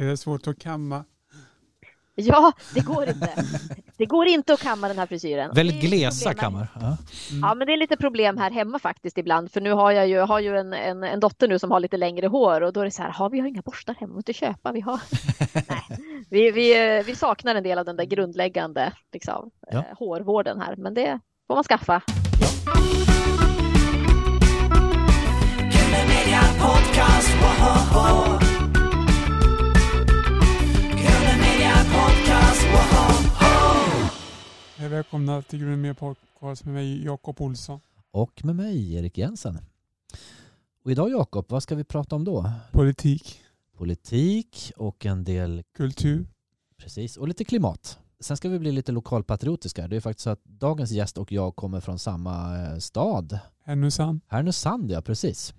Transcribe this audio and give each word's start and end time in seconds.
Är 0.00 0.06
det 0.06 0.16
svårt 0.16 0.46
att 0.46 0.58
kamma? 0.58 1.04
Ja, 2.14 2.52
det 2.74 2.80
går 2.80 3.08
inte. 3.08 3.44
Det 3.96 4.06
går 4.06 4.26
inte 4.26 4.52
att 4.52 4.60
kamma 4.62 4.88
den 4.88 4.98
här 4.98 5.06
frisyren. 5.06 5.50
Väldigt 5.54 5.80
Det 5.80 5.86
är 5.86 5.88
glesa 5.88 6.34
kammar. 6.34 6.68
Ja. 6.80 6.96
Ja, 7.42 7.54
men 7.54 7.66
det 7.66 7.72
är 7.72 7.76
lite 7.76 7.96
problem 7.96 8.38
här 8.38 8.50
hemma 8.50 8.78
faktiskt 8.78 9.18
ibland, 9.18 9.52
för 9.52 9.60
nu 9.60 9.72
har 9.72 9.90
jag 9.90 10.08
ju, 10.08 10.18
har 10.20 10.40
ju 10.40 10.56
en, 10.58 10.72
en, 10.72 11.04
en 11.04 11.20
dotter 11.20 11.48
nu 11.48 11.58
som 11.58 11.70
har 11.70 11.80
lite 11.80 11.96
längre 11.96 12.26
hår 12.26 12.60
och 12.60 12.72
då 12.72 12.80
är 12.80 12.84
det 12.84 12.90
så 12.90 13.02
här, 13.02 13.10
har 13.10 13.30
vi 13.30 13.40
har 13.40 13.46
inga 13.46 13.62
borstar 13.62 13.94
hemma 13.94 14.18
att 14.26 14.36
köpa, 14.36 14.72
vi 14.72 14.80
har. 14.80 15.00
Nej, 15.68 16.00
vi, 16.30 16.50
vi, 16.50 17.02
vi 17.06 17.14
saknar 17.16 17.54
en 17.54 17.62
del 17.62 17.78
av 17.78 17.84
den 17.84 17.96
där 17.96 18.04
grundläggande 18.04 18.92
liksom, 19.12 19.50
Ja. 19.70 19.78
eh, 19.78 19.84
hårvården 19.98 20.60
här, 20.60 20.76
men 20.76 20.94
det 20.94 21.20
får 21.46 21.54
man 21.54 21.64
skaffa. 21.64 22.02
Media 26.08 26.40
Podcast, 26.60 27.30
Hej, 34.80 34.88
välkomna 34.88 35.42
till 35.42 35.58
Grunden 35.58 35.80
Mer 35.80 35.94
Podcast 35.94 36.64
med 36.64 36.74
mig 36.74 37.04
Jakob 37.04 37.40
Olsson. 37.40 37.80
Och 38.10 38.44
med 38.44 38.56
mig, 38.56 38.94
Erik 38.94 39.18
Jensen. 39.18 39.58
Och 40.84 40.90
idag 40.90 41.10
Jakob, 41.10 41.46
vad 41.48 41.62
ska 41.62 41.74
vi 41.74 41.84
prata 41.84 42.16
om 42.16 42.24
då? 42.24 42.50
Politik, 42.72 43.40
Politik 43.76 44.72
och 44.76 45.06
en 45.06 45.24
del, 45.24 45.62
kultur. 45.76 46.26
precis, 46.76 47.16
och 47.16 47.28
lite 47.28 47.44
klimat. 47.44 47.98
Sen 48.20 48.36
ska 48.36 48.48
vi 48.48 48.58
bli 48.58 48.72
lite 48.72 48.92
lokalpatriotiska. 48.92 49.88
Det 49.88 49.96
är 49.96 50.00
faktiskt 50.00 50.24
så 50.24 50.30
att 50.30 50.44
dagens 50.44 50.90
gäst 50.90 51.18
och 51.18 51.32
jag 51.32 51.56
kommer 51.56 51.80
från 51.80 51.98
samma 51.98 52.58
eh, 52.58 52.78
stad. 52.78 53.38
Härnösand, 53.64 54.20
Härnösand, 54.26 54.90
ja 54.90 55.02
precis. 55.02 55.54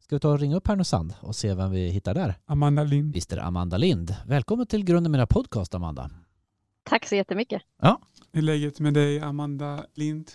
Ska 0.00 0.16
vi 0.16 0.20
ta 0.20 0.28
och 0.28 0.40
ringa 0.40 0.56
upp 0.56 0.68
Härnösand 0.68 1.14
och 1.20 1.36
se 1.36 1.54
vem 1.54 1.70
vi 1.70 1.88
hittar 1.88 2.14
där? 2.14 2.34
Amanda 2.46 2.84
Lind. 2.84 3.12
Visst 3.14 3.32
är 3.32 3.36
det 3.36 3.42
Amanda 3.42 3.76
Lind. 3.76 4.16
Välkommen 4.26 4.66
till 4.66 4.84
Grunden 4.84 5.12
med 5.12 5.28
podcast, 5.28 5.74
Amanda. 5.74 6.10
Tack 6.84 7.06
så 7.06 7.14
jättemycket. 7.14 7.62
Hur 8.34 8.42
är 8.42 8.46
läget 8.46 8.80
med 8.80 8.94
dig 8.94 9.20
Amanda 9.20 9.86
Lind? 9.94 10.30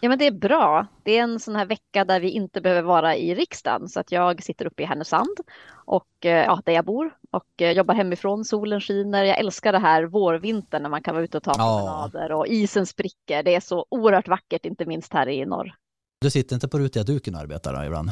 Ja, 0.00 0.08
men 0.08 0.18
det 0.18 0.26
är 0.26 0.30
bra. 0.32 0.86
Det 1.02 1.18
är 1.18 1.22
en 1.22 1.40
sån 1.40 1.56
här 1.56 1.66
vecka 1.66 2.04
där 2.04 2.20
vi 2.20 2.30
inte 2.30 2.60
behöver 2.60 2.82
vara 2.82 3.16
i 3.16 3.34
riksdagen, 3.34 3.88
så 3.88 4.00
att 4.00 4.12
jag 4.12 4.42
sitter 4.42 4.66
uppe 4.66 4.82
i 4.82 4.86
Härnösand 4.86 5.36
och 5.84 6.26
eh, 6.26 6.44
ja, 6.44 6.62
där 6.64 6.72
jag 6.72 6.84
bor 6.84 7.10
och 7.30 7.62
eh, 7.62 7.72
jobbar 7.72 7.94
hemifrån. 7.94 8.44
Solen 8.44 8.80
skiner. 8.80 9.24
Jag 9.24 9.38
älskar 9.38 9.72
det 9.72 9.78
här 9.78 10.04
vårvintern 10.04 10.82
när 10.82 10.90
man 10.90 11.02
kan 11.02 11.14
vara 11.14 11.24
ute 11.24 11.36
och 11.36 11.42
ta 11.42 11.54
Ja. 11.58 11.78
promenader 11.78 12.32
och 12.32 12.46
isen 12.46 12.86
spricker. 12.86 13.42
Det 13.42 13.54
är 13.54 13.60
så 13.60 13.86
oerhört 13.88 14.28
vackert, 14.28 14.66
inte 14.66 14.86
minst 14.86 15.12
här 15.12 15.28
i 15.28 15.46
norr. 15.46 15.74
Du 16.20 16.30
sitter 16.30 16.56
inte 16.56 16.68
på 16.68 16.78
rutiga 16.78 17.02
duken 17.02 17.34
och 17.34 17.40
arbetar 17.40 17.74
då 17.74 17.84
ibland? 17.84 18.10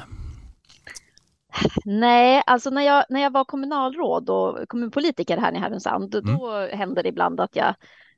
Nej, 1.84 2.42
alltså 2.46 2.70
när 2.70 2.82
jag, 2.82 3.04
när 3.08 3.20
jag 3.20 3.32
var 3.32 3.44
kommunalråd 3.44 4.30
och 4.30 4.68
kommunpolitiker 4.68 5.36
här 5.36 5.52
i 5.52 5.58
Härnösand, 5.58 6.14
Mm. 6.14 6.36
då 6.36 6.68
hände 6.72 7.02
det 7.02 7.08
ibland 7.08 7.40
att 7.40 7.56
jag 7.56 7.74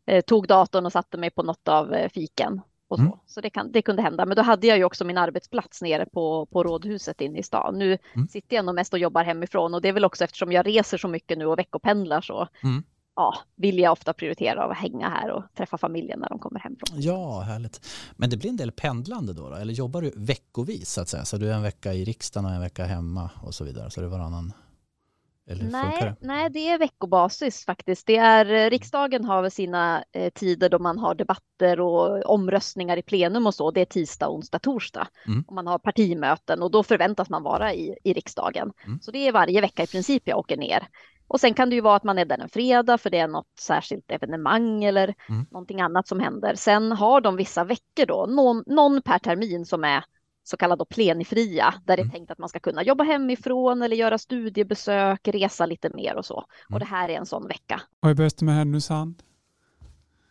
eh, 0.07 0.21
tog 0.21 0.47
datorn 0.49 0.87
och 0.87 0.93
satte 0.93 1.17
mig 1.19 1.31
på 1.31 1.43
något 1.43 1.69
av 1.69 1.95
eh, 1.95 2.09
fiken. 2.09 2.61
Och 2.89 2.97
så 2.99 3.03
Mm. 3.03 3.13
så 3.27 3.41
det, 3.41 3.51
kan, 3.51 3.73
det 3.73 3.83
kunde 3.83 4.03
hända. 4.03 4.27
Men 4.27 4.37
då 4.37 4.43
hade 4.43 4.67
jag 4.67 4.79
ju 4.79 4.85
också 4.85 5.05
min 5.05 5.19
arbetsplats 5.19 5.83
nere 5.83 6.07
på, 6.07 6.47
på 6.47 6.63
rådhuset 6.65 7.21
inne 7.21 7.39
i 7.39 7.43
stan. 7.43 7.79
Nu 7.79 7.99
Mm. 8.15 8.29
sitter 8.29 8.57
jag 8.57 8.65
nog 8.65 8.75
mest 8.75 8.93
och 8.93 8.99
jobbar 8.99 9.25
hemifrån 9.25 9.75
och 9.75 9.83
det 9.83 9.89
är 9.89 9.93
väl 9.93 10.05
också 10.05 10.25
eftersom 10.25 10.53
jag 10.53 10.67
reser 10.67 10.99
så 10.99 11.09
mycket 11.09 11.39
nu 11.39 11.47
och 11.47 11.59
veckopendlar 11.59 12.21
så 12.21 12.49
Mm. 12.63 12.83
ja, 13.17 13.35
vill 13.57 13.79
jag 13.79 13.93
ofta 13.93 14.13
prioritera 14.13 14.65
att 14.65 14.77
hänga 14.77 15.09
här 15.09 15.31
och 15.31 15.43
träffa 15.57 15.79
familjen 15.79 16.19
när 16.21 16.29
de 16.29 16.39
kommer 16.39 16.61
hem 16.61 16.77
från 16.77 17.01
Ja, 17.01 17.41
härligt. 17.41 17.87
Men 18.17 18.31
det 18.31 18.37
blir 18.37 18.51
en 18.51 18.57
del 18.57 18.73
pendlande 18.73 19.33
då, 19.33 19.49
då? 19.49 19.55
Eller 19.57 19.73
jobbar 19.75 20.03
du 20.03 20.13
veckovis 20.17 20.91
så 20.93 21.01
att 21.01 21.09
säga? 21.09 21.25
Så 21.25 21.37
du 21.37 21.51
är 21.51 21.55
en 21.55 21.63
vecka 21.63 21.93
i 21.95 22.05
riksdagen 22.05 22.45
och 22.47 22.53
en 22.55 22.61
vecka 22.61 22.85
hemma 22.85 23.31
och 23.43 23.55
så 23.55 23.65
vidare? 23.65 23.91
Så 23.91 24.01
det 24.01 24.07
är 24.07 24.11
varannan? 24.11 24.53
Eller 25.49 25.65
Nej, 25.65 25.99
det? 26.01 26.17
nej, 26.21 26.51
det 26.51 26.69
är 26.69 26.79
veckobasis 26.79 27.65
faktiskt. 27.65 28.07
Det 28.07 28.17
är, 28.17 28.53
eh, 28.53 28.71
riksdagen 28.71 29.25
har 29.25 29.43
väl 29.43 29.51
sina 29.51 30.05
eh, 30.13 30.31
tider 30.31 30.69
då 30.69 30.79
man 30.79 30.99
har 30.99 31.15
debatter 31.15 31.81
och 31.81 32.31
omröstningar 32.31 32.97
i 32.97 33.03
plenum 33.03 33.47
och 33.47 33.55
så. 33.55 33.71
Det 33.71 33.81
är 33.81 33.85
tisdag, 33.85 34.29
onsdag, 34.29 34.59
torsdag. 34.59 35.09
Mm. 35.27 35.45
Och 35.47 35.55
man 35.55 35.67
har 35.67 35.79
partimöten 35.79 36.63
och 36.63 36.71
då 36.71 36.83
förväntas 36.83 37.31
man 37.31 37.43
vara 37.43 37.75
i, 37.75 37.95
i 38.05 38.13
riksdagen. 38.13 38.73
Mm. 38.87 39.01
Så 39.01 39.11
det 39.11 39.19
är 39.29 39.33
varje 39.33 39.61
vecka 39.61 39.83
i 39.83 39.87
princip 39.87 40.23
jag 40.29 40.39
åker 40.39 40.57
ner. 40.57 40.89
Och 41.29 41.41
sen 41.41 41.55
kan 41.55 41.71
det 41.71 41.75
ju 41.75 41.81
vara 41.81 41.97
att 41.97 42.05
man 42.05 42.19
är 42.19 42.25
där 42.25 42.39
en 42.39 42.49
fredag 42.49 42.99
för 42.99 43.11
det 43.11 43.19
är 43.19 43.29
något 43.29 43.47
särskilt 43.61 44.11
evenemang 44.11 44.85
eller 44.85 45.15
Mm. 45.29 45.47
någonting 45.51 45.81
annat 45.81 46.09
som 46.09 46.21
händer. 46.21 46.55
Sen 46.55 46.93
har 46.93 47.21
de 47.21 47.37
vissa 47.37 47.65
veckor 47.65 48.07
då, 48.07 48.27
någon, 48.29 48.63
någon 48.67 49.03
per 49.03 49.19
termin 49.19 49.67
som 49.67 49.85
är 49.85 50.05
så 50.49 50.57
kallade 50.57 50.85
plenifria, 50.85 51.75
där 51.85 51.97
det 51.97 52.01
är 52.01 52.05
Mm. 52.05 52.13
tänkt 52.13 52.31
att 52.31 52.39
man 52.39 52.49
ska 52.49 52.59
kunna 52.59 52.83
jobba 52.83 53.05
hemifrån 53.05 53.83
eller 53.83 53.97
göra 53.97 54.19
studiebesök, 54.19 55.29
resa 55.29 55.67
lite 55.67 55.91
mer 55.95 56.17
och 56.17 56.25
så. 56.25 56.35
Och 56.37 56.71
Mm. 56.71 56.79
det 56.81 56.85
här 56.87 57.09
är 57.09 57.15
en 57.15 57.27
sån 57.27 57.49
vecka. 57.49 57.83
Vad 58.01 58.11
är 58.11 58.15
bäst 58.15 58.43
med 58.43 58.55
Härnösand? 58.55 59.23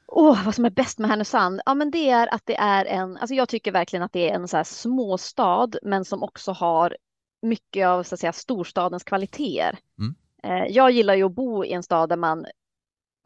Åh, 0.07 0.45
vad 0.45 0.55
som 0.55 0.65
är 0.65 0.69
bäst 0.69 0.99
med 0.99 1.09
Härnösand? 1.09 1.61
Ja, 1.65 1.73
men 1.73 1.91
det 1.91 2.09
är 2.09 2.33
att 2.33 2.45
det 2.45 2.55
är 2.57 2.85
en, 2.85 3.17
alltså 3.17 3.35
jag 3.35 3.49
tycker 3.49 3.71
verkligen 3.71 4.03
att 4.03 4.13
det 4.13 4.29
är 4.29 4.35
en 4.35 4.47
så 4.47 4.57
här 4.57 4.63
småstad, 4.63 5.69
men 5.81 6.05
som 6.05 6.23
också 6.23 6.51
har 6.51 6.97
mycket 7.41 7.87
av 7.87 8.03
så 8.03 8.15
att 8.15 8.19
säga, 8.19 8.33
storstadens 8.33 9.03
kvaliteter. 9.03 9.77
Mm. 9.99 10.15
Eh, 10.43 10.71
Jag 10.71 10.91
gillar 10.91 11.15
ju 11.15 11.23
att 11.23 11.31
bo 11.35 11.65
i 11.65 11.71
en 11.73 11.83
stad 11.83 12.09
där 12.09 12.15
man, 12.17 12.45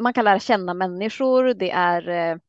man 0.01 0.13
kan 0.13 0.25
lära 0.25 0.39
känna 0.39 0.73
människor. 0.73 1.53
Det 1.53 1.71
är, 1.71 2.39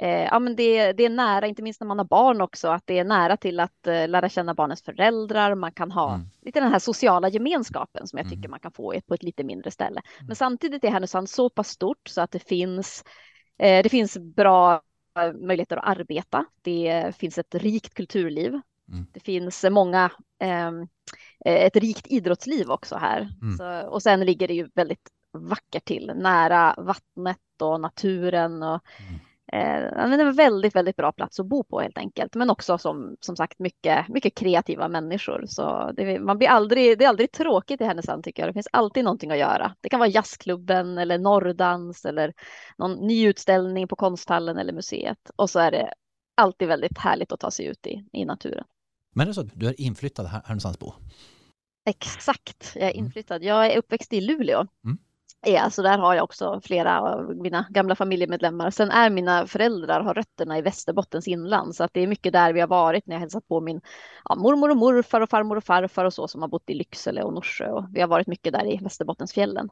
eh, 0.00 0.24
ja, 0.24 0.38
men 0.38 0.56
det, 0.56 0.92
det 0.92 1.04
är 1.04 1.10
nära, 1.10 1.46
inte 1.46 1.62
minst 1.62 1.80
när 1.80 1.86
man 1.86 1.98
har 1.98 2.04
barn 2.04 2.40
också, 2.40 2.68
att 2.68 2.86
det 2.86 2.98
är 2.98 3.04
nära 3.04 3.36
till 3.36 3.60
att 3.60 3.86
eh, 3.86 4.08
lära 4.08 4.28
känna 4.28 4.54
barnens 4.54 4.82
föräldrar. 4.82 5.54
Man 5.54 5.72
kan 5.72 5.90
ha 5.92 6.14
Mm. 6.14 6.30
lite 6.42 6.60
den 6.60 6.72
här 6.72 6.78
sociala 6.78 7.28
gemenskapen 7.28 8.06
som 8.06 8.16
jag 8.18 8.26
tycker 8.28 8.38
Mm. 8.38 8.50
man 8.50 8.60
kan 8.60 8.72
få 8.72 8.94
på 9.06 9.14
ett 9.14 9.22
lite 9.22 9.44
mindre 9.44 9.70
ställe. 9.70 10.02
Men 10.26 10.36
samtidigt 10.36 10.84
är 10.84 10.90
Härnösand 10.90 11.30
så 11.30 11.50
pass 11.50 11.68
stort 11.68 12.08
så 12.08 12.20
att 12.20 12.30
det 12.30 12.48
finns 12.48 13.04
Eh, 13.58 13.82
Det 13.82 13.88
finns 13.88 14.18
bra 14.18 14.82
eh, 15.18 15.32
möjligheter 15.32 15.76
att 15.76 15.98
arbeta. 15.98 16.44
Det 16.62 17.16
finns 17.16 17.38
ett 17.38 17.54
rikt 17.54 17.94
kulturliv. 17.94 18.48
Mm. 18.88 19.06
Det 19.12 19.20
finns 19.20 19.64
många, 19.70 20.10
ehm, 20.38 20.82
eh, 21.44 21.64
ett 21.66 21.76
rikt 21.76 22.06
idrottsliv 22.06 22.70
också 22.70 22.96
här. 22.96 23.28
Mm. 23.42 23.56
Så, 23.56 23.88
och 23.88 24.02
sen 24.02 24.20
ligger 24.20 24.48
det 24.48 24.54
ju 24.54 24.68
väldigt 24.74 25.08
vackert 25.32 25.84
till, 25.84 26.12
nära 26.16 26.74
vattnet 26.78 27.38
och 27.62 27.80
naturen. 27.80 28.62
Och, 28.62 28.80
Mm. 29.08 29.20
Eh, 29.52 29.96
men 29.96 30.10
det 30.10 30.16
är 30.16 30.26
en 30.26 30.34
väldigt, 30.34 30.76
väldigt 30.76 30.96
bra 30.96 31.12
plats 31.12 31.40
att 31.40 31.46
bo 31.46 31.64
på 31.64 31.80
helt 31.80 31.98
enkelt. 31.98 32.34
Men 32.34 32.50
också 32.50 32.78
som, 32.78 33.16
som 33.20 33.36
sagt 33.36 33.58
mycket, 33.58 34.08
mycket 34.08 34.34
kreativa 34.34 34.88
människor. 34.88 35.44
Så 35.46 35.92
det, 35.96 36.18
man 36.20 36.38
blir 36.38 36.48
aldrig, 36.48 36.98
det 36.98 37.04
är 37.04 37.08
aldrig 37.08 37.32
tråkigt 37.32 37.80
i 37.80 37.84
Härnösand 37.84 38.24
tycker 38.24 38.42
jag. 38.42 38.48
Det 38.48 38.54
finns 38.54 38.68
alltid 38.72 39.04
någonting 39.04 39.30
att 39.30 39.38
göra. 39.38 39.74
Det 39.80 39.88
kan 39.88 40.00
vara 40.00 40.08
jazzklubben 40.08 40.98
eller 40.98 41.18
norrdans 41.18 42.04
eller 42.04 42.32
någon 42.78 42.92
ny 43.06 43.26
utställning 43.28 43.88
på 43.88 43.96
konsthallen 43.96 44.58
eller 44.58 44.72
museet. 44.72 45.30
Och 45.36 45.50
så 45.50 45.58
är 45.58 45.70
det 45.70 45.92
alltid 46.34 46.68
väldigt 46.68 46.98
härligt 46.98 47.32
att 47.32 47.40
ta 47.40 47.50
sig 47.50 47.66
ut 47.66 47.86
i, 47.86 48.04
i 48.12 48.24
naturen. 48.24 48.64
Men 49.14 49.22
är 49.24 49.26
det 49.28 49.34
så 49.34 49.40
att 49.40 49.50
du 49.54 49.66
är 49.66 49.80
inflyttad 49.80 50.26
Här- 50.26 50.42
Härnösandsbo? 50.44 50.92
Exakt, 51.84 52.72
jag 52.74 52.84
är 52.84 52.92
Mm. 52.94 53.04
inflyttad. 53.04 53.44
Jag 53.44 53.66
är 53.66 53.78
uppväxt 53.78 54.12
i 54.12 54.20
Luleå. 54.20 54.66
Mm. 54.84 54.98
Ja, 55.46 55.70
så 55.70 55.82
där 55.82 55.98
har 55.98 56.14
jag 56.14 56.24
också 56.24 56.60
flera 56.64 57.00
av 57.00 57.36
mina 57.36 57.66
gamla 57.70 57.94
familjemedlemmar. 57.94 58.70
Sen 58.70 58.90
är 58.90 59.10
mina 59.10 59.46
föräldrar 59.46 60.00
har 60.00 60.14
rötterna 60.14 60.58
i 60.58 60.62
Västerbottens 60.62 61.28
inland, 61.28 61.76
så 61.76 61.84
att 61.84 61.94
det 61.94 62.00
är 62.00 62.06
mycket 62.06 62.32
där 62.32 62.52
vi 62.52 62.60
har 62.60 62.68
varit 62.68 63.06
när 63.06 63.14
jag 63.14 63.20
hälsat 63.20 63.48
på 63.48 63.60
min 63.60 63.80
ja, 64.24 64.34
mormor 64.34 64.70
och 64.70 64.76
morfar 64.76 65.20
och 65.20 65.30
farmor 65.30 65.56
och 65.56 65.64
farfar 65.64 66.04
och 66.04 66.14
så 66.14 66.28
som 66.28 66.42
har 66.42 66.48
bott 66.48 66.70
i 66.70 66.74
Lycksele 66.74 67.22
och 67.22 67.32
Norsjö 67.34 67.70
och 67.70 67.84
vi 67.92 68.00
har 68.00 68.08
varit 68.08 68.26
mycket 68.26 68.52
där 68.52 68.66
i 68.66 68.78
Västerbottensfjällen. 68.82 69.68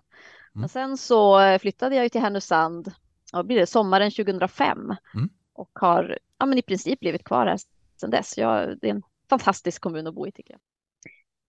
Men 0.53 0.61
Mm. 0.61 0.69
sen 0.69 0.97
så 0.97 1.41
flyttade 1.61 1.97
jag 1.97 2.05
ju 2.05 2.09
till 2.09 2.21
Härnösand, 2.21 2.93
ja, 3.33 3.43
blir 3.43 3.57
det 3.59 3.67
sommaren 3.67 4.11
2005 4.11 4.95
Mm. 5.15 5.29
och 5.55 5.71
har 5.75 6.19
ja, 6.39 6.47
men 6.47 6.59
i 6.59 6.63
princip 6.63 7.01
blivit 7.01 7.25
kvar 7.25 7.47
här 7.47 7.59
sedan 8.01 8.11
dess. 8.11 8.39
Jag, 8.39 8.79
det 8.81 8.87
är 8.87 8.95
en 8.95 9.03
fantastisk 9.31 9.83
kommun 9.83 10.07
att 10.07 10.15
bo 10.15 10.27
i 10.27 10.33
tycker 10.33 10.53
jag. 10.55 10.61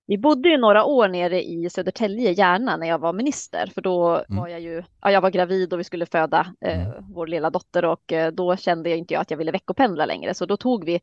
Vi 0.10 0.18
bodde 0.18 0.50
ju 0.50 0.58
några 0.58 0.84
år 0.86 1.08
nere 1.08 1.44
i 1.44 1.70
Södertälje, 1.70 2.32
Järna, 2.32 2.78
när 2.78 2.88
jag 2.88 3.00
var 3.00 3.14
minister, 3.14 3.72
för 3.74 3.82
då 3.82 4.26
var 4.28 4.48
jag 4.48 4.62
ju, 4.62 4.84
ja, 5.02 5.12
jag 5.12 5.22
var 5.22 5.30
gravid 5.30 5.74
och 5.74 5.80
vi 5.80 5.84
skulle 5.84 6.06
föda 6.06 6.48
eh, 6.62 6.88
Mm. 6.90 7.04
vår 7.14 7.28
lilla 7.28 7.50
dotter. 7.50 7.86
Och 7.86 8.14
eh, 8.14 8.32
då 8.32 8.56
kände 8.58 8.90
jag 8.90 9.00
inte 9.00 9.14
jag 9.14 9.22
att 9.22 9.32
jag 9.32 9.38
ville 9.38 9.52
veckopendla 9.52 10.06
längre, 10.06 10.34
så 10.34 10.46
då 10.46 10.58
tog 10.58 10.86
vi 10.86 11.02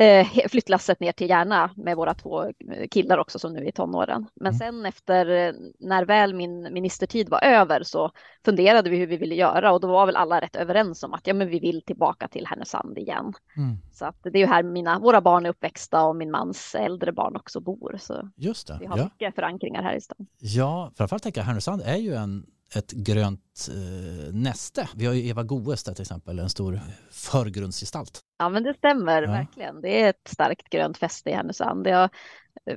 eh, 0.00 0.26
flyttlasset 0.48 1.00
ner 1.00 1.12
till 1.12 1.30
Järna 1.30 1.70
med 1.76 1.96
våra 1.96 2.14
två 2.14 2.44
eh, 2.44 2.52
killar 2.90 3.18
också 3.18 3.38
som 3.38 3.52
nu 3.52 3.58
är 3.60 3.68
i 3.68 3.72
tonåren. 3.72 4.26
Men 4.34 4.46
Mm. 4.54 4.58
sen 4.58 4.86
efter 4.86 5.26
eh, 5.30 5.52
när 5.78 6.04
väl 6.04 6.34
min 6.34 6.62
ministertid 6.72 7.28
var 7.28 7.44
över 7.44 7.82
så 7.82 8.10
funderade 8.44 8.90
vi 8.90 8.96
hur 8.96 9.06
vi 9.06 9.16
ville 9.16 9.34
göra 9.34 9.72
och 9.72 9.80
då 9.80 9.88
var 9.88 10.06
väl 10.06 10.16
alla 10.16 10.40
rätt 10.40 10.56
överens 10.56 11.02
om 11.02 11.14
att 11.14 11.26
ja, 11.26 11.34
men 11.34 11.48
vi 11.48 11.58
vill 11.58 11.82
tillbaka 11.82 12.28
till 12.28 12.46
Härnösand 12.46 12.98
igen. 12.98 13.32
Mm. 13.56 13.76
Så 13.92 14.04
att 14.04 14.16
det 14.22 14.28
är 14.38 14.40
ju 14.40 14.46
här 14.46 14.62
mina, 14.62 14.98
våra 14.98 15.20
barn 15.20 15.46
är 15.46 15.50
uppväxta 15.50 16.04
och 16.04 16.16
min 16.16 16.30
mans 16.30 16.74
äldre 16.74 17.12
barn 17.12 17.36
också 17.36 17.60
bor. 17.60 17.96
Så 18.00 18.30
Just 18.36 18.66
det. 18.68 18.76
vi 18.80 18.86
har 18.86 18.98
Ja. 18.98 19.04
mycket 19.04 19.34
förankringar 19.34 19.82
här 19.82 19.94
i 19.96 20.00
stan. 20.00 20.26
ja, 20.38 20.92
framförallt 20.96 21.22
tänker 21.22 21.40
jag 21.40 21.46
Härnösand 21.46 21.82
är 21.84 21.96
ju 21.96 22.14
en, 22.14 22.46
ett 22.74 22.92
grönt 22.92 23.68
eh, 23.70 24.32
näste. 24.34 24.88
Vi 24.94 25.06
har 25.06 25.14
ju 25.14 25.26
Eva 25.28 25.42
Goes 25.42 25.84
där 25.84 25.94
till 25.94 26.02
exempel, 26.02 26.38
en 26.38 26.50
stor 26.50 26.80
förgrundsgestalt. 27.10 28.20
Ja, 28.38 28.48
men 28.48 28.62
det 28.62 28.74
stämmer 28.74 29.22
Ja. 29.22 29.30
verkligen. 29.30 29.80
Det 29.80 30.02
är 30.02 30.10
ett 30.10 30.28
starkt 30.32 30.68
grönt 30.70 30.98
fäste 30.98 31.30
i 31.30 31.32
Härnösand. 31.32 31.86
Jag 31.86 32.10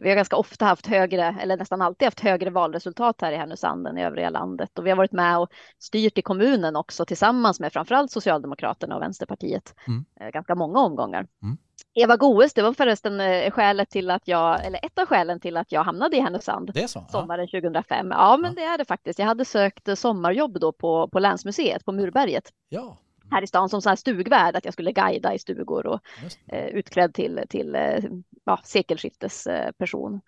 vi 0.02 0.10
har 0.10 0.16
ganska 0.16 0.36
ofta 0.36 0.66
haft 0.66 0.88
högre, 0.88 1.36
eller 1.42 1.58
nästan 1.58 1.82
alltid 1.82 2.06
haft 2.06 2.20
högre 2.20 2.50
valresultat 2.50 3.22
här 3.22 3.32
i 3.32 3.36
Härnösand 3.36 3.88
än 3.88 3.98
i 3.98 4.04
övriga 4.04 4.30
landet. 4.30 4.80
Och 4.80 4.86
vi 4.86 4.90
har 4.90 4.98
varit 4.98 5.12
med 5.12 5.38
och 5.40 5.50
styrt 5.80 6.18
i 6.18 6.22
kommunen 6.22 6.76
också 6.76 7.06
tillsammans 7.06 7.60
med 7.60 7.74
framförallt 7.74 8.12
Socialdemokraterna 8.12 8.96
och 8.96 9.02
Vänsterpartiet. 9.02 9.76
Mm. 9.88 10.06
Eh, 10.20 10.30
Ganska 10.30 10.56
många 10.56 10.80
omgångar. 10.80 11.28
Mm. 11.44 11.58
Eva 11.96 12.18
Goes, 12.18 12.54
det 12.54 12.62
var 12.62 12.74
förresten 12.74 13.20
eh, 13.20 13.52
skälet 13.52 13.90
till 13.90 14.10
att 14.10 14.28
jag, 14.28 14.66
eller 14.66 14.86
ett 14.86 15.00
av 15.00 15.06
skälen 15.06 15.40
till 15.40 15.58
att 15.58 15.72
jag 15.72 15.84
hamnade 15.84 16.18
i 16.18 16.20
Härnösand 16.20 16.72
Det 16.74 16.88
så? 16.88 17.00
Ja. 17.00 17.20
sommaren 17.20 17.48
2005. 17.48 18.08
Ja, 18.12 18.38
men 18.38 18.54
Ja. 18.58 18.62
det 18.62 18.68
är 18.68 18.78
det 18.78 18.86
faktiskt. 18.86 19.20
Jag 19.20 19.26
hade 19.26 19.46
sökt 19.46 19.88
eh, 19.88 19.96
sommarjobb 19.96 20.60
då 20.60 20.72
på, 20.72 21.08
på 21.08 21.20
Länsmuseet 21.20 21.86
på 21.86 21.92
Murberget 21.92 22.50
ja. 22.70 22.98
här 23.32 23.42
i 23.42 23.48
stan 23.48 23.70
som 23.70 23.82
så 23.82 23.90
här 23.90 23.96
stugvärd, 23.96 24.56
att 24.56 24.66
jag 24.66 24.74
skulle 24.74 24.92
guida 24.92 25.34
i 25.34 25.40
stugor 25.40 25.88
och 25.88 26.00
eh, 26.48 26.66
utklädd 26.66 27.14
till, 27.14 27.42
till 27.50 27.76
eh, 27.76 28.04
ja, 28.46 28.60
sekelskiftesperson. 28.64 30.22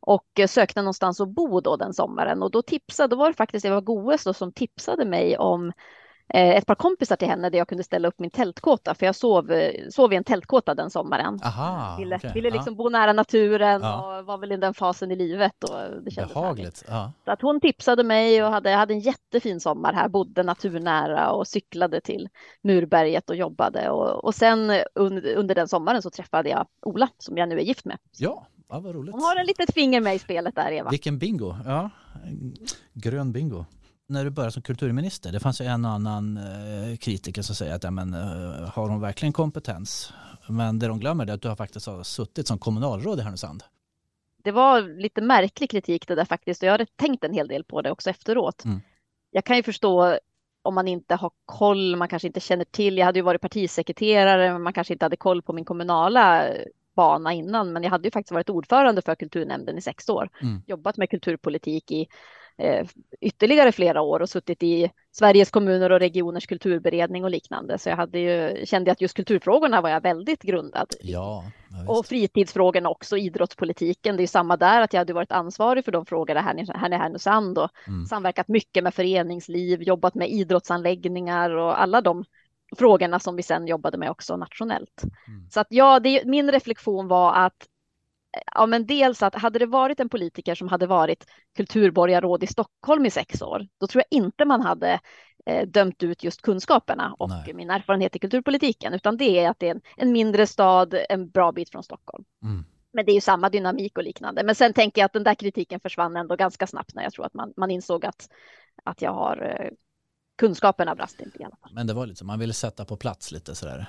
Och 0.00 0.26
sökte 0.48 0.82
någonstans 0.82 1.20
att 1.20 1.28
bo 1.28 1.60
då 1.60 1.76
den 1.76 1.94
sommaren 1.94 2.42
och 2.42 2.50
då 2.50 2.62
tipsade, 2.62 3.08
då 3.08 3.16
var 3.16 3.28
det 3.28 3.36
faktiskt 3.36 3.64
Eva 3.66 3.80
Goes 3.80 4.24
då 4.24 4.34
som 4.34 4.52
tipsade 4.52 5.04
mig 5.04 5.38
om 5.38 5.72
ett 6.34 6.66
par 6.66 6.74
kompisar 6.74 7.16
till 7.16 7.28
henne 7.28 7.50
där 7.50 7.58
jag 7.58 7.68
kunde 7.68 7.84
ställa 7.84 8.08
upp 8.08 8.18
min 8.18 8.30
tältkåta, 8.30 8.94
för 8.94 9.06
jag 9.06 9.14
sov, 9.14 9.52
eh, 9.52 9.72
sov 9.90 10.12
i 10.12 10.16
en 10.16 10.24
tältkåta 10.24 10.74
den 10.74 10.90
sommaren. 10.90 11.40
Aha, 11.44 11.96
ville, 11.98 12.16
okej. 12.16 12.30
ville 12.34 12.50
liksom 12.50 12.76
bo 12.76 12.88
nära 12.88 13.12
naturen 13.12 13.80
Ja. 13.82 14.18
och 14.18 14.26
var 14.26 14.38
väl 14.38 14.52
i 14.52 14.56
den 14.56 14.74
fasen 14.74 15.10
i 15.10 15.16
livet 15.16 15.64
och 15.64 16.02
det 16.04 16.10
kändes. 16.10 16.34
Behagligt. 16.34 16.84
Ja. 16.88 17.12
Så 17.24 17.30
att 17.30 17.42
hon 17.42 17.60
tipsade 17.60 18.04
mig 18.04 18.44
och 18.44 18.50
hade, 18.50 18.70
hade 18.70 18.94
en 18.94 19.00
jättefin 19.00 19.60
sommar 19.60 19.92
här, 19.92 20.08
bodde 20.08 20.42
naturnära 20.42 21.30
och 21.30 21.46
cyklade 21.48 22.00
till 22.00 22.28
Murberget 22.62 23.30
och 23.30 23.36
jobbade. 23.36 23.90
Och, 23.90 24.24
och 24.24 24.34
sen 24.34 24.72
under, 24.94 25.34
under 25.36 25.54
den 25.54 25.68
sommaren 25.68 26.02
så 26.02 26.10
träffade 26.10 26.48
jag 26.48 26.66
Ola 26.82 27.08
som 27.18 27.38
jag 27.38 27.48
nu 27.48 27.56
är 27.58 27.62
gift 27.62 27.84
med. 27.84 27.98
Ja, 28.18 28.46
ja 28.68 28.80
vad 28.80 28.94
roligt. 28.94 29.12
Hon 29.14 29.22
har 29.22 29.36
en 29.36 29.46
litet 29.46 29.74
finger 29.74 30.00
med 30.00 30.14
i 30.14 30.18
spelet 30.18 30.54
där, 30.54 30.72
Eva. 30.72 30.90
Vilken 30.90 31.18
bingo. 31.18 31.54
Ja, 31.64 31.90
grön 32.92 33.32
bingo. 33.32 33.64
När 34.10 34.24
du 34.24 34.30
började 34.30 34.52
som 34.52 34.62
kulturminister, 34.62 35.32
det 35.32 35.40
fanns 35.40 35.60
ju 35.60 35.64
en 35.64 35.84
och 35.84 35.90
annan 35.90 36.36
eh, 36.36 36.96
kritiker 36.96 37.42
som 37.42 37.54
säger 37.54 37.74
att 37.74 37.84
ja, 37.84 37.90
men, 37.90 38.14
eh, 38.14 38.70
har 38.70 38.88
hon 38.88 39.00
verkligen 39.00 39.32
kompetens? 39.32 40.12
Men 40.48 40.78
det 40.78 40.86
de 40.88 40.98
glömmer 41.00 41.26
är 41.26 41.32
att 41.34 41.42
du 41.42 41.48
har 41.48 41.56
faktiskt 41.56 41.86
har 41.86 42.02
suttit 42.02 42.46
som 42.46 42.58
kommunalråd 42.58 43.18
i 43.18 43.22
Härnösand. 43.22 43.62
Det 44.44 44.52
var 44.52 45.00
lite 45.00 45.20
märklig 45.20 45.70
kritik 45.70 46.08
det 46.08 46.14
där 46.14 46.24
faktiskt 46.24 46.62
och 46.62 46.66
jag 46.66 46.72
hade 46.72 46.86
tänkt 46.86 47.24
en 47.24 47.32
hel 47.32 47.48
del 47.48 47.64
på 47.64 47.82
det 47.82 47.90
också 47.90 48.10
efteråt. 48.10 48.64
Mm. 48.64 48.80
Jag 49.30 49.44
kan 49.44 49.56
ju 49.56 49.62
förstå 49.62 50.18
om 50.62 50.74
man 50.74 50.88
inte 50.88 51.14
har 51.14 51.30
koll, 51.44 51.96
man 51.96 52.08
kanske 52.08 52.28
inte 52.28 52.40
känner 52.40 52.64
till. 52.64 52.98
Jag 52.98 53.06
hade 53.06 53.18
ju 53.18 53.22
varit 53.22 53.40
partisekreterare, 53.40 54.52
men 54.52 54.62
man 54.62 54.72
kanske 54.72 54.92
inte 54.92 55.04
hade 55.04 55.16
koll 55.16 55.42
på 55.42 55.52
min 55.52 55.64
kommunala 55.64 56.48
bana 56.96 57.32
innan. 57.32 57.72
Men 57.72 57.82
jag 57.82 57.90
hade 57.90 58.06
ju 58.06 58.10
faktiskt 58.10 58.32
varit 58.32 58.50
ordförande 58.50 59.02
för 59.02 59.14
kulturnämnden 59.14 59.78
i 59.78 59.80
sex 59.80 60.08
år, 60.08 60.30
Mm. 60.42 60.62
jobbat 60.66 60.96
med 60.96 61.10
kulturpolitik 61.10 61.90
i 61.90 62.06
ytterligare 63.20 63.72
flera 63.72 64.00
år 64.00 64.22
och 64.22 64.28
suttit 64.28 64.62
i 64.62 64.90
Sveriges 65.12 65.50
kommuner 65.50 65.92
och 65.92 66.00
regioners 66.00 66.46
kulturberedning 66.46 67.24
och 67.24 67.30
liknande. 67.30 67.78
Så 67.78 67.88
jag 67.88 67.96
hade 67.96 68.18
ju, 68.18 68.66
kände 68.66 68.92
att 68.92 69.00
just 69.00 69.16
kulturfrågorna 69.16 69.80
var 69.80 69.90
jag 69.90 70.00
väldigt 70.00 70.42
grundad 70.42 70.86
i. 71.00 71.12
Ja. 71.12 71.44
Och 71.88 72.06
fritidsfrågorna 72.06 72.88
också, 72.88 73.16
idrottspolitiken. 73.16 74.16
Det 74.16 74.20
är 74.20 74.22
ju 74.22 74.26
samma 74.26 74.56
där, 74.56 74.82
att 74.82 74.92
jag 74.92 75.00
hade 75.00 75.12
varit 75.12 75.32
ansvarig 75.32 75.84
för 75.84 75.92
de 75.92 76.06
frågorna 76.06 76.40
här, 76.40 76.78
här 76.78 76.92
i 76.92 76.96
Härnösand 76.96 77.58
och 77.58 77.70
Mm. 77.86 78.06
samverkat 78.06 78.48
mycket 78.48 78.84
med 78.84 78.94
föreningsliv, 78.94 79.82
jobbat 79.82 80.14
med 80.14 80.30
idrottsanläggningar 80.30 81.50
och 81.50 81.82
alla 81.82 82.00
de 82.00 82.24
frågorna 82.76 83.20
som 83.20 83.36
vi 83.36 83.42
sen 83.42 83.66
jobbade 83.66 83.98
med 83.98 84.10
också 84.10 84.36
nationellt. 84.36 85.02
Mm. 85.28 85.50
Så 85.50 85.60
att 85.60 85.66
ja, 85.70 86.00
det, 86.00 86.24
min 86.24 86.52
reflektion 86.52 87.08
var 87.08 87.34
att 87.34 87.66
Ja, 88.54 88.66
men 88.66 88.86
dels 88.86 89.22
att 89.22 89.34
hade 89.34 89.58
det 89.58 89.66
varit 89.66 90.00
en 90.00 90.08
politiker 90.08 90.54
som 90.54 90.68
hade 90.68 90.86
varit 90.86 91.26
kulturborgarråd 91.56 92.42
i 92.42 92.46
Stockholm 92.46 93.06
i 93.06 93.10
sex 93.10 93.42
år, 93.42 93.68
då 93.80 93.86
tror 93.86 94.04
jag 94.08 94.18
inte 94.18 94.44
man 94.44 94.60
hade 94.60 95.00
eh, 95.46 95.68
dömt 95.68 96.02
ut 96.02 96.24
just 96.24 96.42
kunskaperna 96.42 97.14
och 97.18 97.28
Nej. 97.28 97.54
min 97.54 97.70
erfarenhet 97.70 98.16
i 98.16 98.18
kulturpolitiken, 98.18 98.94
utan 98.94 99.16
det 99.16 99.38
är 99.38 99.50
att 99.50 99.58
det 99.58 99.66
är 99.66 99.74
en, 99.74 99.80
en 99.96 100.12
mindre 100.12 100.46
stad 100.46 100.98
en 101.08 101.30
bra 101.30 101.52
bit 101.52 101.70
från 101.70 101.82
Stockholm. 101.82 102.24
Mm. 102.42 102.64
Men 102.92 103.04
det 103.04 103.12
är 103.12 103.14
ju 103.14 103.20
samma 103.20 103.50
dynamik 103.50 103.98
och 103.98 104.04
liknande. 104.04 104.44
Men 104.44 104.54
sen 104.54 104.72
tänker 104.72 105.00
jag 105.00 105.06
att 105.06 105.12
den 105.12 105.24
där 105.24 105.34
kritiken 105.34 105.80
försvann 105.80 106.16
ändå 106.16 106.36
ganska 106.36 106.66
snabbt 106.66 106.94
när 106.94 107.02
jag 107.02 107.12
tror 107.12 107.26
att 107.26 107.34
man, 107.34 107.52
man 107.56 107.70
insåg 107.70 108.06
att, 108.06 108.28
att 108.84 109.02
jag 109.02 109.12
har 109.12 109.56
eh, 109.60 109.70
kunskaperna 110.38 110.94
brast 110.94 111.20
inte 111.20 111.42
i 111.42 111.44
alla 111.44 111.56
fall. 111.56 111.70
Men 111.74 111.86
det 111.86 111.94
var 111.94 112.06
lite 112.06 112.18
så, 112.18 112.24
man 112.24 112.38
ville 112.38 112.52
sätta 112.52 112.84
på 112.84 112.96
plats 112.96 113.32
lite 113.32 113.54
sådär. 113.54 113.86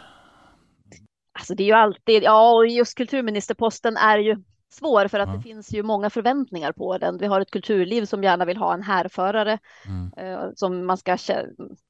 Alltså 1.39 1.55
det 1.55 1.63
är 1.63 1.67
ju 1.67 1.73
alltid, 1.73 2.23
ja 2.23 2.51
och 2.53 2.67
just 2.67 2.95
kulturministerposten 2.97 3.97
är 3.97 4.17
ju 4.17 4.35
svår 4.71 5.07
för 5.07 5.19
att 5.19 5.29
Ja. 5.29 5.35
det 5.35 5.41
finns 5.41 5.73
ju 5.73 5.83
många 5.83 6.09
förväntningar 6.09 6.71
på 6.71 6.97
den. 6.97 7.17
Vi 7.17 7.25
har 7.25 7.41
ett 7.41 7.51
kulturliv 7.51 8.05
som 8.05 8.23
gärna 8.23 8.45
vill 8.45 8.57
ha 8.57 8.73
en 8.73 8.81
härförare 8.83 9.59
Mm. 9.85 10.11
eh, 10.17 10.49
som 10.55 10.85
man 10.85 10.97
ska, 10.97 11.17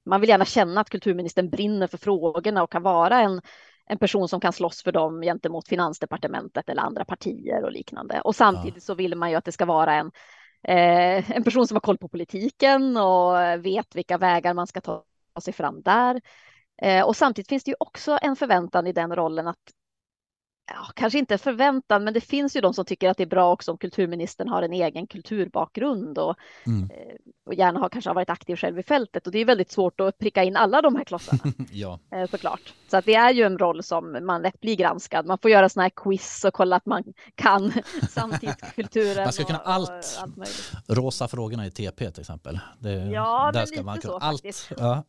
man 0.06 0.22
vill 0.22 0.30
gärna 0.30 0.46
känna 0.46 0.82
att 0.82 0.90
kulturministern 0.90 1.50
brinner 1.50 1.88
för 1.88 1.98
frågorna 1.98 2.64
och 2.64 2.72
kan 2.72 2.84
vara 2.84 3.20
en, 3.22 3.42
en 3.86 3.98
person 3.98 4.30
som 4.30 4.40
kan 4.40 4.54
slåss 4.54 4.84
för 4.84 4.92
dem 4.92 5.22
gentemot 5.22 5.68
finansdepartementet 5.68 6.70
eller 6.70 6.82
andra 6.82 7.06
partier 7.06 7.64
och 7.64 7.72
liknande. 7.72 8.22
Och 8.22 8.36
samtidigt 8.36 8.84
så 8.84 8.96
vill 8.96 9.16
man 9.16 9.30
ju 9.30 9.36
att 9.36 9.46
det 9.46 9.52
ska 9.52 9.66
vara 9.66 9.94
en, 9.96 10.12
eh, 10.64 11.32
en 11.32 11.44
person 11.44 11.68
som 11.68 11.76
har 11.76 11.82
koll 11.82 11.98
på 11.98 12.08
politiken 12.10 12.98
och 12.98 13.66
vet 13.66 13.96
vilka 13.96 14.18
vägar 14.18 14.54
man 14.54 14.68
ska 14.68 14.82
ta 14.82 15.04
sig 15.42 15.54
fram 15.54 15.82
där. 15.82 16.22
Eh, 16.82 17.04
och 17.06 17.16
samtidigt 17.16 17.50
finns 17.50 17.64
det 17.64 17.72
ju 17.72 17.76
också 17.80 18.18
en 18.22 18.36
förväntan 18.36 18.88
i 18.88 18.94
den 18.94 19.16
rollen 19.16 19.48
att 19.48 19.58
Ja, 20.74 20.88
kanske 20.96 21.20
inte 21.20 21.38
förväntan, 21.38 22.04
men 22.04 22.14
det 22.14 22.22
finns 22.22 22.56
ju 22.56 22.62
de 22.62 22.74
som 22.74 22.86
tycker 22.86 23.10
att 23.10 23.18
det 23.18 23.24
är 23.24 23.28
bra 23.28 23.52
också 23.52 23.72
om 23.72 23.78
kulturministern 23.78 24.48
har 24.50 24.62
en 24.64 24.74
egen 24.74 25.08
kulturbakgrund 25.08 26.18
och, 26.18 26.36
Mm. 26.66 26.90
eh, 26.90 27.16
och 27.46 27.54
gärna 27.54 27.80
har 27.80 27.90
kanske 27.90 28.10
har 28.10 28.16
varit 28.16 28.30
aktiv 28.30 28.56
själv 28.56 28.80
i 28.80 28.84
fältet. 28.84 29.26
Och 29.28 29.34
det 29.34 29.40
är 29.40 29.46
väldigt 29.46 29.72
svårt 29.72 30.00
att 30.00 30.18
pricka 30.18 30.44
in 30.44 30.56
alla 30.56 30.82
de 30.82 30.96
här 30.96 31.04
klossarna 31.04 31.40
ja, 31.72 32.00
eh, 32.16 32.30
såklart. 32.30 32.74
Så 32.92 32.98
att 32.98 33.06
det 33.06 33.16
är 33.16 33.34
ju 33.34 33.44
en 33.44 33.58
roll 33.58 33.84
som 33.84 34.26
man 34.26 34.42
lätt 34.42 34.62
blir 34.62 34.76
granskad. 34.76 35.26
Man 35.26 35.38
får 35.38 35.52
göra 35.52 35.70
sådana 35.70 35.84
här 35.84 35.90
quiz 35.96 36.46
och 36.46 36.54
kolla 36.54 36.76
att 36.76 36.86
man 36.86 37.04
kan 37.36 37.74
samtidskulturen. 38.10 39.24
Man 39.24 39.34
ska 39.34 39.44
kunna 39.44 39.60
och, 39.60 39.66
och 39.68 39.72
allt. 39.74 40.18
allt 40.22 40.38
möjligt. 40.38 40.72
rosa 40.88 41.28
frågorna 41.28 41.66
i 41.66 41.72
TP 41.72 42.12
till 42.12 42.22
exempel. 42.22 42.60
Det, 42.80 42.92
Ja, 42.94 43.52
där 43.54 43.60
men 43.60 43.68
ska 43.68 43.74
lite 43.76 43.84
man 43.86 43.98
kunna 44.00 44.12
så 44.14 44.18
allt. 44.20 44.42
faktiskt. 44.42 44.72
Ja. 44.78 45.04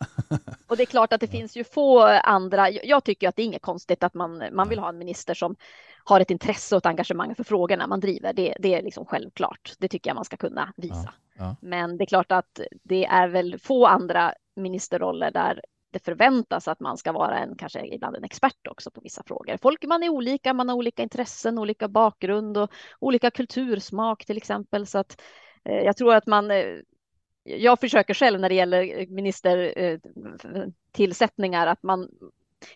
Och 0.67 0.77
det 0.77 0.83
är 0.83 0.87
klart 0.87 1.13
att 1.13 1.21
det 1.21 1.27
finns 1.29 1.57
ju 1.57 1.65
få 1.65 2.01
andra. 2.03 2.71
Jag 2.71 3.05
tycker 3.05 3.29
att 3.29 3.37
det 3.37 3.43
är 3.43 3.47
inget 3.47 3.63
konstigt 3.63 4.03
att 4.03 4.15
man, 4.15 4.43
man 4.53 4.69
vill 4.69 4.79
ha 4.79 4.89
en 4.89 4.99
minister 4.99 5.35
som 5.35 5.50
har 6.05 6.21
ett 6.21 6.31
intresse 6.31 6.77
och 6.77 6.79
ett 6.79 6.87
engagemang 6.87 7.35
för 7.35 7.45
frågorna 7.45 7.87
man 7.87 8.01
driver. 8.01 8.33
Det, 8.33 8.55
det 8.59 8.75
är 8.75 8.83
liksom 8.83 9.07
självklart. 9.07 9.73
Det 9.79 9.89
tycker 9.89 10.11
jag 10.11 10.15
man 10.15 10.25
ska 10.25 10.37
kunna 10.37 10.73
visa. 10.77 11.15
ja. 11.39 11.57
Men 11.61 11.97
det 11.97 12.05
är 12.05 12.07
klart 12.07 12.33
att 12.33 12.61
det 12.83 13.05
är 13.05 13.29
väl 13.29 13.59
få 13.59 13.87
andra 13.87 14.35
ministerroller 14.57 15.31
där 15.31 15.61
det 15.93 16.05
förväntas 16.05 16.69
att 16.69 16.81
man 16.81 16.97
ska 16.97 17.13
vara 17.13 17.39
en, 17.39 17.57
kanske 17.57 17.87
ibland 17.87 18.17
en 18.17 18.25
expert 18.25 18.67
också 18.71 18.91
på 18.91 19.01
vissa 19.01 19.23
frågor. 19.27 19.57
Folk, 19.63 19.85
man 19.85 20.03
är 20.03 20.09
olika, 20.09 20.55
man 20.55 20.69
har 20.69 20.77
olika 20.77 21.03
intressen, 21.03 21.59
olika 21.59 21.89
bakgrund 21.89 22.57
och 22.57 22.71
olika 22.99 23.31
kultursmak 23.31 24.25
till 24.25 24.37
exempel. 24.37 24.87
Så 24.87 24.99
att 24.99 25.23
eh, 25.65 25.81
jag 25.81 25.97
tror 25.97 26.15
att 26.15 26.27
man 26.27 26.51
eh, 26.51 26.65
jag 27.45 27.81
försöker 27.81 28.15
själv 28.15 28.41
när 28.41 28.49
det 28.49 28.55
gäller 28.55 29.07
ministertillsättningar 29.07 31.67
att 31.67 31.83
man 31.83 32.09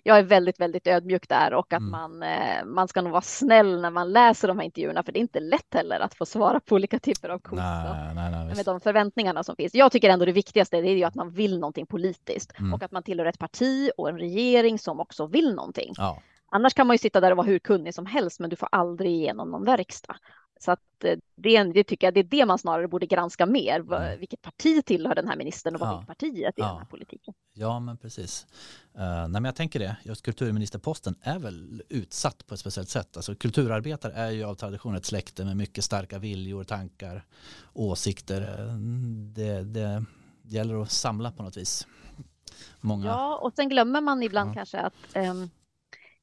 jag 0.02 0.18
är 0.18 0.22
väldigt, 0.22 0.60
väldigt 0.60 0.86
ödmjuk 0.86 1.28
där 1.28 1.54
och 1.54 1.72
att 1.72 1.80
Mm. 1.80 1.90
man, 1.90 2.22
eh, 2.22 2.64
man 2.64 2.88
ska 2.88 3.02
nog 3.02 3.12
vara 3.12 3.22
snäll 3.22 3.80
när 3.80 3.90
man 3.90 4.12
läser 4.12 4.48
de 4.48 4.58
här 4.58 4.64
intervjuerna, 4.64 5.02
för 5.02 5.12
det 5.12 5.18
är 5.18 5.20
inte 5.20 5.40
lätt 5.40 5.74
heller 5.74 6.00
att 6.00 6.14
få 6.14 6.26
svara 6.26 6.60
på 6.60 6.74
olika 6.74 6.98
typer 6.98 7.28
av 7.28 7.40
Nej, 7.52 8.14
nej, 8.14 8.30
nej, 8.30 8.56
med 8.56 8.64
de 8.64 8.80
förväntningarna 8.80 9.44
som 9.44 9.56
finns. 9.56 9.74
Jag 9.74 9.92
tycker 9.92 10.10
ändå 10.10 10.24
det 10.24 10.32
viktigaste 10.32 10.76
är 10.76 10.82
ju 10.82 11.04
att 11.04 11.14
man 11.14 11.30
vill 11.30 11.58
någonting 11.58 11.86
politiskt 11.86 12.58
Mm. 12.58 12.74
och 12.74 12.82
att 12.82 12.92
man 12.92 13.02
tillhör 13.02 13.26
ett 13.26 13.38
parti 13.38 13.90
och 13.96 14.08
en 14.08 14.18
regering 14.18 14.78
som 14.78 15.00
också 15.00 15.26
vill 15.26 15.54
någonting. 15.54 15.92
Ja, 15.96 16.22
Annars 16.50 16.74
kan 16.74 16.86
man 16.86 16.94
ju 16.94 16.98
sitta 16.98 17.20
där 17.20 17.30
och 17.30 17.36
vara 17.36 17.46
hur 17.46 17.58
kunnig 17.58 17.94
som 17.94 18.06
helst, 18.06 18.40
men 18.40 18.50
du 18.50 18.56
får 18.56 18.68
aldrig 18.72 19.10
igenom 19.10 19.50
någon 19.50 19.64
verkstad. 19.64 20.16
Så 20.64 20.70
att 20.72 21.04
eh, 21.04 21.18
det, 21.36 21.62
det 21.64 21.84
tycker 21.84 22.06
jag 22.06 22.14
det 22.14 22.20
är 22.20 22.24
det 22.24 22.46
man 22.46 22.58
snarare 22.58 22.88
borde 22.88 23.06
granska 23.06 23.46
mer. 23.46 23.80
Mm. 23.80 24.18
Vilket 24.20 24.42
parti 24.42 24.84
tillhör 24.84 25.14
den 25.14 25.28
här 25.28 25.36
ministern 25.36 25.74
och 25.74 25.80
vad 25.80 25.88
Ja. 25.90 25.98
vill 25.98 26.06
partiet 26.06 26.58
i 26.58 26.60
Ja. 26.60 26.68
den 26.68 26.78
här 26.78 26.84
politiken? 26.84 27.34
ja, 27.52 27.80
men 27.80 27.96
precis. 27.96 28.46
Uh, 28.98 29.00
nej, 29.02 29.28
men 29.28 29.44
jag 29.44 29.54
tänker 29.56 29.78
det. 29.78 29.96
Just 30.02 30.22
kulturministerposten 30.22 31.14
är 31.22 31.38
väl 31.38 31.82
utsatt 31.88 32.46
på 32.46 32.54
ett 32.54 32.60
speciellt 32.60 32.88
sätt. 32.88 33.16
Alltså, 33.16 33.34
kulturarbetare 33.34 34.12
är 34.12 34.30
ju 34.30 34.44
av 34.44 34.54
tradition 34.54 34.94
ett 34.94 35.04
släkte 35.04 35.44
med 35.44 35.56
mycket 35.56 35.84
starka 35.84 36.18
viljor, 36.18 36.64
tankar, 36.64 37.24
åsikter. 37.72 38.40
Eh, 38.68 38.74
Det, 39.34 39.62
det 39.64 40.04
gäller 40.42 40.82
att 40.82 40.90
samla 40.90 41.32
på 41.32 41.42
något 41.42 41.56
vis. 41.56 41.86
Många. 42.80 43.06
Ja, 43.06 43.36
och 43.38 43.52
sen 43.56 43.68
glömmer 43.68 44.00
man 44.00 44.22
ibland 44.22 44.50
Ja. 44.50 44.54
kanske 44.54 44.78
att 44.80 44.94
ehm, 45.12 45.50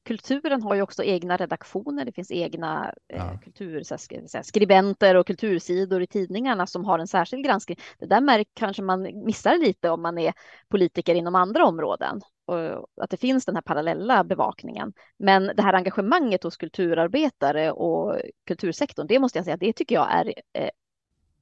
kulturen 0.04 0.62
har 0.62 0.74
ju 0.74 0.82
också 0.82 1.04
egna 1.04 1.36
redaktioner. 1.36 2.04
Det 2.04 2.12
finns 2.12 2.30
egna 2.30 2.94
eh, 3.08 3.18
Ja. 3.18 3.38
kultur, 3.44 3.82
så 3.82 3.94
här, 3.94 4.42
skribenter 4.42 5.14
och 5.14 5.26
kultursidor 5.26 6.02
i 6.02 6.06
tidningarna 6.06 6.66
som 6.66 6.84
har 6.84 6.98
en 6.98 7.06
särskild 7.06 7.44
granskning. 7.44 7.78
Det 7.98 8.06
där 8.06 8.20
märk, 8.20 8.48
kanske 8.54 8.82
man 8.82 9.24
missar 9.24 9.58
lite 9.58 9.90
om 9.90 10.02
man 10.02 10.18
är 10.18 10.34
politiker 10.68 11.14
inom 11.14 11.34
andra 11.34 11.66
områden. 11.66 12.20
och 12.46 13.04
att 13.04 13.10
det 13.10 13.16
finns 13.16 13.44
den 13.44 13.54
här 13.54 13.62
parallella 13.62 14.24
bevakningen. 14.24 14.92
Men 15.18 15.46
det 15.56 15.62
här 15.62 15.72
engagemanget 15.72 16.42
hos 16.42 16.56
kulturarbetare 16.56 17.72
och 17.72 18.16
kultursektorn, 18.46 19.06
det 19.06 19.18
måste 19.18 19.38
jag 19.38 19.44
säga, 19.44 19.56
det 19.56 19.72
tycker 19.72 19.94
jag 19.94 20.12
är 20.12 20.34
eh, 20.52 20.70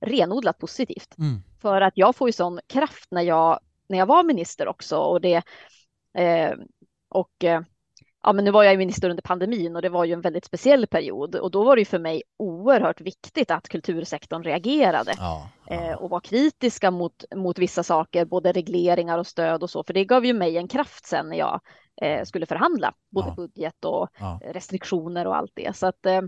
renodlat 0.01 0.59
positivt. 0.59 1.19
Mm. 1.19 1.43
För 1.63 1.81
att 1.81 1.93
jag 1.97 2.17
får 2.17 2.29
ju 2.29 2.33
sån 2.33 2.61
kraft 2.67 3.09
när 3.11 3.23
jag, 3.23 3.61
när 3.89 3.99
jag 3.99 4.07
var 4.07 4.23
minister 4.25 4.69
också 4.69 4.97
och 4.99 5.21
det 5.21 5.43
eh, 6.15 6.53
och 7.09 7.45
eh, 7.45 7.63
ja, 8.23 8.33
men 8.33 8.45
nu 8.45 8.51
var 8.51 8.65
jag 8.65 8.79
minister 8.79 9.11
under 9.11 9.23
pandemin 9.23 9.77
och 9.77 9.83
det 9.83 9.89
var 9.89 10.05
ju 10.05 10.13
en 10.13 10.21
väldigt 10.21 10.45
speciell 10.45 10.87
period 10.87 11.35
och 11.37 11.51
då 11.51 11.65
var 11.65 11.77
det 11.77 11.81
ju 11.81 11.87
för 11.87 11.99
mig 11.99 12.23
oerhört 12.39 13.01
viktigt 13.01 13.51
att 13.51 13.69
kultursektorn 13.69 14.43
reagerade 14.43 15.13
Ja, 15.19 15.49
eh, 15.71 15.87
ja. 15.87 15.97
och 15.97 16.11
var 16.11 16.21
kritiska 16.21 16.91
mot, 16.91 17.25
mot 17.37 17.59
vissa 17.59 17.83
saker, 17.83 18.25
både 18.25 18.53
regleringar 18.53 19.19
och 19.19 19.27
stöd 19.27 19.63
och 19.63 19.71
så, 19.71 19.85
för 19.85 19.95
det 19.95 20.05
gav 20.05 20.25
ju 20.27 20.33
mig 20.33 20.57
en 20.57 20.69
kraft 20.69 21.07
sen 21.07 21.29
när 21.29 21.37
jag 21.37 21.61
eh, 22.03 22.25
skulle 22.25 22.47
förhandla, 22.47 22.95
både 23.11 23.29
Ja. 23.29 23.35
budget 23.35 23.85
och 23.85 24.09
Ja. 24.19 24.41
restriktioner 24.45 25.27
och 25.27 25.37
allt 25.37 25.53
det. 25.55 25.77
Så 25.77 25.87
att 25.87 26.07
eh, 26.07 26.21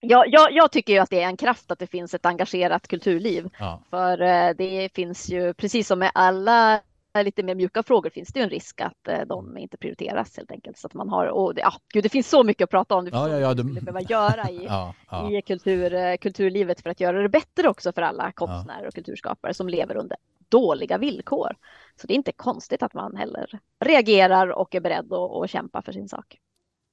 jag, 0.00 0.24
jag, 0.28 0.52
jag 0.52 0.72
tycker 0.72 0.92
ju 0.92 0.98
att 0.98 1.10
det 1.10 1.22
är 1.22 1.28
en 1.28 1.36
kraft 1.36 1.70
att 1.70 1.78
det 1.78 1.86
finns 1.86 2.14
ett 2.14 2.26
engagerat 2.26 2.88
kulturliv, 2.88 3.48
Ja. 3.58 3.82
för 3.90 4.20
eh, 4.22 4.50
det 4.58 4.88
finns 4.94 5.28
ju, 5.30 5.54
precis 5.54 5.86
som 5.88 5.98
med 5.98 6.10
alla 6.14 6.80
lite 7.14 7.42
mer 7.42 7.54
mjuka 7.54 7.82
frågor 7.82 8.10
finns 8.10 8.28
det 8.28 8.40
ju 8.40 8.44
en 8.44 8.50
risk 8.50 8.80
att 8.80 9.08
eh, 9.08 9.20
de 9.20 9.58
inte 9.58 9.76
prioriteras 9.76 10.36
helt 10.36 10.50
enkelt. 10.50 10.78
Så 10.78 10.86
att 10.86 10.94
man 10.94 11.08
har, 11.08 11.26
och 11.26 11.54
det, 11.54 11.60
ja, 11.60 11.72
gud, 11.92 12.02
det 12.02 12.08
finns 12.08 12.28
så 12.28 12.44
mycket 12.44 12.64
att 12.64 12.70
prata 12.70 12.94
om, 12.94 13.04
det 13.04 13.10
finns 13.10 13.20
Ja, 13.20 13.28
ja, 13.28 13.38
ja, 13.38 13.56
skulle 13.56 13.80
behöva 13.80 14.00
göra 14.00 14.50
i, 14.50 14.64
Ja, 14.68 14.94
ja. 15.10 15.30
i 15.32 15.42
kultur, 15.42 15.94
eh, 15.94 16.16
kulturlivet 16.16 16.80
för 16.80 16.90
att 16.90 17.00
göra 17.00 17.22
det 17.22 17.28
bättre 17.28 17.68
också 17.68 17.92
för 17.92 18.02
alla 18.02 18.32
konstnärer 18.32 18.86
och 18.86 18.94
kulturskapare 18.94 19.54
som 19.54 19.68
lever 19.68 19.96
under 19.96 20.16
dåliga 20.48 20.98
villkor. 20.98 21.56
Så 21.96 22.06
det 22.06 22.14
är 22.14 22.16
inte 22.16 22.32
konstigt 22.32 22.82
att 22.82 22.94
man 22.94 23.16
heller 23.16 23.60
reagerar 23.84 24.48
och 24.48 24.74
är 24.74 24.80
beredd 24.80 25.12
att, 25.12 25.30
att 25.30 25.50
kämpa 25.50 25.82
för 25.82 25.92
sin 25.92 26.08
sak. 26.08 26.38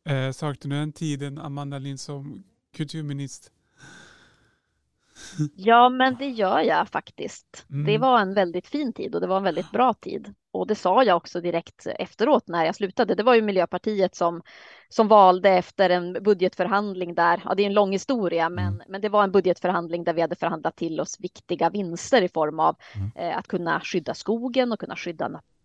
Eh, 0.10 0.32
saknar 0.32 0.70
du 0.70 0.76
den 0.80 0.94
tiden, 0.94 1.38
Amanda 1.38 1.78
Lind, 1.80 2.00
som 2.00 2.44
kulturminister? 2.78 3.59
Ja, 5.54 5.90
men 5.90 6.16
det 6.18 6.30
gör 6.30 6.60
jag 6.60 6.90
faktiskt. 6.90 7.66
Mm. 7.70 7.86
Det 7.86 7.98
var 7.98 8.20
en 8.20 8.34
väldigt 8.34 8.68
fin 8.68 8.94
tid 8.94 9.16
och 9.16 9.22
det 9.22 9.28
var 9.28 9.38
en 9.38 9.44
väldigt 9.44 9.72
bra 9.72 9.94
tid. 9.94 10.34
Och 10.52 10.68
det 10.68 10.76
sa 10.76 11.04
jag 11.04 11.18
också 11.18 11.42
direkt 11.42 11.88
efteråt 12.00 12.48
när 12.48 12.66
jag 12.66 12.76
slutade. 12.76 13.16
Det 13.16 13.24
var 13.24 13.36
ju 13.36 13.42
Miljöpartiet 13.42 14.16
som, 14.16 14.42
som 14.90 15.08
valde 15.08 15.50
efter 15.50 15.90
en 15.90 16.14
budgetförhandling 16.14 17.16
där, 17.16 17.42
ja 17.46 17.56
det 17.56 17.64
är 17.64 17.68
en 17.68 17.74
lång 17.74 17.92
historia, 17.92 18.50
men, 18.50 18.68
Mm. 18.74 18.82
men 18.88 19.02
det 19.02 19.10
var 19.10 19.24
en 19.24 19.32
budgetförhandling 19.32 20.04
där 20.04 20.14
vi 20.14 20.22
hade 20.22 20.36
förhandlat 20.36 20.76
till 20.76 21.00
oss 21.02 21.20
viktiga 21.20 21.70
vinster 21.70 22.22
i 22.22 22.30
form 22.30 22.60
av 22.60 22.76
Mm. 22.96 23.12
eh, 23.16 23.38
att 23.38 23.48
kunna 23.48 23.80
skydda 23.82 24.14
skogen 24.14 24.72
och 24.72 24.80
kunna 24.80 24.96
skydda 24.96 25.28
naturen. 25.28 25.59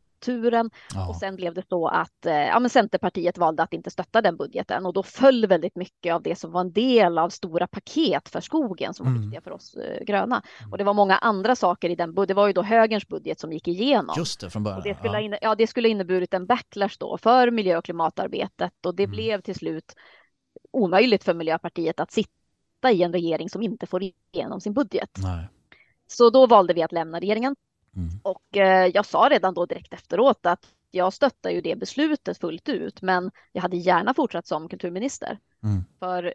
Ja. 0.95 1.09
Och 1.09 1.17
sen 1.17 1.37
blev 1.37 1.55
det 1.55 1.63
så 1.69 1.89
att 1.89 2.27
eh, 2.27 2.35
ja, 2.35 2.59
men 2.61 2.71
Centerpartiet 2.71 3.39
valde 3.39 3.63
att 3.63 3.73
inte 3.73 3.91
stötta 3.91 4.23
den 4.23 4.37
budgeten 4.37 4.87
och 4.87 4.93
då 4.93 5.03
föll 5.03 5.47
väldigt 5.47 5.77
mycket 5.77 6.15
av 6.15 6.23
det 6.23 6.37
som 6.39 6.53
var 6.53 6.61
en 6.61 6.73
del 6.73 7.19
av 7.19 7.29
stora 7.29 7.67
paket 7.67 8.29
för 8.29 8.41
skogen 8.41 8.95
som 8.95 9.07
var 9.07 9.11
Mm. 9.11 9.23
viktiga 9.23 9.41
för 9.41 9.51
oss 9.51 9.75
eh, 9.75 10.05
gröna. 10.05 10.43
Och 10.73 10.79
det 10.79 10.85
var 10.85 10.95
många 10.95 11.17
andra 11.17 11.57
saker 11.57 11.89
i 11.91 11.95
den 11.95 12.15
budgeten. 12.15 12.25
Det 12.37 12.41
var 12.41 12.47
ju 12.47 12.53
då 12.53 12.63
högerns 12.63 13.09
budget 13.09 13.41
som 13.41 13.53
gick 13.53 13.69
igenom. 13.69 14.15
Just 14.19 14.41
det, 14.41 14.51
från 14.51 14.63
början. 14.63 14.79
Och 14.79 14.85
det 14.85 14.95
skulle, 14.99 15.15
ja. 15.15 15.21
inne, 15.21 15.39
ja, 15.43 15.55
det 15.55 15.67
skulle 15.67 15.89
inneburit 15.89 16.35
en 16.35 16.47
backlash 16.47 16.97
då 16.99 17.19
för 17.19 17.51
miljö 17.51 17.79
och 17.79 17.85
klimatarbetet 17.85 18.87
och 18.87 18.95
det 18.95 19.03
Mm. 19.05 19.11
blev 19.17 19.41
till 19.41 19.55
slut 19.55 19.95
omöjligt 20.71 21.25
för 21.25 21.35
Miljöpartiet 21.35 22.01
att 22.01 22.13
sitta 22.13 22.93
i 22.93 23.03
en 23.03 23.13
regering 23.13 23.51
som 23.51 23.63
inte 23.63 23.87
får 23.87 24.03
igenom 24.03 24.61
sin 24.61 24.73
budget. 24.75 25.11
Nej. 25.19 25.49
Så 26.07 26.31
då 26.31 26.47
valde 26.47 26.75
vi 26.75 26.83
att 26.83 26.93
lämna 26.93 27.21
regeringen 27.21 27.57
Mm. 27.97 28.09
och 28.23 28.57
eh, 28.57 28.87
jag 28.95 29.07
sa 29.07 29.29
redan 29.31 29.55
då 29.55 29.67
direkt 29.67 29.93
efteråt 29.93 30.47
att 30.47 30.67
jag 30.91 31.13
stöttar 31.13 31.51
ju 31.51 31.61
det 31.61 31.77
beslutet 31.77 32.39
fullt 32.39 32.69
ut, 32.69 33.03
men 33.03 33.31
jag 33.53 33.63
hade 33.63 33.77
gärna 33.77 34.15
fortsatt 34.15 34.47
som 34.47 34.69
kulturminister. 34.69 35.39
Mm. 35.63 35.85
För 35.99 36.35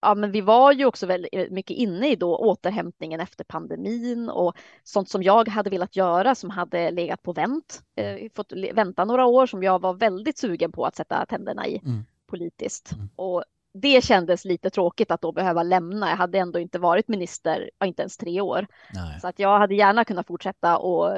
ja, 0.00 0.14
men 0.14 0.32
vi 0.32 0.40
var 0.40 0.72
ju 0.72 0.84
också 0.84 1.06
väldigt 1.06 1.52
mycket 1.52 1.76
inne 1.76 2.12
i 2.12 2.16
då 2.16 2.36
återhämtningen 2.36 3.20
efter 3.20 3.44
pandemin 3.44 4.28
och 4.28 4.56
sånt 4.84 5.08
som 5.08 5.22
jag 5.22 5.48
hade 5.48 5.70
velat 5.70 5.96
göra 5.96 6.34
som 6.34 6.50
hade 6.50 6.90
legat 6.90 7.22
på 7.22 7.32
vänt, 7.32 7.82
eh, 7.96 8.16
fått 8.34 8.52
vänta 8.72 9.04
några 9.04 9.26
år 9.26 9.46
som 9.46 9.62
jag 9.62 9.80
var 9.80 9.94
väldigt 9.94 10.38
sugen 10.38 10.72
på 10.72 10.84
att 10.84 10.96
sätta 10.96 11.26
tänderna 11.26 11.66
i 11.66 11.78
Mm. 11.78 12.04
politiskt. 12.26 12.92
Mm. 12.92 13.08
Och 13.16 13.44
det 13.74 14.04
kändes 14.04 14.44
lite 14.44 14.70
tråkigt 14.70 15.10
att 15.10 15.20
då 15.20 15.32
behöva 15.32 15.62
lämna. 15.62 16.08
Jag 16.08 16.16
hade 16.16 16.38
ändå 16.38 16.58
inte 16.58 16.78
varit 16.78 17.08
minister, 17.08 17.70
inte 17.84 18.02
ens 18.02 18.16
tre 18.16 18.40
år. 18.40 18.66
Nej. 18.94 19.20
Så 19.20 19.28
att 19.28 19.38
jag 19.38 19.58
hade 19.58 19.74
gärna 19.74 20.04
kunnat 20.04 20.26
fortsätta 20.26 20.78
och 20.78 21.16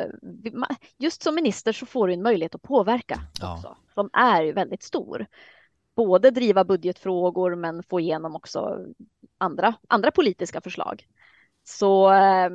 just 0.99 1.23
som 1.23 1.35
minister 1.35 1.73
så 1.73 1.87
får 1.87 2.09
du 2.09 2.15
en 2.15 2.23
möjlighet 2.23 2.55
att 2.55 2.63
påverka 2.63 3.21
Ja. 3.41 3.55
också, 3.55 3.77
som 3.95 4.11
är 4.13 4.43
ju 4.43 4.53
väldigt 4.53 4.83
stor. 4.83 5.27
Både 5.97 6.31
driva 6.31 6.65
budgetfrågor 6.65 7.55
men 7.55 7.83
få 7.83 8.01
igenom 8.01 8.37
också 8.37 8.79
andra, 9.39 9.75
andra 9.89 10.11
politiska 10.11 10.61
förslag. 10.61 11.07
Så 11.65 12.13
eh, 12.13 12.51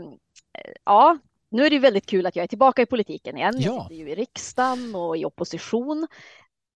ja, 0.85 1.17
nu 1.49 1.65
är 1.65 1.69
det 1.69 1.79
väldigt 1.79 2.05
kul 2.05 2.25
att 2.25 2.35
jag 2.35 2.43
är 2.43 2.47
tillbaka 2.47 2.81
i 2.81 2.85
politiken 2.85 3.37
igen. 3.37 3.53
Jag 3.59 3.75
Ja. 3.75 3.81
sitter 3.83 3.95
ju 3.95 4.09
i 4.11 4.15
riksdagen 4.15 4.95
och 4.95 5.17
i 5.17 5.25
opposition. 5.25 6.07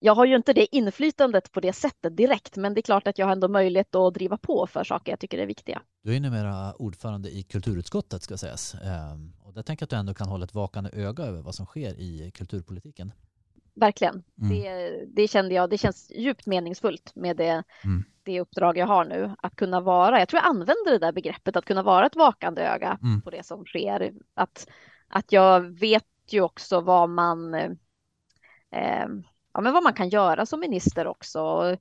Jag 0.05 0.15
har 0.15 0.25
ju 0.25 0.35
inte 0.35 0.53
det 0.53 0.75
inflytandet 0.75 1.51
på 1.51 1.59
det 1.59 1.73
sättet 1.73 2.17
direkt, 2.17 2.57
men 2.57 2.73
det 2.73 2.79
är 2.79 2.81
klart 2.81 3.07
att 3.07 3.17
jag 3.17 3.25
har 3.25 3.31
ändå 3.31 3.47
möjlighet 3.47 3.95
att 3.95 4.13
driva 4.13 4.37
på 4.37 4.67
för 4.67 4.83
saker 4.83 5.11
jag 5.11 5.19
tycker 5.19 5.37
är 5.37 5.45
viktiga. 5.45 5.81
Du 6.03 6.15
är 6.15 6.19
numera 6.19 6.73
ordförande 6.73 7.29
i 7.29 7.43
kulturutskottet 7.43 8.23
ska 8.23 8.37
sägas. 8.37 8.75
Ehm, 8.75 9.33
och 9.41 9.53
där 9.53 9.61
tänker 9.61 9.81
jag 9.83 9.85
att 9.85 9.89
du 9.89 9.95
ändå 9.95 10.13
kan 10.13 10.27
hålla 10.27 10.45
ett 10.45 10.53
vakande 10.53 10.89
öga 10.93 11.23
över 11.23 11.41
vad 11.41 11.55
som 11.55 11.65
sker 11.65 11.99
i 11.99 12.31
kulturpolitiken. 12.33 13.11
Verkligen. 13.75 14.23
Mm. 14.41 14.49
Det, 14.57 15.05
det 15.07 15.27
kände 15.27 15.55
jag, 15.55 15.69
det 15.69 15.77
känns 15.77 16.11
djupt 16.15 16.45
meningsfullt 16.45 17.11
med 17.15 17.37
det, 17.37 17.63
Mm. 17.83 18.03
det 18.23 18.41
uppdrag 18.41 18.77
jag 18.77 18.87
har 18.87 19.05
nu. 19.05 19.35
Att 19.37 19.55
kunna 19.55 19.81
vara, 19.81 20.19
jag 20.19 20.29
tror 20.29 20.41
jag 20.43 20.49
använder 20.49 20.91
det 20.91 20.99
där 20.99 21.11
begreppet, 21.11 21.55
att 21.55 21.65
kunna 21.65 21.83
vara 21.83 22.05
ett 22.05 22.15
vakande 22.15 22.61
öga 22.61 22.97
Mm. 23.03 23.21
på 23.21 23.29
det 23.29 23.45
som 23.45 23.65
sker. 23.65 24.13
Att, 24.33 24.67
att 25.07 25.31
jag 25.31 25.79
vet 25.79 26.05
ju 26.29 26.41
också 26.41 26.81
vad 26.81 27.09
man, 27.09 27.53
eh, 27.53 27.71
eh, 28.71 29.07
ja, 29.53 29.61
men 29.61 29.73
vad 29.73 29.83
man 29.83 29.93
kan 29.93 30.09
göra 30.09 30.45
som 30.45 30.59
minister 30.59 31.07
också. 31.07 31.75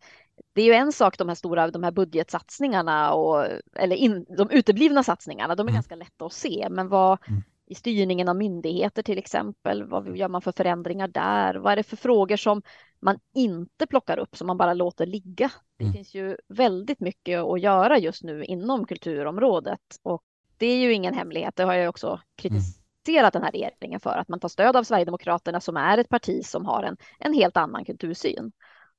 Det 0.53 0.63
är 0.63 0.67
ju 0.67 0.73
en 0.73 0.93
sak 0.93 1.19
de 1.19 1.29
här 1.29 1.35
stora 1.35 1.71
de 1.71 1.83
här 1.83 1.91
budgetsatsningarna 1.93 3.15
och 3.15 3.47
eller 3.77 3.97
in, 3.97 4.27
de 4.39 4.51
uteblivna 4.51 5.03
satsningarna, 5.03 5.55
de 5.55 5.63
är 5.63 5.71
Mm. 5.71 5.75
ganska 5.75 5.95
lätta 5.97 6.25
att 6.27 6.33
se, 6.33 6.69
men 6.71 6.89
vad 6.89 7.19
Mm. 7.29 7.43
i 7.67 7.75
styrningen 7.75 8.29
av 8.29 8.37
myndigheter 8.37 9.03
till 9.03 9.19
exempel, 9.19 9.85
vad 9.85 10.17
gör 10.17 10.29
man 10.29 10.43
för 10.43 10.53
förändringar 10.53 11.09
där? 11.09 11.55
Vad 11.55 11.73
är 11.73 11.77
det 11.77 11.83
för 11.83 11.97
frågor 11.97 12.37
som 12.37 12.63
man 13.01 13.19
inte 13.35 13.87
plockar 13.87 14.19
upp, 14.19 14.37
som 14.37 14.47
man 14.47 14.57
bara 14.59 14.75
låter 14.75 15.07
ligga? 15.07 15.51
Det 15.77 15.85
Mm. 15.85 15.93
finns 15.95 16.15
ju 16.15 16.37
väldigt 16.49 17.01
mycket 17.01 17.41
att 17.41 17.61
göra 17.61 17.99
just 17.99 18.23
nu 18.23 18.45
inom 18.45 18.87
kulturområdet 18.87 19.81
och 20.03 20.23
det 20.57 20.67
är 20.67 20.77
ju 20.77 20.93
ingen 20.93 21.15
hemlighet, 21.15 21.57
det 21.57 21.65
har 21.65 21.75
jag 21.75 21.89
också 21.89 22.21
kritiserat 22.37 22.82
den 23.05 23.43
här 23.43 23.53
regeringen 23.53 24.01
för, 24.01 24.17
att 24.19 24.29
man 24.29 24.41
tar 24.41 24.49
stöd 24.49 24.77
av 24.77 24.85
Sverigedemokraterna 24.85 25.61
som 25.61 25.77
är 25.77 25.99
ett 25.99 26.09
parti 26.09 26.45
som 26.45 26.67
har 26.67 26.83
en, 26.83 26.97
en 27.19 27.33
helt 27.33 27.57
annan 27.57 27.85
kultursyn. 27.85 28.53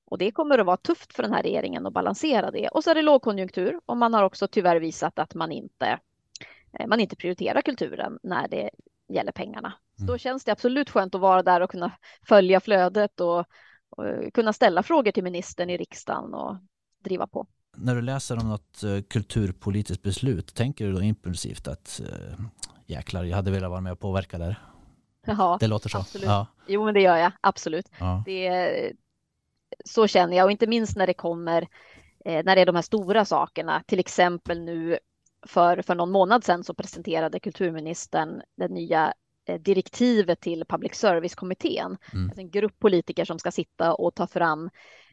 Och 0.06 0.18
det 0.18 0.32
kommer 0.32 0.60
att 0.60 0.66
vara 0.66 0.78
tufft 0.78 1.14
för 1.14 1.24
den 1.24 1.34
här 1.34 1.44
regeringen 1.44 1.86
att 1.86 1.94
balansera 1.94 2.52
det. 2.52 2.68
Och 2.68 2.84
så 2.84 2.90
är 2.92 2.96
det 2.96 3.02
lågkonjunktur 3.02 3.80
och 3.86 3.98
man 3.98 4.14
har 4.14 4.24
också 4.24 4.48
tyvärr 4.48 4.80
visat 4.80 5.20
att 5.20 5.36
man 5.36 5.52
inte, 5.52 6.00
eh, 6.80 6.88
man 6.88 7.00
inte 7.00 7.16
prioriterar 7.16 7.62
kulturen 7.62 8.20
när 8.24 8.48
det 8.48 8.70
gäller 9.10 9.32
pengarna. 9.32 9.74
Så 9.98 10.04
då 10.04 10.14
Mm. 10.14 10.20
känns 10.20 10.44
det 10.44 10.52
absolut 10.52 10.90
skönt 10.90 11.16
att 11.16 11.22
vara 11.22 11.44
där 11.44 11.62
och 11.62 11.70
kunna 11.72 11.92
följa 12.28 12.60
flödet 12.60 13.22
och, 13.22 13.40
och 13.90 14.34
kunna 14.34 14.54
ställa 14.54 14.84
frågor 14.84 15.12
till 15.12 15.24
ministern 15.24 15.70
i 15.70 15.78
riksdagen 15.78 16.34
och 16.34 16.58
driva 17.04 17.28
på. 17.28 17.48
När 17.78 17.96
du 17.96 18.02
läser 18.02 18.40
om 18.40 18.50
något 18.50 18.84
eh, 18.84 19.02
kulturpolitiskt 19.02 20.04
beslut, 20.04 20.56
tänker 20.56 20.86
du 20.86 20.94
då 20.94 21.02
impulsivt 21.02 21.68
att 21.68 22.02
eh, 22.10 22.40
jäklar, 22.94 23.24
jag 23.24 23.36
hade 23.36 23.52
velat 23.52 23.70
vara 23.70 23.82
med 23.82 23.92
och 23.92 24.00
påverka 24.00 24.38
där? 24.38 24.62
Ja, 25.26 25.58
Det 25.60 25.68
låter 25.68 25.90
så. 25.90 25.98
absolut. 25.98 26.28
Ja, 26.28 26.48
jo 26.68 26.86
men 26.86 26.94
det 26.94 27.02
gör 27.02 27.18
jag, 27.18 27.32
absolut. 27.42 27.90
ja. 28.00 28.24
Det, 28.26 28.92
så 29.86 30.08
känner 30.08 30.38
jag 30.38 30.46
och 30.46 30.52
inte 30.52 30.68
minst 30.68 30.98
när 30.98 31.08
det 31.08 31.14
kommer, 31.14 31.62
eh, 32.26 32.44
när 32.46 32.56
det 32.56 32.62
är 32.62 32.66
de 32.66 32.76
här 32.76 32.82
stora 32.82 33.26
sakerna, 33.26 33.84
till 33.88 34.00
exempel 34.00 34.62
nu 34.62 34.98
för, 35.48 35.82
för 35.82 35.96
någon 35.96 36.12
månad 36.12 36.44
sedan 36.44 36.64
så 36.64 36.74
presenterade 36.74 37.40
kulturministern 37.40 38.42
det 38.58 38.68
nya 38.68 39.14
eh, 39.46 39.60
direktivet 39.60 40.40
till 40.42 40.66
public 40.70 40.96
service-kommittén. 40.96 41.98
Mm. 42.14 42.26
Alltså 42.26 42.40
en 42.42 42.50
grupp 42.50 42.80
politiker 42.80 43.26
som 43.26 43.40
ska 43.40 43.52
sitta 43.52 43.94
och 43.94 44.16
ta 44.16 44.28
fram 44.28 44.70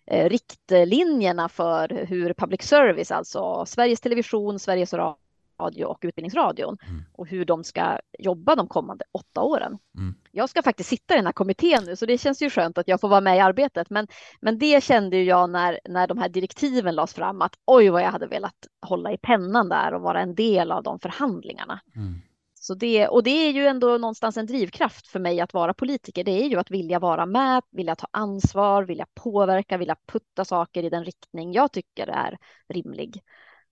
eh, 0.07 0.29
riktlinjerna 0.29 1.49
för 1.49 2.07
hur 2.09 2.35
public 2.35 2.63
service, 2.63 3.11
alltså 3.11 3.65
Sveriges 3.67 4.01
Television, 4.01 4.59
Sveriges 4.59 4.95
Radio 4.95 5.17
och 5.61 5.99
Utbildningsradion 6.03 6.77
Mm. 6.89 7.03
och 7.13 7.27
hur 7.27 7.45
de 7.45 7.65
ska 7.65 7.99
jobba 8.19 8.57
de 8.57 8.69
kommande 8.69 9.05
åtta 9.13 9.43
åren. 9.43 9.79
Mm. 9.99 10.15
Jag 10.33 10.49
ska 10.49 10.63
faktiskt 10.63 10.89
sitta 10.89 11.15
i 11.15 11.17
den 11.17 11.27
här 11.27 11.33
kommittén 11.33 11.85
nu, 11.85 11.97
så 11.97 12.07
det 12.07 12.19
känns 12.19 12.43
ju 12.43 12.51
skönt 12.51 12.79
att 12.79 12.89
jag 12.89 13.01
får 13.01 13.09
vara 13.09 13.21
med 13.21 13.37
i 13.37 13.41
arbetet. 13.41 13.91
Men, 13.91 14.07
men 14.41 14.59
det 14.59 14.85
kände 14.85 15.23
jag 15.23 15.51
när, 15.51 15.81
när 15.89 16.07
de 16.07 16.19
här 16.19 16.29
direktiven 16.29 16.95
lades 16.95 17.15
fram, 17.15 17.43
att 17.43 17.55
oj 17.67 17.89
vad 17.89 18.03
jag 18.03 18.11
hade 18.11 18.27
velat 18.27 18.57
hålla 18.87 19.13
i 19.13 19.19
pennan 19.19 19.69
där 19.69 19.95
och 19.95 20.03
vara 20.03 20.21
en 20.21 20.35
del 20.35 20.73
av 20.73 20.83
de 20.83 20.99
förhandlingarna. 21.01 21.81
Mm. 21.97 22.15
Så 22.63 22.75
det, 22.75 23.09
och 23.09 23.23
det 23.23 23.31
är 23.31 23.51
ju 23.53 23.67
ändå 23.67 23.99
någonstans 23.99 24.37
en 24.37 24.47
drivkraft 24.47 25.07
för 25.07 25.19
mig 25.21 25.41
att 25.41 25.55
vara 25.55 25.75
politiker. 25.75 26.25
Det 26.25 26.45
är 26.45 26.49
ju 26.49 26.57
att 26.57 26.71
vilja 26.71 26.99
vara 26.99 27.27
med, 27.27 27.63
vilja 27.71 27.97
ta 27.97 28.07
ansvar, 28.11 28.83
vilja 28.83 29.07
påverka, 29.15 29.77
vilja 29.77 29.97
putta 30.07 30.45
saker 30.45 30.83
i 30.83 30.91
den 30.91 31.05
riktning 31.05 31.53
jag 31.53 31.73
tycker 31.73 32.07
är 32.07 32.39
rimlig. 32.69 33.23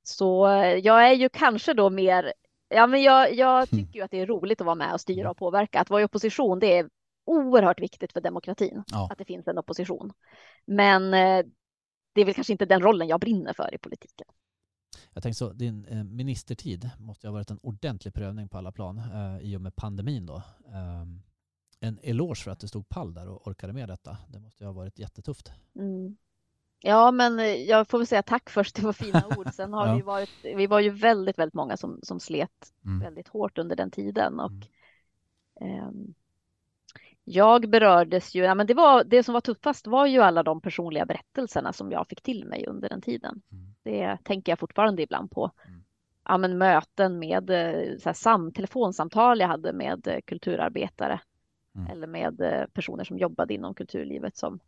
Så 0.08 0.48
eh, 0.48 0.74
jag 0.74 1.08
är 1.08 1.14
ju 1.14 1.28
kanske 1.28 1.74
då 1.74 1.90
mer, 1.90 2.32
ja 2.68 2.86
men 2.86 3.02
jag, 3.02 3.34
jag 3.34 3.68
tycker 3.70 3.98
ju 3.98 4.04
att 4.04 4.10
det 4.10 4.20
är 4.20 4.26
roligt 4.26 4.60
att 4.60 4.64
vara 4.64 4.74
med 4.74 4.92
och 4.92 5.00
styra 5.00 5.30
och 5.30 5.36
påverka. 5.36 5.80
Att 5.80 5.90
vara 5.90 6.02
i 6.02 6.04
opposition, 6.04 6.58
det 6.58 6.78
är 6.78 6.88
oerhört 7.26 7.80
viktigt 7.80 8.12
för 8.12 8.20
demokratin, 8.20 8.84
Ja. 8.86 9.08
att 9.12 9.18
det 9.18 9.24
finns 9.24 9.48
en 9.48 9.58
opposition. 9.58 10.12
Men 10.66 11.14
eh, 11.14 11.46
det 12.14 12.20
är 12.20 12.24
väl 12.24 12.34
kanske 12.34 12.52
inte 12.52 12.66
den 12.66 12.82
rollen 12.82 13.08
jag 13.08 13.20
brinner 13.20 13.52
för 13.52 13.74
i 13.74 13.78
politiken. 13.78 14.26
Jag 15.12 15.22
tänkte 15.22 15.38
så, 15.38 15.52
din 15.52 15.84
eh, 15.84 16.04
ministertid 16.04 16.90
måste 16.98 17.26
ju 17.26 17.28
ha 17.28 17.34
varit 17.34 17.50
en 17.50 17.58
ordentlig 17.62 18.14
prövning 18.14 18.48
på 18.48 18.58
alla 18.58 18.72
plan 18.72 18.98
eh, 18.98 19.38
i 19.40 19.56
och 19.56 19.60
med 19.60 19.76
pandemin 19.76 20.26
då. 20.26 20.42
Ehm, 20.74 21.22
en 21.80 21.98
eloge 22.02 22.42
för 22.44 22.50
att 22.50 22.60
du 22.60 22.68
stod 22.68 22.88
pall 22.88 23.14
där 23.14 23.28
och 23.28 23.46
orkade 23.46 23.72
med 23.72 23.88
detta. 23.88 24.18
Det 24.28 24.38
måste 24.38 24.64
ju 24.64 24.68
ha 24.68 24.74
varit 24.74 24.98
jättetufft. 24.98 25.52
Mm. 25.74 26.16
Ja, 26.80 27.10
men 27.10 27.38
eh, 27.38 27.46
jag 27.46 27.88
får 27.88 27.98
väl 27.98 28.06
säga 28.06 28.22
tack 28.22 28.50
först, 28.50 28.76
det 28.76 28.82
var 28.82 28.92
fina 28.92 29.26
ord. 29.38 29.46
Sen 29.52 29.72
har 29.72 29.86
Ja. 29.86 29.94
vi 29.96 30.02
varit, 30.02 30.30
vi 30.42 30.66
var 30.66 30.80
ju 30.80 30.90
väldigt, 30.90 31.38
väldigt 31.38 31.54
många 31.54 31.76
som, 31.76 32.00
som 32.02 32.20
slet 32.20 32.72
Mm. 32.84 33.00
väldigt 33.00 33.28
hårt 33.28 33.58
under 33.58 33.76
den 33.76 33.90
tiden 33.90 34.40
och 34.40 34.52
Mm. 35.60 35.78
ehm, 35.78 36.14
jag 37.24 37.70
berördes 37.70 38.34
ju, 38.34 38.42
ja, 38.42 38.54
men 38.54 38.66
det 38.66 38.74
var 38.74 39.04
det 39.04 39.22
som 39.22 39.34
var 39.34 39.40
tuffast 39.40 39.86
var 39.86 40.06
ju 40.06 40.20
alla 40.20 40.42
de 40.42 40.60
personliga 40.60 41.06
berättelserna 41.06 41.72
som 41.72 41.92
jag 41.92 42.08
fick 42.08 42.22
till 42.22 42.44
mig 42.46 42.66
under 42.66 42.88
den 42.88 43.00
tiden. 43.00 43.42
Mm. 43.52 43.74
Det 43.82 44.18
tänker 44.24 44.52
jag 44.52 44.58
fortfarande 44.58 45.02
ibland 45.02 45.30
på. 45.30 45.50
Mm. 45.68 45.84
Ja, 46.24 46.38
men 46.38 46.58
möten 46.58 47.18
med 47.18 47.50
eh, 47.50 47.96
så 47.98 48.08
här, 48.08 48.12
sam, 48.14 48.52
telefonsamtal 48.52 49.40
jag 49.40 49.48
hade 49.48 49.72
med 49.72 50.06
eh, 50.06 50.18
kulturarbetare 50.26 51.20
Mm. 51.74 51.90
eller 51.90 52.06
med 52.06 52.40
eh, 52.40 52.66
personer 52.66 53.04
som 53.04 53.18
jobbade 53.18 53.54
inom 53.54 53.74
kulturlivet 53.74 54.36
som 54.36 54.60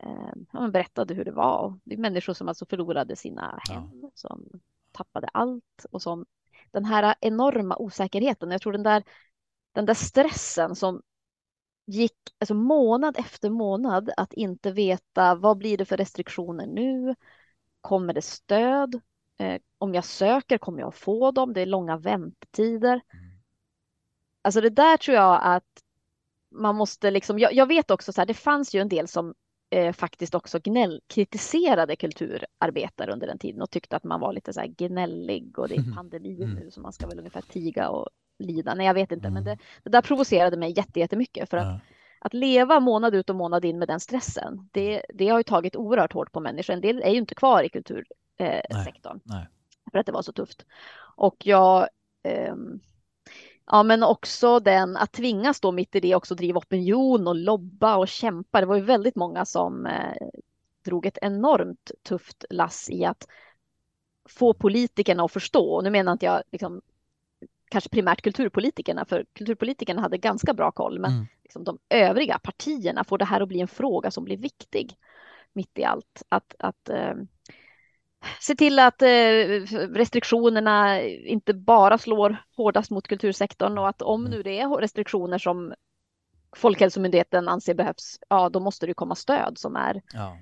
eh, 0.00 0.32
ja, 0.52 0.68
berättade 0.68 1.14
hur 1.14 1.24
det 1.24 1.32
var. 1.32 1.78
Det 1.84 1.94
är 1.94 1.98
människor 1.98 2.32
som 2.32 2.48
alltså 2.48 2.66
förlorade 2.66 3.16
sina 3.16 3.60
Ja. 3.68 3.74
hem, 3.74 4.10
som 4.14 4.48
tappade 4.92 5.28
allt 5.32 5.86
och 5.90 6.02
som 6.02 6.26
den 6.70 6.84
här 6.84 7.14
enorma 7.20 7.76
osäkerheten. 7.76 8.50
Jag 8.50 8.62
tror 8.62 8.72
den 8.72 8.82
där, 8.82 9.02
den 9.72 9.86
där 9.86 9.94
stressen 9.94 10.74
som 10.74 11.02
gick 11.86 12.16
alltså 12.38 12.54
månad 12.54 13.16
efter 13.18 13.50
månad 13.50 14.10
att 14.16 14.32
inte 14.32 14.72
veta 14.72 15.34
vad 15.34 15.58
blir 15.58 15.78
det 15.78 15.84
för 15.84 15.96
restriktioner 15.96 16.66
nu? 16.66 17.14
Kommer 17.80 18.12
det 18.12 18.22
stöd? 18.22 19.00
Eh, 19.38 19.60
om 19.78 19.94
jag 19.94 20.04
söker, 20.04 20.58
kommer 20.58 20.80
jag 20.80 20.94
få 20.94 21.30
dem? 21.30 21.52
Det 21.52 21.60
är 21.60 21.66
långa 21.66 21.96
väntetider. 21.96 23.00
Mm. 23.12 23.24
Alltså 24.42 24.60
det 24.60 24.70
där 24.70 24.96
tror 24.96 25.16
jag 25.16 25.40
att 25.42 25.82
man 26.50 26.76
måste 26.76 27.10
liksom, 27.10 27.38
jag, 27.38 27.52
jag 27.52 27.66
vet 27.66 27.90
också 27.90 28.12
så 28.12 28.20
här, 28.20 28.26
det 28.26 28.34
fanns 28.34 28.74
ju 28.74 28.80
en 28.80 28.88
del 28.88 29.08
som 29.08 29.34
eh, 29.74 29.92
faktiskt 29.92 30.34
också 30.34 30.58
gnäll, 30.58 31.00
kritiserade 31.06 31.96
kulturarbetare 31.96 33.12
under 33.12 33.26
den 33.26 33.38
tiden 33.38 33.62
och 33.62 33.70
tyckte 33.70 33.96
att 33.96 34.04
man 34.04 34.20
var 34.20 34.32
lite 34.32 34.52
så 34.52 34.60
här 34.60 34.66
gnällig 34.66 35.58
och 35.58 35.68
det 35.68 35.74
är 35.74 35.94
pandemi 35.94 36.42
Mm. 36.42 36.54
nu 36.54 36.70
så 36.70 36.80
man 36.80 36.92
ska 36.92 37.06
väl 37.06 37.18
ungefär 37.18 37.40
tiga 37.42 37.88
och 37.88 38.08
lida. 38.38 38.74
Nej, 38.74 38.86
jag 38.86 38.94
vet 38.94 39.12
inte, 39.12 39.30
men 39.30 39.42
Mm. 39.42 39.44
det, 39.44 39.62
det 39.82 39.90
där 39.90 40.02
provocerade 40.02 40.56
mig 40.56 40.74
jätte, 40.76 41.00
jättemycket 41.00 41.50
för 41.50 41.56
att 41.56 41.66
Ja. 41.66 41.80
att 42.18 42.34
leva 42.34 42.80
månad 42.80 43.14
ut 43.14 43.30
och 43.30 43.36
månad 43.36 43.64
in 43.64 43.78
med 43.78 43.88
den 43.88 44.00
stressen, 44.00 44.68
det, 44.72 45.02
det 45.14 45.28
har 45.28 45.38
ju 45.38 45.42
tagit 45.42 45.76
oerhört 45.76 46.12
hårt 46.12 46.32
på 46.32 46.40
människor. 46.40 46.74
En 46.74 46.80
del 46.80 47.02
är 47.02 47.10
ju 47.10 47.18
inte 47.18 47.34
kvar 47.34 47.62
i 47.62 47.68
kultursektorn 47.68 49.20
eh, 49.30 49.42
för 49.92 49.98
att 49.98 50.06
det 50.06 50.12
var 50.12 50.22
så 50.22 50.32
tufft. 50.32 50.66
Och 51.16 51.46
jag, 51.46 51.88
ehm, 52.22 52.80
ja 53.66 53.82
men 53.82 54.02
också 54.02 54.60
den 54.60 54.96
att 54.96 55.12
tvingas 55.12 55.60
då 55.60 55.72
mitt 55.72 55.94
i 55.94 56.00
det 56.00 56.14
också 56.14 56.34
driva 56.34 56.58
opinion 56.58 57.28
och 57.28 57.36
lobba 57.36 57.96
och 57.96 58.08
kämpa. 58.08 58.60
Det 58.60 58.66
var 58.66 58.76
ju 58.76 58.82
väldigt 58.82 59.16
många 59.16 59.44
som 59.44 59.86
eh, 59.86 60.28
drog 60.84 61.06
ett 61.06 61.18
enormt 61.22 61.90
tufft 62.02 62.44
lass 62.50 62.90
i 62.90 63.04
att 63.04 63.26
få 64.28 64.54
politikerna 64.54 65.24
att 65.24 65.32
förstå. 65.32 65.74
Och 65.74 65.84
nu 65.84 65.90
menar 65.90 66.12
inte 66.12 66.26
jag 66.26 66.42
liksom, 66.52 66.82
kanske 67.70 67.90
primärt 67.90 68.22
kulturpolitikerna, 68.22 69.04
för 69.04 69.24
kulturpolitikerna 69.32 70.02
hade 70.02 70.18
ganska 70.18 70.54
bra 70.54 70.70
koll, 70.70 70.98
men 70.98 71.12
Mm. 71.12 71.26
liksom 71.42 71.64
de 71.64 71.78
övriga 71.88 72.38
partierna 72.38 73.04
får 73.04 73.18
det 73.18 73.24
här 73.24 73.40
att 73.40 73.48
bli 73.48 73.60
en 73.60 73.68
fråga 73.68 74.10
som 74.10 74.24
blir 74.24 74.36
viktig 74.36 74.96
mitt 75.52 75.78
i 75.78 75.84
allt. 75.84 76.22
Att, 76.28 76.54
att 76.58 76.88
eh, 76.88 77.14
se 78.40 78.54
till 78.54 78.78
att 78.78 79.02
eh, 79.02 79.08
restriktionerna 79.94 81.02
inte 81.02 81.54
bara 81.54 81.98
slår 81.98 82.36
hårdast 82.56 82.90
mot 82.90 83.08
kultursektorn 83.08 83.78
och 83.78 83.88
att 83.88 84.02
om 84.02 84.20
Mm. 84.20 84.30
nu 84.36 84.42
det 84.42 84.60
är 84.60 84.68
restriktioner 84.68 85.38
som 85.38 85.74
Folkhälsomyndigheten 86.56 87.48
anser 87.48 87.74
behövs, 87.74 88.18
ja 88.28 88.48
då 88.48 88.60
måste 88.60 88.86
det 88.86 88.94
komma 88.94 89.14
stöd 89.14 89.58
som 89.58 89.76
är 89.76 90.02
Ja. 90.12 90.36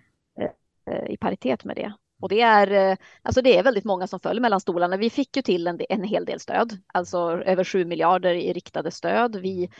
eh, 0.90 1.10
i 1.10 1.16
paritet 1.16 1.64
med 1.64 1.76
det. 1.76 1.92
Och 2.20 2.28
det 2.28 2.40
är, 2.40 2.90
eh, 2.90 2.96
alltså 3.22 3.42
det 3.42 3.58
är 3.58 3.62
väldigt 3.62 3.84
många 3.84 4.06
som 4.06 4.20
föll 4.20 4.40
mellan 4.40 4.60
stolarna. 4.60 4.96
Vi 4.96 5.10
fick 5.10 5.36
ju 5.36 5.42
till 5.42 5.66
en, 5.66 5.80
en 5.88 6.04
hel 6.04 6.24
del 6.24 6.40
stöd, 6.40 6.78
alltså 6.94 7.18
över 7.46 7.64
7 7.64 7.84
miljarder 7.84 8.34
i 8.34 8.52
riktade 8.52 8.90
stöd. 8.90 9.36
Vi, 9.36 9.70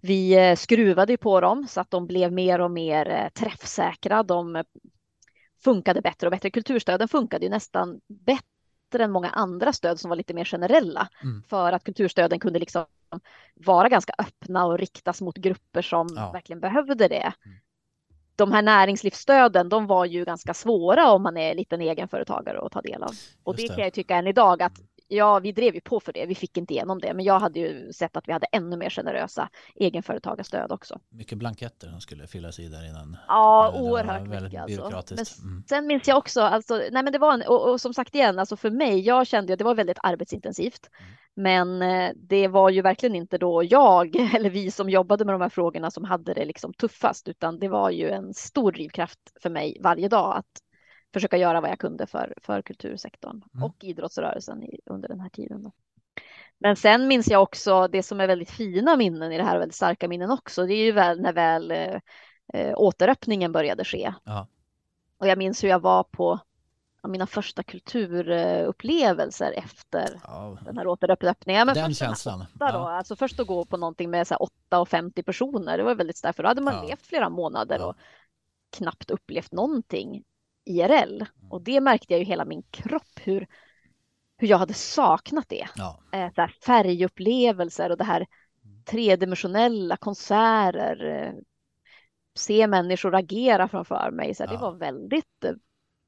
vi 0.00 0.34
eh, 0.34 0.56
skruvade 0.56 1.16
på 1.16 1.40
dem 1.40 1.66
så 1.68 1.80
att 1.80 1.90
de 1.90 2.06
blev 2.06 2.32
mer 2.32 2.60
och 2.60 2.70
mer 2.70 3.08
eh, 3.10 3.28
träffsäkra. 3.28 4.22
De 4.22 4.56
eh, 4.56 4.62
funkade 5.64 6.00
bättre 6.00 6.26
och 6.26 6.30
bättre. 6.30 6.50
Kulturstöden 6.50 7.08
funkade 7.08 7.44
ju 7.44 7.50
nästan 7.50 8.00
bättre 8.08 9.04
än 9.04 9.10
många 9.10 9.30
andra 9.30 9.72
stöd 9.72 10.00
som 10.00 10.08
var 10.08 10.16
lite 10.16 10.34
mer 10.34 10.44
generella 10.44 11.08
Mm. 11.22 11.42
för 11.48 11.72
att 11.72 11.84
kulturstöden 11.84 12.40
kunde 12.40 12.58
liksom 12.58 12.86
vara 13.54 13.88
ganska 13.88 14.12
öppna 14.18 14.64
och 14.66 14.78
riktas 14.78 15.20
mot 15.20 15.36
grupper 15.36 15.82
som 15.82 16.08
Ja. 16.16 16.30
verkligen 16.32 16.60
behövde 16.60 17.08
det. 17.08 17.32
Mm. 17.44 17.58
De 18.36 18.52
här 18.52 18.62
näringslivsstöden, 18.62 19.68
de 19.68 19.86
var 19.86 20.04
ju 20.04 20.24
ganska 20.24 20.54
svåra 20.54 21.12
om 21.12 21.22
man 21.22 21.36
är 21.36 21.54
liten 21.54 21.80
egenföretagare 21.80 22.60
att 22.60 22.72
ta 22.72 22.82
del 22.82 23.02
av. 23.02 23.10
Och 23.42 23.54
Just 23.58 23.68
det 23.68 23.74
kan 23.74 23.84
jag 23.84 23.92
tycka 23.92 24.16
än 24.16 24.26
idag 24.26 24.62
att 24.62 24.72
ja, 25.08 25.38
vi 25.38 25.52
drev 25.52 25.74
ju 25.74 25.80
på 25.80 26.00
för 26.00 26.12
det. 26.12 26.26
Vi 26.26 26.34
fick 26.34 26.56
inte 26.56 26.74
igenom 26.74 26.98
det, 27.00 27.14
men 27.14 27.24
jag 27.24 27.40
hade 27.40 27.60
ju 27.60 27.92
sett 27.92 28.16
att 28.16 28.28
vi 28.28 28.32
hade 28.32 28.46
ännu 28.46 28.76
mer 28.76 28.90
generösa 28.90 29.48
egenföretagarstöd 29.74 30.72
också. 30.72 31.00
Mycket 31.08 31.38
blanketter 31.38 31.88
som 31.88 32.00
skulle 32.00 32.26
fyllas 32.26 32.58
i 32.58 32.68
där 32.68 32.88
innan. 32.88 33.16
Ja, 33.28 33.70
Det 33.74 33.80
oerhört 33.82 34.28
mycket 34.28 34.60
alltså. 34.60 35.14
Men. 35.14 35.50
Mm. 35.50 35.64
Sen 35.68 35.86
minns 35.86 36.08
jag 36.08 36.18
också, 36.18 36.40
alltså, 36.40 36.74
nej 36.74 37.02
men 37.02 37.12
det 37.12 37.18
var 37.18 37.34
en, 37.34 37.42
och, 37.42 37.70
och 37.70 37.80
som 37.80 37.94
sagt 37.94 38.14
igen, 38.14 38.38
alltså 38.38 38.56
för 38.56 38.70
mig, 38.70 39.00
jag 39.00 39.26
kände 39.26 39.52
att 39.52 39.58
det 39.58 39.64
var 39.64 39.74
väldigt 39.74 39.98
arbetsintensivt. 40.02 40.90
Mm. 41.00 41.12
Men 41.36 41.82
eh, 41.82 42.10
det 42.16 42.48
var 42.48 42.70
ju 42.70 42.82
verkligen 42.82 43.14
inte 43.14 43.38
då 43.38 43.64
jag 43.64 44.16
eller 44.34 44.50
vi 44.50 44.70
som 44.70 44.90
jobbade 44.90 45.24
med 45.24 45.34
de 45.34 45.40
här 45.40 45.48
frågorna 45.48 45.90
som 45.90 46.04
hade 46.04 46.34
det 46.34 46.44
liksom 46.44 46.72
tuffast, 46.72 47.28
utan 47.28 47.58
det 47.58 47.68
var 47.68 47.90
ju 47.90 48.10
en 48.10 48.34
stor 48.34 48.72
drivkraft 48.72 49.18
för 49.42 49.50
mig 49.50 49.78
varje 49.80 50.08
dag 50.08 50.36
att 50.36 50.63
försöka 51.14 51.36
göra 51.36 51.60
vad 51.60 51.70
jag 51.70 51.78
kunde 51.78 52.06
för, 52.06 52.34
för 52.42 52.62
kultursektorn 52.62 53.42
Mm. 53.54 53.64
och 53.64 53.84
idrottsrörelsen 53.84 54.62
i, 54.62 54.80
under 54.86 55.08
den 55.08 55.20
här 55.20 55.28
tiden. 55.28 55.62
Då. 55.62 55.72
Men 56.58 56.76
sen 56.76 57.08
minns 57.08 57.28
jag 57.28 57.42
också 57.42 57.88
det 57.88 58.02
som 58.02 58.20
är 58.20 58.26
väldigt 58.26 58.50
fina 58.50 58.96
minnen 58.96 59.32
i 59.32 59.36
det 59.36 59.42
här, 59.44 59.58
väldigt 59.58 59.76
starka 59.76 60.08
minnen 60.08 60.30
också. 60.30 60.66
Det 60.66 60.74
är 60.74 60.84
ju 60.84 60.92
väl 60.92 61.20
när 61.20 61.32
väl 61.32 61.70
eh, 61.70 62.00
eh, 62.54 62.74
återöppningen 62.76 63.52
började 63.52 63.84
ske. 63.84 64.14
Ja. 64.24 64.46
Och 65.18 65.26
jag 65.26 65.38
minns 65.38 65.64
hur 65.64 65.68
jag 65.68 65.80
var 65.80 66.04
på 66.04 66.38
mina 67.08 67.26
första 67.26 67.62
kulturupplevelser 67.62 69.52
efter 69.52 70.20
Ja. 70.24 70.58
den 70.64 70.78
här 70.78 70.86
återöppningen. 70.86 71.66
Men 71.66 71.74
Den 71.74 71.86
först 71.88 72.00
den 72.00 72.08
känslan. 72.08 72.38
då, 72.52 72.66
Ja. 72.66 72.90
alltså 72.90 73.16
först 73.16 73.40
att 73.40 73.46
gå 73.46 73.64
på 73.64 73.76
någonting 73.76 74.10
med 74.10 74.26
så 74.26 74.34
här 74.34 74.42
8 74.42 74.80
och 74.80 74.88
50 74.88 75.22
personer, 75.22 75.78
det 75.78 75.84
var 75.84 75.94
väldigt 75.94 76.16
starkt, 76.16 76.36
för 76.36 76.42
då 76.42 76.48
hade 76.48 76.60
man 76.62 76.74
Ja. 76.74 76.82
levt 76.88 77.06
flera 77.06 77.28
månader 77.28 77.86
och 77.86 77.96
knappt 78.76 79.10
upplevt 79.10 79.52
någonting 79.52 80.24
IRL. 80.64 81.14
Mm. 81.16 81.52
Och 81.52 81.62
det 81.62 81.80
märkte 81.80 82.12
jag 82.12 82.18
ju 82.18 82.24
hela 82.26 82.44
min 82.44 82.62
kropp, 82.62 83.20
hur, 83.22 83.46
hur 84.36 84.48
jag 84.48 84.58
hade 84.58 84.74
saknat 84.74 85.48
det. 85.48 85.68
Ja. 85.76 86.00
Eh, 86.12 86.30
färgupplevelser 86.66 87.90
och 87.90 87.98
det 87.98 88.04
här 88.04 88.26
Mm. 88.64 88.84
tredimensionella 88.84 89.96
konserter, 89.96 91.04
eh, 91.04 91.32
se 92.36 92.66
människor 92.66 93.14
agera 93.14 93.68
framför 93.68 94.10
mig. 94.10 94.34
Så 94.34 94.42
här, 94.42 94.48
Det 94.48 94.54
Ja. 94.54 94.60
var 94.60 94.72
väldigt, 94.74 95.44
eh, 95.44 95.52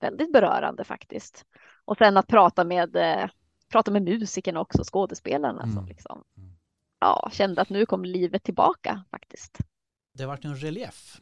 väldigt 0.01 0.33
berörande 0.33 0.85
faktiskt. 0.85 1.45
Och 1.85 1.97
sen 1.99 2.17
att 2.17 2.27
prata 2.27 2.65
med, 2.65 2.97
eh, 2.97 3.29
prata 3.73 3.91
med 3.91 4.03
musikerna 4.03 4.61
också, 4.61 4.83
skådespelarna 4.85 5.61
som 5.63 5.71
Mm. 5.73 5.87
liksom, 5.87 6.25
Mm. 6.37 6.51
ja, 7.01 7.29
kände 7.33 7.63
att 7.63 7.71
nu 7.71 7.87
kom 7.87 8.05
livet 8.05 8.43
tillbaka 8.43 9.05
faktiskt. 9.11 9.59
Det 10.15 10.23
har 10.23 10.29
varit 10.29 10.45
en 10.45 10.57
relief 10.57 11.21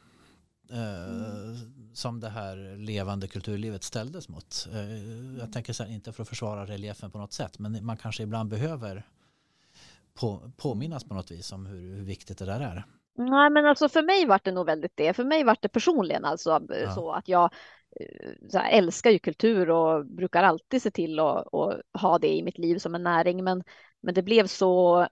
Mm. 0.70 1.56
som 1.94 2.20
det 2.20 2.28
här 2.28 2.76
levande 2.76 3.28
kulturlivet 3.28 3.82
ställdes 3.82 4.28
mot. 4.28 4.68
Eh, 4.72 5.38
jag 5.38 5.52
tänker 5.52 5.72
så 5.72 5.84
här, 5.84 5.90
inte 5.90 6.12
för 6.12 6.22
att 6.22 6.28
försvara 6.28 6.66
reliefen 6.66 7.10
på 7.10 7.18
något 7.18 7.32
sätt, 7.32 7.58
men 7.58 7.84
man 7.84 7.96
kanske 7.96 8.22
ibland 8.22 8.50
behöver 8.50 9.06
på, 10.14 10.52
påminnas 10.56 11.04
på 11.04 11.14
något 11.14 11.30
vis 11.30 11.52
om 11.52 11.66
hur, 11.66 11.94
hur 11.96 12.04
viktigt 12.04 12.38
det 12.38 12.44
där 12.44 12.60
är. 12.60 12.84
Nej, 13.16 13.50
men 13.50 13.66
alltså 13.66 13.88
för 13.88 14.02
mig 14.02 14.26
var 14.26 14.40
det 14.44 14.52
nog 14.52 14.66
väldigt 14.66 14.92
det. 14.94 15.12
För 15.12 15.24
mig 15.24 15.44
var 15.44 15.56
det 15.60 15.68
personligen 15.68 16.24
alltså 16.24 16.60
eh, 16.72 16.82
Ja. 16.82 16.94
så 16.94 17.12
att 17.12 17.28
jag 17.28 17.50
så 18.50 18.58
här, 18.58 18.70
älskar 18.70 19.10
ju 19.10 19.18
kultur 19.18 19.70
och 19.70 20.06
brukar 20.06 20.42
alltid 20.42 20.82
se 20.82 20.90
till 20.90 21.18
att 21.18 21.46
ha 22.00 22.18
det 22.20 22.36
i 22.36 22.42
mitt 22.42 22.58
liv 22.58 22.78
som 22.78 22.94
en 22.94 23.02
näring. 23.02 23.44
Men, 23.44 23.64
men 24.00 24.14
det 24.14 24.22
blev 24.22 24.46
så 24.46 25.06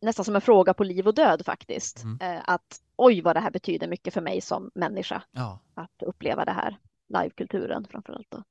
nästan 0.00 0.24
som 0.24 0.34
en 0.34 0.40
fråga 0.40 0.74
på 0.74 0.84
liv 0.84 1.08
och 1.08 1.14
död 1.14 1.42
faktiskt. 1.46 2.02
Mm. 2.04 2.42
Att 2.44 2.80
oj 3.00 3.22
vad 3.22 3.36
det 3.36 3.40
här 3.40 3.50
betyder 3.50 3.88
mycket 3.88 4.14
för 4.14 4.20
mig 4.20 4.40
som 4.40 4.70
människa 4.74 5.22
Ja, 5.32 5.60
att 5.74 6.02
uppleva 6.02 6.44
det 6.44 6.52
här, 6.52 6.78
livekulturen 7.08 7.86
framförallt. 7.90 8.30
Då. 8.30 8.44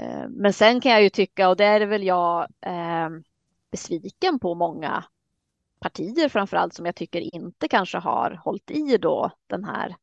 Eh, 0.00 0.28
Men 0.28 0.52
sen 0.52 0.80
kan 0.80 0.92
jag 0.92 1.02
ju 1.02 1.10
tycka, 1.10 1.48
och 1.48 1.56
där 1.56 1.80
är 1.80 1.86
väl 1.86 2.02
jag 2.02 2.48
eh, 2.60 3.08
besviken 3.70 4.38
på 4.38 4.54
många 4.54 5.04
partier 5.80 6.28
framförallt 6.28 6.74
som 6.74 6.86
jag 6.86 6.96
tycker 6.96 7.20
inte 7.20 7.68
kanske 7.68 7.98
har 7.98 8.40
hållit 8.44 8.70
i 8.70 8.96
då 8.96 9.30
den 9.46 9.64
här 9.64 9.96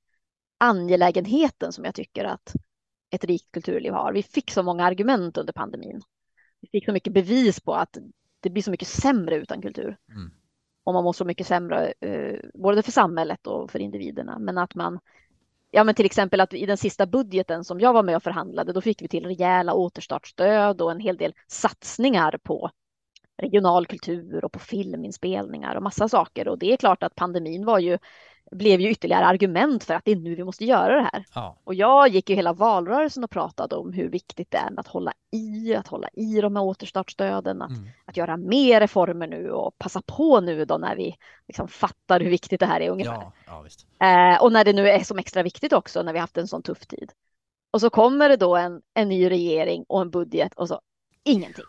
angelägenheten 0.57 1.71
som 1.71 1.85
jag 1.85 1.95
tycker 1.95 2.25
att 2.25 2.53
ett 3.09 3.23
rikt 3.23 3.51
kulturliv 3.51 3.93
har. 3.93 4.13
Vi 4.13 4.23
fick 4.23 4.51
så 4.51 4.63
många 4.63 4.85
argument 4.85 5.37
under 5.37 5.53
pandemin. 5.53 6.01
Vi 6.61 6.67
fick 6.67 6.85
så 6.85 6.91
mycket 6.91 7.13
bevis 7.13 7.59
på 7.59 7.73
att 7.73 7.97
det 8.39 8.49
blir 8.49 8.63
så 8.63 8.71
mycket 8.71 8.87
sämre 8.87 9.35
utan 9.35 9.61
kultur. 9.61 9.97
Mm. 10.09 10.31
Och 10.83 10.93
man 10.93 11.03
mår 11.03 11.13
så 11.13 11.25
mycket 11.25 11.47
sämre, 11.47 11.93
eh, 11.99 12.39
både 12.53 12.83
för 12.83 12.91
samhället 12.91 13.47
och 13.47 13.71
för 13.71 13.79
individerna. 13.79 14.39
Men 14.39 14.57
att 14.57 14.75
man, 14.75 14.99
ja 15.71 15.83
men 15.83 15.95
till 15.95 16.05
exempel 16.05 16.41
att 16.41 16.53
i 16.53 16.65
den 16.65 16.77
sista 16.77 17.05
budgeten 17.05 17.63
som 17.63 17.79
jag 17.79 17.93
var 17.93 18.03
med 18.03 18.15
och 18.15 18.23
förhandlade, 18.23 18.73
då 18.73 18.81
fick 18.81 19.01
vi 19.01 19.07
till 19.07 19.25
rejäla 19.25 19.73
återstartsstöd 19.73 20.81
och 20.81 20.91
en 20.91 20.99
hel 20.99 21.17
del 21.17 21.33
satsningar 21.47 22.37
på 22.43 22.71
regional 23.41 23.85
kultur 23.85 24.45
och 24.45 24.51
på 24.51 24.59
filminspelningar 24.59 25.75
och 25.75 25.83
massa 25.83 26.09
saker. 26.09 26.47
Och 26.47 26.59
det 26.59 26.73
är 26.73 26.77
klart 26.77 27.03
att 27.03 27.15
pandemin 27.15 27.65
var 27.65 27.79
ju, 27.79 27.97
blev 28.51 28.81
ju 28.81 28.89
ytterligare 28.89 29.25
argument 29.25 29.83
för 29.83 29.93
att 29.93 30.05
det 30.05 30.11
är 30.11 30.15
nu 30.15 30.35
vi 30.35 30.43
måste 30.43 30.65
göra 30.65 30.95
det 30.95 31.09
här. 31.13 31.25
ja, 31.35 31.57
Och 31.63 31.73
jag 31.73 32.07
gick 32.07 32.29
ju 32.29 32.35
hela 32.35 32.53
valrörelsen 32.53 33.23
och 33.23 33.29
pratade 33.29 33.75
om 33.75 33.93
hur 33.93 34.09
viktigt 34.09 34.51
det 34.51 34.57
är 34.57 34.79
att 34.79 34.87
hålla 34.87 35.13
i, 35.31 35.75
att 35.75 35.87
hålla 35.87 36.07
i 36.13 36.41
de 36.41 36.55
här 36.55 36.63
återstartsstöden, 36.63 37.61
att, 37.61 37.69
mm. 37.69 37.89
att 38.05 38.17
göra 38.17 38.37
mer 38.37 38.79
reformer 38.79 39.27
nu 39.27 39.51
och 39.51 39.77
passa 39.77 40.01
på 40.01 40.41
nu 40.41 40.65
då 40.65 40.77
när 40.77 40.95
vi 40.95 41.15
liksom 41.47 41.67
fattar 41.67 42.19
hur 42.19 42.29
viktigt 42.29 42.59
det 42.59 42.65
här 42.65 42.81
är 42.81 42.89
ungefär. 42.89 43.31
ja, 43.45 43.65
ja. 43.99 44.33
Eh, 44.33 44.43
och 44.43 44.51
när 44.51 44.65
det 44.65 44.73
nu 44.73 44.89
är 44.89 45.03
som 45.03 45.19
extra 45.19 45.43
viktigt 45.43 45.73
också 45.73 46.03
när 46.03 46.13
vi 46.13 46.19
haft 46.19 46.37
en 46.37 46.47
sån 46.47 46.63
tuff 46.63 46.85
tid. 46.85 47.11
Och 47.71 47.81
så 47.81 47.89
kommer 47.89 48.29
det 48.29 48.37
då 48.37 48.55
en, 48.55 48.81
en 48.93 49.09
ny 49.09 49.29
regering 49.29 49.85
och 49.87 50.01
en 50.01 50.09
budget 50.09 50.53
och 50.53 50.67
så 50.67 50.81
ingenting. 51.23 51.65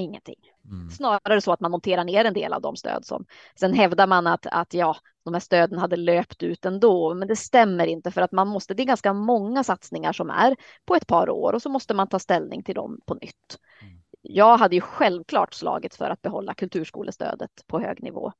Ingenting. 0.00 0.36
Mm. 0.64 0.90
Snarare 0.90 1.40
så 1.40 1.52
att 1.52 1.60
man 1.60 1.70
monterar 1.70 2.04
ner 2.04 2.24
en 2.24 2.34
del 2.34 2.52
av 2.52 2.60
de 2.62 2.76
stöd 2.76 3.04
som 3.06 3.24
sen 3.60 3.74
hävdar 3.74 4.06
man 4.06 4.26
att, 4.26 4.46
att 4.46 4.74
ja, 4.74 4.96
de 5.24 5.34
här 5.34 5.40
stöden 5.40 5.78
hade 5.78 5.96
löpt 5.96 6.42
ut 6.42 6.64
ändå, 6.64 7.14
men 7.14 7.28
det 7.28 7.36
stämmer 7.36 7.86
inte 7.86 8.10
för 8.10 8.22
att 8.22 8.32
man 8.32 8.48
måste, 8.48 8.74
det 8.74 8.82
är 8.82 8.84
ganska 8.86 9.12
många 9.12 9.64
satsningar 9.64 10.12
som 10.12 10.30
är 10.30 10.56
på 10.84 10.94
ett 10.94 11.06
par 11.06 11.30
år 11.30 11.52
och 11.52 11.62
så 11.62 11.68
måste 11.68 11.94
man 11.94 12.08
ta 12.08 12.18
ställning 12.18 12.62
till 12.62 12.74
dem 12.74 13.00
på 13.06 13.14
nytt. 13.14 13.58
Mm. 13.82 13.94
Jag 14.22 14.56
hade 14.56 14.74
ju 14.74 14.80
självklart 14.80 15.54
slagit 15.54 15.94
för 15.94 16.10
att 16.10 16.22
behålla 16.22 16.54
kulturskolestödet 16.54 17.50
på 17.66 17.80
hög 17.80 18.02
nivå. 18.02 18.32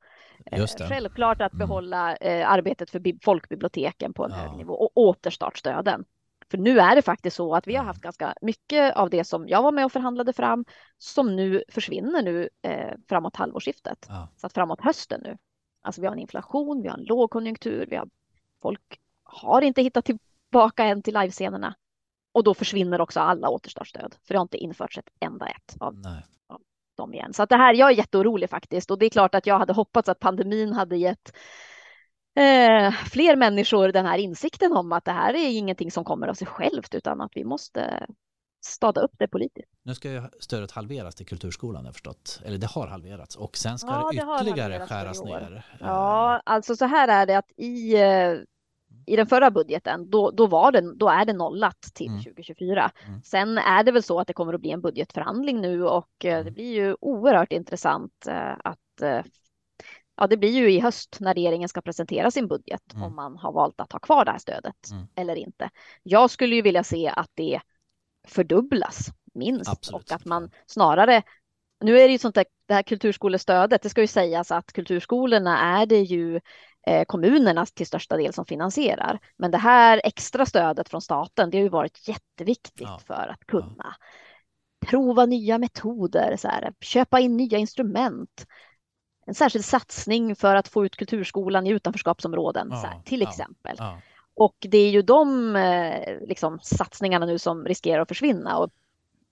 Eh. 0.45 0.65
Självklart 0.67 1.41
att 1.41 1.53
Mm. 1.53 1.67
behålla 1.67 2.15
eh, 2.15 2.51
arbetet 2.51 2.89
för 2.89 2.99
bi- 2.99 3.19
folkbiblioteken 3.23 4.13
på 4.13 4.25
en 4.25 4.31
Ja. 4.31 4.37
hög 4.37 4.57
nivå 4.57 4.73
och 4.73 4.91
återstartsstöden. 4.95 6.05
För 6.51 6.57
nu 6.57 6.79
är 6.79 6.95
det 6.95 7.01
faktiskt 7.01 7.35
så 7.35 7.55
att 7.55 7.67
vi 7.67 7.75
har 7.75 7.79
Mm. 7.83 7.87
haft 7.87 8.01
ganska 8.01 8.33
mycket 8.41 8.95
av 8.95 9.09
det 9.09 9.23
som 9.23 9.47
jag 9.47 9.63
var 9.63 9.71
med 9.71 9.85
och 9.85 9.91
förhandlade 9.91 10.33
fram 10.33 10.65
som 10.97 11.35
nu 11.35 11.63
försvinner 11.69 12.23
nu 12.23 12.49
eh, 12.61 12.93
framåt 13.09 13.35
halvårsskiftet. 13.35 14.05
Ja, 14.09 14.27
Så 14.37 14.47
att 14.47 14.53
framåt 14.53 14.81
hösten 14.81 15.21
nu. 15.23 15.37
Alltså 15.81 16.01
vi 16.01 16.07
har 16.07 16.13
en 16.13 16.19
inflation, 16.19 16.81
vi 16.81 16.87
har 16.89 16.97
en 16.97 17.03
lågkonjunktur, 17.03 17.85
vi 17.89 17.95
har 17.95 18.09
folk 18.61 18.99
har 19.23 19.61
inte 19.61 19.81
hittat 19.81 20.05
tillbaka 20.05 20.83
än 20.83 21.01
till 21.03 21.13
livescenerna. 21.13 21.75
Och 22.33 22.43
då 22.43 22.53
försvinner 22.53 23.01
också 23.01 23.19
alla 23.19 23.49
återstartsstöd, 23.49 24.15
för 24.27 24.33
det 24.33 24.37
har 24.37 24.41
inte 24.43 24.57
införts 24.57 24.97
ett 24.97 25.09
enda 25.19 25.47
ett 25.47 25.75
av 25.79 25.95
nej. 25.97 26.25
dem 26.97 27.13
igen. 27.13 27.33
Så 27.33 27.43
att 27.43 27.49
det 27.49 27.57
här, 27.57 27.73
jag 27.73 27.89
är 27.91 27.95
jätteorolig 27.95 28.49
faktiskt. 28.49 28.91
Och 28.91 28.99
det 28.99 29.05
är 29.05 29.09
klart 29.09 29.35
att 29.35 29.45
jag 29.45 29.59
hade 29.59 29.73
hoppats 29.73 30.09
att 30.09 30.19
pandemin 30.19 30.73
hade 30.73 30.97
gett 30.97 31.33
eh, 32.35 32.91
fler 32.91 33.35
människor 33.35 33.87
den 33.87 34.05
här 34.05 34.17
insikten 34.17 34.71
om 34.73 34.91
att 34.91 35.05
det 35.05 35.11
här 35.11 35.33
är 35.33 35.49
ingenting 35.49 35.91
som 35.91 36.03
kommer 36.03 36.27
av 36.27 36.33
sig 36.33 36.47
självt, 36.47 36.95
utan 36.95 37.21
att 37.21 37.31
vi 37.35 37.43
måste 37.43 38.07
stada 38.65 39.01
upp 39.01 39.11
det 39.17 39.27
politiskt. 39.27 39.71
Nu 39.83 39.95
ska 39.95 40.11
ju 40.11 40.21
stödet 40.39 40.71
halveras 40.71 41.15
till 41.15 41.25
kulturskolan 41.25 41.85
har 41.85 41.91
förstått. 41.91 42.41
Eller 42.45 42.57
det 42.57 42.67
har 42.67 42.87
halverats 42.87 43.35
och 43.35 43.57
sen 43.57 43.77
ska 43.79 43.89
Ja, 43.91 44.09
det 44.11 44.17
det 44.17 44.43
ytterligare 44.51 44.87
skäras 44.87 45.23
ner. 45.23 45.65
Ja, 45.79 46.41
alltså 46.45 46.75
så 46.75 46.85
här 46.85 47.07
är 47.07 47.25
det 47.25 47.37
att 47.37 47.51
i, 47.57 47.95
eh, 47.95 48.33
i 49.05 49.15
den 49.15 49.27
förra 49.27 49.51
budgeten, 49.51 50.09
då, 50.09 50.31
då, 50.31 50.47
var 50.47 50.71
det, 50.71 50.95
då 50.95 51.09
är 51.09 51.25
det 51.25 51.33
nollat 51.33 51.81
till 51.93 52.07
Mm. 52.07 52.23
2024. 52.23 52.91
Mm. 53.07 53.21
Sen 53.21 53.57
är 53.57 53.83
det 53.83 53.91
väl 53.91 54.03
så 54.03 54.19
att 54.19 54.27
det 54.27 54.33
kommer 54.33 54.53
att 54.53 54.61
bli 54.61 54.71
en 54.71 54.81
budgetförhandling 54.81 55.61
nu 55.61 55.85
och 55.85 56.25
eh, 56.25 56.35
det 56.35 56.41
Mm. 56.41 56.53
blir 56.53 56.73
ju 56.73 56.95
oerhört 57.01 57.51
intressant 57.51 58.27
eh, 58.27 58.53
att 58.63 59.01
eh, 59.01 59.19
Ja, 60.21 60.27
det 60.27 60.37
blir 60.37 60.49
ju 60.49 60.71
i 60.71 60.79
höst 60.79 61.17
när 61.19 61.33
regeringen 61.33 61.69
ska 61.69 61.81
presentera 61.81 62.31
sin 62.31 62.47
budget 62.47 62.93
Mm. 62.93 63.03
om 63.03 63.15
man 63.15 63.37
har 63.37 63.51
valt 63.51 63.81
att 63.81 63.91
ha 63.91 63.99
kvar 63.99 64.25
det 64.25 64.31
här 64.31 64.37
stödet 64.37 64.91
Mm. 64.91 65.07
eller 65.15 65.35
inte. 65.35 65.69
Jag 66.03 66.29
skulle 66.29 66.55
ju 66.55 66.61
vilja 66.61 66.83
se 66.83 67.07
att 67.15 67.29
det 67.33 67.59
fördubblas 68.27 69.07
minst 69.33 69.69
Absolut. 69.71 70.03
och 70.11 70.15
att 70.15 70.25
man 70.25 70.51
snarare 70.67 71.23
nu 71.83 71.99
är 71.99 72.07
det 72.07 72.11
ju 72.11 72.17
sånt 72.17 72.35
där, 72.35 72.45
det 72.67 72.73
här 72.73 72.83
kulturskolestödet, 72.83 73.81
det 73.81 73.89
ska 73.89 74.01
ju 74.01 74.07
sägas 74.07 74.51
att 74.51 74.73
kulturskolorna 74.73 75.59
är 75.59 75.85
det 75.85 75.99
ju 76.01 76.39
eh, 76.87 77.03
kommunerna 77.05 77.65
till 77.65 77.87
största 77.87 78.17
del 78.17 78.33
som 78.33 78.45
finansierar. 78.45 79.19
Men 79.37 79.51
det 79.51 79.57
här 79.57 80.01
extra 80.03 80.45
stödet 80.45 80.89
från 80.89 81.01
staten, 81.01 81.49
det 81.49 81.57
har 81.57 81.63
ju 81.63 81.69
varit 81.69 82.07
jätteviktigt 82.07 82.81
Ja. 82.81 82.99
för 83.07 83.27
att 83.33 83.45
kunna 83.47 83.95
prova 84.85 85.25
nya 85.25 85.57
metoder, 85.57 86.35
så 86.37 86.47
här, 86.47 86.73
köpa 86.81 87.19
in 87.19 87.37
nya 87.37 87.57
instrument. 87.57 88.45
En 89.25 89.35
särskild 89.35 89.65
satsning 89.65 90.35
för 90.35 90.55
att 90.55 90.67
få 90.67 90.85
ut 90.85 90.95
kulturskolan 90.95 91.67
i 91.67 91.69
utanförskapsområden, 91.69 92.67
Ja, 92.71 92.77
här, 92.77 93.01
till 93.05 93.21
ja. 93.21 93.29
exempel. 93.29 93.75
Ja, 93.79 94.01
Och 94.33 94.55
det 94.59 94.77
är 94.77 94.89
ju 94.89 95.01
de 95.01 95.55
eh, 95.55 96.19
liksom, 96.27 96.59
satsningarna 96.59 97.25
nu 97.25 97.39
som 97.39 97.65
riskerar 97.65 98.01
att 98.01 98.07
försvinna. 98.07 98.57
Och 98.57 98.71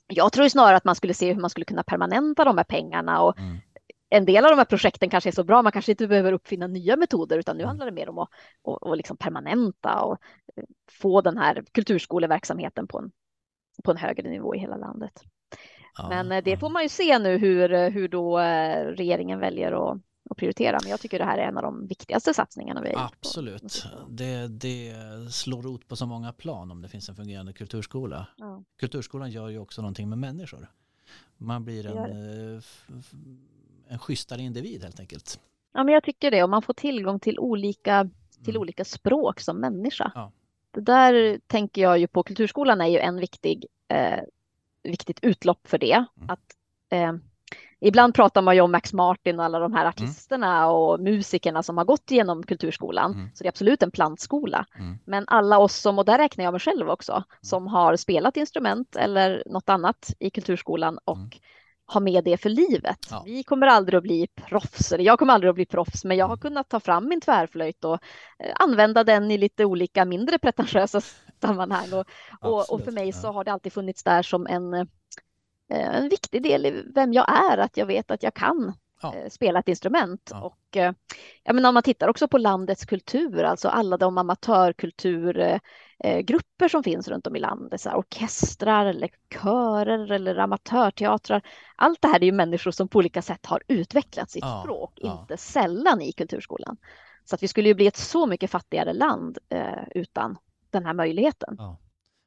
jag 0.07 0.33
tror 0.33 0.49
snarare 0.49 0.77
att 0.77 0.85
man 0.85 0.95
skulle 0.95 1.13
se 1.13 1.33
hur 1.33 1.41
man 1.41 1.49
skulle 1.49 1.65
kunna 1.65 1.83
permanenta 1.83 2.45
de 2.45 2.57
här 2.57 2.63
pengarna. 2.63 3.21
Och 3.21 3.39
mm. 3.39 3.57
en 4.09 4.25
del 4.25 4.45
av 4.45 4.51
de 4.51 4.57
här 4.57 4.65
projekten 4.65 5.09
kanske 5.09 5.29
är 5.29 5.31
så 5.31 5.43
bra, 5.43 5.61
man 5.61 5.71
kanske 5.71 5.91
inte 5.91 6.07
behöver 6.07 6.33
uppfinna 6.33 6.67
nya 6.67 6.95
metoder, 6.97 7.37
utan 7.37 7.57
nu 7.57 7.63
Mm. 7.63 7.67
handlar 7.67 7.85
det 7.85 7.91
mer 7.91 8.09
om 8.09 8.17
att, 8.17 8.29
att, 8.67 8.87
att 8.87 8.97
liksom 8.97 9.17
permanenta 9.17 10.01
och 10.01 10.17
eh, 10.55 10.63
få 10.91 11.21
den 11.21 11.37
här 11.37 11.63
kulturskoleverksamheten 11.71 12.87
på 12.87 12.97
en, 12.99 13.11
på 13.83 13.91
en 13.91 13.97
högre 13.97 14.29
nivå 14.29 14.55
i 14.55 14.59
hela 14.59 14.77
landet. 14.77 15.23
Ja, 16.01 16.09
Men 16.09 16.31
eh, 16.31 16.43
det 16.43 16.57
får 16.57 16.69
man 16.69 16.83
ju 16.83 16.89
se 16.89 17.19
nu 17.19 17.37
hur, 17.37 17.73
eh, 17.73 17.89
hur 17.89 18.07
då 18.07 18.39
eh, 18.39 18.85
regeringen 18.85 19.39
väljer 19.39 19.71
att, 19.71 19.97
att 20.29 20.37
prioritera. 20.37 20.77
Men 20.81 20.91
jag 20.91 20.99
tycker 20.99 21.19
det 21.19 21.25
här 21.25 21.37
är 21.37 21.47
en 21.47 21.57
av 21.57 21.63
de 21.63 21.87
viktigaste 21.87 22.33
satsningarna 22.33 22.81
vi 22.81 22.93
har 22.93 23.05
Absolut. 23.05 23.85
Det, 24.09 24.47
det 24.47 24.93
slår 25.31 25.61
rot 25.61 25.87
på 25.87 25.95
så 25.95 26.05
många 26.05 26.33
plan 26.33 26.71
om 26.71 26.81
det 26.81 26.87
finns 26.89 27.09
en 27.09 27.15
fungerande 27.15 27.53
kulturskola. 27.53 28.27
Ja. 28.37 28.63
Kulturskolan 28.79 29.31
gör 29.31 29.49
ju 29.49 29.59
också 29.59 29.81
någonting 29.81 30.09
med 30.09 30.17
människor. 30.17 30.71
Man 31.37 31.63
blir 31.65 31.85
en, 31.85 32.61
en 33.87 33.99
schysstare 33.99 34.41
individ 34.41 34.83
helt 34.83 34.99
enkelt. 34.99 35.39
Ja, 35.73 35.83
men 35.83 35.93
jag 35.93 36.03
tycker 36.03 36.31
det. 36.31 36.43
Och 36.43 36.49
man 36.49 36.61
får 36.61 36.73
tillgång 36.73 37.19
till 37.19 37.39
olika, 37.39 38.09
till 38.43 38.49
Mm. 38.55 38.61
olika 38.61 38.85
språk 38.85 39.39
som 39.39 39.57
människa. 39.59 40.11
Ja. 40.15 40.31
Det 40.71 40.81
där 40.81 41.39
tänker 41.47 41.81
jag 41.81 41.99
ju 41.99 42.07
på. 42.07 42.23
Kulturskolan 42.23 42.81
är 42.81 42.87
ju 42.87 42.97
en 42.97 43.15
viktig, 43.15 43.65
eh, 43.87 44.19
viktigt 44.83 45.19
utlopp 45.21 45.67
för 45.67 45.77
det. 45.77 45.93
Mm. 45.93 46.29
Att, 46.29 46.39
eh, 46.91 47.13
ibland 47.81 48.13
pratar 48.13 48.41
man 48.41 48.55
ju 48.55 48.61
om 48.61 48.71
Max 48.71 48.93
Martin 48.93 49.39
och 49.39 49.45
alla 49.45 49.59
de 49.59 49.73
här 49.73 49.85
artisterna 49.85 50.71
och 50.71 50.99
musikerna 50.99 51.63
som 51.63 51.77
har 51.77 51.85
gått 51.85 52.11
igenom 52.11 52.43
kulturskolan. 52.43 53.13
Mm. 53.13 53.29
Så 53.33 53.43
det 53.43 53.47
är 53.47 53.51
absolut 53.51 53.83
en 53.83 53.91
plantskola. 53.91 54.65
Mm. 54.79 54.97
Men 55.05 55.23
alla 55.27 55.57
oss 55.59 55.75
som, 55.75 55.99
och 55.99 56.05
där 56.05 56.17
räknar 56.17 56.43
jag 56.43 56.51
mig 56.51 56.59
själv 56.59 56.89
också, 56.89 57.23
som 57.41 57.67
har 57.67 57.95
spelat 57.95 58.37
instrument 58.37 58.95
eller 58.95 59.43
något 59.45 59.69
annat 59.69 60.13
i 60.19 60.29
kulturskolan 60.29 60.99
och 61.05 61.17
Mm. 61.17 61.29
har 61.85 62.01
med 62.01 62.23
det 62.23 62.37
för 62.37 62.49
livet. 62.49 62.97
Ja. 63.11 63.23
Vi 63.25 63.43
kommer 63.43 63.67
aldrig 63.67 63.97
att 63.97 64.03
bli 64.03 64.27
proffs, 64.35 64.91
eller 64.91 65.03
jag 65.03 65.19
kommer 65.19 65.33
aldrig 65.33 65.49
att 65.49 65.55
bli 65.55 65.65
proffs, 65.65 66.05
men 66.05 66.17
jag 66.17 66.25
har 66.25 66.33
Mm. 66.33 66.41
kunnat 66.41 66.69
ta 66.69 66.79
fram 66.79 67.07
min 67.09 67.21
tvärflöjt 67.21 67.83
och 67.83 67.93
eh, 68.43 68.51
använda 68.55 69.03
den 69.03 69.31
i 69.31 69.37
lite 69.37 69.65
olika 69.65 70.05
mindre 70.05 70.39
pretentiösa 70.39 71.01
sammanhang. 71.41 71.93
Och, 71.93 72.05
och, 72.41 72.73
och 72.73 72.81
för 72.81 72.91
mig 72.91 73.11
så 73.13 73.31
har 73.31 73.43
det 73.43 73.51
alltid 73.51 73.73
funnits 73.73 74.03
där 74.03 74.21
som 74.23 74.47
en, 74.47 74.73
eh, 74.73 74.85
en 75.69 76.09
viktig 76.09 76.43
del 76.43 76.65
i 76.65 76.83
vem 76.95 77.13
jag 77.13 77.51
är, 77.53 77.57
att 77.57 77.77
jag 77.77 77.85
vet 77.85 78.11
att 78.11 78.23
jag 78.23 78.33
kan 78.33 78.73
Ja. 79.01 79.15
eh, 79.15 79.29
spela 79.29 79.59
ett 79.59 79.67
instrument. 79.67 80.29
Ja. 80.33 80.41
Och 80.41 80.77
eh, 80.77 80.93
jag 81.43 81.55
menar, 81.55 81.69
om 81.69 81.73
man 81.73 81.83
tittar 81.83 82.07
också 82.07 82.27
på 82.27 82.37
landets 82.37 82.85
kultur, 82.85 83.43
alltså 83.43 83.69
alla 83.69 83.97
de 83.97 84.17
amatörkulturgrupper 84.17 86.67
som 86.69 86.83
finns 86.83 87.07
runt 87.07 87.27
om 87.27 87.35
i 87.35 87.39
landet, 87.39 87.81
så 87.81 87.89
här, 87.89 87.97
orkestrar 87.97 88.85
eller 88.85 89.09
körer 89.43 90.11
eller 90.11 90.35
amatörteatrar. 90.35 91.41
Allt 91.75 92.01
det 92.01 92.07
här 92.07 92.19
är 92.21 92.25
ju 92.25 92.31
människor 92.31 92.71
som 92.71 92.87
på 92.87 92.97
olika 92.97 93.21
sätt 93.21 93.45
har 93.45 93.63
utvecklat 93.67 94.31
sitt 94.31 94.43
Ja, 94.43 94.61
språk, 94.63 94.99
inte 94.99 95.37
sällan 95.37 96.01
i 96.01 96.11
kulturskolan. 96.11 96.77
Så 97.25 97.35
att 97.35 97.43
vi 97.43 97.47
skulle 97.47 97.67
ju 97.67 97.73
bli 97.73 97.87
ett 97.87 97.97
så 97.97 98.25
mycket 98.25 98.51
fattigare 98.51 98.93
land 98.93 99.37
eh, 99.49 99.83
utan 99.95 100.37
den 100.71 100.85
här 100.85 100.93
möjligheten. 100.93 101.55
Ja. 101.57 101.77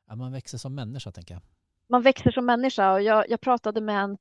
Ja, 0.09 0.17
man 0.17 0.33
växer 0.33 0.59
som 0.59 0.75
människa 0.75 1.13
tänker 1.13 1.35
jag. 1.35 1.43
Man 1.89 2.03
växer 2.03 2.31
som 2.31 2.47
människa 2.47 2.93
och 2.93 3.03
jag, 3.03 3.31
jag 3.31 3.41
pratade 3.41 3.81
med 3.81 4.03
en 4.05 4.19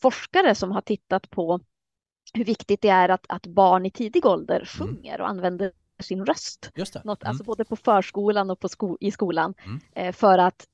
forskare 0.00 0.54
som 0.54 0.70
har 0.70 0.80
tittat 0.80 1.30
på 1.30 1.60
hur 2.34 2.44
viktigt 2.44 2.82
det 2.82 2.88
är 2.88 3.08
att, 3.08 3.26
att 3.28 3.46
barn 3.46 3.86
i 3.86 3.90
tidig 3.90 4.26
ålder 4.26 4.64
sjunger 4.64 5.20
och 5.20 5.28
använder 5.28 5.72
sin 6.00 6.26
röst. 6.26 6.70
Just 6.74 6.92
det. 6.92 7.04
Något, 7.04 7.22
Mm. 7.22 7.30
Alltså 7.30 7.44
både 7.44 7.64
på 7.64 7.76
förskolan 7.76 8.50
och 8.50 8.60
på 8.60 8.68
sko 8.68 8.96
i 9.00 9.10
skolan. 9.10 9.54
Mm. 9.64 9.80
Eh, 9.94 10.12
för 10.12 10.38
att, 10.38 10.66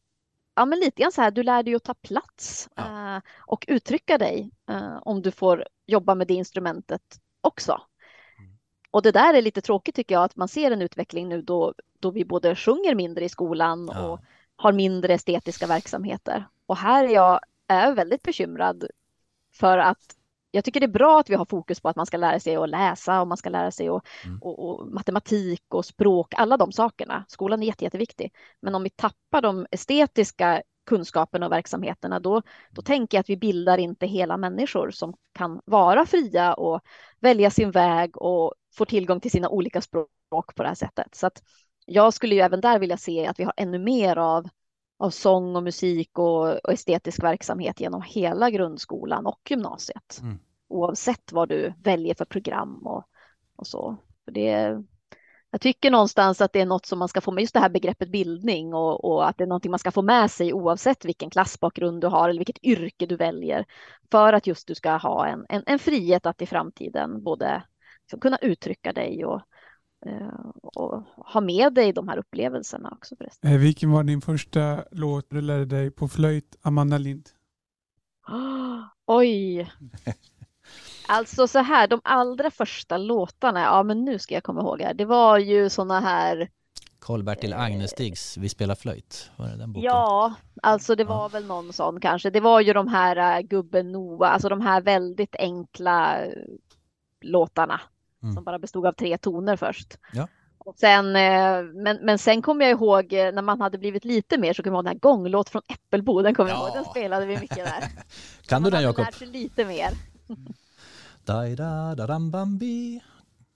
ja 0.54 0.64
men 0.66 0.78
lite 0.80 1.02
grann 1.02 1.12
så 1.12 1.22
här, 1.22 1.30
du 1.30 1.42
lär 1.42 1.62
dig 1.62 1.74
att 1.74 1.84
ta 1.84 1.94
plats 1.94 2.68
Ja. 2.74 3.16
eh, 3.16 3.22
och 3.38 3.64
uttrycka 3.68 4.18
dig 4.18 4.50
eh, 4.70 4.98
om 5.02 5.22
du 5.22 5.30
får 5.30 5.64
jobba 5.86 6.14
med 6.14 6.26
det 6.26 6.34
instrumentet 6.34 7.02
också. 7.40 7.80
Mm. 8.38 8.58
Och 8.90 9.02
det 9.02 9.12
där 9.12 9.34
är 9.34 9.42
lite 9.42 9.60
tråkigt 9.60 9.94
tycker 9.94 10.14
jag, 10.14 10.24
att 10.24 10.36
man 10.36 10.48
ser 10.48 10.70
en 10.70 10.82
utveckling 10.82 11.28
nu 11.28 11.42
då, 11.42 11.74
då 12.00 12.10
vi 12.10 12.24
både 12.24 12.56
sjunger 12.56 12.94
mindre 12.94 13.24
i 13.24 13.28
skolan 13.28 13.90
Ja. 13.94 14.00
och 14.06 14.20
har 14.56 14.72
mindre 14.72 15.14
estetiska 15.14 15.66
verksamheter. 15.66 16.48
Och 16.66 16.76
här 16.76 17.04
är 17.04 17.08
jag 17.08 17.40
är 17.68 17.92
väldigt 17.92 18.22
bekymrad 18.22 18.84
för 19.54 19.78
att 19.78 20.16
jag 20.50 20.64
tycker 20.64 20.80
det 20.80 20.86
är 20.86 20.88
bra 20.88 21.20
att 21.20 21.30
vi 21.30 21.34
har 21.34 21.44
fokus 21.44 21.80
på 21.80 21.88
att 21.88 21.96
man 21.96 22.06
ska 22.06 22.16
lära 22.16 22.40
sig 22.40 22.56
att 22.56 22.68
läsa 22.68 23.20
och 23.20 23.28
man 23.28 23.36
ska 23.36 23.50
lära 23.50 23.70
sig 23.70 23.88
att, 23.88 24.02
Mm. 24.24 24.38
och, 24.42 24.68
och 24.68 24.88
matematik 24.88 25.62
och 25.68 25.84
språk, 25.84 26.34
alla 26.36 26.56
de 26.56 26.72
sakerna. 26.72 27.24
Skolan 27.28 27.62
är 27.62 27.66
jätte, 27.66 27.84
jätteviktig. 27.84 28.32
Men 28.60 28.74
om 28.74 28.82
vi 28.82 28.90
tappar 28.90 29.42
de 29.42 29.66
estetiska 29.70 30.62
kunskaperna 30.86 31.46
och 31.46 31.52
verksamheterna, 31.52 32.20
då, 32.20 32.42
då 32.70 32.82
tänker 32.82 33.16
jag 33.16 33.20
att 33.20 33.28
vi 33.30 33.36
bildar 33.36 33.78
inte 33.78 34.06
hela 34.06 34.36
människor 34.36 34.90
som 34.90 35.14
kan 35.32 35.60
vara 35.64 36.06
fria 36.06 36.54
och 36.54 36.80
välja 37.20 37.50
sin 37.50 37.70
väg 37.70 38.16
och 38.22 38.54
få 38.74 38.84
tillgång 38.84 39.20
till 39.20 39.30
sina 39.30 39.48
olika 39.48 39.80
språk 39.80 40.54
på 40.54 40.62
det 40.62 40.68
här 40.68 40.74
sättet. 40.74 41.14
Så 41.14 41.26
att 41.26 41.42
jag 41.88 42.14
skulle 42.14 42.34
ju 42.34 42.40
även 42.40 42.60
där 42.60 42.78
vilja 42.78 42.96
se 42.96 43.26
att 43.26 43.40
vi 43.40 43.44
har 43.44 43.52
ännu 43.56 43.78
mer 43.78 44.16
av, 44.16 44.48
av 44.98 45.10
sång 45.10 45.56
och 45.56 45.62
musik 45.62 46.18
och, 46.18 46.64
och 46.64 46.72
estetisk 46.72 47.22
verksamhet 47.22 47.80
genom 47.80 48.02
hela 48.02 48.50
grundskolan 48.50 49.26
och 49.26 49.40
gymnasiet. 49.50 50.18
Mm. 50.22 50.38
Oavsett 50.68 51.32
vad 51.32 51.48
du 51.48 51.72
väljer 51.82 52.14
för 52.14 52.24
program 52.24 52.86
och, 52.86 53.04
och 53.56 53.66
så. 53.66 53.96
För 54.24 54.32
det, 54.32 54.82
jag 55.50 55.60
tycker 55.60 55.90
någonstans 55.90 56.40
att 56.40 56.52
det 56.52 56.60
är 56.60 56.66
något 56.66 56.86
som 56.86 56.98
man 56.98 57.08
ska 57.08 57.20
få 57.20 57.32
med, 57.32 57.40
just 57.42 57.54
det 57.54 57.60
här 57.60 57.68
begreppet 57.68 58.10
bildning 58.10 58.74
och, 58.74 59.04
och 59.04 59.28
att 59.28 59.38
det 59.38 59.44
är 59.44 59.48
någonting 59.48 59.70
man 59.70 59.78
ska 59.78 59.90
få 59.90 60.02
med 60.02 60.30
sig 60.30 60.52
oavsett 60.52 61.04
vilken 61.04 61.30
klassbakgrund 61.30 62.00
du 62.00 62.06
har 62.06 62.28
eller 62.28 62.40
vilket 62.40 62.64
yrke 62.64 63.06
du 63.06 63.16
väljer. 63.16 63.64
För 64.10 64.32
att 64.32 64.46
just 64.46 64.68
du 64.68 64.74
ska 64.74 64.96
ha 64.96 65.26
en, 65.26 65.46
en, 65.48 65.62
en 65.66 65.78
frihet 65.78 66.26
att 66.26 66.42
i 66.42 66.46
framtiden 66.46 67.22
både 67.22 67.62
liksom 68.02 68.20
kunna 68.20 68.36
uttrycka 68.36 68.92
dig 68.92 69.24
och, 69.24 69.42
och 70.62 71.02
ha 71.16 71.40
med 71.40 71.74
dig 71.74 71.92
de 71.92 72.08
här 72.08 72.18
upplevelserna 72.18 72.90
också 72.92 73.16
förresten. 73.16 73.52
Eh, 73.52 73.58
vilken 73.58 73.90
var 73.90 74.04
din 74.04 74.20
första 74.20 74.84
låt 74.92 75.30
du 75.30 75.40
lärde 75.40 75.64
dig 75.64 75.90
på 75.90 76.08
flöjt, 76.08 76.56
Amanda 76.62 76.98
Lind? 76.98 77.28
Oj! 79.06 79.72
Alltså 81.10 81.48
så 81.48 81.58
här, 81.58 81.88
de 81.88 82.00
allra 82.04 82.50
första 82.50 82.96
låtarna, 82.96 83.60
ja 83.60 83.82
men 83.82 84.04
nu 84.04 84.18
ska 84.18 84.34
jag 84.34 84.42
komma 84.44 84.60
ihåg 84.60 84.80
här, 84.82 84.94
det 84.94 85.04
var 85.04 85.38
ju 85.38 85.70
såna 85.70 86.00
här, 86.00 86.48
Karl-Bertil 87.00 87.52
Agnestigs 87.54 88.36
Vi 88.36 88.48
spelar 88.48 88.74
flöjt. 88.74 89.30
Var 89.36 89.46
det 89.46 89.56
den 89.56 89.72
boken? 89.72 89.84
ja, 89.86 90.34
alltså 90.62 90.94
det 90.94 91.02
Ja. 91.02 91.08
var 91.08 91.28
väl 91.28 91.46
någon 91.46 91.72
sån 91.72 92.00
kanske. 92.00 92.30
Det 92.30 92.40
var 92.40 92.60
ju 92.60 92.72
de 92.72 92.88
här 92.88 93.36
äh, 93.38 93.40
Gubben 93.46 93.92
Noah, 93.92 94.32
alltså 94.32 94.48
de 94.48 94.60
här 94.60 94.80
väldigt 94.80 95.36
enkla 95.36 96.24
äh, 96.26 96.32
låtarna 97.20 97.80
Mm. 98.22 98.34
som 98.34 98.44
bara 98.44 98.58
bestod 98.58 98.86
av 98.86 98.92
tre 98.92 99.18
toner 99.18 99.56
först. 99.56 99.98
Ja. 100.12 100.28
Och 100.58 100.74
sen, 100.78 101.16
eh, 101.16 101.62
men, 101.74 101.96
men 102.02 102.18
sen 102.18 102.42
kommer 102.42 102.64
jag 102.64 102.70
ihåg 102.72 103.12
eh, 103.12 103.32
när 103.32 103.42
man 103.42 103.60
hade 103.60 103.78
blivit 103.78 104.04
lite 104.04 104.38
mer 104.38 104.52
så 104.52 104.62
kommer 104.62 104.74
jag 104.76 104.78
ihåg 104.78 104.84
den 104.84 104.92
här 104.92 104.98
gånglåt 105.00 105.48
från 105.48 105.62
Äppelbo, 105.68 106.22
den 106.22 106.34
kommer 106.34 106.50
jag 106.50 106.58
Ja. 106.58 106.66
ihåg, 106.68 106.76
den 106.76 106.84
spelade 106.84 107.26
vi 107.26 107.38
mycket 107.38 107.56
där. 107.56 107.80
Kan 108.46 108.62
du 108.62 108.62
Man 108.62 108.62
den 108.62 108.72
hade 108.72 108.82
Jakob? 108.86 109.04
lärt 109.04 109.14
sig 109.14 109.26
lite 109.28 109.64
mer. 109.64 109.90
Dai 111.24 111.54
da 111.56 111.94
da 111.94 112.06
dam 112.06 112.30
bambi. 112.30 113.00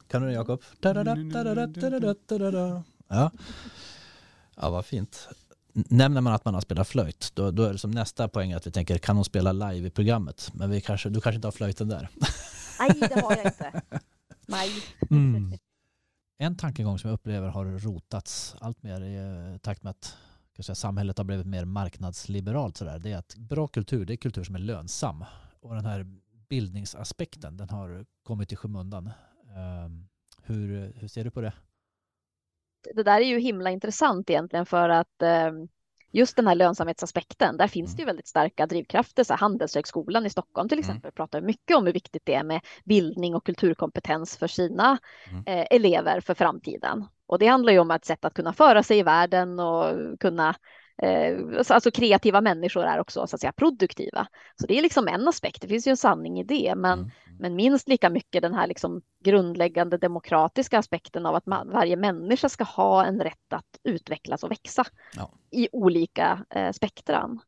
Kan 0.08 0.20
du 0.22 0.26
den 0.28 0.36
Jakob? 0.36 0.62
Da 0.80 0.92
da 0.92 1.04
da 1.04 1.14
da 1.14 1.44
da 1.44 1.54
da 1.54 1.66
da 1.66 1.98
da 2.00 2.14
da 2.28 2.38
da 2.38 2.50
da. 2.50 2.82
Ja. 3.08 3.30
ja, 4.56 4.70
vad 4.70 4.86
fint. 4.86 5.28
Nämner 5.72 6.20
man 6.20 6.32
att 6.32 6.44
man 6.44 6.54
har 6.54 6.60
spelat 6.60 6.88
flöjt, 6.88 7.30
då, 7.34 7.50
då 7.50 7.62
är 7.62 7.72
det 7.72 7.78
som 7.78 7.90
nästa 7.90 8.28
poäng 8.28 8.52
att 8.52 8.66
vi 8.66 8.70
tänker, 8.70 8.98
kan 8.98 9.16
hon 9.16 9.24
spela 9.24 9.52
live 9.52 9.86
i 9.88 9.90
programmet? 9.90 10.50
Men 10.54 10.70
vi 10.70 10.80
kanske, 10.80 11.08
du 11.08 11.20
kanske 11.20 11.36
inte 11.36 11.46
har 11.46 11.52
flöjten 11.52 11.88
där. 11.88 12.08
Nej, 12.80 12.90
det 13.08 13.20
har 13.20 13.36
jag 13.36 13.44
inte. 13.44 13.82
Nej. 14.52 14.70
Mm. 15.10 15.52
En 16.38 16.56
tankegång 16.56 16.98
som 16.98 17.10
jag 17.10 17.14
upplever 17.14 17.48
har 17.48 17.64
rotats 17.64 18.56
allt 18.60 18.82
mer 18.82 19.00
i 19.00 19.16
eh, 19.16 19.58
takt 19.58 19.82
med 19.82 19.90
att 19.90 20.16
säga, 20.64 20.74
samhället 20.74 21.18
har 21.18 21.24
blivit 21.24 21.46
mer 21.46 21.64
marknadsliberalt 21.64 22.76
sådär, 22.76 22.98
det 22.98 23.12
är 23.12 23.16
att 23.16 23.36
bra 23.36 23.68
kultur, 23.68 24.04
det 24.06 24.14
är 24.14 24.16
kultur 24.16 24.44
som 24.44 24.54
är 24.54 24.58
lönsam. 24.58 25.24
Och 25.60 25.74
den 25.74 25.86
här 25.86 26.06
bildningsaspekten, 26.48 27.56
den 27.56 27.70
har 27.70 28.04
kommit 28.22 28.52
i 28.52 28.56
skymundan. 28.56 29.10
Ehm, 29.56 30.08
hur, 30.42 30.92
hur 30.96 31.08
ser 31.08 31.24
du 31.24 31.30
på 31.30 31.40
det? 31.40 31.52
det 32.94 33.02
där 33.02 33.20
är 33.20 33.26
ju 33.26 33.38
himla 33.38 33.70
intressant 33.70 34.30
egentligen 34.30 34.66
för 34.66 34.88
att 34.88 35.22
eh, 35.22 35.52
just 36.12 36.36
den 36.36 36.46
här 36.46 36.54
lönsamhetsaspekten, 36.54 37.56
där 37.56 37.68
finns 37.68 37.90
Mm. 37.90 37.96
det 37.96 38.02
ju 38.02 38.06
väldigt 38.06 38.28
starka 38.28 38.66
drivkrafter. 38.66 39.24
Så 39.24 39.34
Handelshögskolan 39.34 40.26
i 40.26 40.30
Stockholm 40.30 40.68
till 40.68 40.78
Mm. 40.78 40.80
exempel 40.90 41.12
pratar 41.12 41.40
mycket 41.40 41.76
om 41.76 41.86
hur 41.86 41.92
viktigt 41.92 42.22
det 42.26 42.34
är 42.34 42.44
med 42.44 42.60
bildning 42.84 43.34
och 43.34 43.46
kulturkompetens 43.46 44.36
för 44.36 44.46
sina 44.46 44.98
Mm. 45.30 45.42
eh, 45.46 45.66
elever 45.70 46.20
för 46.20 46.34
framtiden. 46.34 47.06
Och 47.26 47.38
det 47.38 47.46
handlar 47.46 47.72
ju 47.72 47.78
om 47.78 47.90
ett 47.90 48.04
sätt 48.04 48.24
att 48.24 48.34
kunna 48.34 48.52
föra 48.52 48.82
sig 48.82 48.98
i 48.98 49.02
världen 49.02 49.58
och 49.60 49.96
kunna 50.20 50.54
Alltså 51.68 51.90
kreativa 51.90 52.40
människor 52.40 52.84
är 52.84 52.98
också 53.00 53.26
så 53.26 53.36
att 53.36 53.40
säga 53.40 53.52
produktiva. 53.52 54.26
Så 54.60 54.66
det 54.66 54.78
är 54.78 54.82
liksom 54.82 55.08
en 55.08 55.28
aspekt, 55.28 55.62
det 55.62 55.68
finns 55.68 55.86
ju 55.86 55.90
en 55.90 55.96
sanning 55.96 56.40
i 56.40 56.44
det. 56.44 56.74
Men 56.76 56.98
Mm. 56.98 57.10
men 57.38 57.56
minst 57.56 57.88
lika 57.88 58.10
mycket 58.10 58.42
den 58.42 58.54
här 58.54 58.66
liksom 58.66 59.02
grundläggande 59.24 59.98
demokratiska 59.98 60.78
aspekten 60.78 61.26
av 61.26 61.34
att 61.34 61.46
man, 61.46 61.70
varje 61.70 61.96
människa 61.96 62.48
ska 62.48 62.64
ha 62.64 63.04
en 63.04 63.20
rätt 63.20 63.52
att 63.52 63.78
utvecklas 63.84 64.44
och 64.44 64.50
växa 64.50 64.84
Ja. 65.16 65.30
i 65.50 65.68
olika 65.72 66.44
eh, 66.50 66.72
spektran. 66.72 67.40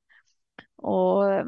Och 0.77 1.33
eh, 1.33 1.45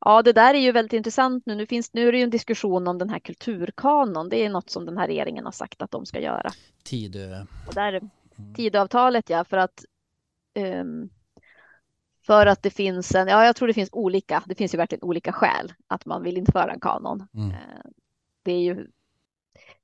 ja, 0.00 0.22
det 0.22 0.32
där 0.32 0.54
är 0.54 0.58
ju 0.58 0.72
väldigt 0.72 0.92
intressant 0.92 1.46
nu. 1.46 1.54
Nu, 1.54 1.66
finns, 1.66 1.94
nu 1.94 2.08
är 2.08 2.12
det 2.12 2.18
ju 2.18 2.24
en 2.24 2.30
diskussion 2.30 2.88
om 2.88 2.98
den 2.98 3.10
här 3.10 3.18
kulturkanon. 3.18 4.28
Det 4.28 4.44
är 4.44 4.50
något 4.50 4.70
som 4.70 4.84
den 4.86 4.98
här 4.98 5.06
regeringen 5.06 5.44
har 5.44 5.52
sagt 5.52 5.82
att 5.82 5.90
de 5.90 6.06
ska 6.06 6.20
göra. 6.20 6.50
Tid, 6.84 7.16
eh, 7.16 7.42
Och 7.68 7.74
där, 7.74 7.92
mm. 7.92 8.54
Tidöavtalet, 8.54 9.30
ja, 9.30 9.44
för 9.44 9.56
att 9.56 9.84
för 12.26 12.46
att 12.46 12.62
det 12.62 12.70
finns 12.70 13.14
en, 13.14 13.28
ja, 13.28 13.44
jag 13.44 13.56
tror 13.56 13.68
det 13.68 13.74
finns 13.74 13.90
olika, 13.92 14.42
det 14.46 14.54
finns 14.54 14.74
ju 14.74 14.78
verkligen 14.78 15.04
olika 15.04 15.32
skäl 15.32 15.72
att 15.86 16.06
man 16.06 16.22
vill 16.22 16.38
införa 16.38 16.72
en 16.72 16.80
kanon. 16.80 17.26
Mm. 17.34 17.50
Eh, 17.50 17.56
Det 18.42 18.52
är 18.52 18.60
ju, 18.60 18.86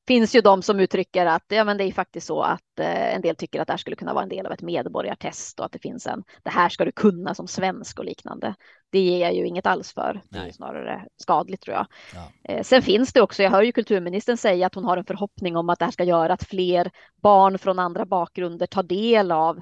finns 0.07 0.35
ju 0.35 0.41
de 0.41 0.63
som 0.63 0.81
uttrycker 0.81 1.27
att 1.27 1.45
ja, 1.49 1.65
men 1.65 1.77
det 1.77 1.85
är 1.85 1.93
faktiskt 1.93 2.27
så 2.27 2.43
att 2.43 2.79
eh, 2.81 3.15
en 3.15 3.23
del 3.23 3.37
tycker 3.37 3.61
att 3.61 3.67
det 3.67 3.73
här 3.73 3.79
skulle 3.79 3.97
kunna 3.97 4.15
vara 4.15 4.23
en 4.23 4.29
del 4.29 4.47
av 4.47 4.53
ett 4.53 4.63
medborgartest 4.63 5.61
och 5.61 5.67
att 5.67 5.73
det 5.73 5.79
finns 5.79 6.07
en, 6.07 6.25
det 6.43 6.51
här 6.51 6.69
ska 6.69 6.85
du 6.85 6.93
kunna 6.93 7.35
som 7.35 7.49
svensk 7.49 7.99
och 7.99 8.05
liknande. 8.05 8.55
Det 8.91 8.99
ger 9.01 9.19
jag 9.19 9.35
ju 9.35 9.47
inget 9.47 9.67
alls 9.67 9.93
för. 9.93 10.23
Det 10.31 10.39
är 10.39 10.51
snarare 10.53 11.07
skadligt 11.17 11.63
tror 11.63 11.77
jag. 11.77 11.87
Ja. 12.15 12.33
Eh, 12.45 12.63
Sen 12.63 12.83
finns 12.83 13.13
det 13.13 13.23
också, 13.23 13.43
jag 13.43 13.51
hör 13.51 13.63
ju 13.63 13.73
kulturministern 13.73 14.37
säga 14.37 14.67
att 14.67 14.75
hon 14.75 14.85
har 14.85 14.97
en 14.97 15.05
förhoppning 15.05 15.57
om 15.57 15.71
att 15.71 15.79
det 15.79 15.85
här 15.85 15.93
ska 15.93 16.05
göra 16.05 16.33
att 16.33 16.45
fler 16.45 16.91
barn 17.23 17.59
från 17.59 17.79
andra 17.79 18.05
bakgrunder 18.07 18.67
tar 18.67 18.83
del 18.83 19.33
av 19.33 19.61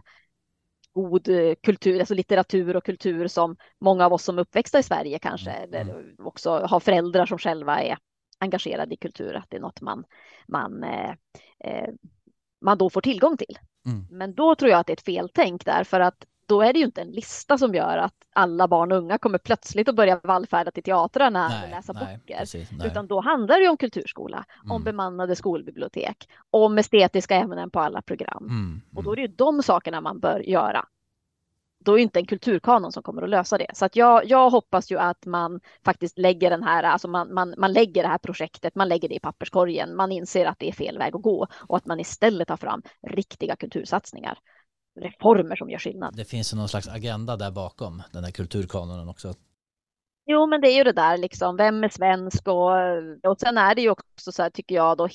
god 0.95 1.29
eh, 1.29 1.55
kultur, 1.63 1.99
alltså 1.99 2.15
litteratur 2.15 2.77
och 2.77 2.85
kultur 2.85 3.29
som 3.29 3.57
många 3.81 4.07
av 4.07 4.13
oss 4.13 4.25
som 4.25 4.39
är 4.39 4.43
uppväxta 4.43 4.79
i 4.79 4.83
Sverige 4.83 5.19
kanske, 5.19 5.51
Mm, 5.51 5.75
eller 5.75 6.15
också 6.27 6.51
har 6.51 6.81
föräldrar 6.81 7.27
som 7.27 7.39
själva 7.39 7.83
är 7.83 7.99
engagerade 8.39 8.95
i 8.95 8.97
kultur, 8.97 9.35
att 9.37 9.47
det 9.49 9.57
är 9.57 9.61
något 9.61 9.81
man, 9.81 10.05
man, 10.49 10.85
eh, 10.85 11.11
eh, 11.65 11.89
man 12.65 12.79
då 12.79 12.91
får 12.91 13.01
tillgång 13.01 13.37
till. 13.37 13.59
Mm. 13.87 14.07
Men 14.11 14.35
då 14.35 14.55
tror 14.55 14.71
jag 14.71 14.81
att 14.81 14.87
det 14.87 14.93
är 14.93 14.97
ett 14.97 15.05
feltänk 15.05 15.65
där, 15.65 15.85
för 15.85 16.01
att 16.01 16.27
då 16.47 16.63
är 16.63 16.73
det 16.73 16.79
ju 16.79 16.85
inte 16.85 17.01
en 17.01 17.11
lista 17.11 17.59
som 17.59 17.75
gör 17.75 17.99
att 17.99 18.15
alla 18.35 18.69
barn 18.69 18.93
och 18.93 18.99
unga 18.99 19.19
kommer 19.19 19.39
plötsligt 19.39 19.89
att 19.89 19.95
börja 19.97 20.21
vallfärda 20.23 20.71
till 20.71 20.83
teatrarna 20.83 21.53
och 21.65 21.71
läsa 21.71 21.93
nej, 21.93 22.05
böcker. 22.27 22.39
precis, 22.39 22.69
nej. 22.73 22.87
Utan 22.89 23.07
då 23.07 23.21
handlar 23.21 23.57
det 23.57 23.63
ju 23.63 23.69
om 23.69 23.77
kulturskola, 23.77 24.45
om 24.69 24.71
Mm. 24.71 24.85
bemannade 24.85 25.37
skolbibliotek, 25.37 26.29
om 26.51 26.79
estetiska 26.79 27.35
ämnen 27.37 27.71
på 27.71 27.81
alla 27.81 28.03
program. 28.03 28.45
Mm, 28.49 28.83
Och 28.95 29.03
då 29.05 29.11
mm. 29.11 29.13
är 29.13 29.17
det 29.17 29.31
ju 29.31 29.37
de 29.37 29.63
sakerna 29.63 30.01
man 30.01 30.21
bör 30.21 30.41
göra. 30.41 30.85
Då 31.85 31.93
är 31.93 31.97
det 31.97 32.03
inte 32.03 32.19
en 32.19 32.27
kulturkanon 32.27 32.93
som 32.93 33.03
kommer 33.03 33.23
att 33.23 33.29
lösa 33.29 33.59
det. 33.59 33.67
Så 33.75 33.85
att 33.85 33.97
jag, 33.97 34.25
jag 34.27 34.51
hoppas 34.51 34.91
ju 34.93 34.99
att 34.99 35.27
man 35.27 35.61
faktiskt 35.85 36.19
lägger 36.19 36.51
den 36.51 36.63
här, 36.63 36.83
alltså 36.83 37.09
man, 37.09 37.35
man, 37.35 37.55
man 37.59 37.73
lägger 37.73 38.03
det 38.03 38.09
här 38.09 38.19
projektet, 38.19 38.75
man 38.75 38.89
lägger 38.89 39.09
det 39.09 39.15
i 39.15 39.21
papperskorgen, 39.21 39.97
man 39.97 40.13
inser 40.13 40.47
att 40.47 40.59
det 40.59 40.69
är 40.69 40.73
fel 40.73 40.99
väg 40.99 41.17
att 41.17 41.23
gå 41.23 41.47
och 41.69 41.77
att 41.77 41.87
man 41.87 42.01
istället 42.01 42.49
tar 42.49 42.57
fram 42.57 42.83
riktiga 43.07 43.57
kultursatsningar. 43.57 44.39
Reformer 45.01 45.57
som 45.57 45.71
gör 45.71 45.79
skillnad. 45.79 46.17
Det 46.17 46.25
finns 46.25 46.55
någon 46.55 46.69
slags 46.69 46.89
agenda 46.89 47.37
där 47.37 47.51
bakom 47.51 48.03
den 48.13 48.25
här 48.25 48.31
kulturkanonen 48.31 49.09
också. 49.09 49.35
Jo, 50.27 50.47
men 50.47 50.61
det 50.61 50.69
är 50.69 50.77
ju 50.77 50.85
det 50.85 50.93
där 50.93 51.17
liksom, 51.19 51.57
vem 51.57 51.85
är 51.85 51.89
svensk 51.89 52.49
och, 52.49 52.71
och 53.31 53.41
sen 53.41 53.59
är 53.59 53.75
det 53.75 53.83
ju 53.83 53.91
också 53.91 54.33
så 54.33 54.43
här 54.43 54.51
tycker 54.51 54.75
jag 54.75 54.97
då, 54.97 55.09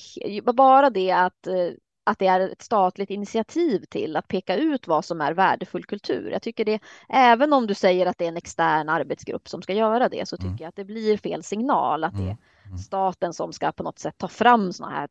bara 0.52 0.90
det 0.90 1.10
att, 1.10 1.46
eh, 1.46 1.70
att 2.04 2.18
det 2.18 2.26
är 2.26 2.40
ett 2.40 2.62
statligt 2.62 3.10
initiativ 3.10 3.84
till 3.90 4.16
att 4.16 4.28
peka 4.28 4.56
ut 4.56 4.86
vad 4.88 5.04
som 5.04 5.20
är 5.20 5.32
värdefull 5.34 5.84
kultur. 5.84 6.30
Jag 6.30 6.42
tycker 6.42 6.64
det, 6.64 6.80
även 7.08 7.52
om 7.52 7.66
du 7.66 7.74
säger 7.74 8.06
att 8.06 8.18
det 8.18 8.24
är 8.24 8.28
en 8.28 8.36
extern 8.36 8.88
arbetsgrupp 8.88 9.48
som 9.48 9.62
ska 9.62 9.72
göra 9.72 10.08
det, 10.08 10.28
så 10.28 10.36
tycker 10.36 10.48
Mm. 10.48 10.58
jag 10.60 10.68
att 10.68 10.76
det 10.76 10.84
blir 10.84 11.16
fel 11.16 11.42
signal 11.42 12.04
att 12.04 12.16
det, 12.16 12.36
Mm. 12.66 12.78
staten 12.78 13.32
som 13.32 13.52
ska 13.52 13.72
på 13.72 13.82
något 13.82 13.98
sätt 13.98 14.14
ta 14.18 14.28
fram 14.28 14.72
sådana 14.72 14.94
här 14.94 15.08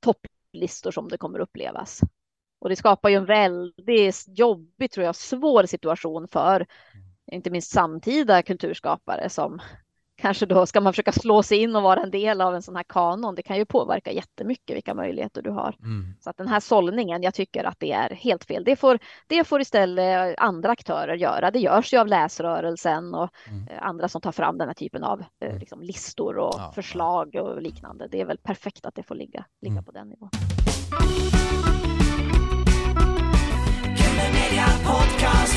topplistor 0.00 0.90
som 0.90 1.08
det 1.08 1.18
kommer 1.18 1.38
upplevas. 1.38 2.00
Och 2.58 2.68
det 2.68 2.76
skapar 2.76 3.08
ju 3.08 3.16
en 3.16 3.24
väldigt 3.26 4.24
jobbig, 4.38 4.90
tror 4.90 5.06
jag, 5.06 5.16
svår 5.16 5.66
situation 5.66 6.28
för 6.28 6.66
inte 7.32 7.50
minst 7.50 7.70
samtida 7.72 8.42
kulturskapare 8.42 9.28
som 9.28 9.60
kanske 10.18 10.46
då 10.46 10.66
ska 10.66 10.80
man 10.80 10.92
försöka 10.92 11.12
slå 11.12 11.42
sig 11.42 11.58
in 11.58 11.76
och 11.76 11.82
vara 11.82 12.02
en 12.02 12.10
del 12.10 12.40
av 12.40 12.54
en 12.54 12.62
sån 12.62 12.76
här 12.76 12.82
kanon. 12.88 13.34
Det 13.34 13.42
kan 13.42 13.56
ju 13.56 13.64
påverka 13.64 14.12
jättemycket 14.12 14.76
vilka 14.76 14.94
möjligheter 14.94 15.42
du 15.42 15.50
har. 15.50 15.76
Mm. 15.82 16.14
Så 16.20 16.30
att 16.30 16.36
den 16.36 16.48
här 16.48 16.60
sållningen, 16.60 17.22
jag 17.22 17.34
tycker 17.34 17.64
att 17.64 17.80
det 17.80 17.92
är 17.92 18.10
helt 18.10 18.44
fel. 18.44 18.64
Det 18.64 18.76
får, 18.76 18.98
det 19.26 19.44
får 19.44 19.60
istället 19.60 20.34
andra 20.38 20.70
aktörer 20.70 21.14
göra. 21.16 21.50
Det 21.50 21.58
görs 21.58 21.92
ju 21.92 21.98
av 21.98 22.06
läsrörelsen 22.06 23.14
och 23.14 23.30
Mm. 23.48 23.68
eh, 23.68 23.82
andra 23.82 24.08
som 24.08 24.20
tar 24.20 24.32
fram 24.32 24.58
den 24.58 24.68
här 24.68 24.74
typen 24.74 25.04
av 25.04 25.20
eh, 25.20 25.48
Mm. 25.48 25.58
liksom 25.58 25.82
listor 25.82 26.38
och 26.38 26.54
Ja, 26.54 26.62
ja. 26.66 26.72
förslag 26.72 27.34
och 27.34 27.62
liknande. 27.62 28.08
Det 28.08 28.20
är 28.20 28.24
väl 28.24 28.38
perfekt 28.38 28.86
att 28.86 28.94
det 28.94 29.02
får 29.02 29.14
ligga, 29.14 29.44
ligga 29.60 29.72
Mm. 29.72 29.84
på 29.84 29.92
den 29.92 30.08
nivån. 30.08 30.30
Podcast, 34.86 35.54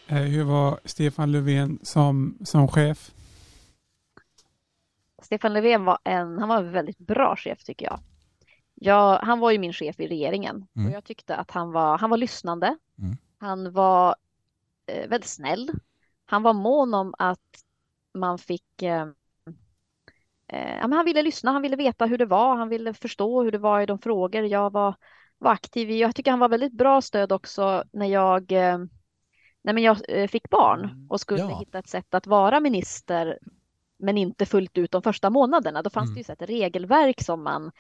Eh, 0.09 0.23
Hur 0.23 0.45
var 0.45 0.81
Stefan 0.85 1.33
Löfven 1.33 1.79
som, 1.83 2.39
som 2.45 2.69
chef? 2.69 3.11
Stefan 5.23 5.53
Löfven 5.53 5.85
var 5.85 5.99
en, 6.05 6.39
han 6.39 6.49
var 6.49 6.57
en 6.59 6.73
väldigt 6.73 6.99
bra 6.99 7.37
chef 7.37 7.65
tycker 7.65 7.87
jag. 7.87 8.01
jag 8.75 9.19
han 9.19 9.41
var 9.41 9.51
ju 9.51 9.59
min 9.59 9.73
chef 9.73 10.01
i 10.01 10.07
regeringen 10.09 10.67
Mm. 10.77 10.89
och 10.89 10.95
jag 10.97 11.05
tyckte 11.05 11.37
att 11.37 11.51
han 11.51 11.73
var, 11.73 11.99
han 11.99 12.11
var 12.11 12.17
lyssnande. 12.17 12.77
Mm. 12.99 13.17
Han 13.39 13.73
var 13.73 14.17
eh, 14.87 15.09
väldigt 15.09 15.31
snäll. 15.31 15.71
Han 16.27 16.43
var 16.43 16.53
mån 16.53 16.95
om 16.95 17.15
att 17.19 17.63
man 18.15 18.39
fick 18.39 18.83
eh, 18.83 19.07
eh, 20.49 20.89
han 20.91 21.05
ville 21.05 21.23
lyssna, 21.23 21.53
han 21.53 21.63
ville 21.63 21.77
veta 21.77 22.07
hur 22.07 22.19
det 22.19 22.27
var, 22.27 22.57
han 22.57 22.69
ville 22.69 22.95
förstå 22.95 23.43
hur 23.43 23.53
det 23.53 23.59
var 23.59 23.81
i 23.81 23.87
de 23.87 23.99
frågor 23.99 24.45
jag 24.45 24.73
var, 24.73 24.95
var 25.39 25.53
aktiv 25.53 25.91
i. 25.91 26.01
Jag 26.01 26.15
tycker 26.15 26.31
han 26.31 26.41
var 26.41 26.49
väldigt 26.49 26.73
bra 26.73 27.01
stöd 27.03 27.33
också 27.33 27.85
när 27.93 28.07
jag, 28.07 28.53
eh, 28.53 28.79
nej, 29.63 29.75
men 29.75 29.83
jag 29.83 29.97
eh, 30.09 30.29
fick 30.29 30.51
barn 30.51 31.07
och 31.11 31.21
skulle 31.21 31.41
Ja. 31.41 31.59
hitta 31.59 31.79
ett 31.79 31.89
sätt 31.89 32.15
att 32.15 32.27
vara 32.27 32.61
minister 32.61 33.39
men 33.99 34.19
inte 34.19 34.47
fullt 34.47 34.79
ut 34.79 34.91
de 34.93 35.03
första 35.03 35.31
månaderna. 35.31 35.83
Då 35.83 35.91
fanns 35.91 36.09
Mm. 36.09 36.15
det 36.15 36.21
ju 36.21 36.25
så 36.25 36.33
ett 36.33 36.43
regelverk 36.43 37.23
som, 37.23 37.43
man, 37.45 37.73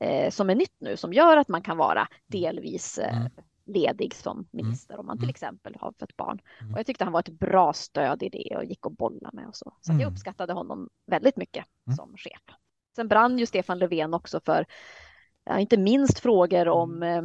eh, 0.00 0.30
som 0.30 0.50
är 0.50 0.54
nytt 0.54 0.74
nu 0.80 0.96
som 0.96 1.12
gör 1.12 1.36
att 1.36 1.48
man 1.48 1.62
kan 1.62 1.76
vara 1.76 2.08
delvis 2.26 2.98
eh, 2.98 3.16
Mm. 3.16 3.32
Ledig 3.68 4.14
som 4.14 4.48
minister 4.50 4.98
om 5.00 5.06
man 5.06 5.16
till 5.18 5.24
Mm. 5.24 5.30
exempel 5.30 5.76
har 5.80 5.92
fött 6.00 6.16
barn. 6.16 6.40
Mm. 6.60 6.72
Och 6.72 6.78
jag 6.78 6.86
tyckte 6.86 7.04
han 7.04 7.12
var 7.12 7.20
ett 7.20 7.28
bra 7.40 7.72
stöd 7.72 8.22
i 8.22 8.28
det 8.28 8.56
och 8.56 8.64
gick 8.64 8.86
och 8.86 8.92
bolla 8.92 9.30
med 9.32 9.46
och 9.48 9.56
så. 9.56 9.72
Så 9.80 9.92
jag 9.92 10.00
Mm. 10.00 10.12
uppskattade 10.12 10.52
honom 10.52 10.88
väldigt 11.06 11.36
mycket 11.36 11.64
Mm. 11.86 11.96
som 11.96 12.16
chef. 12.16 12.42
Sen 12.96 13.08
brann 13.08 13.38
ju 13.38 13.46
Stefan 13.46 13.78
Löfven 13.78 14.14
också 14.14 14.40
för, 14.44 14.66
ja, 15.44 15.58
inte 15.58 15.76
minst 15.76 16.18
frågor 16.18 16.68
om 16.68 17.02
eh, 17.02 17.22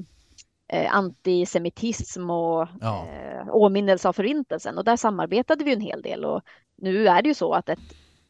eh, 0.68 0.96
antisemitism 0.96 2.30
och 2.30 2.68
Ja. 2.82 3.08
eh, 3.08 3.48
åminnelse 3.56 4.10
av 4.10 4.14
förintelsen 4.14 4.78
och 4.78 4.84
där 4.84 4.96
samarbetade 4.96 5.64
vi 5.64 5.74
en 5.74 5.82
hel 5.82 6.02
del 6.02 6.26
och 6.26 6.42
nu 6.76 7.08
är 7.08 7.22
det 7.22 7.28
ju 7.30 7.34
så 7.36 7.54
att 7.54 7.70
ett 7.70 7.80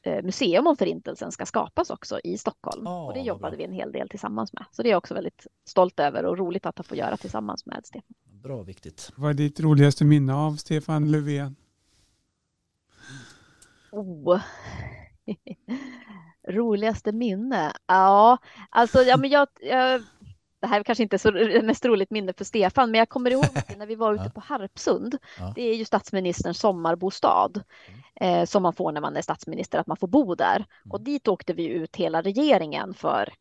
museum 0.05 0.67
om 0.67 0.77
förintelsen 0.77 1.31
ska 1.31 1.45
skapas 1.45 1.89
också 1.89 2.19
i 2.23 2.37
Stockholm 2.37 2.81
Ja, 2.85 3.05
och 3.05 3.13
det 3.13 3.19
jobbade 3.19 3.51
bra. 3.51 3.57
vi 3.57 3.63
en 3.63 3.73
hel 3.73 3.91
del 3.91 4.09
tillsammans 4.09 4.53
med. 4.53 4.65
Så 4.71 4.83
det 4.83 4.89
är 4.89 4.91
jag 4.91 4.97
också 4.97 5.13
väldigt 5.13 5.47
stolt 5.65 5.99
över 5.99 6.25
och 6.25 6.37
roligt 6.37 6.65
att 6.65 6.87
få 6.87 6.95
göra 6.95 7.17
tillsammans 7.17 7.65
med 7.65 7.81
Stefan. 7.83 8.15
Bra 8.43 8.61
viktigt. 8.61 9.11
Vad 9.15 9.29
är 9.29 9.33
ditt 9.33 9.59
roligaste 9.59 10.05
minne 10.05 10.33
av 10.33 10.55
Stefan 10.55 11.11
Löfven? 11.11 11.55
Oh. 13.91 14.39
Roligaste 16.47 17.11
minne? 17.11 17.73
Ja, 17.87 18.37
alltså 18.69 18.99
ja, 19.01 19.17
men 19.17 19.29
jag, 19.29 19.47
jag, 19.61 20.01
det 20.63 20.67
här 20.67 20.79
är 20.79 20.83
kanske 20.83 21.03
inte 21.03 21.19
så 21.19 21.31
mest 21.63 21.85
roligt 21.85 22.11
minne 22.11 22.33
för 22.33 22.45
Stefan, 22.45 22.91
men 22.91 22.99
jag 22.99 23.09
kommer 23.09 23.31
ihåg 23.31 23.45
när 23.77 23.85
vi 23.85 23.95
var 23.95 24.13
ute 24.13 24.29
på 24.29 24.39
Harpsund. 24.41 25.17
Det 25.55 25.61
är 25.61 25.75
ju 25.75 25.85
statsministerns 25.85 26.59
sommarbostad 26.59 27.51
eh, 28.15 28.45
som 28.45 28.63
man 28.63 28.73
får 28.73 28.91
när 28.91 29.01
man 29.01 29.15
är 29.17 29.21
statsminister, 29.21 29.79
att 29.79 29.87
man 29.87 29.97
får 29.97 30.07
bo 30.07 30.35
där. 30.35 30.65
Och 30.89 31.01
dit 31.01 31.27
åkte 31.27 31.53
vi 31.53 31.67
ut 31.67 31.95
hela 31.95 32.21
regeringen 32.21 32.93
för 32.93 33.33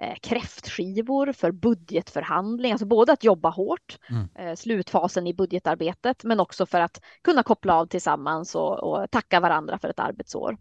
eh, 0.00 0.14
kräftskivor, 0.22 1.32
för 1.32 1.50
budgetförhandling, 1.52 2.72
alltså 2.72 2.86
både 2.86 3.12
att 3.12 3.24
jobba 3.24 3.50
hårt, 3.50 3.98
Mm. 4.10 4.28
eh, 4.34 4.54
slutfasen 4.54 5.26
i 5.26 5.34
budgetarbetet, 5.34 6.24
men 6.24 6.40
också 6.40 6.66
för 6.66 6.80
att 6.80 7.00
kunna 7.22 7.42
koppla 7.42 7.74
av 7.74 7.86
tillsammans 7.86 8.54
och, 8.54 8.78
och 8.82 9.10
tacka 9.10 9.40
varandra 9.40 9.78
för 9.78 9.88
ett 9.88 9.98
arbetsår. 10.00 10.56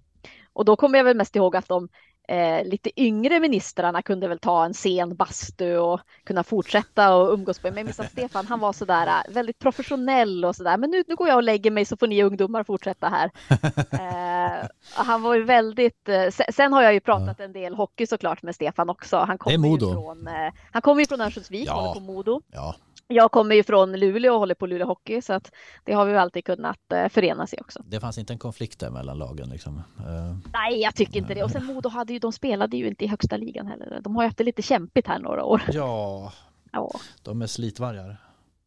Och 0.53 0.65
då 0.65 0.75
kommer 0.75 0.99
jag 0.99 1.05
väl 1.05 1.17
mest 1.17 1.35
ihåg 1.35 1.55
att 1.55 1.67
de 1.67 1.89
eh, 2.27 2.65
lite 2.65 3.01
yngre 3.01 3.39
ministrarna 3.39 4.01
kunde 4.01 4.27
väl 4.27 4.39
ta 4.39 4.65
en 4.65 4.73
sen 4.73 5.15
bastu 5.15 5.77
och 5.77 6.01
kunna 6.23 6.43
fortsätta 6.43 7.15
och 7.15 7.33
umgås 7.33 7.59
på. 7.59 7.67
Men 7.67 7.77
jag 7.77 7.85
minns 7.85 7.99
att 7.99 8.11
Stefan, 8.11 8.47
han 8.47 8.59
var 8.59 8.73
sådär 8.73 9.07
eh, 9.07 9.33
väldigt 9.33 9.59
professionell 9.59 10.45
och 10.45 10.55
sådär. 10.55 10.77
Men 10.77 10.91
nu, 10.91 11.03
nu 11.07 11.15
går 11.15 11.27
jag 11.27 11.35
och 11.35 11.43
lägger 11.43 11.71
mig 11.71 11.85
så 11.85 11.97
får 11.97 12.07
ni 12.07 12.23
ungdomar 12.23 12.63
fortsätta 12.63 13.09
här. 13.09 13.31
Eh, 13.93 14.67
han 14.93 15.21
var 15.21 15.35
ju 15.35 15.43
väldigt, 15.43 16.09
eh, 16.09 16.29
sen, 16.49 16.73
har 16.73 16.83
jag 16.83 16.93
ju 16.93 16.99
pratat 16.99 17.39
en 17.39 17.53
del 17.53 17.75
hockey 17.75 18.07
såklart 18.07 18.41
med 18.43 18.55
Stefan 18.55 18.89
också. 18.89 19.17
Han 19.17 19.37
kommer 19.37 19.69
ju 19.69 19.79
från, 19.79 20.27
eh, 20.27 20.53
han 20.71 20.81
kommer 20.81 21.01
ju 21.01 21.07
från 21.07 21.21
Örnsköldsvik, 21.21 21.67
Ja. 21.67 21.93
på 21.93 21.99
Modo. 21.99 22.41
Ja, 22.51 22.75
Jag 23.13 23.31
kommer 23.31 23.55
ju 23.55 23.63
från 23.63 23.91
Luleå 23.99 24.33
och 24.33 24.39
håller 24.39 24.55
på 24.55 24.67
Luleå 24.67 24.87
Hockey 24.87 25.21
så 25.21 25.33
att 25.33 25.51
det 25.83 25.93
har 25.93 26.05
vi 26.05 26.15
alltid 26.17 26.45
kunnat 26.45 26.91
eh, 26.91 27.09
förenas 27.09 27.53
i 27.53 27.57
också. 27.61 27.81
det 27.85 27.99
fanns 27.99 28.17
inte 28.17 28.33
en 28.33 28.39
konflikt 28.39 28.79
där 28.79 28.89
mellan 28.89 29.17
lagen. 29.17 29.49
Liksom. 29.49 29.77
Eh, 29.99 30.37
Nej, 30.53 30.81
jag 30.81 30.95
tycker 30.95 31.17
inte 31.19 31.33
det. 31.33 31.43
Och 31.43 31.51
sen 31.51 31.65
Modo 31.65 31.89
hade 31.89 32.13
ju, 32.13 32.19
de 32.19 32.31
spelade 32.31 32.77
ju 32.77 32.87
inte 32.87 33.05
i 33.05 33.07
högsta 33.07 33.37
ligan 33.37 33.67
heller. 33.67 33.99
De 34.03 34.15
har 34.15 34.23
ju 34.23 34.27
haft 34.27 34.37
det 34.37 34.43
lite 34.43 34.61
kämpigt 34.61 35.07
här 35.07 35.19
några 35.19 35.43
år. 35.43 35.61
ja, 35.71 36.33
Ja, 36.71 36.91
de 37.23 37.41
är 37.41 37.47
slitvargar. 37.47 38.17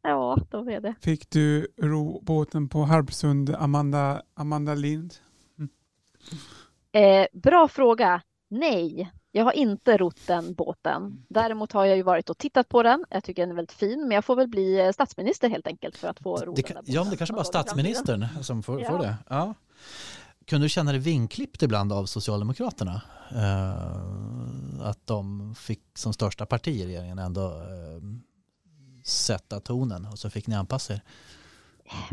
ja, 0.03 0.39
de 0.51 0.69
är 0.69 0.81
det. 0.81 0.95
Fick 1.01 1.31
du 1.31 1.67
ro 1.83 2.21
båten 2.23 2.69
på 2.69 2.83
Harpsund, 2.83 3.55
Amanda, 3.59 4.23
Amanda 4.35 4.75
Lind? 4.75 5.15
Eh, 6.93 7.27
bra 7.33 7.69
fråga. 7.69 8.23
Nej, 8.49 9.11
jag 9.37 9.45
har 9.45 9.53
inte 9.53 9.97
rott 9.97 10.27
den 10.27 10.55
båten. 10.55 11.25
Däremot 11.29 11.73
har 11.73 11.85
jag 11.85 11.97
ju 11.97 12.03
varit 12.03 12.31
och 12.31 12.39
tittat 12.39 12.69
på 12.69 12.83
den. 12.83 13.05
Jag 13.11 13.25
tycker 13.25 13.43
den 13.43 13.51
är 13.51 13.55
väldigt 13.55 13.73
fin, 13.73 14.01
men 14.01 14.11
jag 14.11 14.25
får 14.25 14.37
väl 14.37 14.49
bli 14.49 14.81
eh, 14.81 14.93
statsminister 14.93 15.49
helt 15.49 15.67
enkelt 15.67 15.97
för 15.97 16.09
att 16.09 16.21
få 16.21 16.37
ro 16.37 16.55
Det 16.55 16.63
den 16.63 16.75
där 16.75 16.75
båten 16.75 16.95
ja, 16.95 17.03
men 17.03 17.11
det 17.11 17.17
kanske 17.17 17.35
bara 17.35 17.45
statsministern 17.45 18.27
som 18.43 18.63
får, 18.63 18.83
Ja. 18.83 18.91
får 18.91 18.99
det. 18.99 19.15
Ja. 19.29 19.55
Kunde 20.47 20.65
du 20.65 20.69
känna 20.69 20.93
dig 20.93 21.01
vinklippt 21.01 21.63
ibland 21.63 21.93
av 21.93 22.07
Socialdemokraterna? 22.07 23.03
Eh, 23.31 24.87
att 24.89 25.07
de 25.07 25.55
fick 25.55 25.83
som 25.95 26.13
största 26.13 26.47
parti 26.47 26.69
i 26.69 26.87
regeringen 26.87 27.19
ändå 27.19 27.47
eh, 27.47 28.03
sätta 29.05 29.61
tonen 29.61 30.07
och 30.07 30.19
så 30.19 30.31
fick 30.31 30.47
ni 30.47 30.55
anpassa 30.57 30.95
er. 30.95 31.01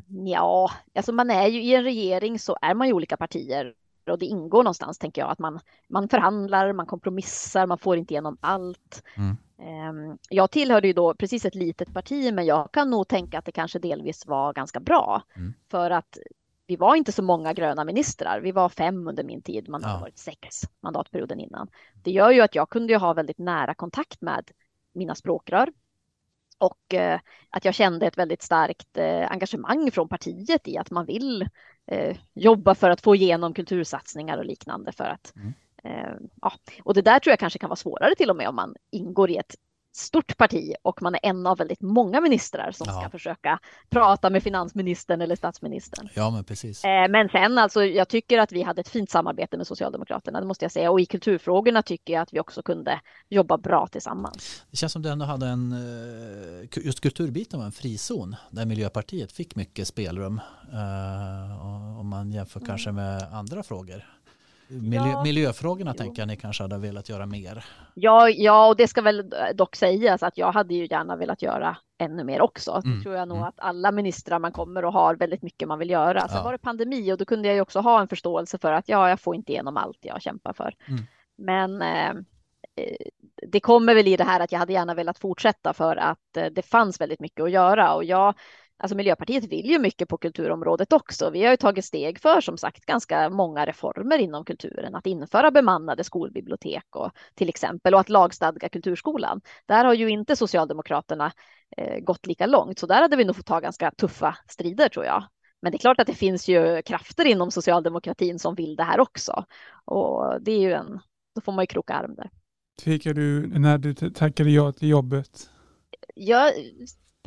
Ja, 0.07 0.71
alltså 0.95 1.12
man 1.12 1.29
är 1.29 1.47
ju 1.47 1.63
i 1.63 1.75
en 1.75 1.83
regering 1.83 2.39
så 2.39 2.57
är 2.62 2.73
man 2.73 2.88
ju 2.88 2.93
olika 2.93 3.17
partier 3.17 3.73
och 4.11 4.19
det 4.19 4.25
ingår 4.25 4.63
någonstans 4.63 4.97
tänker 4.99 5.21
jag 5.21 5.31
att 5.31 5.39
man, 5.39 5.59
man 5.89 6.09
förhandlar, 6.09 6.73
man 6.73 6.85
kompromissar, 6.85 7.67
man 7.67 7.77
får 7.77 7.97
inte 7.97 8.13
igenom 8.13 8.37
allt. 8.41 9.03
Mm. 9.17 9.37
Ehm, 9.59 10.17
Jag 10.29 10.51
tillhörde 10.51 10.87
ju 10.87 10.93
då 10.93 11.13
precis 11.15 11.45
ett 11.45 11.55
litet 11.55 11.93
parti, 11.93 12.33
men 12.33 12.45
jag 12.45 12.71
kan 12.71 12.89
nog 12.89 13.07
tänka 13.07 13.39
att 13.39 13.45
det 13.45 13.51
kanske 13.51 13.79
delvis 13.79 14.25
var 14.25 14.53
ganska 14.53 14.79
bra 14.79 15.21
Mm. 15.35 15.53
för 15.71 15.91
att 15.91 16.17
vi 16.67 16.75
var 16.75 16.95
inte 16.95 17.11
så 17.11 17.23
många 17.23 17.53
gröna 17.53 17.83
ministrar. 17.83 18.41
Vi 18.41 18.51
var 18.51 18.69
fem 18.69 19.07
under 19.07 19.23
min 19.23 19.41
tid, 19.41 19.69
man 19.69 19.81
Ja. 19.83 19.97
varit 20.01 20.17
sex 20.17 20.61
mandatperioden 20.81 21.39
innan. 21.39 21.67
Det 22.03 22.11
gör 22.11 22.31
ju 22.31 22.41
att 22.41 22.55
jag 22.55 22.69
kunde 22.69 22.97
ha 22.97 23.13
väldigt 23.13 23.37
nära 23.37 23.73
kontakt 23.75 24.21
med 24.21 24.51
mina 24.93 25.15
språkrör 25.15 25.69
och 26.63 26.93
eh, 26.93 27.19
att 27.49 27.65
jag 27.65 27.73
kände 27.73 28.08
ett 28.08 28.17
väldigt 28.17 28.41
starkt 28.41 28.97
eh, 28.97 29.32
engagemang 29.32 29.91
från 29.91 30.10
partiet 30.10 30.67
i 30.67 30.78
att 30.78 30.91
man 30.91 31.06
vill 31.06 31.49
eh, 31.88 32.17
jobba 32.34 32.76
för 32.76 32.89
att 32.89 33.02
få 33.02 33.15
igenom 33.15 33.54
kultursatsningar 33.54 34.38
och 34.38 34.45
liknande 34.45 34.91
för 34.91 35.04
att 35.04 35.34
Mm. 35.36 36.30
ja, 36.41 36.54
och 36.84 36.93
det 36.93 37.02
där 37.02 37.19
tror 37.19 37.32
jag 37.32 37.39
kanske 37.39 37.60
kan 37.60 37.69
vara 37.69 37.76
svårare 37.76 38.15
till 38.15 38.30
och 38.30 38.36
med 38.36 38.48
om 38.48 38.56
man 38.56 38.75
ingår 38.92 39.29
i 39.29 39.37
ett 39.37 39.56
stort 39.96 40.37
parti 40.37 40.73
och 40.81 41.02
man 41.02 41.15
är 41.15 41.19
en 41.23 41.48
av 41.48 41.58
väldigt 41.58 41.81
många 41.81 42.21
ministrar 42.21 42.71
som 42.71 42.85
Ja. 42.89 43.02
ska 43.02 43.10
försöka 43.10 43.60
prata 43.89 44.29
med 44.29 44.44
finansministern 44.44 45.21
eller 45.21 45.35
statsministern. 45.35 46.10
Ja, 46.13 46.29
men 46.29 46.44
precis. 46.44 46.83
Eh, 46.83 47.08
Men 47.10 47.29
sen 47.29 47.58
alltså, 47.58 47.83
jag 47.85 48.08
tycker 48.08 48.39
att 48.39 48.52
vi 48.52 48.62
hade 48.62 48.81
ett 48.81 48.89
fint 48.89 49.10
samarbete 49.10 49.58
med 49.58 49.67
Socialdemokraterna, 49.67 50.39
det 50.41 50.48
måste 50.48 50.65
jag 50.65 50.71
säga. 50.71 50.91
Och 50.91 51.00
i 51.00 51.06
kulturfrågorna 51.06 51.81
tycker 51.81 52.13
jag 52.13 52.21
att 52.21 52.33
vi 52.33 52.39
också 52.39 52.62
kunde 52.63 53.00
jobba 53.29 53.58
bra 53.58 53.87
tillsammans. 53.87 54.63
Det 54.71 54.77
känns 54.77 54.94
som 54.94 55.02
du 55.02 55.10
ändå 55.10 55.25
hade 55.25 55.48
en, 55.48 55.71
eh, 55.71 56.85
just 56.85 57.02
kulturbiten 57.02 57.60
var 57.60 57.65
en 57.65 57.71
frizon 57.71 58.35
där 58.50 58.65
Miljöpartiet 58.65 59.31
fick 59.31 59.56
mycket 59.56 59.87
spelrum. 59.87 60.41
eh, 60.73 62.00
Om 62.00 62.08
man 62.10 62.31
jämför 62.31 62.60
kanske 62.60 62.91
med 62.91 63.23
andra 63.33 63.63
frågor. 63.63 64.06
Miljö, 64.67 65.07
Ja. 65.07 65.23
Miljöfrågorna 65.23 65.91
Jo. 65.93 65.97
tänker 65.97 66.21
jag 66.21 66.27
ni 66.27 66.35
kanske 66.35 66.63
hade 66.63 66.77
velat 66.77 67.09
göra 67.09 67.25
mer. 67.25 67.65
Ja, 67.93 68.29
ja, 68.29 68.67
och 68.67 68.75
det 68.75 68.87
ska 68.87 69.01
väl 69.01 69.33
dock 69.55 69.75
sägas 69.75 70.23
att 70.23 70.37
jag 70.37 70.51
hade 70.51 70.73
ju 70.73 70.87
gärna 70.91 71.15
velat 71.15 71.41
göra 71.41 71.77
ännu 71.97 72.23
mer 72.23 72.41
också. 72.41 72.81
Det 72.83 72.89
Mm, 72.89 73.03
tror 73.03 73.15
jag 73.15 73.27
nog 73.27 73.37
mm. 73.37 73.49
att 73.49 73.59
alla 73.59 73.91
ministrar 73.91 74.39
man 74.39 74.51
kommer 74.51 74.85
och 74.85 74.93
har 74.93 75.15
väldigt 75.15 75.41
mycket 75.41 75.67
man 75.67 75.79
vill 75.79 75.89
göra. 75.89 76.27
Sen 76.27 76.37
Ja. 76.37 76.43
var 76.43 76.51
det 76.51 76.57
pandemi 76.57 77.13
och 77.13 77.17
då 77.17 77.25
kunde 77.25 77.47
jag 77.47 77.55
ju 77.55 77.61
också 77.61 77.79
ha 77.79 78.01
en 78.01 78.07
förståelse 78.07 78.57
för 78.57 78.71
att 78.71 78.89
ja, 78.89 79.09
jag 79.09 79.19
får 79.19 79.35
inte 79.35 79.51
igenom 79.51 79.77
allt 79.77 79.97
jag 80.01 80.21
kämpar 80.21 80.53
för. 80.53 80.73
Mm. 80.87 81.01
Men 81.37 81.81
eh, 81.81 82.09
eh, 82.75 82.95
det 83.51 83.59
kommer 83.59 83.95
väl 83.95 84.07
i 84.07 84.17
det 84.17 84.23
här 84.23 84.39
att 84.39 84.51
jag 84.51 84.59
hade 84.59 84.73
gärna 84.73 84.93
velat 84.93 85.19
fortsätta 85.19 85.73
för 85.73 85.95
att 85.95 86.37
eh, 86.37 86.45
det 86.45 86.61
fanns 86.61 87.01
väldigt 87.01 87.19
mycket 87.19 87.43
att 87.43 87.51
göra 87.51 87.93
och 87.93 88.03
jag 88.03 88.33
Alltså 88.78 88.98
Miljöpartiet 88.98 89.44
vill 89.44 89.69
ju 89.69 89.80
mycket 89.80 90.10
på 90.10 90.17
kulturområdet 90.17 90.94
också. 90.94 91.30
Vi 91.30 91.44
har 91.44 91.52
ju 91.52 91.58
tagit 91.58 91.86
steg 91.86 92.19
för 92.19 92.42
som 92.42 92.58
sagt 92.58 92.86
ganska 92.86 93.30
många 93.30 93.65
reformer 93.65 94.17
inom 94.17 94.46
kulturen. 94.46 94.96
Att 94.96 95.06
införa 95.06 95.52
bemannade 95.52 96.04
skolbibliotek 96.04 96.96
och 96.96 97.12
till 97.36 97.50
exempel 97.50 97.94
och 97.94 98.00
att 98.00 98.10
lagstadga 98.10 98.69
kulturskolan. 98.69 99.42
Där 99.65 99.86
har 99.86 99.94
ju 99.94 100.10
inte 100.10 100.36
Socialdemokraterna 100.36 101.32
eh, 101.78 102.00
gått 102.00 102.26
lika 102.26 102.46
långt, 102.46 102.80
så 102.80 102.88
där 102.88 103.02
hade 103.02 103.15
vi 103.15 103.26
nog 103.26 103.36
fått 103.36 103.46
ta 103.46 103.60
ganska 103.60 103.92
tuffa 103.92 104.38
strider 104.48 104.90
tror 104.90 105.06
jag. 105.06 105.24
Men 105.62 105.71
det 105.71 105.76
är 105.76 105.80
klart 105.80 106.00
att 106.00 106.08
det 106.08 106.13
finns 106.13 106.48
ju 106.48 106.82
krafter 106.82 107.26
inom 107.26 107.52
socialdemokratin 107.52 108.40
som 108.40 108.56
vill 108.56 108.76
det 108.76 108.84
här 108.84 109.00
också. 109.00 109.46
Och 109.86 110.42
det 110.42 110.52
är 110.52 110.60
ju 110.60 110.74
en, 110.74 111.00
då 111.36 111.42
får 111.42 111.52
man 111.52 111.63
ju 111.63 111.67
kroka 111.67 111.94
arm 111.94 112.15
där. 112.15 112.30
Tvekar 112.82 113.13
du 113.13 113.48
när 113.48 113.78
du 113.78 113.94
tackade 113.94 114.50
ja 114.50 114.71
till 114.71 114.90
jobbet? 114.90 115.50
Jag, 116.15 116.54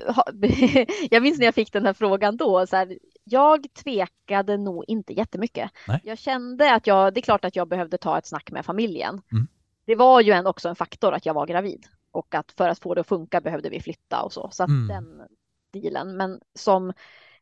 jag 1.11 1.23
minns 1.23 1.39
när 1.39 1.45
jag 1.45 1.55
fick 1.55 1.73
den 1.73 1.87
här 1.87 1.93
frågan 1.93 2.37
då, 2.37 2.67
så 2.67 2.77
här, 2.77 2.99
jag 3.25 3.67
tvekade 3.75 4.57
nog 4.57 4.85
inte 4.89 5.13
jättemycket. 5.13 5.71
Nej. 5.89 6.01
Jag 6.05 6.19
kände 6.19 6.75
att 6.75 6.87
jag, 6.87 7.15
det 7.15 7.21
är 7.21 7.23
klart 7.23 7.45
att 7.45 7.57
jag 7.57 7.69
behövde 7.69 7.99
ta 7.99 8.19
ett 8.19 8.27
snack 8.27 8.51
med 8.51 8.65
familjen. 8.65 9.23
Mm. 9.33 9.47
Det 9.85 9.95
var 9.95 10.21
ju 10.21 10.33
en, 10.33 10.47
också 10.47 10.69
en 10.69 10.77
faktor 10.77 11.15
att 11.15 11.27
jag 11.27 11.35
var 11.35 11.47
gravid 11.47 11.87
och 12.11 12.35
att 12.35 12.53
för 12.53 12.69
att 12.69 12.79
få 12.79 12.95
det 12.95 13.01
att 13.01 13.07
funka 13.07 13.41
behövde 13.41 13.69
vi 13.69 13.81
flytta 13.81 14.23
och 14.23 14.33
så. 14.33 14.49
Så 14.53 14.63
att 14.63 14.69
Mm. 14.69 14.89
den 14.89 15.29
dealen. 15.73 16.17
Men 16.17 16.41
som 16.55 16.93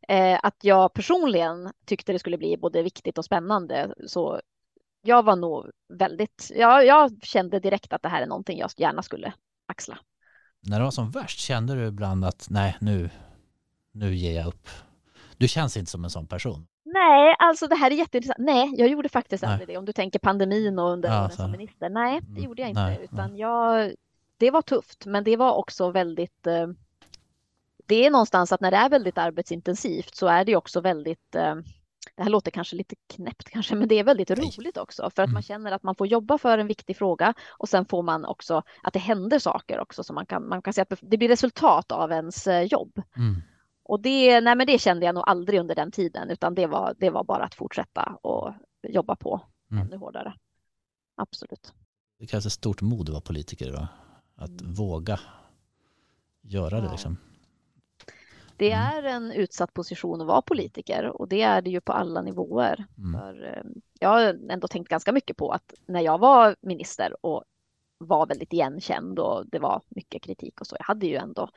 eh, 0.09 0.41
att 0.43 0.57
jag 0.63 0.93
personligen 0.93 1.73
tyckte 1.87 2.13
det 2.13 2.19
skulle 2.19 2.39
bli 2.39 2.57
både 2.57 2.83
viktigt 2.83 3.19
och 3.19 3.25
spännande. 3.25 3.95
Så 4.07 4.41
jag 5.03 5.23
var 5.23 5.37
nog 5.37 5.71
väldigt, 5.89 6.51
ja, 6.55 6.83
jag 6.83 7.23
kände 7.23 7.61
direkt 7.61 7.93
att 7.93 8.03
det 8.03 8.09
här 8.09 8.23
är 8.23 8.27
någonting 8.27 8.59
jag 8.59 8.71
gärna 8.77 9.03
skulle 9.03 9.33
axla. 9.67 9.99
När 10.67 10.79
det 10.79 10.85
var 10.85 10.91
som 10.91 11.11
värst 11.11 11.39
kände 11.39 11.75
du 11.75 11.87
ibland 11.87 12.25
att 12.25 12.47
nej 12.51 12.77
nu, 12.81 13.11
nu 13.93 14.15
ger 14.15 14.37
jag 14.37 14.47
upp. 14.47 14.69
Du 15.37 15.49
känns 15.49 15.77
inte 15.77 15.91
som 15.91 16.05
en 16.05 16.11
sån 16.11 16.27
person. 16.27 16.67
Nej, 16.85 17.37
alltså 17.39 17.67
det 17.67 17.75
här 17.75 17.91
är 17.91 17.95
jätteintressant. 17.95 18.39
Nej, 18.39 18.75
jag 18.79 18.89
gjorde 18.89 19.09
faktiskt 19.09 19.43
Nej. 19.43 19.53
aldrig 19.53 19.69
det. 19.69 19.77
Om 19.77 19.85
du 19.85 19.93
tänker 19.93 20.19
pandemin 20.19 20.79
och 20.79 20.91
under 20.91 21.09
Ja, 21.09 21.29
som 21.31 21.51
minister. 21.51 21.89
Nej, 21.89 22.21
det 22.21 22.27
Mm, 22.27 22.43
gjorde 22.45 22.63
jag 22.63 22.69
inte. 22.69 22.81
nej, 22.83 23.01
utan 23.13 23.37
jag, 23.37 23.93
det 24.37 24.51
var 24.51 24.63
tufft, 24.63 25.07
men 25.07 25.25
det 25.25 25.37
var 25.37 25.53
också 25.55 25.91
väldigt... 25.91 26.47
Eh, 26.47 26.67
det 27.87 28.07
är 28.07 28.11
någonstans 28.11 28.53
att 28.53 28.61
när 28.61 28.71
det 28.71 28.77
är 28.77 28.89
väldigt 28.89 29.19
arbetsintensivt 29.19 30.15
så 30.15 30.27
är 30.27 30.45
det 30.45 30.57
också 30.57 30.81
väldigt... 30.81 31.35
Eh, 31.35 31.55
det 32.17 32.23
här 32.23 32.31
låter 32.31 32.51
kanske 32.51 32.77
lite 32.77 32.95
knäppt 33.15 33.51
kanske, 33.51 33.75
men 33.75 33.89
det 33.89 33.95
är 33.99 34.05
väldigt 34.05 34.31
roligt 34.31 34.77
också 34.77 35.03
för 35.11 35.23
att 35.23 35.29
Mm. 35.29 35.33
man 35.33 35.43
känner 35.43 35.73
att 35.73 35.83
man 35.83 35.95
får 35.95 36.07
jobba 36.07 36.39
för 36.39 36.59
en 36.59 36.67
viktig 36.67 36.97
fråga 36.97 37.35
och 37.51 37.69
sen 37.69 37.85
får 37.85 38.03
man 38.03 38.25
också 38.25 38.63
att 38.83 38.93
det 38.93 38.99
händer 38.99 39.39
saker 39.39 39.81
också 39.81 40.05
så 40.05 40.13
man 40.13 40.27
kan, 40.27 40.49
man 40.49 40.63
kan 40.63 40.73
säga 40.73 40.87
att 40.91 40.99
det 41.03 41.17
blir 41.19 41.29
resultat 41.29 41.93
av 41.93 42.11
ens 42.13 42.47
eh, 42.47 42.63
jobb. 42.63 43.03
Mm. 43.17 43.43
Och 43.83 44.01
det, 44.01 44.41
nej 44.41 44.57
men 44.57 44.67
det 44.67 44.79
kände 44.79 45.07
jag 45.07 45.15
nog 45.15 45.25
aldrig 45.27 45.61
under 45.61 45.75
den 45.75 45.91
tiden, 45.91 46.31
utan 46.31 46.55
det 46.55 46.67
var, 46.67 46.95
det 46.99 47.11
var 47.11 47.25
bara 47.25 47.45
att 47.45 47.55
fortsätta 47.55 48.19
och 48.23 48.55
jobba 48.89 49.17
på 49.17 49.41
Mm. 49.71 49.87
ännu 49.87 49.97
hårdare. 49.97 50.35
Absolut. 51.17 51.73
Det 52.19 52.27
krävs 52.27 52.47
ett 52.47 52.53
stort 52.53 52.81
mod 52.83 53.01
att 53.09 53.13
vara 53.13 53.21
politiker 53.21 53.73
va? 53.73 53.89
Att 54.37 54.63
våga 54.63 55.21
göra 56.43 56.81
det 56.81 56.91
liksom. 56.91 57.17
Det 58.57 58.73
Mm. 58.73 58.89
är 58.99 59.03
en 59.03 59.33
utsatt 59.33 59.75
position 59.75 60.21
att 60.21 60.27
vara 60.27 60.43
politiker 60.43 61.05
och 61.21 61.29
det 61.29 61.43
är 61.43 61.63
det 61.63 61.71
ju 61.71 61.81
på 61.81 61.93
alla 61.93 62.23
nivåer. 62.23 62.87
Mm. 62.99 63.21
För, 63.21 63.45
eh, 63.45 63.63
jag 64.01 64.09
har 64.09 64.51
ändå 64.51 64.69
tänkt 64.69 64.89
ganska 64.89 65.13
mycket 65.13 65.37
på 65.37 65.51
att 65.51 65.75
när 65.87 66.01
jag 66.01 66.19
var 66.19 66.57
minister 66.61 67.17
och 67.27 67.45
var 67.99 68.27
väldigt 68.27 68.53
igenkänd 68.53 69.19
och 69.19 69.47
det 69.47 69.59
var 69.59 69.83
mycket 69.89 70.23
kritik 70.23 70.61
och 70.61 70.67
så. 70.67 70.77
Jag 70.79 70.85
hade 70.85 71.07
ju 71.07 71.17
ändå, 71.17 71.49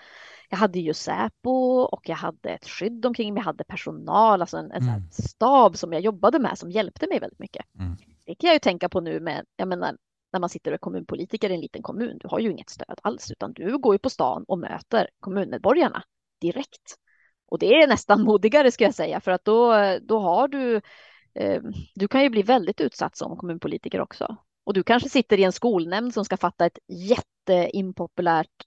jag 0.49 0.57
hade 0.57 0.79
ju 0.79 0.93
Säpo 0.93 1.51
och 1.81 2.09
jag 2.09 2.15
hade 2.15 2.49
ett 2.49 2.67
skydd 2.67 3.05
omkring 3.05 3.33
mig, 3.33 3.41
jag 3.41 3.45
hade 3.45 3.63
personal, 3.63 4.41
alltså 4.41 4.57
en, 4.57 4.71
en 4.71 4.83
Mm. 4.89 5.01
stab 5.11 5.77
som 5.77 5.93
jag 5.93 6.01
jobbade 6.01 6.39
med 6.39 6.57
som 6.57 6.71
hjälpte 6.71 7.07
mig 7.07 7.19
väldigt 7.19 7.39
mycket. 7.39 7.65
Mm. 7.79 7.95
Det 8.25 8.35
kan 8.35 8.47
jag 8.47 8.55
ju 8.55 8.59
tänka 8.59 8.89
på 8.89 9.01
nu 9.01 9.19
med, 9.19 9.45
jag 9.55 9.67
menar, 9.67 9.97
när 10.31 10.39
man 10.39 10.49
sitter 10.49 10.71
och 10.71 10.75
är 10.75 10.77
kommunpolitiker 10.79 11.49
i 11.49 11.53
en 11.53 11.61
liten 11.61 11.81
kommun, 11.83 12.17
du 12.17 12.27
har 12.27 12.39
ju 12.39 12.51
inget 12.51 12.69
stöd 12.69 12.99
alls, 13.03 13.31
utan 13.31 13.53
du 13.53 13.77
går 13.77 13.95
ju 13.95 13.99
på 13.99 14.09
stan 14.09 14.43
och 14.47 14.59
möter 14.59 15.09
kommunmedborgarna 15.19 16.03
direkt. 16.39 16.95
Och 17.47 17.59
det 17.59 17.73
är 17.73 17.87
nästan 17.87 18.21
modigare 18.25 18.71
ska 18.71 18.83
jag 18.83 18.95
säga, 18.95 19.19
för 19.19 19.31
att 19.31 19.45
då, 19.45 19.73
då 20.01 20.19
har 20.19 20.47
du, 20.47 20.81
eh, 21.33 21.61
du 21.95 22.07
kan 22.07 22.23
ju 22.23 22.29
bli 22.29 22.41
väldigt 22.41 22.81
utsatt 22.81 23.17
som 23.17 23.37
kommunpolitiker 23.37 24.01
också. 24.01 24.37
Och 24.65 24.73
du 24.73 24.83
kanske 24.83 25.09
sitter 25.09 25.39
i 25.39 25.43
en 25.43 25.51
skolnämnd 25.51 26.13
som 26.13 26.25
ska 26.25 26.37
fatta 26.37 26.65
ett 26.65 26.79
jätteimpopulärt 26.87 28.65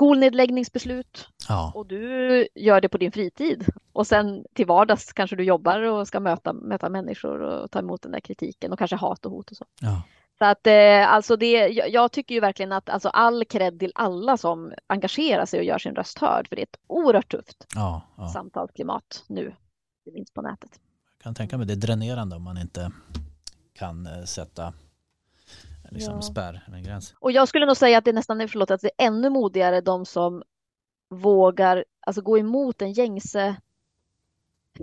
skolnedläggningsbeslut 0.00 1.28
Ja, 1.48 1.72
och 1.74 1.86
du 1.86 2.48
gör 2.54 2.80
det 2.80 2.88
på 2.88 2.98
din 2.98 3.12
fritid. 3.12 3.66
Och 3.92 4.06
sen 4.06 4.44
till 4.54 4.66
vardags 4.66 5.12
kanske 5.12 5.36
du 5.36 5.44
jobbar 5.44 5.82
och 5.82 6.08
ska 6.08 6.20
möta, 6.20 6.52
möta 6.52 6.88
människor 6.88 7.40
och 7.40 7.70
ta 7.70 7.78
emot 7.78 8.02
den 8.02 8.12
där 8.12 8.20
kritiken 8.20 8.72
och 8.72 8.78
kanske 8.78 8.96
hat 8.96 9.26
och 9.26 9.32
hot 9.32 9.50
och 9.50 9.56
så. 9.56 9.64
ja. 9.80 10.02
Så 10.40 10.46
att 10.46 10.66
eh, 10.66 11.12
alltså 11.12 11.36
det, 11.36 11.68
jag, 11.68 12.12
tycker 12.12 12.34
ju 12.34 12.40
verkligen 12.40 12.72
att 12.72 12.88
alltså 12.88 13.08
all 13.08 13.44
cred 13.44 13.78
till 13.78 13.92
alla 13.94 14.36
som 14.36 14.72
engagerar 14.86 15.46
sig 15.46 15.60
och 15.60 15.64
gör 15.64 15.78
sin 15.78 15.94
röst 15.94 16.18
hörd, 16.18 16.48
för 16.48 16.56
det 16.56 16.62
är 16.62 16.66
ett 16.66 16.80
oerhört 16.86 17.30
tufft 17.30 17.66
ja, 17.74 18.02
ja. 18.16 18.28
samtalsklimat 18.28 19.24
nu, 19.26 19.44
inte 20.06 20.14
minst 20.14 20.34
på 20.34 20.42
nätet. 20.42 20.70
Jag 21.18 21.22
kan 21.22 21.34
tänka 21.34 21.58
mig 21.58 21.66
det 21.66 21.72
är 21.72 21.76
dränerande 21.76 22.36
om 22.36 22.42
man 22.42 22.58
inte 22.58 22.92
kan 23.72 24.06
eh, 24.06 24.24
sätta 24.24 24.72
liksom 25.90 26.14
Ja. 26.14 26.22
spärr 26.22 26.64
eller 26.66 26.78
gräns. 26.78 27.14
Och 27.18 27.32
jag 27.32 27.48
skulle 27.48 27.66
nog 27.66 27.76
säga 27.76 27.98
att 27.98 28.04
det 28.04 28.10
är 28.10 28.14
nästan, 28.14 28.48
förlåt, 28.48 28.70
att 28.70 28.80
det 28.80 28.90
är 28.98 29.06
ännu 29.06 29.30
modigare 29.30 29.80
de 29.80 30.06
som 30.06 30.42
vågar 31.10 31.84
alltså 32.06 32.22
gå 32.22 32.38
emot 32.38 32.78
den 32.78 32.92
gängse 32.92 33.56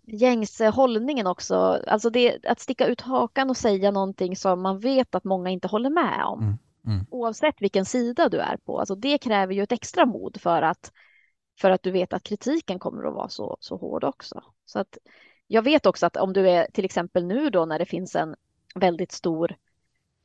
gängse 0.04 0.68
hållningen 0.68 1.28
också. 1.28 1.56
Alltså 1.88 2.10
det, 2.10 2.46
att 2.46 2.60
sticka 2.60 2.88
ut 2.88 3.02
hakan 3.02 3.50
och 3.50 3.58
säga 3.58 3.92
någonting 3.92 4.36
som 4.36 4.62
man 4.62 4.80
vet 4.80 5.16
att 5.16 5.24
många 5.24 5.50
inte 5.50 5.68
håller 5.68 5.90
med 5.90 6.26
om. 6.26 6.44
Mm, 6.44 6.58
mm. 6.86 7.06
Oavsett 7.10 7.62
vilken 7.62 7.86
sida 7.86 8.30
du 8.30 8.40
är 8.40 8.58
på. 8.58 8.80
Alltså 8.80 8.96
det 8.96 9.18
kräver 9.18 9.54
ju 9.54 9.64
ett 9.64 9.72
extra 9.72 10.06
mod 10.06 10.42
för 10.42 10.62
att, 10.62 10.92
för 11.60 11.72
att 11.72 11.84
du 11.84 11.92
vet 11.92 12.14
att 12.14 12.24
kritiken 12.24 12.80
kommer 12.80 13.04
att 13.04 13.14
vara 13.14 13.30
så, 13.30 13.58
så 13.60 13.78
hård 13.78 14.04
också. 14.04 14.44
Så 14.66 14.80
att 14.80 14.98
jag 15.48 15.62
vet 15.62 15.86
också 15.86 16.06
att 16.06 16.18
om 16.18 16.34
du 16.34 16.50
är 16.50 16.68
till 16.74 16.86
exempel 16.86 17.26
nu 17.26 17.50
då 17.50 17.66
när 17.66 17.80
det 17.80 17.86
finns 17.86 18.16
en 18.16 18.36
väldigt 18.76 19.12
stor 19.12 19.56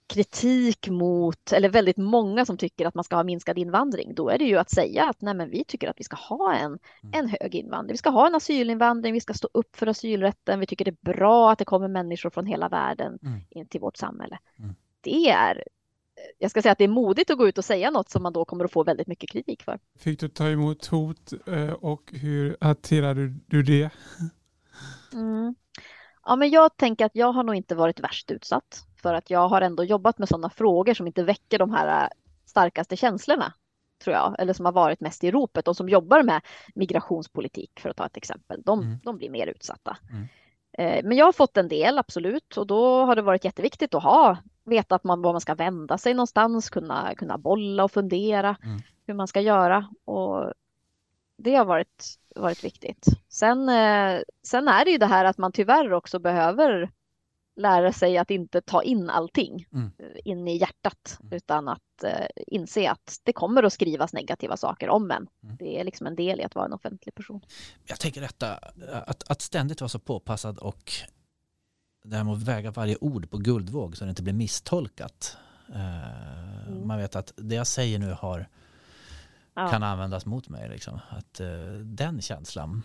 kritik 0.07 0.89
mot, 0.89 1.53
eller 1.53 1.69
väldigt 1.69 1.97
många 1.97 2.45
som 2.47 2.57
tycker 2.57 2.87
att 2.87 2.95
man 2.95 3.05
ska 3.05 3.17
ha 3.17 3.25
minskad 3.25 3.59
invandring, 3.59 4.15
då 4.15 4.31
är 4.31 4.39
det 4.39 4.45
ju 4.45 4.59
att 4.59 4.71
säga 4.71 5.09
att 5.09 5.21
nej 5.21 5.35
men 5.35 5.51
vi 5.51 5.65
tycker 5.65 5.89
att 5.91 6.01
vi 6.01 6.05
ska 6.05 6.17
ha 6.17 6.55
en, 6.55 6.79
en 7.13 7.29
hög 7.29 7.55
invandring. 7.55 7.93
Vi 7.95 7.99
ska 7.99 8.11
ha 8.11 8.27
en 8.27 8.35
asylinvandring, 8.35 9.15
vi 9.15 9.21
ska 9.21 9.35
stå 9.35 9.49
upp 9.55 9.77
för 9.77 9.87
asylrätten, 9.87 10.61
vi 10.61 10.67
tycker 10.67 10.85
det 10.85 10.91
är 10.91 11.13
bra 11.15 11.53
att 11.53 11.59
det 11.59 11.65
kommer 11.65 11.89
människor 11.89 12.31
från 12.31 12.47
hela 12.47 12.69
världen 12.69 13.19
Mm. 13.23 13.41
in 13.51 13.67
till 13.67 13.81
vårt 13.81 13.97
samhälle. 13.97 14.39
Mm. 14.59 14.75
Det 15.01 15.31
är, 15.31 15.65
jag 16.39 16.51
ska 16.51 16.63
säga 16.63 16.73
att 16.73 16.79
det 16.79 16.85
är 16.85 16.89
modigt 16.89 17.31
att 17.31 17.39
gå 17.39 17.49
ut 17.49 17.59
och 17.59 17.65
säga 17.65 17.91
något 17.91 18.11
som 18.11 18.23
man 18.23 18.33
då 18.33 18.45
kommer 18.45 18.65
att 18.65 18.73
få 18.73 18.85
väldigt 18.85 19.07
mycket 19.07 19.31
kritik 19.31 19.63
för. 19.63 19.79
Fick 19.99 20.21
du 20.21 20.29
ta 20.29 20.49
emot 20.49 20.87
hot 20.87 21.33
eh, 21.47 21.73
och 21.73 22.13
hur 22.13 22.57
hanterade 22.61 23.35
du 23.47 23.63
det? 23.63 23.91
Mm. 25.13 25.55
Ja, 26.25 26.37
men 26.37 26.51
jag 26.51 26.77
tänker 26.77 27.05
att 27.05 27.17
jag 27.17 27.33
har 27.33 27.43
nog 27.43 27.55
inte 27.55 27.75
varit 27.75 28.01
värst 28.01 28.31
utsatt 28.31 28.87
för 29.03 29.15
att 29.15 29.31
jag 29.31 29.49
har 29.49 29.61
ändå 29.61 29.85
jobbat 29.85 30.19
med 30.19 30.29
sådana 30.29 30.51
frågor 30.51 30.95
som 30.95 31.07
inte 31.07 31.23
väcker 31.23 31.59
de 31.59 31.71
här 31.73 32.03
äh, 32.05 32.09
starkaste 32.47 32.97
känslorna, 32.97 33.53
tror 34.05 34.17
jag, 34.17 34.37
eller 34.39 34.53
som 34.53 34.65
har 34.65 34.73
varit 34.73 35.01
mest 35.01 35.25
i 35.25 35.31
ropet. 35.31 35.65
De 35.65 35.75
som 35.75 35.89
jobbar 35.89 36.23
med 36.23 36.41
migrationspolitik, 36.75 37.81
för 37.81 37.91
att 37.91 37.97
ta 37.97 38.07
ett 38.07 38.17
exempel, 38.17 38.63
de, 38.63 38.81
Mm. 38.81 38.99
de 39.05 39.17
blir 39.17 39.31
mer 39.31 39.47
utsatta. 39.47 39.97
Mm. 40.11 40.29
Eh, 40.79 41.05
Men 41.09 41.17
jag 41.17 41.25
har 41.25 41.33
fått 41.33 41.57
en 41.57 41.69
del, 41.69 41.99
absolut, 41.99 42.57
och 42.57 42.67
då 42.67 43.05
har 43.05 43.17
det 43.17 43.23
varit 43.23 43.45
jätteviktigt 43.45 43.95
att 43.95 44.03
ha, 44.03 44.37
veta 44.65 44.95
att 44.95 45.05
man, 45.05 45.23
var 45.23 45.33
man 45.33 45.41
ska 45.41 45.55
vända 45.55 45.99
sig 45.99 46.15
någonstans, 46.15 46.71
kunna, 46.71 47.15
kunna 47.15 47.39
bolla 47.39 47.85
och 47.85 47.93
fundera 47.93 48.57
Mm. 48.65 48.81
hur 49.07 49.15
man 49.15 49.29
ska 49.29 49.41
göra. 49.41 49.89
Och 50.05 50.53
det 51.37 51.55
har 51.55 51.65
varit, 51.65 52.19
varit 52.37 52.65
viktigt. 52.65 53.07
Sen, 53.29 53.69
eh, 53.69 54.21
sen 54.43 54.69
är 54.69 54.85
det 54.85 54.91
ju 54.91 54.99
det 54.99 55.07
här 55.07 55.25
att 55.25 55.39
man 55.39 55.53
tyvärr 55.53 55.93
också 55.93 56.19
behöver 56.19 56.91
lära 57.63 57.93
sig 57.93 58.19
att 58.19 58.31
inte 58.31 58.61
ta 58.61 58.83
in 58.83 59.11
allting 59.11 59.67
Mm. 59.73 59.91
eh, 59.99 60.07
in 60.25 60.49
i 60.49 60.57
hjärtat, 60.57 61.19
Mm. 61.23 61.33
utan 61.37 61.69
att 61.69 62.05
eh, 62.05 62.27
inse 62.47 62.91
att 62.91 63.21
det 63.23 63.33
kommer 63.33 63.63
att 63.63 63.73
skrivas 63.73 64.13
negativa 64.13 64.57
saker 64.57 64.89
om 64.89 65.11
en. 65.11 65.27
Mm. 65.45 65.57
Det 65.59 65.81
är 65.81 65.85
liksom 65.85 66.07
en 66.07 66.17
del 66.17 66.41
i 66.41 66.45
att 66.45 66.55
vara 66.55 66.67
en 66.67 66.73
offentlig 66.73 67.15
person. 67.15 67.41
Jag 67.87 68.01
tänker 68.01 68.21
detta, 68.21 68.55
att, 69.07 69.31
att 69.31 69.41
ständigt 69.43 69.81
vara 69.81 69.89
så 69.89 69.99
påpassad 69.99 70.59
och 70.59 70.93
det 72.05 72.17
här 72.17 72.25
med 72.25 72.35
att 72.35 72.43
väga 72.43 72.71
varje 72.71 72.97
ord 73.01 73.31
på 73.31 73.39
guldvåg 73.39 73.97
så 73.97 74.05
det 74.05 74.11
inte 74.11 74.23
blir 74.23 74.33
misstolkat. 74.35 75.37
Eh, 75.75 76.43
Mm. 76.69 76.87
Man 76.89 76.99
vet 76.99 77.17
att 77.17 77.33
det 77.37 77.55
jag 77.55 77.67
säger 77.67 77.99
nu 77.99 78.13
har, 78.19 78.49
Ja. 79.55 79.69
kan 79.69 79.83
användas 79.83 80.27
mot 80.27 80.49
mig. 80.49 80.69
Liksom. 80.69 81.01
Att, 81.11 81.41
eh, 81.41 81.49
den 81.85 82.21
känslan. 82.23 82.83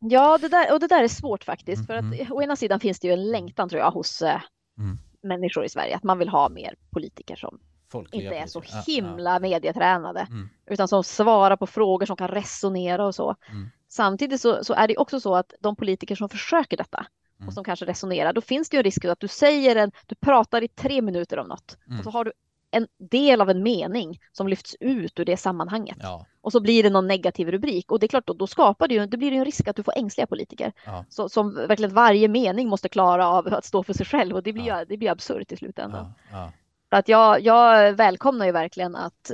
Ja, 0.00 0.38
det 0.38 0.48
där, 0.48 0.72
och 0.72 0.80
det 0.80 0.86
där 0.86 1.02
är 1.04 1.08
svårt 1.08 1.44
faktiskt. 1.44 1.86
För 1.86 1.94
att 1.94 2.04
Mhm. 2.04 2.32
å 2.32 2.42
ena 2.42 2.56
sidan 2.56 2.80
finns 2.80 3.00
det 3.00 3.06
ju 3.06 3.12
en 3.12 3.30
längtan 3.30 3.68
tror 3.68 3.80
jag 3.82 3.90
hos 3.90 4.22
eh, 4.22 4.40
Mm. 4.78 4.98
människor 5.22 5.64
i 5.64 5.68
Sverige 5.68 5.96
att 5.96 6.02
man 6.02 6.18
vill 6.18 6.28
ha 6.28 6.48
mer 6.48 6.74
politiker 6.90 7.36
som 7.36 7.58
Folkliga 7.92 8.22
inte 8.24 8.36
är 8.36 8.46
så 8.46 8.60
politiker. 8.60 8.78
Ja, 8.78 8.84
himla 8.86 9.38
medietränade 9.38 10.20
Mm. 10.30 10.48
utan 10.66 10.88
som 10.88 11.04
svarar 11.04 11.56
på 11.56 11.66
frågor 11.66 12.06
som 12.06 12.16
kan 12.16 12.28
resonera 12.28 13.06
och 13.06 13.14
så. 13.14 13.36
Mm. 13.50 13.68
Samtidigt 13.88 14.40
så, 14.40 14.64
så 14.64 14.74
är 14.74 14.88
det 14.88 14.96
också 14.96 15.20
så 15.20 15.34
att 15.34 15.52
de 15.60 15.76
politiker 15.76 16.14
som 16.16 16.28
försöker 16.28 16.76
detta 16.76 17.06
Mm. 17.38 17.48
och 17.48 17.54
som 17.54 17.64
kanske 17.64 17.84
resonerar, 17.86 18.32
då 18.32 18.40
finns 18.40 18.68
det 18.68 18.76
ju 18.76 18.78
en 18.78 18.84
risk 18.84 19.04
att 19.04 19.20
du 19.20 19.28
säger 19.28 19.76
en, 19.76 19.92
du 20.06 20.14
pratar 20.14 20.62
i 20.62 20.68
tre 20.68 21.02
minuter 21.02 21.38
om 21.38 21.46
något 21.48 21.78
Mm. 21.86 21.98
och 21.98 22.04
så 22.04 22.10
har 22.10 22.24
du 22.24 22.32
en 22.70 22.86
del 22.98 23.40
av 23.40 23.50
en 23.50 23.62
mening 23.62 24.20
som 24.32 24.48
lyfts 24.48 24.76
ut 24.80 25.20
ur 25.20 25.24
det 25.24 25.36
sammanhanget 25.36 25.96
Ja, 26.00 26.26
och 26.40 26.52
så 26.52 26.60
blir 26.60 26.82
det 26.82 26.90
någon 26.90 27.06
negativ 27.06 27.50
rubrik 27.50 27.92
och 27.92 28.00
det 28.00 28.06
är 28.06 28.08
klart 28.08 28.26
då, 28.26 28.32
då 28.32 28.46
skapar 28.46 28.88
det 28.88 28.94
ju, 28.94 29.06
det 29.06 29.16
blir 29.16 29.30
det 29.30 29.36
en 29.36 29.44
risk 29.44 29.68
att 29.68 29.76
du 29.76 29.82
får 29.82 29.94
ängsliga 29.98 30.26
politiker 30.26 30.72
ja, 30.86 31.04
så, 31.08 31.28
som 31.28 31.54
verkligen 31.54 31.94
varje 31.94 32.28
mening 32.28 32.68
måste 32.68 32.88
klara 32.88 33.28
av 33.28 33.54
att 33.54 33.64
stå 33.64 33.82
för 33.82 33.92
sig 33.92 34.06
själv 34.06 34.36
och 34.36 34.42
det 34.42 34.52
blir, 34.52 34.66
Ja. 34.66 34.78
ju, 34.78 34.84
det 34.84 34.96
blir 34.96 35.10
absurt 35.10 35.52
i 35.52 35.56
slutändan. 35.56 36.12
ja, 36.32 36.52
att 36.88 37.08
jag, 37.08 37.40
jag 37.40 37.92
välkomnar 37.92 38.46
ju 38.46 38.52
verkligen 38.52 38.96
att 38.96 39.30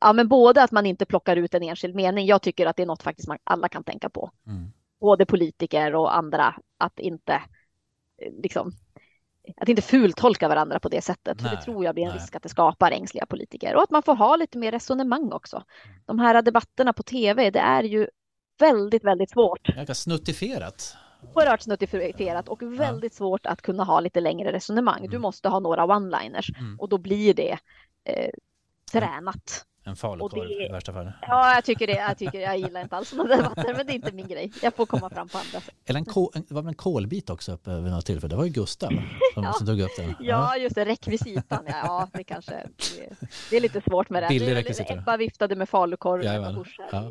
Ja, 0.00 0.12
men 0.12 0.28
både 0.28 0.62
att 0.62 0.70
man 0.72 0.86
inte 0.86 1.06
plockar 1.06 1.36
ut 1.36 1.54
en 1.54 1.62
enskild 1.62 1.94
mening. 1.94 2.26
Jag 2.26 2.42
tycker 2.42 2.66
att 2.66 2.76
det 2.76 2.82
är 2.82 2.86
något 2.86 3.02
faktiskt 3.02 3.28
man 3.28 3.38
alla 3.44 3.68
kan 3.68 3.84
tänka 3.84 4.08
på. 4.08 4.30
Mm. 4.46 4.72
Både 5.00 5.26
politiker 5.26 5.94
och 5.94 6.16
andra. 6.16 6.54
Att 6.78 6.98
inte 6.98 7.32
eh, 8.18 8.32
liksom 8.42 8.72
att 9.56 9.68
inte 9.68 9.82
fultolka 9.82 10.48
varandra 10.48 10.80
på 10.80 10.88
det 10.88 11.02
sättet. 11.02 11.42
För 11.42 11.48
det 11.48 11.62
tror 11.62 11.84
jag 11.84 11.94
blir 11.94 12.04
en 12.04 12.10
nej. 12.10 12.18
risk 12.18 12.36
att 12.36 12.42
det 12.42 12.48
skapar 12.48 12.90
ängsliga 12.90 13.26
politiker. 13.26 13.76
Och 13.76 13.82
att 13.82 13.90
man 13.90 14.02
får 14.02 14.14
ha 14.16 14.36
lite 14.36 14.58
mer 14.58 14.72
resonemang 14.72 15.32
också. 15.32 15.62
De 16.06 16.18
här 16.18 16.42
debatterna 16.42 16.92
på 16.92 17.02
tv, 17.02 17.50
det 17.50 17.58
är 17.58 17.82
ju 17.82 18.08
väldigt, 18.58 19.04
väldigt 19.04 19.30
svårt. 19.30 19.66
Ganska 19.68 19.94
snuttifierat. 19.94 20.96
Oerhört 21.34 21.60
snuttifierat 21.62 22.48
och 22.48 22.62
väldigt 22.62 23.14
svårt 23.14 23.46
att 23.46 23.62
kunna 23.62 23.84
ha 23.84 24.00
lite 24.00 24.20
längre 24.20 24.52
resonemang. 24.52 25.00
Du 25.02 25.06
Mm. 25.08 25.22
måste 25.22 25.48
ha 25.48 25.58
några 25.60 25.86
one-liners 25.86 26.58
Mm. 26.58 26.80
och 26.80 26.88
då 26.88 26.98
blir 26.98 27.34
det 27.34 27.58
eh, 28.04 28.30
tränat. 28.92 29.64
En 29.88 29.96
falukorv 29.96 30.40
Och 30.40 30.48
det- 30.48 30.66
i 30.66 30.68
värsta 30.72 30.92
fall. 30.92 31.12
Ja, 31.22 31.54
jag 31.54 31.64
tycker 31.64 31.86
det. 31.86 31.92
Jag, 31.92 32.18
tycker, 32.18 32.40
jag 32.40 32.58
gillar 32.58 32.80
inte 32.82 32.96
alls 32.96 33.08
sådana 33.08 33.36
debatter, 33.36 33.74
men 33.76 33.86
det 33.86 33.92
är 33.92 33.94
inte 33.94 34.12
min 34.12 34.28
grej. 34.28 34.52
Jag 34.62 34.74
får 34.74 34.86
komma 34.86 35.10
fram 35.10 35.28
på 35.28 35.38
andra 35.38 35.60
sätt. 35.60 35.74
Eller 35.86 35.98
en, 35.98 36.04
kol, 36.04 36.30
en, 36.34 36.44
var 36.48 36.62
en 36.62 36.74
kolbit 36.74 37.30
också 37.30 37.52
uppe 37.52 37.70
vid 37.80 37.92
något 37.92 38.06
tillfälle. 38.06 38.28
Det 38.32 38.36
var 38.36 38.44
ju 38.44 38.50
Gustav 38.50 38.88
som, 39.34 39.44
Ja. 39.44 39.52
som 39.52 39.66
tog 39.66 39.80
upp 39.80 39.90
den. 39.96 40.14
Ja, 40.20 40.56
just 40.56 40.74
det, 40.74 40.84
rekvisitan. 40.84 41.64
Ja, 41.66 41.72
ja 41.84 42.08
det 42.12 42.24
kanske 42.24 42.50
det, 42.52 43.26
det 43.50 43.56
är 43.56 43.60
lite 43.60 43.80
svårt 43.80 44.10
med 44.10 44.22
det. 44.22 44.28
Billig 44.28 44.54
rekvisita. 44.54 44.92
Ebba 44.92 45.16
viftade 45.16 45.56
med 45.56 45.68
falukorv. 45.68 46.22
Jajamän. 46.24 46.64
Ja. 46.92 47.10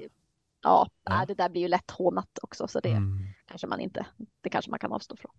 Ja, 0.64 0.88
Ja. 1.06 1.26
det 1.28 1.34
där 1.34 1.50
blir 1.50 1.62
ju 1.62 1.68
lätt 1.68 1.92
hånat 1.92 2.40
också, 2.42 2.68
så 2.68 2.80
det 2.80 2.90
Mm. 2.90 3.20
kanske 3.50 3.68
man 3.68 3.80
inte, 3.80 4.06
det 4.44 4.50
kanske 4.50 4.72
man 4.72 4.80
kan 4.80 4.92
avstå 4.92 5.16
från. 5.16 5.32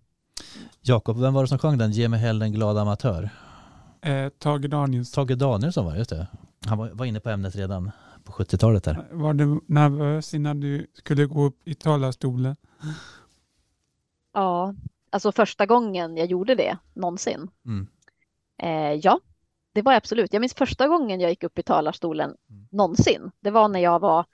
Jakob, 0.82 1.20
vem 1.20 1.34
var 1.34 1.43
det 1.43 1.49
som 1.49 1.59
sjöng 1.59 1.78
den? 1.78 1.93
Ge 1.93 2.09
mig 2.09 2.20
hellre 2.20 2.47
en 2.47 2.53
glad 2.53 2.78
amatör. 2.78 3.30
Eh, 4.03 4.28
Tage 4.28 4.68
Danielsson. 4.70 5.26
Tage 5.26 5.36
Danielsson 5.39 5.84
var 5.84 5.93
det, 5.93 5.99
just 5.99 6.11
det. 6.11 6.26
Han 6.67 6.79
var, 6.79 6.89
var 6.91 7.07
inne 7.07 7.21
på 7.21 7.31
ämnet 7.31 7.57
redan 7.57 7.91
på 8.25 8.33
70-talet 8.33 8.85
där. 8.85 9.09
Var 9.13 9.35
du 9.35 9.61
nervös 9.67 10.35
innan 10.35 10.61
du 10.61 10.87
skulle 10.95 11.27
gå 11.27 11.43
upp 11.45 11.69
i 11.69 11.75
talarstolen? 11.75 12.57
Ja, 14.33 14.75
alltså 15.11 15.33
första 15.33 15.67
gången 15.67 16.17
jag 16.17 16.27
gjorde 16.27 16.55
det 16.55 16.79
någonsin. 16.95 17.51
Mm. 17.67 17.87
Eh, 18.63 19.01
ja, 19.03 19.21
det 19.73 19.83
var 19.83 19.93
jag 19.93 19.97
absolut. 19.97 20.33
Jag 20.33 20.41
minns 20.41 20.55
första 20.55 20.89
gången 20.89 21.21
jag 21.21 21.31
gick 21.31 21.45
upp 21.45 21.59
i 21.59 21.63
talarstolen 21.63 22.37
Mm. 22.51 22.69
någonsin. 22.71 23.31
Det 23.41 23.51
var 23.51 23.69
när 23.69 23.81
jag 23.81 24.01
var, 24.01 24.25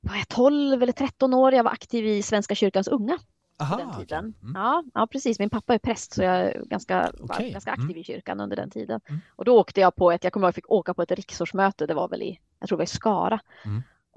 var 0.00 0.16
jag 0.16 0.28
12 0.28 0.82
eller 0.82 0.92
13 0.92 1.34
år. 1.34 1.52
Jag 1.54 1.64
var 1.64 1.70
aktiv 1.70 2.06
i 2.06 2.22
Svenska 2.22 2.54
kyrkans 2.54 2.88
unga 2.88 3.18
Aha, 3.58 3.76
på 3.76 3.82
den 3.82 3.96
tiden. 3.96 4.34
Mm. 4.42 4.54
Ja, 4.54 4.84
ja, 4.94 5.06
precis. 5.06 5.38
Min 5.38 5.50
pappa 5.50 5.74
är 5.74 5.78
präst 5.78 6.12
så 6.12 6.22
jag 6.22 6.36
är 6.36 6.62
ganska, 6.64 7.12
var 7.18 7.36
Okej. 7.36 7.52
ganska 7.52 7.70
aktiv 7.70 7.86
Mm. 7.86 7.98
i 7.98 8.04
kyrkan 8.04 8.40
under 8.40 8.56
den 8.56 8.70
tiden. 8.70 9.00
Mm. 9.08 9.20
Och 9.36 9.44
då 9.44 9.58
åkte 9.58 9.80
jag 9.80 9.96
på 9.96 10.12
ett, 10.12 10.24
jag 10.24 10.32
kommer 10.32 10.46
ihåg 10.46 10.48
jag 10.48 10.54
fick 10.54 10.70
åka 10.70 10.94
på 10.94 11.02
ett 11.02 11.10
riksårsmöte, 11.10 11.86
det 11.86 11.94
var 11.94 12.08
väl 12.08 12.22
i, 12.22 12.40
jag 12.58 12.68
tror 12.68 12.76
det 12.76 12.80
var 12.80 12.84
i 12.84 12.86
Skara. 12.86 13.40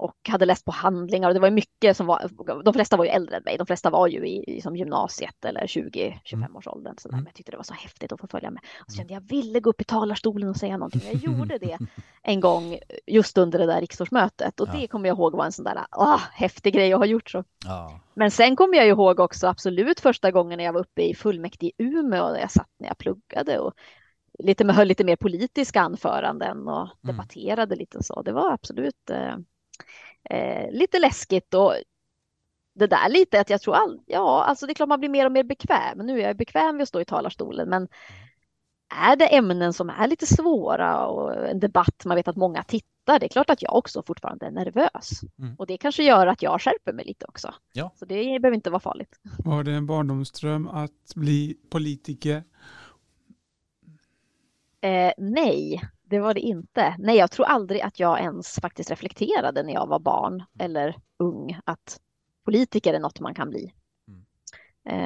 Mm. 0.02 0.10
Och 0.10 0.28
hade 0.28 0.46
läst 0.46 0.64
på 0.64 0.70
handlingar 0.72 1.28
och 1.28 1.34
det 1.34 1.40
var 1.40 1.50
mycket 1.50 1.96
som 1.96 2.06
var, 2.06 2.62
de 2.64 2.74
flesta 2.74 2.96
var 2.96 3.04
ju 3.04 3.10
äldre 3.10 3.36
än 3.36 3.42
mig, 3.42 3.58
de 3.58 3.66
flesta 3.66 3.90
var 3.90 4.08
ju 4.08 4.26
i, 4.26 4.44
i 4.56 4.60
som 4.60 4.76
gymnasiet 4.76 5.44
eller 5.44 5.60
20-25 5.66 6.56
års 6.56 6.66
åldern. 6.66 6.94
Så 6.98 7.08
där. 7.08 7.14
Mm. 7.14 7.22
Men 7.24 7.28
jag 7.30 7.34
tyckte 7.34 7.52
det 7.52 7.56
var 7.56 7.64
så 7.64 7.74
häftigt 7.74 8.12
att 8.12 8.20
få 8.20 8.26
följa 8.26 8.50
med. 8.50 8.62
Och 8.80 8.90
så 8.92 8.96
kände 8.96 9.12
jag, 9.14 9.22
jag 9.22 9.28
ville 9.28 9.60
gå 9.60 9.70
upp 9.70 9.80
i 9.80 9.84
talarstolen 9.84 10.48
och 10.48 10.56
säga 10.56 10.76
någonting. 10.76 11.00
Jag 11.04 11.14
gjorde 11.38 11.58
det 11.58 11.78
en 12.22 12.40
gång 12.40 12.78
just 13.06 13.38
under 13.38 13.58
det 13.58 13.66
där 13.66 13.80
riksårsmötet 13.80 14.60
och 14.60 14.68
Ja. 14.68 14.72
det 14.80 14.86
kommer 14.88 15.08
jag 15.08 15.16
ihåg 15.18 15.36
var 15.36 15.44
en 15.44 15.52
sån 15.52 15.64
där 15.64 15.78
ah, 15.90 16.20
häftig 16.32 16.74
grej 16.74 16.92
att 16.92 16.98
ha 16.98 17.06
gjort 17.06 17.30
så. 17.30 17.44
Ja. 17.64 18.00
Men 18.14 18.30
sen 18.30 18.56
kommer 18.56 18.76
jag 18.78 18.86
ihåg 18.86 19.20
också 19.20 19.46
absolut 19.46 20.00
första 20.00 20.30
gången 20.30 20.56
när 20.56 20.64
jag 20.64 20.72
var 20.72 20.80
uppe 20.80 21.02
i 21.02 21.14
fullmäktige 21.14 21.72
i 21.78 21.84
Umeå 21.84 22.24
och 22.24 22.38
jag 22.38 22.50
satt 22.50 22.70
när 22.78 22.88
jag 22.88 22.98
pluggade 22.98 23.58
och 23.58 23.72
lite, 24.38 24.72
höll 24.72 24.88
lite 24.88 25.04
mer 25.04 25.16
politiska 25.16 25.80
anföranden 25.80 26.68
och 26.68 26.80
Mm. 26.82 26.88
debatterade 27.16 27.76
lite 27.76 28.02
så. 28.02 28.22
Det 28.22 28.32
var 28.32 28.52
absolut 28.52 29.10
eh, 29.10 29.36
eh, 30.30 30.70
lite 30.70 30.98
läskigt 30.98 31.54
och 31.54 31.74
det 32.74 32.86
där 32.86 33.08
lite 33.08 33.40
att 33.40 33.50
jag 33.50 33.60
tror 33.60 33.74
all, 33.74 34.00
ja, 34.06 34.44
alltså 34.44 34.66
det 34.66 34.72
är 34.72 34.74
klart 34.74 34.88
man 34.88 35.00
blir 35.00 35.08
mer 35.08 35.26
och 35.26 35.32
mer 35.32 35.44
bekväm. 35.44 35.98
Nu 35.98 36.20
är 36.20 36.26
jag 36.26 36.36
bekväm 36.36 36.76
vid 36.76 36.82
att 36.82 36.88
stå 36.88 37.00
i 37.00 37.04
talarstolen, 37.04 37.68
men 37.68 37.88
är 38.94 39.16
det 39.16 39.36
ämnen 39.36 39.72
som 39.72 39.90
är 39.90 40.06
lite 40.06 40.26
svåra 40.26 41.06
och 41.06 41.48
en 41.48 41.60
debatt 41.60 42.04
man 42.04 42.16
vet 42.16 42.28
att 42.28 42.36
många 42.36 42.62
tittar, 42.62 43.18
det 43.18 43.26
är 43.26 43.28
klart 43.28 43.50
att 43.50 43.62
jag 43.62 43.76
också 43.76 44.02
fortfarande 44.02 44.46
är 44.46 44.50
nervös. 44.50 45.20
Mm. 45.38 45.54
Och 45.58 45.66
det 45.66 45.78
kanske 45.78 46.02
gör 46.02 46.26
att 46.26 46.42
jag 46.42 46.60
skärper 46.60 46.92
mig 46.92 47.04
lite 47.04 47.26
också. 47.28 47.54
Ja. 47.72 47.92
Så 47.96 48.04
det 48.04 48.24
behöver 48.24 48.54
inte 48.54 48.70
vara 48.70 48.80
farligt. 48.80 49.20
Var 49.38 49.64
det 49.64 49.72
en 49.72 49.86
barndomsdröm 49.86 50.68
att 50.68 51.14
bli 51.14 51.56
politiker? 51.70 52.44
Eh, 54.80 55.12
nej, 55.18 55.82
det 56.12 56.20
var 56.20 56.34
det 56.34 56.40
inte. 56.40 56.94
Nej, 56.98 57.16
jag 57.16 57.30
tror 57.30 57.46
aldrig 57.46 57.80
att 57.80 58.00
jag 58.00 58.20
ens 58.20 58.60
faktiskt 58.60 58.90
reflekterade 58.90 59.62
när 59.62 59.72
jag 59.72 59.86
var 59.86 59.98
barn 59.98 60.44
eller 60.58 60.96
ung 61.18 61.58
att 61.64 62.00
politiker 62.44 62.94
är 62.94 62.98
något 63.00 63.20
man 63.20 63.34
kan 63.34 63.50
bli. 63.50 63.74
Mm. 64.08 64.24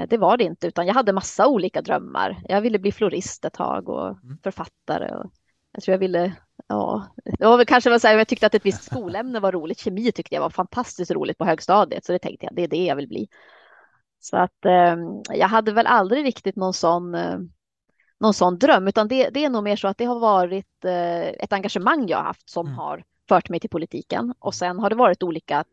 Eh, 0.02 0.08
det 0.08 0.18
var 0.18 0.36
det 0.36 0.44
inte, 0.44 0.66
utan 0.66 0.86
jag 0.86 0.94
hade 0.94 1.12
massa 1.12 1.46
olika 1.48 1.82
drömmar. 1.82 2.42
Jag 2.48 2.60
ville 2.60 2.78
bli 2.78 2.92
florist 2.92 3.44
ett 3.44 3.52
tag 3.52 3.88
och 3.88 4.06
Mm. 4.06 4.38
författare. 4.42 5.14
Och 5.14 5.30
jag 5.72 5.82
tror 5.82 5.92
jag 5.92 5.98
ville, 5.98 6.32
ja, 6.68 7.06
det 7.38 7.46
var 7.46 7.56
väl 7.56 7.66
kanske 7.66 7.90
väl 7.90 8.00
så 8.00 8.08
här, 8.08 8.18
jag 8.18 8.28
tyckte 8.28 8.46
att 8.46 8.54
ett 8.54 8.66
visst 8.66 8.84
skolämne 8.84 9.40
var 9.40 9.52
roligt. 9.52 9.78
Kemi 9.78 10.12
tyckte 10.12 10.34
jag 10.34 10.42
var 10.42 10.50
fantastiskt 10.50 11.10
roligt 11.10 11.38
på 11.38 11.44
högstadiet, 11.44 12.04
så 12.04 12.12
det 12.12 12.18
tänkte 12.18 12.46
jag, 12.46 12.54
det 12.54 12.62
är 12.62 12.68
det 12.68 12.84
jag 12.84 12.96
vill 12.96 13.08
bli. 13.08 13.28
Så 14.20 14.36
att 14.36 14.64
eh, 14.64 14.96
jag 15.34 15.48
hade 15.48 15.72
väl 15.72 15.86
aldrig 15.86 16.24
riktigt 16.24 16.56
någon 16.56 16.74
sån 16.74 17.14
eh, 17.14 17.38
någon 18.20 18.34
sån 18.34 18.58
dröm, 18.58 18.88
utan 18.88 19.08
det, 19.08 19.28
det 19.30 19.44
är 19.44 19.50
nog 19.50 19.64
mer 19.64 19.76
så 19.76 19.88
att 19.88 19.98
det 19.98 20.04
har 20.04 20.18
varit 20.20 20.84
eh, 20.84 21.26
ett 21.28 21.52
engagemang 21.52 22.08
jag 22.08 22.16
har 22.18 22.24
haft 22.24 22.50
som 22.50 22.66
Mm. 22.66 22.78
har 22.78 23.04
fört 23.28 23.48
mig 23.48 23.60
till 23.60 23.70
politiken. 23.70 24.34
Och 24.38 24.54
sen 24.54 24.78
har 24.78 24.90
det 24.90 24.96
varit 24.96 25.22
olika 25.22 25.64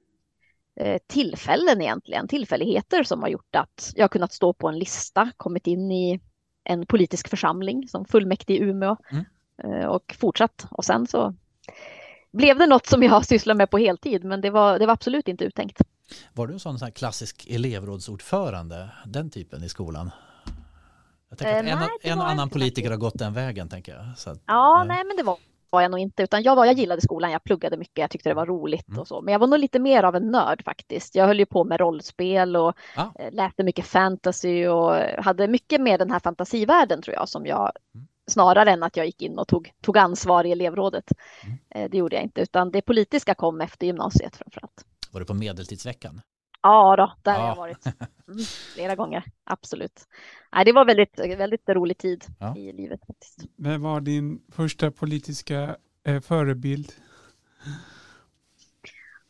eh, 0.79 0.97
tillfällen 1.07 1.81
egentligen, 1.81 2.27
tillfälligheter 2.27 3.03
som 3.03 3.21
har 3.21 3.29
gjort 3.29 3.55
att 3.55 3.91
jag 3.95 4.03
har 4.03 4.09
kunnat 4.09 4.33
stå 4.33 4.53
på 4.53 4.67
en 4.67 4.79
lista, 4.79 5.31
kommit 5.37 5.67
in 5.67 5.91
i 5.91 6.21
en 6.63 6.85
politisk 6.85 7.27
församling 7.29 7.87
som 7.87 8.05
fullmäktige 8.05 8.53
i 8.57 8.59
Umeå 8.63 8.97
Mm. 9.11 9.25
eh, 9.63 9.85
och 9.87 10.15
fortsatt. 10.19 10.65
Och 10.71 10.85
sen 10.85 11.07
så 11.07 11.33
blev 12.31 12.57
det 12.57 12.67
något 12.67 12.85
som 12.85 13.03
jag 13.03 13.25
sysslar 13.33 13.55
med 13.55 13.69
på 13.69 13.77
heltid, 13.77 14.23
men 14.23 14.41
det 14.41 14.49
var, 14.49 14.79
det 14.79 14.85
var 14.85 14.93
absolut 14.93 15.27
inte 15.27 15.43
uttänkt. 15.45 15.81
Var 16.33 16.47
du 16.47 16.53
en 16.53 16.59
sån, 16.59 16.79
sån 16.79 16.91
klassisk 16.91 17.47
elevrådsordförande, 17.49 18.89
den 19.05 19.29
typen 19.29 19.63
i 19.63 19.69
skolan? 19.69 20.11
Jag 21.33 21.37
tänker 21.37 21.53
Eh, 21.53 21.59
att 21.77 21.81
en, 21.81 21.89
nej, 22.03 22.11
en 22.13 22.19
och 22.19 22.29
annan 22.29 22.49
politiker 22.49 22.89
har 22.89 22.97
gått 22.97 23.19
den 23.19 23.33
vägen, 23.33 23.69
tänker 23.69 23.91
jag. 23.95 24.17
Så 24.17 24.35
Ja, 24.45 24.81
eh, 24.81 24.87
nej, 24.87 25.03
men 25.05 25.17
det 25.17 25.23
var, 25.23 25.37
var 25.69 25.81
jag 25.81 25.91
nog 25.91 25.99
inte, 25.99 26.23
utan 26.23 26.43
jag, 26.43 26.55
var, 26.55 26.65
jag 26.65 26.73
gillade 26.75 27.01
skolan, 27.01 27.31
jag 27.31 27.43
pluggade 27.43 27.77
mycket, 27.77 27.97
jag 27.97 28.09
tyckte 28.11 28.29
det 28.29 28.33
var 28.35 28.45
roligt 28.45 28.87
Mm. 28.87 28.99
och 28.99 29.07
så. 29.07 29.21
Men 29.21 29.31
jag 29.31 29.39
var 29.39 29.47
nog 29.47 29.59
lite 29.59 29.79
mer 29.79 30.03
av 30.03 30.15
en 30.15 30.31
nörd 30.31 30.63
faktiskt. 30.65 31.15
Jag 31.15 31.27
höll 31.27 31.39
ju 31.39 31.45
på 31.45 31.63
med 31.63 31.79
rollspel 31.79 32.55
och 32.55 32.73
Ja. 32.95 33.13
eh, 33.19 33.31
läste 33.31 33.63
mycket 33.63 33.85
fantasy 33.85 34.67
och 34.67 34.95
hade 35.23 35.47
mycket 35.47 35.81
med 35.81 35.99
den 35.99 36.11
här 36.11 36.19
fantasivärlden 36.19 37.01
tror 37.01 37.15
jag 37.15 37.29
som 37.29 37.45
jag 37.45 37.71
Mm. 37.95 38.07
snarare 38.27 38.71
än 38.71 38.83
att 38.83 38.97
jag 38.97 39.05
gick 39.05 39.21
in 39.21 39.37
och 39.37 39.47
tog, 39.47 39.71
tog 39.81 39.97
ansvar 39.97 40.43
i 40.43 40.51
elevrådet. 40.51 41.11
Mm. 41.43 41.57
Eh, 41.75 41.89
Det 41.91 41.97
gjorde 41.97 42.15
jag 42.15 42.23
inte, 42.23 42.41
utan 42.41 42.71
det 42.71 42.81
politiska 42.81 43.35
kom 43.35 43.61
efter 43.61 43.85
gymnasiet 43.87 44.35
framförallt. 44.35 44.85
Var 45.11 45.19
du 45.19 45.25
på 45.25 45.33
Medeltidsveckan? 45.33 46.21
Ja, 46.63 46.95
då, 46.95 47.13
där 47.23 47.39
har 47.39 47.39
Ja. 47.39 47.47
jag 47.47 47.55
varit 47.55 47.85
mm, 48.27 48.49
flera 48.73 48.95
gånger, 48.95 49.23
absolut. 49.43 50.07
Nej, 50.53 50.65
det 50.65 50.71
var 50.73 50.85
väldigt, 50.85 51.19
väldigt 51.19 51.69
rolig 51.69 51.97
tid 51.97 52.25
Ja. 52.39 52.57
i 52.57 52.73
livet 52.73 53.05
faktiskt. 53.07 53.47
Vem 53.57 53.81
var 53.81 54.01
din 54.01 54.41
första 54.51 54.91
politiska 54.91 55.77
eh, 56.03 56.21
förebild? 56.21 56.93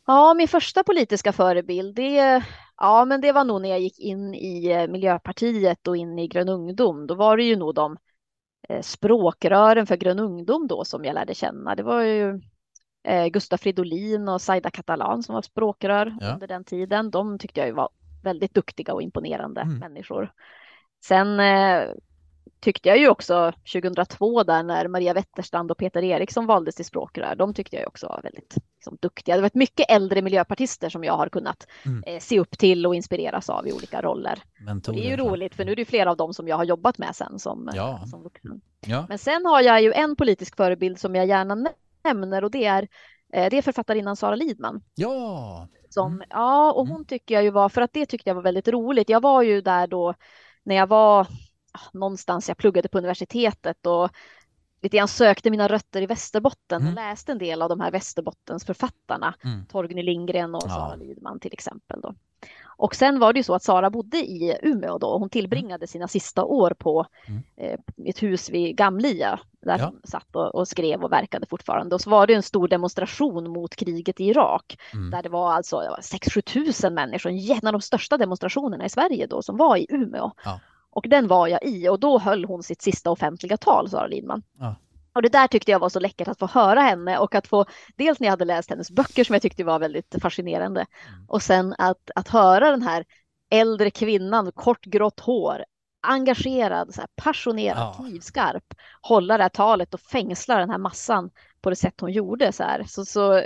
Ja, 0.06 0.34
min 0.34 0.48
första 0.48 0.84
politiska 0.84 1.32
förebild, 1.32 1.94
det, 1.96 2.42
ja, 2.76 3.04
men 3.04 3.20
det 3.20 3.32
var 3.32 3.44
nog 3.44 3.62
när 3.62 3.68
jag 3.68 3.80
gick 3.80 3.98
in 4.00 4.34
i 4.34 4.70
eh, 4.72 4.88
Miljöpartiet 4.88 5.88
och 5.88 5.96
in 5.96 6.18
i 6.18 6.28
Grön 6.28 6.48
ungdom. 6.48 7.06
Då 7.06 7.14
var 7.14 7.36
det 7.36 7.44
ju 7.44 7.56
nog 7.56 7.74
de 7.74 7.96
eh, 8.68 8.82
språkrören 8.82 9.86
för 9.86 9.96
Grön 9.96 10.18
ungdom 10.18 10.66
då 10.68 10.84
som 10.84 11.04
jag 11.04 11.14
lärde 11.14 11.34
känna. 11.34 11.74
Det 11.74 11.82
var 11.82 12.02
ju 12.02 12.40
eh, 13.04 13.26
Gustaf 13.26 13.60
Fridolin 13.60 14.28
och 14.28 14.40
Zaida 14.42 14.70
Catalan 14.70 15.22
som 15.22 15.34
var 15.34 15.42
språkrör 15.42 16.16
Ja. 16.20 16.32
under 16.32 16.46
den 16.46 16.64
tiden. 16.64 17.10
De 17.10 17.38
tyckte 17.38 17.60
jag 17.60 17.72
var 17.72 17.88
väldigt 18.22 18.54
duktiga 18.54 18.94
och 18.94 19.02
imponerande 19.02 19.60
Mm. 19.60 19.78
människor. 19.78 20.32
Sen 21.04 21.40
eh, 21.40 21.82
tyckte 22.60 22.88
jag 22.88 22.98
ju 22.98 23.08
också 23.08 23.52
2002 23.72 24.42
där 24.42 24.62
när 24.62 24.88
Maria 24.88 25.14
Wetterstrand 25.14 25.70
och 25.70 25.78
Peter 25.78 26.02
Eriksson 26.04 26.46
valdes 26.46 26.74
till 26.74 26.84
språkrör. 26.84 27.34
De 27.34 27.54
tyckte 27.54 27.76
jag 27.76 27.88
också 27.88 28.06
var 28.06 28.20
väldigt 28.22 28.54
liksom, 28.76 28.98
duktiga. 29.00 29.34
Det 29.34 29.40
var 29.42 29.46
ett 29.46 29.54
mycket 29.54 29.90
äldre 29.90 30.22
miljöpartister 30.22 30.88
som 30.88 31.04
jag 31.04 31.16
har 31.16 31.28
kunnat 31.28 31.66
Mm. 31.86 32.02
eh, 32.06 32.18
se 32.20 32.40
upp 32.40 32.58
till 32.58 32.86
och 32.86 32.94
inspireras 32.94 33.50
av 33.50 33.66
i 33.66 33.72
olika 33.72 34.02
roller. 34.02 34.42
Mentorer. 34.66 34.96
det 34.96 35.06
är 35.06 35.10
ju 35.10 35.16
roligt 35.16 35.54
för 35.54 35.64
nu 35.64 35.72
är 35.72 35.76
det 35.76 35.84
flera 35.84 36.10
av 36.10 36.16
dem 36.16 36.34
som 36.34 36.48
jag 36.48 36.56
har 36.56 36.64
jobbat 36.64 36.98
med 36.98 37.16
sen 37.16 37.38
som, 37.38 37.70
Ja. 37.74 38.02
som 38.06 38.22
vuxen. 38.22 38.60
Ja. 38.86 39.06
Men 39.08 39.18
sen 39.18 39.46
har 39.46 39.60
jag 39.60 39.82
ju 39.82 39.92
en 39.92 40.16
politisk 40.16 40.56
förebild 40.56 40.98
som 40.98 41.14
jag 41.14 41.26
gärna 41.26 41.54
nämner 42.04 42.44
och 42.44 42.50
det 42.50 42.64
är, 42.64 42.82
eh, 43.32 43.50
det 43.50 43.58
är 43.58 43.62
författarinnan 43.62 44.16
Sara 44.16 44.34
Lidman. 44.34 44.82
ja, 44.94 45.68
Som, 45.90 46.22
Ja, 46.30 46.72
och 46.72 46.86
hon 46.88 47.04
tycker 47.04 47.34
jag 47.34 47.44
ju 47.44 47.50
var, 47.50 47.68
för 47.68 47.80
att 47.80 47.92
det 47.92 48.06
tyckte 48.06 48.30
jag 48.30 48.34
var 48.34 48.42
väldigt 48.42 48.68
roligt. 48.68 49.08
Jag 49.08 49.20
var 49.22 49.42
ju 49.42 49.60
där 49.60 49.86
då 49.86 50.14
när 50.62 50.74
jag 50.74 50.86
var 50.86 51.20
ah, 51.72 51.80
någonstans, 51.92 52.48
jag 52.48 52.56
pluggade 52.56 52.88
på 52.88 52.98
universitetet 52.98 53.86
och 53.86 54.10
lite 54.82 54.96
grann 54.96 55.08
sökte 55.08 55.50
mina 55.50 55.68
rötter 55.68 56.02
i 56.02 56.06
Västerbotten 56.06 56.82
Mm. 56.82 56.88
och 56.88 56.94
läste 56.94 57.32
en 57.32 57.38
del 57.38 57.62
av 57.62 57.68
de 57.68 57.80
här 57.80 57.90
Västerbottens 57.90 58.64
författarna. 58.64 59.34
Mm. 59.44 59.66
Torgny 59.66 60.02
Lindgren 60.02 60.54
och 60.54 60.62
Ja. 60.64 60.68
Sara 60.68 60.94
Lidman 60.96 61.40
till 61.40 61.52
exempel. 61.52 62.00
Då. 62.00 62.14
Och 62.76 62.94
sen 62.94 63.18
var 63.18 63.32
det 63.32 63.38
ju 63.38 63.42
så 63.44 63.54
att 63.54 63.62
Sara 63.62 63.90
bodde 63.90 64.16
i 64.18 64.58
Umeå 64.62 64.98
då. 64.98 65.18
Hon 65.18 65.28
tillbringade 65.30 65.86
sina 65.86 66.08
sista 66.08 66.44
år 66.44 66.74
på 66.78 67.06
Mm. 67.28 67.42
eh, 67.56 67.78
ett 68.08 68.22
hus 68.22 68.50
vid 68.50 68.76
Gamlia 68.76 69.40
där 69.62 69.78
Ja. 69.78 69.84
hon 69.84 70.00
satt 70.04 70.36
och, 70.36 70.54
och 70.54 70.68
skrev 70.68 71.04
och 71.04 71.12
verkade 71.12 71.46
fortfarande. 71.46 71.94
Och 71.94 72.00
så 72.00 72.10
var 72.10 72.26
det 72.26 72.34
en 72.34 72.42
stor 72.42 72.68
demonstration 72.68 73.50
mot 73.52 73.76
kriget 73.76 74.20
i 74.20 74.24
Irak 74.24 74.78
Mm. 74.92 75.10
där 75.10 75.22
det 75.22 75.28
var 75.28 75.52
alltså 75.52 75.76
6-7 76.00 76.40
tusen 76.42 76.94
människor, 76.94 77.30
en 77.30 77.66
av 77.66 77.72
de 77.72 77.80
största 77.80 78.16
demonstrationerna 78.16 78.84
i 78.84 78.88
Sverige 78.88 79.26
då 79.26 79.42
som 79.42 79.56
var 79.56 79.76
i 79.76 79.86
Umeå. 79.88 80.30
Ja. 80.44 80.60
Och 80.90 81.04
den 81.08 81.28
var 81.28 81.48
jag 81.48 81.64
i 81.64 81.88
och 81.88 82.00
då 82.00 82.18
höll 82.18 82.44
hon 82.44 82.62
sitt 82.62 82.82
sista 82.82 83.10
offentliga 83.10 83.56
tal, 83.56 83.90
Sara 83.90 84.06
Lidman. 84.06 84.42
Ja. 84.58 84.74
Och 85.14 85.22
det 85.22 85.28
där 85.28 85.46
tyckte 85.46 85.70
jag 85.70 85.78
var 85.78 85.88
så 85.88 86.00
läckert 86.00 86.28
att 86.28 86.38
få 86.38 86.46
höra 86.46 86.80
henne 86.80 87.18
och 87.18 87.34
att 87.34 87.46
få, 87.46 87.64
dels 87.96 88.20
när 88.20 88.26
jag 88.26 88.32
hade 88.32 88.44
läst 88.44 88.70
hennes 88.70 88.90
böcker 88.90 89.24
som 89.24 89.34
jag 89.34 89.42
tyckte 89.42 89.64
var 89.64 89.78
väldigt 89.78 90.14
fascinerande 90.22 90.86
Mm. 91.08 91.24
och 91.28 91.42
sen 91.42 91.74
att, 91.78 92.10
att 92.14 92.28
höra 92.28 92.70
den 92.70 92.82
här 92.82 93.04
äldre 93.50 93.90
kvinnan, 93.90 94.52
kort 94.52 94.84
grått 94.84 95.20
hår, 95.20 95.64
engagerad, 96.02 96.94
så 96.94 97.00
här 97.00 97.08
passionerad, 97.16 97.78
Ja. 97.78 97.94
knivskarp, 97.98 98.74
hålla 99.02 99.36
det 99.36 99.42
här 99.44 99.48
talet 99.48 99.94
och 99.94 100.00
fängsla 100.00 100.56
den 100.58 100.70
här 100.70 100.78
massan 100.78 101.30
på 101.60 101.70
det 101.70 101.76
sätt 101.76 102.00
hon 102.00 102.12
gjorde. 102.12 102.52
Så, 102.52 102.62
här. 102.62 102.84
Så, 102.88 103.04
så 103.04 103.42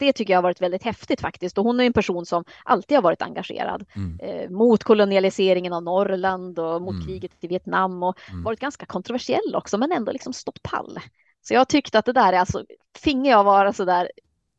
det 0.00 0.12
tycker 0.12 0.32
jag 0.32 0.38
har 0.38 0.42
varit 0.42 0.60
väldigt 0.62 0.82
häftigt 0.82 1.20
faktiskt. 1.20 1.58
Och 1.58 1.64
hon 1.64 1.80
är 1.80 1.84
en 1.84 1.92
person 1.92 2.26
som 2.26 2.44
alltid 2.64 2.96
har 2.96 3.02
varit 3.02 3.22
engagerad 3.22 3.84
Mm. 3.96 4.18
eh, 4.22 4.50
mot 4.50 4.84
kolonialiseringen 4.84 5.72
av 5.72 5.82
Norrland 5.82 6.58
och 6.58 6.82
mot 6.82 6.94
Mm. 6.94 7.06
kriget 7.06 7.32
i 7.40 7.46
Vietnam 7.46 8.02
och 8.02 8.18
Mm. 8.30 8.42
varit 8.42 8.60
ganska 8.60 8.86
kontroversiell 8.86 9.54
också, 9.54 9.78
men 9.78 9.92
ändå 9.92 10.12
liksom 10.12 10.32
stått 10.32 10.62
pall. 10.62 10.98
Så 11.42 11.54
jag 11.54 11.68
tyckte 11.68 11.98
att 11.98 12.04
det 12.04 12.12
där 12.12 12.32
är 12.32 12.38
alltså, 12.38 12.64
finge 12.98 13.30
jag 13.30 13.44
vara 13.44 13.72
så 13.72 13.84
där 13.84 14.10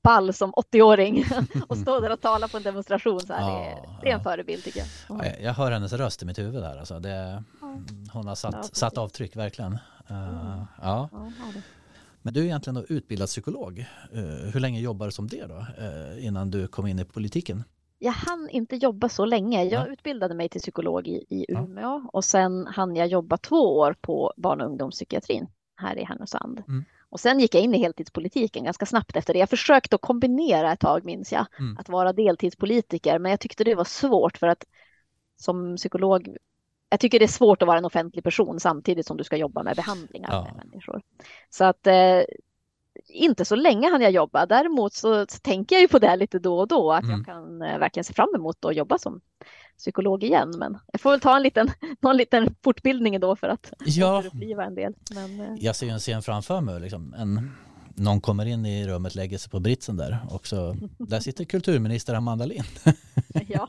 ball 0.03 0.33
som 0.33 0.53
80-åring 0.53 1.25
och 1.67 1.77
stå 1.77 1.99
där 1.99 2.11
och 2.11 2.21
tala 2.21 2.47
på 2.47 2.57
en 2.57 2.63
demonstration 2.63 3.19
så 3.19 3.33
här, 3.33 3.51
det, 3.51 3.69
Ja, 3.69 3.99
det 4.01 4.07
är 4.09 4.13
en 4.13 4.17
ja. 4.19 4.23
förebild 4.23 4.63
tycker 4.63 4.79
jag. 4.79 4.87
Ja, 5.09 5.25
jag- 5.25 5.41
Jag 5.41 5.53
hör 5.53 5.71
hennes 5.71 5.93
röst 5.93 6.23
i 6.23 6.25
mitt 6.25 6.39
huvud 6.39 6.61
där. 6.63 6.77
Alltså 6.77 6.99
det, 6.99 7.43
hon 8.13 8.23
har 8.23 8.31
Ja, 8.31 8.35
satt, 8.35 8.75
satt 8.75 8.97
avtryck 8.97 9.35
verkligen. 9.35 9.71
Uh, 10.11 10.63
ja. 10.81 11.09
Ja, 12.23 12.27
ja. 12.27 12.31
Men 12.31 12.33
du 12.33 12.39
är 12.39 12.45
egentligen 12.45 12.85
utbildad 12.89 13.27
psykolog. 13.27 13.79
Eh, 14.13 14.51
hur 14.53 14.59
länge 14.59 14.79
jobbar 14.79 15.05
du 15.05 15.11
som 15.11 15.27
det 15.27 15.45
då? 15.47 15.65
eh, 15.83 16.25
innan 16.25 16.51
du 16.51 16.67
kom 16.67 16.87
in 16.87 16.99
i 16.99 17.05
politiken? 17.05 17.63
Jag 17.99 18.11
hann 18.11 18.49
inte 18.51 18.75
jobba 18.75 19.09
så 19.09 19.25
länge. 19.25 19.63
Jag 19.63 19.87
Ja. 19.87 19.93
utbildade 19.93 20.35
mig 20.35 20.49
till 20.49 20.61
psykolog 20.61 21.07
i, 21.07 21.25
i 21.29 21.45
Ja. 21.49 21.59
Umeå 21.59 22.09
och 22.13 22.25
sen 22.25 22.67
hann 22.67 22.95
jag 22.95 23.07
jobba 23.07 23.37
två 23.37 23.77
år 23.77 23.95
på 24.01 24.33
barn 24.37 24.61
och 24.61 24.67
ungdomspsykiatrin 24.67 25.47
här 25.75 25.99
i 25.99 26.03
Härnösand. 26.03 26.63
Mm. 26.67 26.85
Och 27.09 27.19
sen 27.19 27.39
gick 27.39 27.55
jag 27.55 27.63
in 27.63 27.73
i 27.75 27.77
heltidspolitiken 27.77 28.63
ganska 28.63 28.85
snabbt 28.85 29.15
efter 29.17 29.33
det. 29.33 29.39
Jag 29.39 29.49
försökte 29.49 29.95
att 29.95 30.01
kombinera 30.01 30.73
ett 30.73 30.79
tag 30.79 31.05
minns 31.05 31.31
jag, 31.31 31.45
Mm. 31.59 31.77
att 31.77 31.89
vara 31.89 32.13
deltidspolitiker, 32.13 33.19
men 33.19 33.29
jag 33.29 33.39
tyckte 33.39 33.63
det 33.63 33.75
var 33.75 33.83
svårt 33.83 34.37
för 34.37 34.47
att 34.47 34.65
som 35.37 35.75
psykolog 35.77 36.37
jag 36.91 36.99
tycker 36.99 37.19
det 37.19 37.25
är 37.25 37.27
svårt 37.27 37.61
att 37.61 37.67
vara 37.67 37.77
en 37.77 37.85
offentlig 37.85 38.23
person 38.23 38.59
samtidigt 38.59 39.05
som 39.07 39.17
du 39.17 39.23
ska 39.23 39.35
jobba 39.37 39.63
med 39.63 39.75
behandlingar 39.75 40.29
Ja. 40.31 40.43
med 40.43 40.65
människor. 40.65 41.01
Så 41.49 41.63
att 41.65 41.87
eh, 41.87 42.21
inte 43.07 43.45
så 43.45 43.55
länge 43.55 43.89
hann 43.91 44.01
jag 44.01 44.11
jobba. 44.11 44.45
Däremot 44.45 44.93
så 44.93 45.25
tänker 45.25 45.75
jag 45.75 45.81
ju 45.81 45.87
på 45.87 45.99
det 45.99 46.15
lite 46.15 46.39
då 46.39 46.59
och 46.59 46.67
då, 46.67 46.91
att 46.91 47.03
Mm. 47.03 47.15
jag 47.17 47.25
kan 47.25 47.61
eh, 47.61 47.77
verkligen 47.79 48.03
se 48.03 48.13
fram 48.13 48.35
emot 48.35 48.65
att 48.65 48.75
jobba 48.75 48.97
som 48.97 49.21
psykolog 49.77 50.23
igen. 50.23 50.53
Men 50.57 50.77
jag 50.93 51.01
får 51.01 51.09
väl 51.11 51.19
ta 51.19 51.35
en 51.35 51.43
liten, 51.43 51.67
någon 51.99 52.17
liten 52.17 52.55
fortbildning 52.63 53.19
då 53.19 53.35
för 53.35 53.47
att 53.47 53.73
Ja. 53.85 54.17
återuppliva 54.19 54.63
en 54.65 54.75
del. 54.75 54.93
Men, 55.15 55.39
eh, 55.41 55.53
Jag 55.59 55.75
ser 55.75 55.85
ju 55.85 55.91
en 55.91 55.99
scen 55.99 56.21
framför 56.21 56.61
mig. 56.61 56.79
Liksom. 56.79 57.13
En, 57.17 57.51
någon 57.95 58.21
kommer 58.21 58.45
in 58.45 58.65
i 58.65 58.87
rummet, 58.87 59.15
lägger 59.15 59.37
sig 59.37 59.51
på 59.51 59.59
britsen 59.59 59.97
där 59.97 60.19
och 60.29 60.47
så, 60.47 60.75
där 60.97 61.19
sitter 61.19 61.45
kulturminister 61.45 62.13
Amanda 62.13 62.45
Lind. 62.45 62.65
ja. 63.47 63.67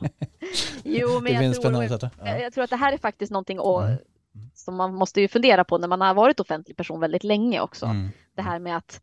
Jo, 0.83 1.19
men 1.21 1.33
jag 1.33 1.41
tror, 1.61 2.09
Ja. 2.19 2.37
jag 2.39 2.53
tror 2.53 2.63
att 2.63 2.69
det 2.69 2.75
här 2.75 2.93
är 2.93 2.97
faktiskt 2.97 3.31
någonting 3.31 3.57
att, 3.59 3.99
Mm. 4.35 4.49
som 4.53 4.75
man 4.75 4.93
måste 4.95 5.21
ju 5.21 5.27
fundera 5.27 5.63
på 5.63 5.77
när 5.77 5.87
man 5.87 6.01
har 6.01 6.13
varit 6.13 6.39
offentlig 6.39 6.77
person 6.77 6.99
väldigt 6.99 7.23
länge 7.23 7.61
också. 7.61 7.85
Mm. 7.85 8.09
Det 8.35 8.41
här 8.41 8.59
med 8.59 8.77
att 8.77 9.01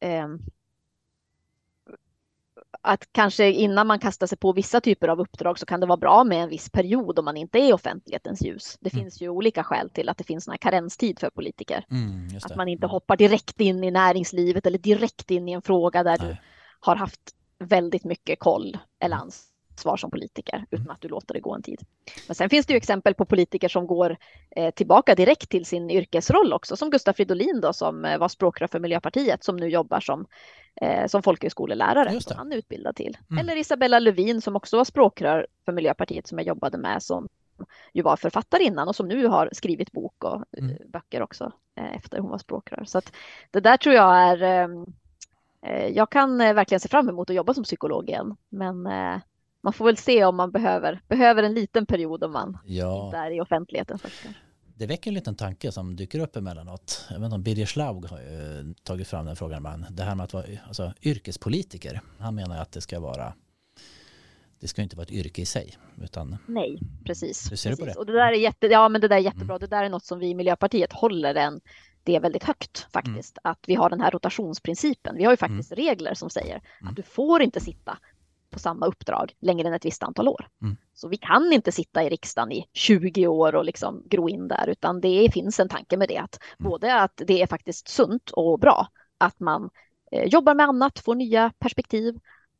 ehm, 0.00 0.40
att 2.80 3.08
kanske 3.12 3.50
innan 3.50 3.86
man 3.86 3.98
kastar 3.98 4.26
sig 4.26 4.38
på 4.38 4.52
vissa 4.52 4.80
typer 4.80 5.08
av 5.08 5.20
uppdrag 5.20 5.58
så 5.58 5.66
kan 5.66 5.80
det 5.80 5.86
vara 5.86 5.96
bra 5.96 6.24
med 6.24 6.42
en 6.42 6.48
viss 6.48 6.70
period 6.70 7.18
om 7.18 7.24
man 7.24 7.36
inte 7.36 7.58
är 7.58 7.68
i 7.68 7.72
offentlighetens 7.72 8.42
ljus. 8.42 8.78
Det 8.80 8.92
Mm. 8.94 9.04
finns 9.04 9.22
ju 9.22 9.28
olika 9.28 9.64
skäl 9.64 9.90
till 9.90 10.08
att 10.08 10.18
det 10.18 10.24
finns 10.24 10.48
här 10.48 10.56
karenstid 10.56 11.18
för 11.18 11.30
politiker. 11.30 11.84
Mm, 11.90 12.28
Att 12.44 12.56
man 12.56 12.68
inte 12.68 12.84
Mm. 12.86 12.90
hoppar 12.90 13.16
direkt 13.16 13.60
in 13.60 13.84
i 13.84 13.90
näringslivet 13.90 14.66
eller 14.66 14.78
direkt 14.78 15.30
in 15.30 15.48
i 15.48 15.52
en 15.52 15.62
fråga 15.62 16.02
där 16.02 16.18
du 16.18 16.26
Nej. 16.26 16.40
har 16.80 16.96
haft 16.96 17.20
väldigt 17.58 18.04
mycket 18.04 18.38
koll 18.38 18.76
eller 19.00 19.16
Mm. 19.16 19.28
Ansvar 19.72 19.96
som 19.96 20.10
politiker 20.10 20.64
utan 20.70 20.90
att 20.90 21.00
du 21.00 21.08
låter 21.08 21.34
det 21.34 21.40
gå 21.40 21.54
en 21.54 21.62
tid. 21.62 21.80
Men 22.28 22.34
sen 22.34 22.50
finns 22.50 22.66
det 22.66 22.72
ju 22.72 22.76
exempel 22.76 23.14
på 23.14 23.24
politiker 23.24 23.68
som 23.68 23.86
går 23.86 24.16
eh, 24.56 24.70
tillbaka 24.70 25.14
direkt 25.14 25.48
till 25.48 25.64
sin 25.64 25.90
yrkesroll 25.90 26.52
också, 26.52 26.76
som 26.76 26.90
Gustaf 26.90 27.16
Fridolin 27.16 27.60
då 27.60 27.72
som 27.72 28.04
eh, 28.04 28.18
var 28.18 28.28
språkrör 28.28 28.68
för 28.68 28.80
Miljöpartiet 28.80 29.44
som 29.44 29.56
nu 29.56 29.68
jobbar 29.68 30.00
som, 30.00 30.26
eh, 30.80 31.06
som 31.06 31.22
folkhögskolelärare 31.22 32.20
som 32.20 32.36
han 32.36 32.52
är 32.52 32.56
utbildad 32.56 32.96
till. 32.96 33.18
Mm. 33.30 33.40
Eller 33.40 33.56
Isabella 33.56 33.98
Lövin 33.98 34.40
som 34.40 34.56
också 34.56 34.76
var 34.76 34.84
språkrör 34.84 35.46
för 35.64 35.72
Miljöpartiet 35.72 36.26
som 36.26 36.38
jag 36.38 36.46
jobbade 36.46 36.78
med 36.78 37.02
som 37.02 37.28
ju 37.92 38.02
var 38.02 38.16
författare 38.16 38.64
innan 38.64 38.88
och 38.88 38.96
som 38.96 39.08
nu 39.08 39.26
har 39.26 39.48
skrivit 39.52 39.92
bok 39.92 40.24
och 40.24 40.44
Mm. 40.58 40.76
böcker 40.92 41.22
också 41.22 41.52
efter 41.74 42.18
hon 42.18 42.30
var 42.30 42.38
språkrör. 42.38 42.84
Så 42.84 42.98
att 42.98 43.12
det 43.50 43.60
där 43.60 43.76
tror 43.76 43.94
jag 43.94 44.16
är 44.16 44.68
jag 45.92 46.10
kan 46.10 46.38
verkligen 46.38 46.80
se 46.80 46.88
fram 46.88 47.08
emot 47.08 47.30
att 47.30 47.36
jobba 47.36 47.54
som 47.54 47.64
psykolog 47.64 48.08
igen, 48.08 48.36
men 48.48 48.88
man 49.62 49.72
får 49.72 49.84
väl 49.84 49.96
se 49.96 50.24
om 50.24 50.36
man 50.36 50.50
behöver, 50.50 51.00
behöver 51.08 51.42
en 51.42 51.54
liten 51.54 51.86
period 51.86 52.24
om 52.24 52.32
man 52.32 52.58
Ja, 52.64 53.04
inte 53.06 53.16
är 53.16 53.30
i 53.30 53.40
offentligheten 53.40 53.98
först. 53.98 54.22
det 54.76 54.86
väcker 54.86 55.10
en 55.10 55.14
liten 55.14 55.34
tanke 55.36 55.72
som 55.72 55.96
dyker 55.96 56.18
upp 56.20 56.36
emellanåt. 56.36 57.06
Jag 57.10 57.16
vet 57.18 57.24
inte 57.24 57.34
om 57.34 57.42
Birger 57.42 57.66
Schlaug 57.66 58.04
har 58.06 58.18
ju 58.20 58.74
tagit 58.82 59.08
fram 59.08 59.26
den 59.26 59.36
frågan 59.36 59.58
ibland. 59.58 59.84
Det 59.90 60.02
här 60.02 60.14
med 60.14 60.24
att 60.24 60.32
vara 60.32 60.44
alltså, 60.66 60.92
yrkespolitiker. 61.02 62.00
Han 62.18 62.34
menar 62.34 62.58
att 62.62 62.72
det 62.72 62.80
ska 62.80 63.00
vara 63.00 63.34
det 64.60 64.68
ska 64.68 64.82
inte 64.82 64.96
vara 64.96 65.02
ett 65.04 65.10
yrke 65.12 65.42
i 65.42 65.46
sig 65.46 65.76
utan 66.02 66.36
Nej, 66.46 66.78
precis. 67.04 67.52
Hur 67.52 67.56
ser 67.56 67.70
du 67.70 67.76
precis. 67.76 67.94
på 67.94 67.94
det? 67.94 67.98
Och 68.00 68.06
det 68.06 68.12
där 68.12 68.32
är 68.32 68.36
jätte, 68.36 68.66
ja, 68.66 68.88
men 68.88 69.00
det 69.00 69.08
där 69.08 69.16
är 69.16 69.20
jättebra. 69.20 69.54
Mm. 69.56 69.60
Det 69.60 69.76
där 69.76 69.84
är 69.84 69.88
något 69.88 70.04
som 70.04 70.18
vi 70.18 70.26
i 70.28 70.34
Miljöpartiet 70.34 70.92
håller 70.92 71.34
en, 71.34 71.60
det 72.04 72.16
är 72.16 72.20
väldigt 72.20 72.44
högt 72.44 72.86
faktiskt, 72.92 73.38
att 73.44 73.58
vi 73.66 73.74
har 73.74 73.90
den 73.90 74.00
här 74.00 74.10
rotationsprincipen. 74.10 75.16
Vi 75.16 75.24
har 75.24 75.32
ju 75.32 75.36
faktiskt 75.36 75.72
regler 75.72 76.14
som 76.14 76.30
säger 76.30 76.60
Mm. 76.80 76.90
att 76.90 76.96
du 76.96 77.02
får 77.02 77.42
inte 77.42 77.60
sitta 77.60 77.98
på 78.52 78.58
samma 78.58 78.86
uppdrag 78.86 79.32
längre 79.40 79.68
än 79.68 79.74
ett 79.74 79.84
visst 79.84 80.02
antal 80.02 80.28
år. 80.28 80.48
Mm. 80.62 80.76
Så 80.94 81.08
vi 81.08 81.16
kan 81.16 81.52
inte 81.52 81.72
sitta 81.72 82.02
i 82.02 82.08
riksdagen 82.08 82.52
i 82.52 82.66
20 82.72 83.26
år 83.26 83.54
och 83.54 83.64
liksom 83.64 84.02
gro 84.04 84.28
in 84.28 84.48
där, 84.48 84.68
utan 84.68 85.00
det 85.00 85.30
finns 85.32 85.60
en 85.60 85.68
tanke 85.68 85.96
med 85.96 86.08
det. 86.08 86.18
Att 86.18 86.38
Mm. 86.58 86.70
Både 86.70 87.00
att 87.00 87.22
det 87.26 87.42
är 87.42 87.46
faktiskt 87.46 87.88
sunt 87.88 88.30
och 88.30 88.58
bra 88.58 88.88
att 89.18 89.40
man 89.40 89.70
eh, 90.12 90.24
jobbar 90.24 90.54
med 90.54 90.66
annat, 90.66 90.98
får 90.98 91.14
nya 91.14 91.52
perspektiv 91.58 92.18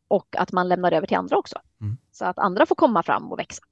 och 0.09 0.36
att 0.38 0.53
man 0.53 0.68
lämnar 0.68 0.93
över 0.93 1.07
till 1.07 1.16
andra 1.16 1.36
också. 1.36 1.59
Mm. 1.80 1.97
Så 2.12 2.24
att 2.24 2.38
andra 2.38 2.66
får 2.66 2.74
komma 2.74 3.03
fram 3.03 3.32
och 3.32 3.38
växa. 3.38 3.62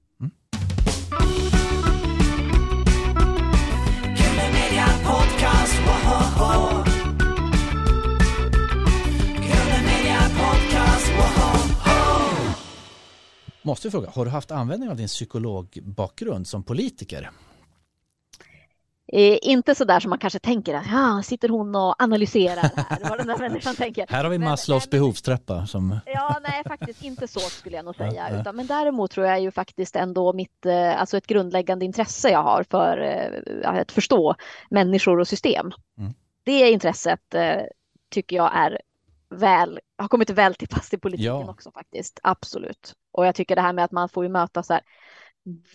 Media 4.52 4.86
Podcast, 5.04 5.74
Måste 13.70 13.86
jag 13.86 13.92
fråga, 13.92 14.10
har 14.10 14.24
du 14.24 14.30
haft 14.30 14.50
användning 14.50 14.90
av 14.90 14.96
din 14.96 15.06
psykologbakgrund 15.06 16.46
som 16.46 16.62
politiker? 16.62 17.30
Eh, 19.12 19.38
inte 19.42 19.74
så 19.74 19.84
där 19.84 20.00
som 20.00 20.08
man 20.10 20.18
kanske 20.18 20.38
tänker 20.38 20.74
att 20.74 20.86
ja, 20.92 21.22
sitter 21.24 21.48
hon 21.48 21.74
och 21.74 22.02
analyserar 22.02 22.70
här, 22.76 22.98
vad 23.08 23.18
den 23.18 23.26
där 23.26 23.38
människan 23.48 23.74
tänker. 23.74 24.06
Här 24.08 24.24
har 24.24 24.30
vi 24.30 24.38
Maslows 24.38 24.84
men- 24.84 24.90
behovstrappa 25.00 25.66
som 25.66 25.98
Ja, 26.06 26.38
nej, 26.42 26.62
faktiskt 26.68 27.04
inte 27.04 27.28
så 27.28 27.40
skulle 27.40 27.76
jag 27.76 27.84
nog 27.84 27.96
säga. 27.96 28.30
ja. 28.30 28.40
Utan, 28.40 28.56
men 28.56 28.66
däremot 28.66 29.10
tror 29.10 29.26
jag 29.26 29.40
ju 29.40 29.50
faktiskt 29.50 29.96
ändå 29.96 30.32
mitt, 30.32 30.66
eh, 30.66 31.00
alltså 31.00 31.16
ett 31.16 31.26
grundläggande 31.26 31.84
intresse 31.84 32.28
jag 32.30 32.42
har 32.42 32.64
för 32.70 32.98
eh, 33.00 33.70
att 33.70 33.92
förstå 33.92 34.34
människor 34.70 35.20
och 35.20 35.28
system. 35.28 35.72
Mm. 35.98 36.12
Det 36.44 36.70
intresset 36.70 37.34
eh, 37.34 37.62
tycker 38.10 38.36
jag 38.36 38.50
är 38.56 38.80
väl, 39.30 39.80
har 39.98 40.08
kommit 40.08 40.30
väl 40.30 40.54
till 40.54 40.68
pass 40.68 40.94
i 40.94 40.98
politiken 40.98 41.26
Ja. 41.26 41.50
också 41.50 41.70
faktiskt. 41.70 42.20
Absolut. 42.22 42.94
Och 43.12 43.26
jag 43.26 43.34
tycker 43.34 43.56
det 43.56 43.62
här 43.62 43.72
med 43.72 43.84
att 43.84 43.92
man 43.92 44.08
får 44.08 44.24
ju 44.24 44.30
möta 44.30 44.62
så 44.62 44.72
här 44.72 44.82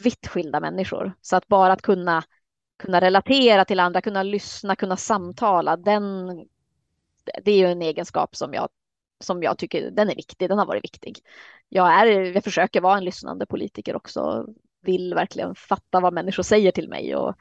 vitt 0.04 0.28
skilda 0.28 0.60
människor. 0.60 1.14
Så 1.22 1.36
att 1.36 1.48
bara 1.48 1.74
att 1.74 1.82
kunna, 1.82 2.24
kunna 2.78 3.02
relatera 3.02 3.66
till 3.66 3.80
andra, 3.80 4.02
kunna 4.02 4.24
lyssna, 4.24 4.76
kunna 4.76 4.98
samtala, 4.98 5.78
den, 5.78 6.28
det 7.44 7.52
är 7.52 7.58
ju 7.58 7.66
en 7.66 7.82
egenskap 7.82 8.36
som 8.36 8.54
jag 8.54 8.70
som 9.20 9.44
jag 9.44 9.58
tycker 9.58 9.92
den 9.92 10.10
är 10.10 10.16
viktig, 10.16 10.50
den 10.50 10.58
har 10.58 10.66
varit 10.66 10.84
viktig. 10.84 11.20
Jag, 11.70 11.88
är, 11.94 12.06
jag 12.36 12.44
försöker 12.44 12.82
vara 12.82 12.98
en 12.98 13.04
lyssnande 13.06 13.46
politiker 13.46 13.96
också, 13.96 14.48
vill 14.82 15.14
verkligen 15.14 15.56
fatta 15.56 16.00
vad 16.00 16.14
människor 16.14 16.44
säger 16.44 16.72
till 16.72 16.90
mig 16.90 17.16
och 17.16 17.36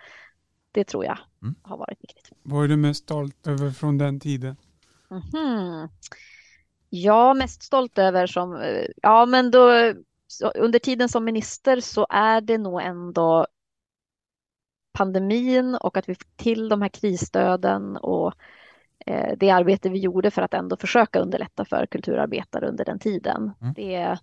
det 0.73 0.85
tror 0.85 1.05
jag 1.05 1.19
Mm. 1.43 1.55
har 1.63 1.77
varit 1.77 1.99
viktigt. 2.01 2.31
Vad 2.43 2.65
är 2.65 2.69
du 2.69 2.77
mest 2.77 3.03
stolt 3.03 3.47
över 3.47 3.71
från 3.71 3.99
den 3.99 4.21
tiden? 4.21 4.57
Mhm. 5.15 5.89
Jag 6.91 7.31
är 7.31 7.35
mest 7.35 7.63
stolt 7.63 7.99
över 7.99 8.27
som, 8.27 8.57
eh, 8.57 8.87
ja 9.03 9.27
men 9.27 9.51
då, 9.51 9.71
under 10.55 10.79
tiden 10.79 11.09
som 11.09 11.25
minister 11.25 11.81
så 11.81 12.07
är 12.11 12.41
det 12.41 12.59
nog 12.59 12.83
ändå 12.83 13.47
pandemin 14.93 15.75
och 15.75 15.97
att 15.97 16.09
vi 16.09 16.15
fick 16.15 16.37
till 16.37 16.69
de 16.69 16.83
här 16.83 16.89
krisstöden 16.89 17.97
och 17.97 18.35
eh, 19.07 19.37
det 19.37 19.51
arbete 19.51 19.89
vi 19.89 19.99
gjorde 19.99 20.31
för 20.31 20.43
att 20.43 20.55
ändå 20.55 20.77
försöka 20.77 21.21
underlätta 21.21 21.65
för 21.65 21.87
kulturarbetare 21.87 22.69
under 22.69 22.85
den 22.85 22.99
tiden. 22.99 23.53
Mm. 23.61 23.75
Det, 23.75 24.19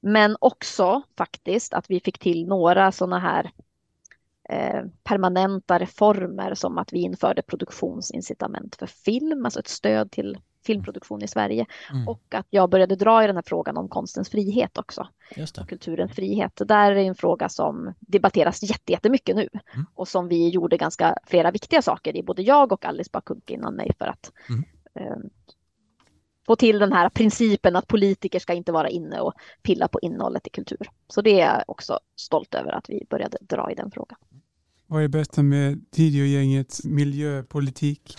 men 0.00 0.36
också 0.40 1.02
faktiskt 1.18 1.74
att 1.74 1.90
vi 1.90 2.00
fick 2.00 2.18
till 2.18 2.46
några 2.46 2.92
sådana 2.92 3.18
här 3.18 3.50
permanenta 5.02 5.78
reformer 5.78 6.54
som 6.54 6.78
att 6.78 6.92
vi 6.92 6.98
införde 6.98 7.42
produktionsincitament 7.42 8.76
för 8.76 8.86
film, 8.86 9.44
alltså 9.44 9.60
ett 9.60 9.68
stöd 9.68 10.10
till 10.10 10.38
filmproduktion 10.66 11.22
i 11.22 11.28
Sverige 11.28 11.66
Mm, 11.90 12.08
och 12.08 12.22
att 12.34 12.46
jag 12.50 12.70
började 12.70 12.96
dra 12.96 13.24
i 13.24 13.26
den 13.26 13.36
här 13.36 13.42
frågan 13.46 13.76
om 13.76 13.88
konstens 13.88 14.30
frihet 14.30 14.78
också 14.78 15.08
och 15.62 15.68
kulturens 15.68 16.12
frihet. 16.12 16.56
Det 16.56 16.64
där 16.64 16.90
är 16.90 16.96
en 16.96 17.14
fråga 17.14 17.48
som 17.48 17.94
debatteras 18.00 18.62
jätte- 18.62 18.92
jättemycket 18.92 19.36
nu 19.36 19.48
Mm. 19.52 19.86
och 19.94 20.08
som 20.08 20.28
vi 20.28 20.48
gjorde 20.48 20.76
ganska 20.76 21.18
flera 21.26 21.50
viktiga 21.50 21.82
saker 21.82 22.16
i, 22.16 22.22
både 22.22 22.42
jag 22.42 22.72
och 22.72 22.84
Alice 22.84 23.10
Bakunke 23.12 23.54
innan 23.54 23.74
mig 23.74 23.92
för 23.98 24.06
att 24.06 24.32
Mm. 24.48 24.64
eh, 24.94 25.16
få 26.46 26.56
till 26.56 26.78
den 26.78 26.92
här 26.92 27.08
principen 27.08 27.76
att 27.76 27.86
politiker 27.86 28.38
ska 28.38 28.52
inte 28.52 28.72
vara 28.72 28.88
inne 28.88 29.20
och 29.20 29.32
pilla 29.62 29.88
på 29.88 30.00
innehållet 30.02 30.46
i 30.46 30.50
kultur. 30.50 30.88
Så 31.08 31.22
det 31.22 31.40
är 31.40 31.46
jag 31.46 31.64
också 31.66 31.98
stolt 32.16 32.54
över 32.54 32.72
att 32.72 32.90
vi 32.90 33.06
började 33.10 33.38
dra 33.40 33.70
i 33.72 33.74
den 33.74 33.90
frågan. 33.90 34.18
Vad 34.86 35.02
är 35.02 35.08
bästa 35.08 35.42
med 35.42 35.90
Tidögängets 35.90 36.84
miljöpolitik? 36.84 38.18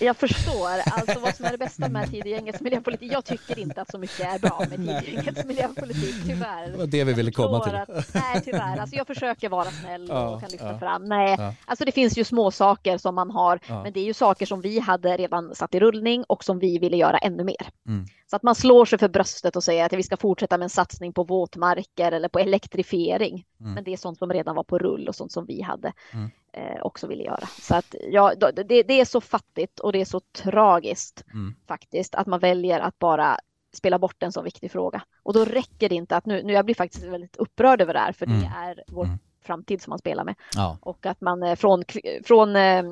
Jag 0.00 0.16
förstår 0.16 0.68
alltså 0.92 1.20
vad 1.20 1.34
som 1.34 1.44
är 1.46 1.50
det 1.52 1.58
bästa 1.58 1.88
med 1.88 2.10
Tidögängets 2.10 2.60
miljöpolitik. 2.60 3.12
Jag 3.12 3.24
tycker 3.24 3.58
inte 3.58 3.80
att 3.82 3.90
så 3.90 3.98
mycket 3.98 4.20
är 4.20 4.38
bra 4.38 4.66
med. 4.70 4.76
Tidögängets 5.04 5.44
miljöpolitik, 5.44 6.14
tyvärr. 6.26 6.70
Det 6.70 6.76
var 6.78 6.86
det 6.86 7.04
vi 7.04 7.12
ville 7.12 7.30
komma 7.32 7.64
till. 7.64 7.74
Att, 7.74 8.14
nej, 8.14 8.42
tyvärr. 8.44 8.76
Alltså 8.78 8.96
jag 8.96 9.06
försöker 9.06 9.48
vara 9.48 9.70
snäll 9.70 10.06
Ja, 10.08 10.28
och 10.28 10.40
kan 10.40 10.50
lyfta 10.50 10.72
ja. 10.72 10.78
fram. 10.78 11.04
Nej, 11.04 11.36
Ja. 11.38 11.54
alltså 11.64 11.84
det 11.84 11.92
finns 11.92 12.18
ju 12.18 12.24
små 12.24 12.50
saker 12.50 12.98
som 12.98 13.14
man 13.14 13.30
har, 13.30 13.60
men 13.82 13.92
det 13.92 14.00
är 14.00 14.04
ju 14.04 14.14
saker 14.14 14.46
som 14.46 14.60
vi 14.60 14.78
hade 14.78 15.16
redan 15.16 15.54
satt 15.54 15.74
i 15.74 15.80
rullning 15.80 16.24
och 16.28 16.44
som 16.44 16.58
vi 16.58 16.78
ville 16.78 16.96
göra 16.96 17.18
ännu 17.18 17.44
mer. 17.44 17.68
Mm. 17.86 18.06
Så 18.30 18.36
att 18.36 18.42
man 18.42 18.54
slår 18.54 18.84
sig 18.84 18.98
för 18.98 19.08
bröstet 19.08 19.56
och 19.56 19.64
säger 19.64 19.84
att 19.86 19.92
vi 19.92 20.02
ska 20.02 20.16
fortsätta 20.16 20.58
med 20.58 20.64
en 20.64 20.70
satsning 20.70 21.12
på 21.12 21.24
våtmarker 21.24 22.12
eller 22.12 22.28
på 22.28 22.38
elektrifiering. 22.38 23.44
Mm. 23.60 23.72
Men 23.74 23.84
det 23.84 23.92
är 23.92 23.96
sånt 23.96 24.18
som 24.18 24.32
redan 24.32 24.56
var 24.56 24.64
på 24.64 24.78
rull 24.78 25.08
och 25.08 25.14
sånt 25.14 25.32
som 25.32 25.46
vi 25.46 25.62
hade 25.62 25.92
Mm. 26.12 26.30
Eh, 26.52 26.82
också 26.82 27.06
ville 27.06 27.22
göra. 27.24 27.46
Så 27.46 27.74
att 27.74 27.94
ja, 28.10 28.34
det, 28.52 28.82
det 28.82 29.00
är 29.00 29.04
så 29.04 29.20
fattigt 29.20 29.80
och 29.80 29.92
det 29.92 30.00
är 30.00 30.04
så 30.04 30.20
tragiskt 30.20 31.24
Mm. 31.32 31.54
faktiskt 31.68 32.14
att 32.14 32.26
man 32.26 32.40
väljer 32.40 32.80
att 32.80 32.98
bara 32.98 33.38
spela 33.72 33.98
bort 33.98 34.22
en 34.22 34.32
så 34.32 34.42
viktig 34.42 34.70
fråga. 34.70 35.02
Och 35.22 35.34
då 35.34 35.44
räcker 35.44 35.88
det 35.88 35.94
inte 35.94 36.16
att 36.16 36.26
nu, 36.26 36.42
nu 36.42 36.52
jag 36.52 36.64
blir 36.64 36.74
faktiskt 36.74 37.04
väldigt 37.04 37.36
upprörd 37.36 37.80
över 37.80 37.92
det 37.94 38.00
här 38.00 38.12
för 38.12 38.26
Mm. 38.26 38.40
det 38.40 38.46
är 38.56 38.84
vår 38.88 39.04
Mm. 39.04 39.18
framtid 39.44 39.82
som 39.82 39.90
man 39.90 39.98
spelar 39.98 40.24
med. 40.24 40.34
Ja, 40.54 40.78
Och 40.82 41.06
att 41.06 41.20
man 41.20 41.42
eh, 41.42 41.56
från, 41.56 41.84
från 42.24 42.56
eh, 42.56 42.82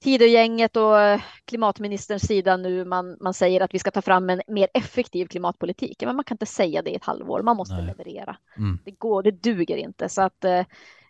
Tidögänget 0.00 0.76
och 0.76 1.20
klimatministerns 1.44 2.22
sida 2.22 2.56
nu, 2.56 2.84
man, 2.84 3.16
man 3.20 3.34
säger 3.34 3.60
att 3.60 3.74
vi 3.74 3.78
ska 3.78 3.90
ta 3.90 4.02
fram 4.02 4.30
en 4.30 4.42
mer 4.46 4.68
effektiv 4.74 5.26
klimatpolitik. 5.26 6.02
Men 6.06 6.16
man 6.16 6.24
kan 6.24 6.34
inte 6.34 6.46
säga 6.46 6.82
det 6.82 6.90
i 6.90 6.94
ett 6.94 7.04
halvår, 7.04 7.42
man 7.42 7.56
måste 7.56 7.74
Nej. 7.74 7.86
leverera. 7.86 8.36
mm. 8.56 8.78
Det 8.84 8.90
går, 8.90 9.22
det 9.22 9.30
duger 9.30 9.76
inte. 9.76 10.08
Så 10.08 10.22
att 10.22 10.44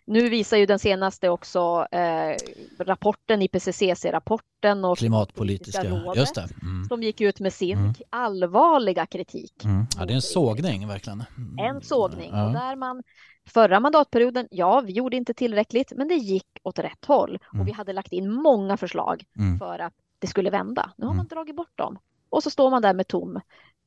nu 0.07 0.29
visar 0.29 0.57
ju 0.57 0.65
den 0.65 0.79
senaste 0.79 1.29
också 1.29 1.87
eh, 1.91 2.37
rapporten, 2.79 3.41
IPCC-rapporten 3.41 4.85
och 4.85 4.97
klimatpolitiska, 4.97 5.83
rådet, 5.83 6.15
just 6.15 6.35
det. 6.35 6.47
Mm. 6.61 6.85
som 6.85 7.03
gick 7.03 7.21
ut 7.21 7.39
med 7.39 7.53
sin 7.53 7.77
Mm. 7.77 7.93
allvarliga 8.09 9.05
kritik. 9.05 9.63
Mm. 9.65 9.85
Ja, 9.99 10.05
det 10.05 10.13
är 10.13 10.15
en 10.15 10.21
sågning 10.21 10.87
verkligen. 10.87 11.23
Mm. 11.37 11.75
En 11.75 11.81
sågning. 11.81 12.29
Ja. 12.33 12.47
Och 12.47 12.53
där 12.53 12.75
man 12.75 13.03
förra 13.47 13.79
mandatperioden, 13.79 14.47
ja, 14.51 14.81
vi 14.81 14.93
gjorde 14.93 15.17
inte 15.17 15.33
tillräckligt, 15.33 15.93
men 15.95 16.07
det 16.07 16.15
gick 16.15 16.47
åt 16.63 16.79
rätt 16.79 17.05
håll. 17.05 17.39
Mm. 17.53 17.61
Och 17.61 17.67
vi 17.67 17.71
hade 17.71 17.93
lagt 17.93 18.13
in 18.13 18.31
många 18.33 18.77
förslag 18.77 19.23
Mm. 19.37 19.59
för 19.59 19.79
att 19.79 19.93
det 20.19 20.27
skulle 20.27 20.49
vända. 20.49 20.91
Nu 20.97 21.05
har 21.05 21.11
Mm. 21.13 21.17
man 21.17 21.27
dragit 21.27 21.55
bort 21.55 21.77
dem. 21.77 21.97
Och 22.29 22.43
så 22.43 22.49
står 22.49 22.69
man 22.69 22.81
där 22.81 22.93
med 22.93 23.07
tom, 23.07 23.39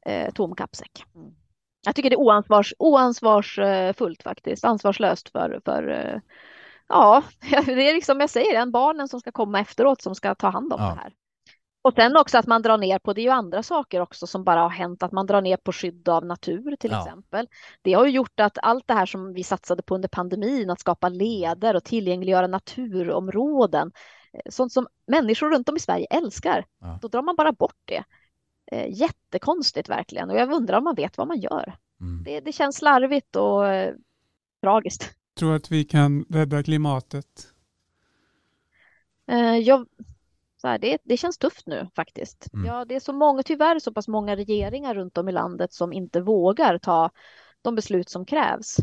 eh, 0.07 0.31
tom 0.33 0.55
kappsäck. 0.55 1.05
Jag 1.89 1.95
tycker 1.95 2.11
det 2.11 2.17
är 2.17 2.21
oansvars, 2.21 2.75
oansvarsfullt 2.79 4.23
faktiskt, 4.23 4.65
ansvarslöst 4.65 5.29
för, 5.29 5.61
för 5.65 5.83
ja, 6.89 7.23
det 7.67 7.91
är 7.91 7.95
liksom 7.95 8.21
jag 8.21 8.31
säger, 8.31 8.61
en 8.61 8.71
barnen 8.71 9.09
som 9.09 9.21
ska 9.21 9.33
komma 9.33 9.61
efteråt 9.61 10.03
som 10.03 10.15
ska 10.15 10.35
ta 10.35 10.49
hand 10.49 10.73
om 10.73 10.81
Ja. 10.81 10.87
det 10.89 11.01
här. 11.01 11.13
Och 11.83 11.95
sen 11.95 12.17
också 12.17 12.39
att 12.39 12.47
man 12.47 12.63
drar 12.63 12.79
ner 12.79 12.99
på, 12.99 13.13
det 13.13 13.21
är 13.21 13.23
ju 13.23 13.31
andra 13.31 13.63
saker 13.63 14.01
också 14.01 14.27
som 14.27 14.45
bara 14.45 14.61
har 14.61 14.69
hänt, 14.69 15.03
att 15.03 15.13
man 15.13 15.27
drar 15.27 15.43
ner 15.43 15.57
på 15.57 15.73
skydd 15.73 16.09
av 16.09 16.25
natur 16.27 16.77
till 16.77 16.91
Ja. 16.91 16.99
exempel. 16.99 17.49
Det 17.83 17.93
har 17.93 18.05
ju 18.05 18.11
gjort 18.11 18.41
att 18.41 18.59
allt 18.63 18.85
det 18.89 18.95
här 18.95 19.07
som 19.07 19.33
vi 19.33 19.45
satsade 19.45 19.83
på 19.83 19.95
under 19.95 20.09
pandemin, 20.09 20.71
att 20.71 20.81
skapa 20.81 21.09
leder 21.09 21.77
och 21.77 21.85
tillgängliggöra 21.85 22.47
naturområden, 22.47 23.93
eh, 24.33 24.41
sånt 24.51 24.73
som 24.73 24.87
människor 25.07 25.51
runt 25.51 25.69
om 25.69 25.77
i 25.77 25.81
Sverige 25.81 26.07
älskar, 26.11 26.65
Ja. 26.81 26.99
då 27.03 27.09
drar 27.09 27.23
man 27.23 27.37
bara 27.37 27.53
bort 27.53 27.81
det. 27.85 28.05
Eh, 28.73 28.87
Jättekonstigt 28.91 29.89
verkligen 29.89 30.31
och 30.31 30.37
jag 30.37 30.53
undrar 30.53 30.79
om 30.79 30.85
man 30.85 30.95
vet 30.95 31.19
vad 31.19 31.29
man 31.29 31.41
gör. 31.41 31.77
Mm. 32.01 32.25
Det, 32.25 32.41
det 32.41 32.53
känns 32.53 32.77
slarvigt 32.77 33.37
och 33.37 33.67
eh, 33.67 33.95
tragiskt. 34.63 35.11
Tror 35.39 35.55
att 35.55 35.71
vi 35.73 35.85
kan 35.85 36.25
rädda 36.29 36.63
klimatet? 36.63 37.49
Eh, 39.27 39.57
jag, 39.57 39.87
så 40.61 40.69
här, 40.69 40.79
det, 40.79 40.99
det 41.05 41.17
känns 41.17 41.39
tufft 41.39 41.67
nu 41.67 41.89
faktiskt. 41.97 42.49
Mm. 42.55 42.67
Ja, 42.67 42.85
det 42.85 42.95
är 42.95 43.01
så 43.01 43.13
många, 43.13 43.43
tyvärr 43.43 43.79
så 43.79 43.93
pass 43.93 44.09
många 44.09 44.37
regeringar 44.37 44.95
runt 44.95 45.19
om 45.19 45.29
i 45.29 45.33
landet 45.33 45.73
som 45.73 45.93
inte 45.93 46.21
vågar 46.21 46.79
ta 46.79 47.11
de 47.63 47.75
beslut 47.75 48.09
som 48.09 48.25
krävs. 48.25 48.77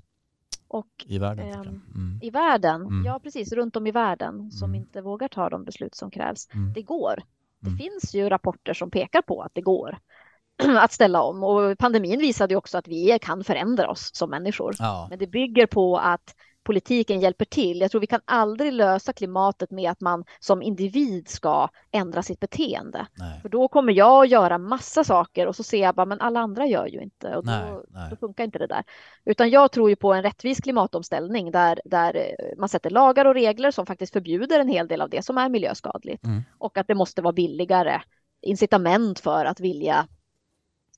Och 0.67 1.05
I 1.05 1.19
världen. 1.19 1.47
Jag. 1.47 1.65
Mm. 1.65 2.19
i 2.21 2.29
världen, 2.29 2.81
Mm. 2.81 3.05
ja 3.05 3.19
precis, 3.19 3.51
runt 3.51 3.75
om 3.75 3.87
i 3.87 3.91
världen 3.91 4.51
som 4.51 4.69
Mm. 4.69 4.81
inte 4.81 5.01
vågar 5.01 5.27
ta 5.27 5.49
de 5.49 5.63
beslut 5.63 5.95
som 5.95 6.11
krävs. 6.11 6.49
Mm. 6.53 6.73
Det 6.73 6.81
går. 6.81 7.23
Det 7.59 7.67
Mm. 7.67 7.77
finns 7.77 8.15
ju 8.15 8.29
rapporter 8.29 8.73
som 8.73 8.91
pekar 8.91 9.21
på 9.21 9.41
att 9.41 9.51
det 9.53 9.61
går 9.61 9.97
att 10.79 10.91
ställa 10.91 11.21
om 11.21 11.43
och 11.43 11.77
pandemin 11.77 12.19
visade 12.19 12.53
ju 12.53 12.57
också 12.57 12.77
att 12.77 12.87
vi 12.87 13.19
kan 13.21 13.43
förändra 13.43 13.89
oss 13.89 14.09
som 14.13 14.29
människor. 14.29 14.75
Ja, 14.79 15.07
Men 15.09 15.19
det 15.19 15.27
bygger 15.27 15.65
på 15.65 15.97
att 15.97 16.35
politiken 16.65 17.19
hjälper 17.19 17.45
till. 17.45 17.81
Jag 17.81 17.91
tror 17.91 18.01
vi 18.01 18.07
kan 18.07 18.21
aldrig 18.25 18.73
lösa 18.73 19.13
klimatet 19.13 19.71
med 19.71 19.91
att 19.91 20.01
man 20.01 20.25
som 20.39 20.61
individ 20.61 21.27
ska 21.27 21.69
ändra 21.91 22.23
sitt 22.23 22.39
beteende. 22.39 23.07
nej. 23.13 23.41
För 23.41 23.49
då 23.49 23.67
kommer 23.67 23.93
jag 23.93 24.23
att 24.23 24.29
göra 24.29 24.57
massa 24.57 25.03
saker 25.03 25.47
och 25.47 25.55
så 25.55 25.63
ser 25.63 25.81
jag 25.81 25.95
bara, 25.95 26.05
men 26.05 26.21
alla 26.21 26.39
andra 26.39 26.65
gör 26.65 26.87
ju 26.87 27.01
inte. 27.01 27.35
Och 27.35 27.45
då, 27.45 27.51
Nej, 27.51 27.73
nej. 27.87 28.09
då 28.09 28.15
funkar 28.15 28.43
inte 28.43 28.59
det 28.59 28.67
där. 28.67 28.83
Utan 29.25 29.49
jag 29.49 29.71
tror 29.71 29.89
ju 29.89 29.95
på 29.95 30.13
en 30.13 30.23
rättvis 30.23 30.61
klimatomställning 30.61 31.51
där, 31.51 31.79
där 31.85 32.15
eh, 32.15 32.57
man 32.57 32.69
sätter 32.69 32.89
lagar 32.89 33.25
och 33.25 33.33
regler 33.33 33.71
som 33.71 33.85
faktiskt 33.85 34.13
förbjuder 34.13 34.59
en 34.59 34.69
hel 34.69 34.87
del 34.87 35.01
av 35.01 35.09
det 35.09 35.25
som 35.25 35.37
är 35.37 35.49
miljöskadligt. 35.49 36.25
Mm. 36.25 36.43
Och 36.57 36.77
att 36.77 36.87
det 36.87 36.95
måste 36.95 37.21
vara 37.21 37.33
billigare 37.33 38.01
incitament 38.41 39.19
för 39.19 39.45
att 39.45 39.59
vilja, 39.59 40.07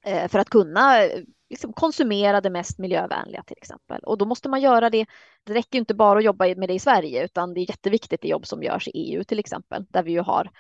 eh, 0.06 0.28
för 0.28 0.40
att 0.40 0.50
kunna 0.50 1.04
liksom 1.50 1.74
konsumera 1.74 2.42
det 2.42 2.50
mest 2.50 2.78
miljövänliga 2.78 3.44
till 3.44 3.58
exempel. 3.58 4.02
Och 4.04 4.18
då 4.18 4.26
måste 4.26 4.50
man 4.50 4.62
göra 4.62 4.90
det. 4.90 5.06
Det 5.44 5.54
räcker 5.54 5.80
inte 5.80 5.94
bara 5.94 6.20
att 6.20 6.26
jobba 6.26 6.46
med 6.46 6.70
det 6.70 6.74
i 6.74 6.80
Sverige 6.80 7.26
utan 7.26 7.54
det 7.54 7.60
är 7.60 7.70
jätteviktigt 7.70 8.22
det 8.22 8.28
jobb 8.28 8.46
som 8.46 8.64
görs 8.64 8.88
i 8.88 8.92
EU 8.92 9.24
till 9.24 9.40
exempel, 9.40 9.86
där 9.90 10.04
vi 10.04 10.12
ju 10.12 10.22
har 10.22 10.52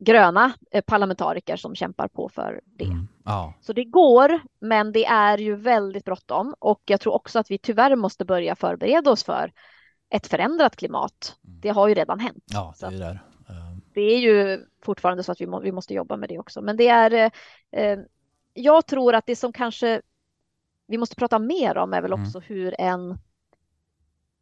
gröna 0.00 0.52
eh, 0.70 0.84
parlamentariker 0.84 1.56
som 1.56 1.74
kämpar 1.74 2.08
på 2.08 2.28
för 2.28 2.60
det. 2.64 2.84
Mm. 2.84 3.08
Ja. 3.24 3.54
Så 3.60 3.72
det 3.72 3.84
går, 3.84 4.40
men 4.60 4.92
det 4.92 5.06
är 5.06 5.38
ju 5.38 5.56
väldigt 5.56 6.04
bråttom 6.04 6.54
och 6.58 6.82
jag 6.84 7.00
tror 7.00 7.14
också 7.14 7.38
att 7.38 7.50
vi 7.50 7.58
tyvärr 7.58 7.96
måste 7.96 8.24
börja 8.24 8.56
förbereda 8.56 9.10
oss 9.10 9.24
för 9.24 9.52
ett 10.10 10.26
förändrat 10.26 10.76
klimat. 10.76 11.36
Mm. 11.44 11.60
Det 11.60 11.68
har 11.68 11.88
ju 11.88 11.94
redan 11.94 12.20
hänt. 12.20 12.44
ja, 12.46 12.74
det 12.80 12.86
är 12.86 12.90
där. 12.90 13.20
Det 13.94 14.00
är 14.00 14.18
ju 14.18 14.66
fortfarande 14.82 15.22
så 15.22 15.32
att 15.32 15.40
vi, 15.40 15.46
må, 15.46 15.60
vi 15.60 15.72
måste 15.72 15.94
jobba 15.94 16.16
med 16.16 16.28
det 16.28 16.38
också. 16.38 16.62
Men 16.62 16.76
det 16.76 16.88
är, 16.88 17.10
eh, 17.10 17.30
eh, 17.82 17.98
jag 18.54 18.86
tror 18.86 19.14
att 19.14 19.26
det 19.26 19.36
som 19.36 19.52
kanske 19.52 20.02
vi 20.90 20.98
måste 20.98 21.16
prata 21.16 21.38
mer 21.38 21.78
om 21.78 21.92
är 21.92 22.02
väl 22.02 22.12
Mm. 22.12 22.26
också 22.26 22.40
hur 22.40 22.74
en, 22.80 23.18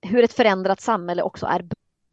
hur 0.02 0.24
ett 0.24 0.32
förändrat 0.32 0.80
samhälle 0.80 1.22
också 1.22 1.46
är 1.46 1.68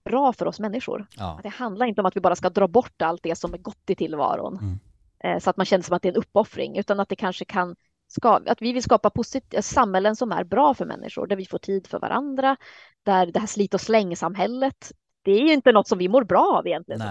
bra 0.05 0.33
för 0.33 0.45
oss 0.45 0.59
människor. 0.59 1.07
Ja. 1.17 1.35
Att 1.37 1.43
det 1.43 1.49
handlar 1.49 1.85
inte 1.85 2.01
om 2.01 2.05
att 2.05 2.15
vi 2.15 2.21
bara 2.21 2.35
ska 2.35 2.49
dra 2.49 2.67
bort 2.67 3.01
allt 3.01 3.23
det 3.23 3.35
som 3.35 3.53
är 3.53 3.57
gott 3.57 3.89
i 3.89 3.95
tillvaron. 3.95 4.57
Mm. 4.57 4.79
Eh, 5.23 5.39
så 5.39 5.49
att 5.49 5.57
man 5.57 5.65
känner 5.65 5.83
som 5.83 5.95
att 5.95 6.01
det 6.01 6.07
är 6.07 6.13
en 6.13 6.17
uppoffring, 6.19 6.77
utan 6.77 6.99
att 6.99 7.09
det 7.09 7.15
kanske 7.15 7.45
kan 7.45 7.75
ska, 8.07 8.41
att 8.47 8.61
vi 8.61 8.73
vill 8.73 8.83
skapa 8.83 9.09
posit- 9.09 9.61
samhällen 9.61 10.15
som 10.15 10.31
är 10.31 10.43
bra 10.43 10.73
för 10.73 10.85
människor, 10.85 11.27
där 11.27 11.35
vi 11.35 11.45
får 11.45 11.57
tid 11.57 11.87
för 11.87 11.99
varandra, 11.99 12.57
där 13.03 13.25
det 13.25 13.39
här 13.39 13.47
slit 13.47 13.73
och 13.73 13.81
släng-samhället, 13.81 14.91
det 15.21 15.31
är 15.31 15.39
ju 15.41 15.53
inte 15.53 15.71
något 15.71 15.87
som 15.87 15.97
vi 15.97 16.07
mår 16.07 16.23
bra 16.23 16.57
av 16.57 16.67
egentligen. 16.67 17.01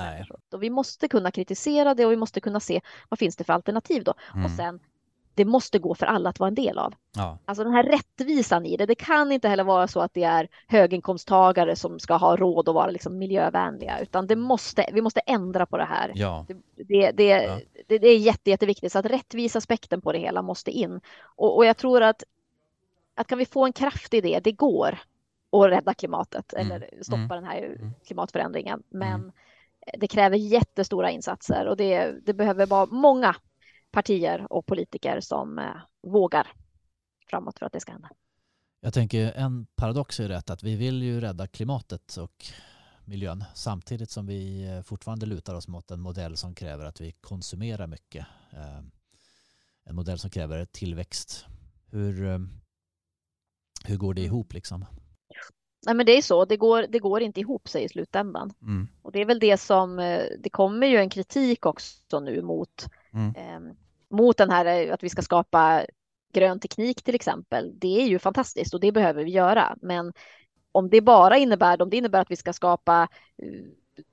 Och 0.53 0.63
vi 0.63 0.71
måste 0.71 1.09
kunna 1.09 1.31
kritisera 1.31 1.95
det 1.95 2.07
och 2.07 2.13
vi 2.13 2.17
måste 2.17 2.41
kunna 2.41 2.61
se 2.61 2.81
vad 3.09 3.19
finns 3.19 3.37
det 3.37 3.45
för 3.45 3.53
alternativ 3.53 4.05
då. 4.05 4.15
Mm. 4.35 4.45
Och 4.45 4.51
sen, 4.51 4.81
det 5.35 5.45
måste 5.45 5.79
gå 5.79 5.95
för 5.95 6.07
alla 6.07 6.31
att 6.31 6.39
vara 6.41 6.49
en 6.49 6.55
del 6.55 6.79
av. 6.79 6.95
Ja. 7.17 7.39
Alltså 7.45 7.65
den 7.65 7.73
här 7.73 7.83
rättvisan 7.83 8.67
i 8.67 8.77
det. 8.77 8.87
Det 8.87 8.95
kan 8.95 9.33
inte 9.33 9.49
heller 9.49 9.65
vara 9.65 9.89
så 9.89 10.01
att 10.01 10.15
det 10.15 10.23
är 10.23 10.49
höginkomsttagare 10.69 11.77
som 11.77 11.99
ska 11.99 12.15
ha 12.17 12.37
råd 12.37 12.69
att 12.69 12.75
vara 12.75 12.91
liksom 12.91 13.19
miljövänliga, 13.19 13.99
utan 14.01 14.27
det 14.27 14.37
måste, 14.37 14.87
vi 14.93 15.01
måste 15.01 15.21
ändra 15.21 15.67
på 15.67 15.77
det 15.77 15.85
här. 15.85 16.13
ja. 16.15 16.47
Det, 16.49 16.85
det, 16.85 17.11
det, 17.11 17.25
Ja. 17.29 17.59
det, 17.89 17.99
det 17.99 18.09
är 18.09 18.19
jätte, 18.19 18.51
jätteviktigt, 18.51 18.93
så 18.93 18.99
att 18.99 19.07
rättvisaspekten 19.07 20.01
på 20.01 20.13
det 20.13 20.19
hela 20.19 20.43
måste 20.43 20.71
in. 20.71 21.01
Och, 21.25 21.57
och 21.57 21.67
jag 21.67 21.77
tror 21.77 22.03
att, 22.03 22.23
att 23.15 23.27
kan 23.27 23.39
vi 23.39 23.47
få 23.47 23.65
en 23.65 23.73
kraft 23.73 24.15
i 24.15 24.21
det, 24.21 24.41
det 24.45 24.53
går 24.53 24.99
att 25.53 25.71
rädda 25.71 25.95
klimatet 25.95 26.53
Mm. 26.53 26.67
eller 26.73 26.89
stoppa 27.03 27.17
Mm. 27.17 27.29
den 27.29 27.45
här 27.45 27.63
Mm. 27.81 27.91
klimatförändringen. 28.07 28.83
Men 28.89 29.33
det 29.99 30.07
kräver 30.07 30.37
jättestora 30.37 31.11
insatser 31.11 31.67
och 31.67 31.77
det, 31.77 32.15
det 32.27 32.35
behöver 32.35 32.67
vara 32.67 32.87
många 32.87 33.37
partier 33.95 34.53
och 34.53 34.67
politiker 34.67 35.21
som 35.21 35.59
eh, 35.59 35.65
vågar 36.03 36.53
framåt 37.31 37.59
för 37.59 37.67
att 37.67 37.73
det 37.73 37.81
ska 37.81 37.93
hända. 37.93 38.11
Jag 38.81 38.95
tänker 38.95 39.33
en 39.33 39.67
paradox 39.77 40.21
är 40.21 40.29
rätt 40.29 40.51
att 40.51 40.63
vi 40.63 40.77
vill 40.77 41.03
ju 41.03 41.21
rädda 41.21 41.47
klimatet 41.47 42.17
och 42.17 42.47
miljön 43.05 43.45
samtidigt 43.55 44.11
som 44.11 44.27
vi 44.27 44.69
eh, 44.69 44.83
fortfarande 44.83 45.27
lutar 45.27 45.55
oss 45.55 45.69
mot 45.69 45.91
en 45.91 46.01
modell 46.01 46.37
som 46.37 46.55
kräver 46.55 46.85
att 46.85 47.01
vi 47.01 47.13
konsumerar 47.13 47.87
mycket. 47.87 48.27
Eh, 48.53 48.81
En 49.87 49.95
modell 49.97 50.19
som 50.19 50.31
kräver 50.31 50.65
tillväxt. 50.65 51.47
Hur, 51.91 52.41
hur 53.85 53.97
går 53.97 54.15
det 54.15 54.23
ihop 54.23 54.53
liksom? 54.53 54.85
Nej, 55.87 55.95
men 55.95 56.07
det 56.07 56.13
är 56.13 56.23
så, 56.23 56.45
det 56.45 56.57
går, 56.57 56.87
det 56.89 56.99
går 56.99 57.23
inte 57.23 57.41
ihop 57.41 57.69
sig 57.69 57.85
i 57.85 57.89
slutändan. 57.89 58.53
Mm. 58.63 58.89
Och 59.03 59.13
det 59.13 59.21
är 59.21 59.25
väl 59.25 59.39
det 59.39 59.61
som, 59.61 59.97
det 60.39 60.51
kommer 60.51 60.87
ju 60.87 60.97
en 60.97 61.11
kritik 61.11 61.67
också 61.67 62.21
nu 62.21 62.43
mot, 62.43 62.87
Mm. 63.13 63.35
eh, 63.37 63.75
mot 64.15 64.37
den 64.37 64.51
här 64.51 64.87
eh, 64.87 64.95
att 64.95 65.03
vi 65.03 65.09
ska 65.09 65.23
skapa 65.23 65.87
grön 66.33 66.61
teknik 66.61 67.03
till 67.03 67.15
exempel. 67.15 67.79
Det 67.79 68.03
är 68.03 68.07
ju 68.07 68.19
fantastiskt 68.19 68.75
och 68.75 68.81
det 68.81 68.93
behöver 68.93 69.25
vi 69.25 69.31
göra. 69.31 69.77
Men 69.83 70.13
om 70.73 70.91
det 70.91 71.01
bara 71.01 71.37
innebär, 71.37 71.83
om 71.83 71.91
det 71.91 71.97
innebär 71.97 72.21
att 72.21 72.31
vi 72.31 72.37
ska 72.37 72.53
skapa 72.53 73.09
eh, 73.43 73.49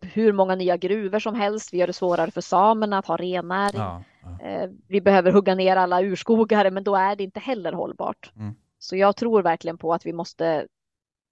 hur 0.02 0.34
många 0.34 0.56
nya 0.56 0.78
gruvor 0.78 1.20
som 1.20 1.36
helst, 1.36 1.74
vi 1.74 1.78
gör 1.78 1.88
det 1.88 1.93
svårare 1.93 2.32
för 2.32 2.41
samerna 2.41 2.97
att 2.97 3.06
ha 3.06 3.18
rennäring. 3.18 3.82
Ja, 3.82 4.04
ja. 4.22 4.45
Eh, 4.45 4.70
Vi 4.88 5.02
behöver 5.02 5.32
hugga 5.32 5.56
ner 5.56 5.76
alla 5.76 6.02
urskogar, 6.02 6.72
men 6.72 6.84
då 6.84 6.95
är 6.95 7.16
det 7.16 7.24
inte 7.24 7.39
heller 7.39 7.74
hållbart. 7.74 8.32
Mm. 8.36 8.54
Så 8.80 8.95
jag 8.95 9.16
tror 9.16 9.41
verkligen 9.41 9.78
på 9.78 9.93
att 9.93 10.06
vi 10.06 10.14
måste 10.14 10.68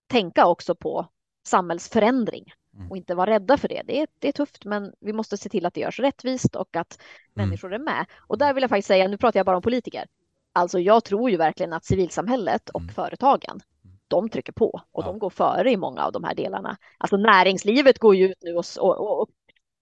tänka 0.08 0.46
också 0.46 0.76
på 0.76 1.08
samhällsförändring. 1.48 2.54
Och 2.90 2.98
inte 2.98 3.16
vara 3.16 3.30
rädda 3.30 3.58
för 3.58 3.68
det. 3.68 3.82
Det 3.86 4.02
är, 4.02 4.08
det 4.20 4.28
är 4.28 4.32
tufft, 4.32 4.66
men 4.66 4.94
vi 5.00 5.14
måste 5.14 5.38
se 5.38 5.50
till 5.50 5.66
att 5.66 5.74
det 5.74 5.82
görs 5.82 6.00
rättvist 6.00 6.56
och 6.56 6.76
att 6.76 7.00
Mm. 7.36 7.50
människor 7.50 7.74
är 7.74 7.80
med. 7.80 8.06
Och 8.28 8.38
där 8.38 8.54
vill 8.54 8.62
jag 8.62 8.70
faktiskt 8.70 8.88
säga, 8.88 9.08
nu 9.08 9.18
pratar 9.18 9.40
jag 9.40 9.46
bara 9.46 9.56
om 9.56 9.62
politiker. 9.62 10.06
Alltså 10.54 10.80
jag 10.80 11.04
tror 11.04 11.30
ju 11.30 11.38
verkligen 11.38 11.74
att 11.74 11.86
civilsamhället 11.86 12.70
och 12.70 12.82
Mm. 12.82 12.94
företagen, 12.94 13.60
de 14.08 14.30
trycker 14.30 14.52
på 14.54 14.82
och 14.92 15.04
Ja. 15.04 15.08
de 15.08 15.20
går 15.20 15.30
före 15.30 15.72
i 15.72 15.78
många 15.78 16.04
av 16.06 16.12
de 16.12 16.24
här 16.24 16.36
delarna. 16.36 16.78
Alltså 16.98 17.18
näringslivet 17.18 18.00
går 18.00 18.16
ju 18.16 18.26
ut 18.32 18.38
nu 18.42 18.56
och, 18.56 18.66
och, 18.80 19.22
och 19.22 19.30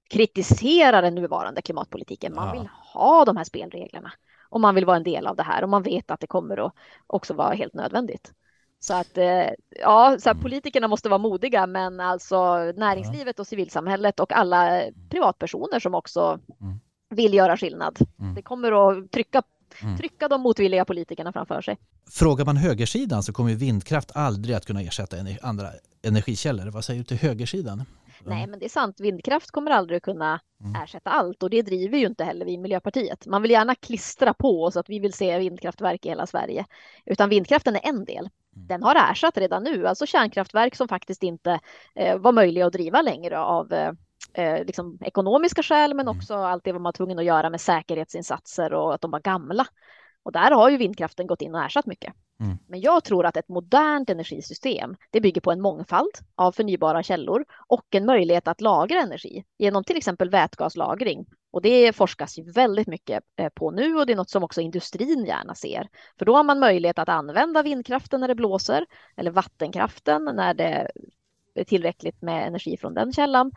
kritiserar 0.10 1.02
den 1.02 1.16
nuvarande 1.16 1.62
klimatpolitiken. 1.62 2.36
Man 2.36 2.48
Ja. 2.48 2.54
vill 2.62 2.70
ha 2.94 3.26
de 3.26 3.38
här 3.38 3.44
spelreglerna 3.44 4.12
och 4.50 4.62
man 4.62 4.76
vill 4.76 4.86
vara 4.86 4.98
en 4.98 5.04
del 5.04 5.28
av 5.28 5.36
det 5.36 5.44
här 5.44 5.64
och 5.64 5.70
man 5.70 5.84
vet 5.84 6.12
att 6.12 6.20
det 6.20 6.28
kommer 6.28 6.66
att 6.66 6.74
också 7.08 7.34
vara 7.34 7.54
helt 7.54 7.74
nödvändigt. 7.74 8.34
Så 8.80 8.94
att 8.94 9.18
eh, 9.18 9.48
ja, 9.82 10.18
så 10.20 10.30
Mm. 10.30 10.44
politikerna 10.44 10.88
måste 10.88 11.10
vara 11.10 11.18
modiga, 11.18 11.68
men 11.68 12.00
alltså 12.00 12.56
näringslivet 12.76 13.40
och 13.40 13.48
civilsamhället 13.48 14.20
och 14.20 14.32
alla 14.34 14.82
privatpersoner 15.10 15.80
som 15.80 15.94
också 15.96 16.40
Mm. 16.62 16.80
vill 17.10 17.34
göra 17.34 17.58
skillnad. 17.58 17.98
Mm. 18.20 18.36
Det 18.36 18.42
kommer 18.42 18.90
att 18.90 19.12
trycka, 19.12 19.44
Mm. 19.84 19.98
trycka 19.98 20.28
de 20.28 20.42
motvilliga 20.42 20.86
politikerna 20.86 21.34
framför 21.34 21.62
sig. 21.62 21.78
Frågar 22.12 22.46
man 22.46 22.58
högersidan 22.58 23.24
så 23.24 23.34
kommer 23.34 23.54
vindkraft 23.56 24.12
aldrig 24.16 24.56
att 24.56 24.66
kunna 24.66 24.82
ersätta 24.82 25.18
andra 25.42 25.70
energikällor. 26.02 26.66
Vad 26.72 26.86
säger 26.86 27.00
du 27.00 27.04
till 27.06 27.18
högersidan? 27.18 27.84
Nej, 28.26 28.48
men 28.48 28.60
det 28.60 28.66
är 28.66 28.70
sant. 28.70 29.00
Vindkraft 29.00 29.52
kommer 29.52 29.72
aldrig 29.72 30.04
kunna 30.04 30.40
Mm. 30.64 30.84
ersätta 30.84 31.10
allt 31.10 31.44
och 31.44 31.50
det 31.50 31.62
driver 31.62 31.98
ju 31.98 32.06
inte 32.06 32.24
heller 32.24 32.46
vi 32.46 32.52
i 32.54 32.58
Miljöpartiet. 32.58 33.26
Man 33.28 33.42
vill 33.42 33.52
gärna 33.52 33.76
klistra 33.76 34.34
på 34.34 34.64
oss 34.64 34.78
att 34.78 34.90
vi 34.90 35.00
vill 35.00 35.14
se 35.14 35.38
vindkraftverk 35.40 36.06
i 36.06 36.10
hela 36.10 36.26
Sverige, 36.28 36.66
utan 37.06 37.30
vindkraften 37.30 37.76
är 37.76 37.88
en 37.90 38.06
del. 38.06 38.30
Mm. 38.56 38.68
Den 38.68 38.84
har 38.84 38.96
ersatt 39.12 39.38
redan 39.38 39.64
nu, 39.64 39.88
alltså 39.88 40.06
kärnkraftverk 40.06 40.76
som 40.76 40.88
faktiskt 40.88 41.24
inte 41.24 41.60
eh, 41.96 42.18
var 42.18 42.32
möjliga 42.32 42.66
att 42.66 42.74
driva 42.74 43.02
längre 43.02 43.40
av 43.40 43.74
eh, 43.74 43.92
eh, 44.34 44.66
liksom 44.66 44.98
ekonomiska 45.02 45.64
skäl, 45.64 45.94
men 45.94 46.08
Mm. 46.08 46.18
också 46.18 46.36
allt 46.36 46.64
det 46.64 46.72
var 46.72 46.80
man 46.80 46.94
tvungen 46.94 47.20
att 47.20 47.26
göra 47.26 47.50
med 47.50 47.62
säkerhetsinsatser 47.62 48.74
och 48.74 48.94
att 48.94 49.02
de 49.02 49.12
var 49.12 49.20
gamla. 49.20 49.66
Och 50.24 50.32
där 50.32 50.52
har 50.52 50.70
ju 50.70 50.78
vindkraften 50.78 51.28
gått 51.28 51.42
in 51.42 51.56
och 51.56 51.64
ersatt 51.64 51.86
mycket. 51.86 52.14
Mm. 52.40 52.58
Men 52.68 52.82
jag 52.82 53.04
tror 53.04 53.26
att 53.26 53.38
ett 53.38 53.50
modernt 53.50 54.10
energisystem, 54.10 54.96
det 55.12 55.22
bygger 55.22 55.42
på 55.42 55.52
en 55.52 55.62
mångfald 55.62 56.12
av 56.36 56.52
förnybara 56.52 57.04
källor 57.04 57.46
och 57.68 57.86
en 57.96 58.06
möjlighet 58.06 58.48
att 58.48 58.62
lagra 58.62 59.00
energi 59.02 59.44
genom 59.58 59.84
till 59.84 59.98
exempel 59.98 60.30
vätgaslagring. 60.30 61.26
Och 61.52 61.62
det 61.62 61.94
forskas 61.96 62.38
ju 62.40 62.52
väldigt 62.52 62.88
mycket 62.88 63.24
eh, 63.36 63.50
på 63.50 63.72
nu 63.72 63.96
och 63.96 64.06
det 64.06 64.14
är 64.14 64.18
något 64.18 64.30
som 64.30 64.44
också 64.44 64.62
industrin 64.62 65.26
gärna 65.26 65.56
ser. 65.56 65.88
För 66.20 66.26
då 66.26 66.36
har 66.36 66.44
man 66.44 66.60
möjlighet 66.60 67.00
att 67.00 67.10
använda 67.10 67.64
vindkraften 67.64 68.20
när 68.20 68.28
det 68.28 68.36
blåser 68.36 68.86
eller 69.16 69.32
vattenkraften 69.32 70.32
när 70.36 70.54
det 70.54 70.92
är 71.56 71.64
tillräckligt 71.64 72.22
med 72.22 72.48
energi 72.48 72.78
från 72.78 72.94
den 72.94 73.14
källan. 73.14 73.52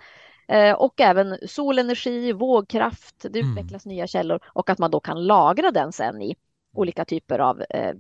Eh, 0.49 0.73
Och 0.75 1.01
även 1.01 1.39
solenergi, 1.49 2.33
vågkraft, 2.33 3.27
det 3.31 3.39
Mm. 3.41 3.51
utvecklas 3.53 3.87
nya 3.87 4.07
källor 4.07 4.41
och 4.47 4.71
att 4.71 4.79
man 4.79 4.91
då 4.91 5.01
kan 5.01 5.27
lagra 5.27 5.71
den 5.71 5.93
sen 5.93 6.23
i 6.23 6.37
olika 6.73 7.05
typer 7.05 7.39
av 7.39 7.63
eh, 7.71 7.95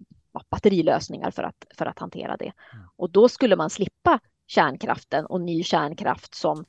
batterilösningar 0.50 1.30
för 1.30 1.42
att, 1.42 1.64
för 1.74 1.86
att 1.86 1.98
hantera 1.98 2.36
det. 2.36 2.52
Mm. 2.72 2.86
Och 2.96 3.10
då 3.10 3.28
skulle 3.28 3.56
man 3.56 3.70
slippa 3.70 4.20
kärnkraften 4.46 5.26
och 5.26 5.40
ny 5.40 5.62
kärnkraft 5.62 6.34
som 6.34 6.64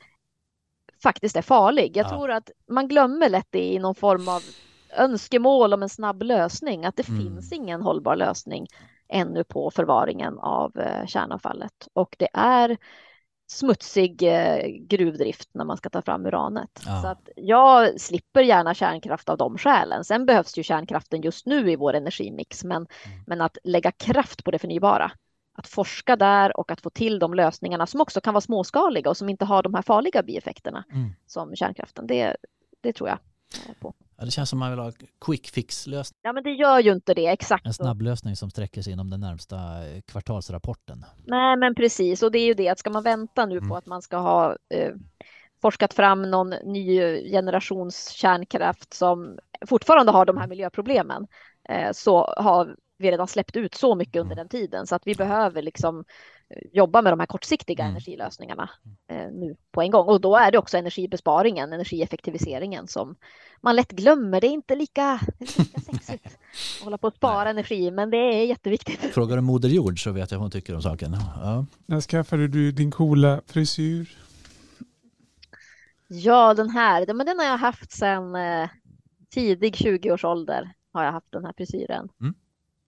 faktiskt 1.03 1.36
är 1.36 1.41
farlig. 1.41 1.97
Jag 1.97 2.05
Ja. 2.05 2.09
tror 2.09 2.32
att 2.32 2.51
man 2.70 2.88
glömmer 2.88 3.30
lätt 3.30 3.47
det 3.49 3.74
i 3.74 3.80
någon 3.80 3.95
form 3.95 4.28
av 4.28 4.43
önskemål 4.97 5.74
om 5.74 5.84
en 5.84 5.89
snabb 5.89 6.24
lösning, 6.24 6.86
att 6.86 6.95
det 6.95 7.09
Mm. 7.09 7.22
finns 7.22 7.51
ingen 7.51 7.82
hållbar 7.82 8.16
lösning 8.16 8.68
ännu 9.09 9.43
på 9.43 9.72
förvaringen 9.72 10.39
av 10.39 10.78
eh, 10.80 11.05
kärnavfallet. 11.05 11.88
Och 11.93 12.16
det 12.20 12.30
är 12.34 12.78
smutsig 13.52 14.24
eh, 14.24 14.68
gruvdrift 14.68 15.49
när 15.54 15.66
man 15.66 15.78
ska 15.78 15.89
ta 15.89 16.02
fram 16.02 16.26
uranet. 16.26 16.82
Ja. 16.86 17.02
Så 17.02 17.08
att 17.08 17.30
jag 17.36 18.02
slipper 18.02 18.41
gärna 18.41 18.74
kärnkraft 18.74 19.30
av 19.30 19.38
de 19.38 19.58
skälen. 19.58 20.04
Sen 20.04 20.26
behövs 20.26 20.58
ju 20.58 20.64
kärnkraften 20.64 21.22
just 21.22 21.45
nu 21.45 21.72
i 21.72 21.76
vår 21.76 21.93
energimix, 21.93 22.64
men, 22.64 22.76
Mm. 23.06 23.20
men 23.28 23.41
att 23.41 23.58
lägga 23.64 23.91
kraft 23.91 24.43
på 24.43 24.52
det 24.52 24.60
förnybara, 24.60 25.12
att 25.54 25.68
forska 25.68 26.16
där 26.16 26.58
och 26.58 26.72
att 26.72 26.82
få 26.82 26.89
till 26.89 27.20
de 27.20 27.34
lösningarna 27.34 27.88
som 27.88 28.02
också 28.02 28.22
kan 28.22 28.34
vara 28.34 28.41
småskaliga 28.41 29.10
och 29.10 29.18
som 29.18 29.30
inte 29.30 29.45
har 29.45 29.64
de 29.64 29.74
här 29.74 29.82
farliga 29.82 30.24
bieffekterna 30.24 30.84
Mm. 30.91 31.10
som 31.28 31.56
kärnkraften, 31.56 32.08
det, 32.08 32.36
det 32.82 32.93
tror 32.93 33.10
jag 33.10 33.18
på. 33.80 33.93
Ja, 34.18 34.26
det 34.26 34.32
känns 34.32 34.49
som 34.49 34.60
man 34.60 34.70
vill 34.72 34.80
ha 34.80 34.91
quick 35.26 35.49
fix-lösning. 35.49 36.20
Ja, 36.22 36.34
men 36.34 36.43
det 36.43 36.52
gör 36.52 36.80
ju 36.80 36.91
inte 36.91 37.14
det 37.14 37.28
exakt. 37.28 37.66
En 37.66 37.74
så. 37.74 37.84
snabb 37.84 38.02
lösning 38.02 38.36
som 38.36 38.49
sträcker 38.49 38.82
sig 38.82 38.93
inom 38.93 39.10
den 39.10 39.20
närmsta 39.20 39.88
eh, 39.88 40.02
kvartalsrapporten. 40.02 41.06
Nej, 41.26 41.58
men 41.58 41.76
precis. 41.76 42.24
Och 42.24 42.32
det 42.32 42.39
är 42.39 42.45
ju 42.45 42.54
det 42.54 42.70
att 42.70 42.80
ska 42.80 42.89
man 42.89 43.04
vänta 43.04 43.45
nu 43.45 43.58
Mm. 43.58 43.70
på 43.70 43.76
att 43.76 43.86
man 43.86 44.02
ska 44.02 44.18
ha 44.18 44.56
eh, 44.74 44.91
forskat 45.62 45.93
fram 45.93 46.22
någon 46.32 46.49
ny 46.49 46.99
generations 47.32 48.10
kärnkraft 48.10 48.93
som 48.93 49.38
fortfarande 49.68 50.12
har 50.12 50.26
de 50.26 50.38
här 50.38 50.47
miljöproblemen, 50.47 51.28
eh, 51.70 51.91
så 51.91 52.34
har 52.38 52.76
vi 52.97 53.12
redan 53.12 53.28
släppt 53.28 53.56
ut 53.56 53.76
så 53.76 53.95
mycket 53.95 54.22
under 54.22 54.36
den 54.36 54.49
tiden 54.49 54.88
så 54.88 54.95
att 54.95 55.02
vi 55.08 55.16
behöver 55.16 55.62
liksom 55.62 56.04
jobba 56.72 57.02
med 57.02 57.14
de 57.14 57.20
här 57.20 57.28
kortsiktiga 57.28 57.84
Mm. 57.84 57.91
energilösningarna 57.91 58.70
eh, 59.08 59.28
nu 59.32 59.56
på 59.72 59.82
en 59.82 59.91
gång. 59.91 60.08
Och 60.08 60.22
då 60.22 60.36
är 60.36 60.52
det 60.52 60.58
också 60.58 60.78
energibesparingen, 60.78 61.74
energieffektiviseringen 61.74 62.88
som 62.88 63.16
man 63.62 63.76
lätt 63.76 63.91
glömmer. 63.91 64.41
Det 64.41 64.47
är 64.47 64.52
inte 64.52 64.76
lika, 64.76 65.20
det 65.39 65.43
är 65.45 65.60
inte 65.60 65.80
lika 65.80 65.82
sexigt 65.82 66.26
att 66.26 66.84
hålla 66.84 66.97
på 66.97 67.08
att 67.08 67.16
spara 67.16 67.49
energi, 67.49 67.91
men 67.91 68.10
det 68.10 68.18
är 68.18 68.45
jätteviktigt. 68.45 68.99
Frågar 68.99 69.36
du 69.36 69.41
Moder 69.41 69.70
Jord 69.70 70.04
så 70.04 70.12
vet 70.12 70.32
jag 70.32 70.38
vad 70.38 70.43
hon 70.43 70.52
tycker 70.52 70.76
om 70.76 70.82
saken. 70.82 71.16
Ja. 71.41 71.66
När 71.86 72.02
skaffade 72.02 72.47
du 72.47 72.72
din 72.72 72.91
coola 72.91 73.41
frisyr? 73.47 74.18
Ja, 76.08 76.54
den 76.54 76.70
här, 76.70 77.14
men 77.14 77.26
den 77.26 77.39
har 77.39 77.45
jag 77.45 77.58
haft 77.58 77.91
sedan 77.91 78.36
eh, 78.36 78.70
tidig 79.30 79.76
20-årsålder 79.76 80.74
har 80.93 81.04
jag 81.04 81.12
haft 81.12 81.32
den 81.32 81.45
här 81.45 81.54
frisyren. 81.58 82.10
Mm. 82.22 82.34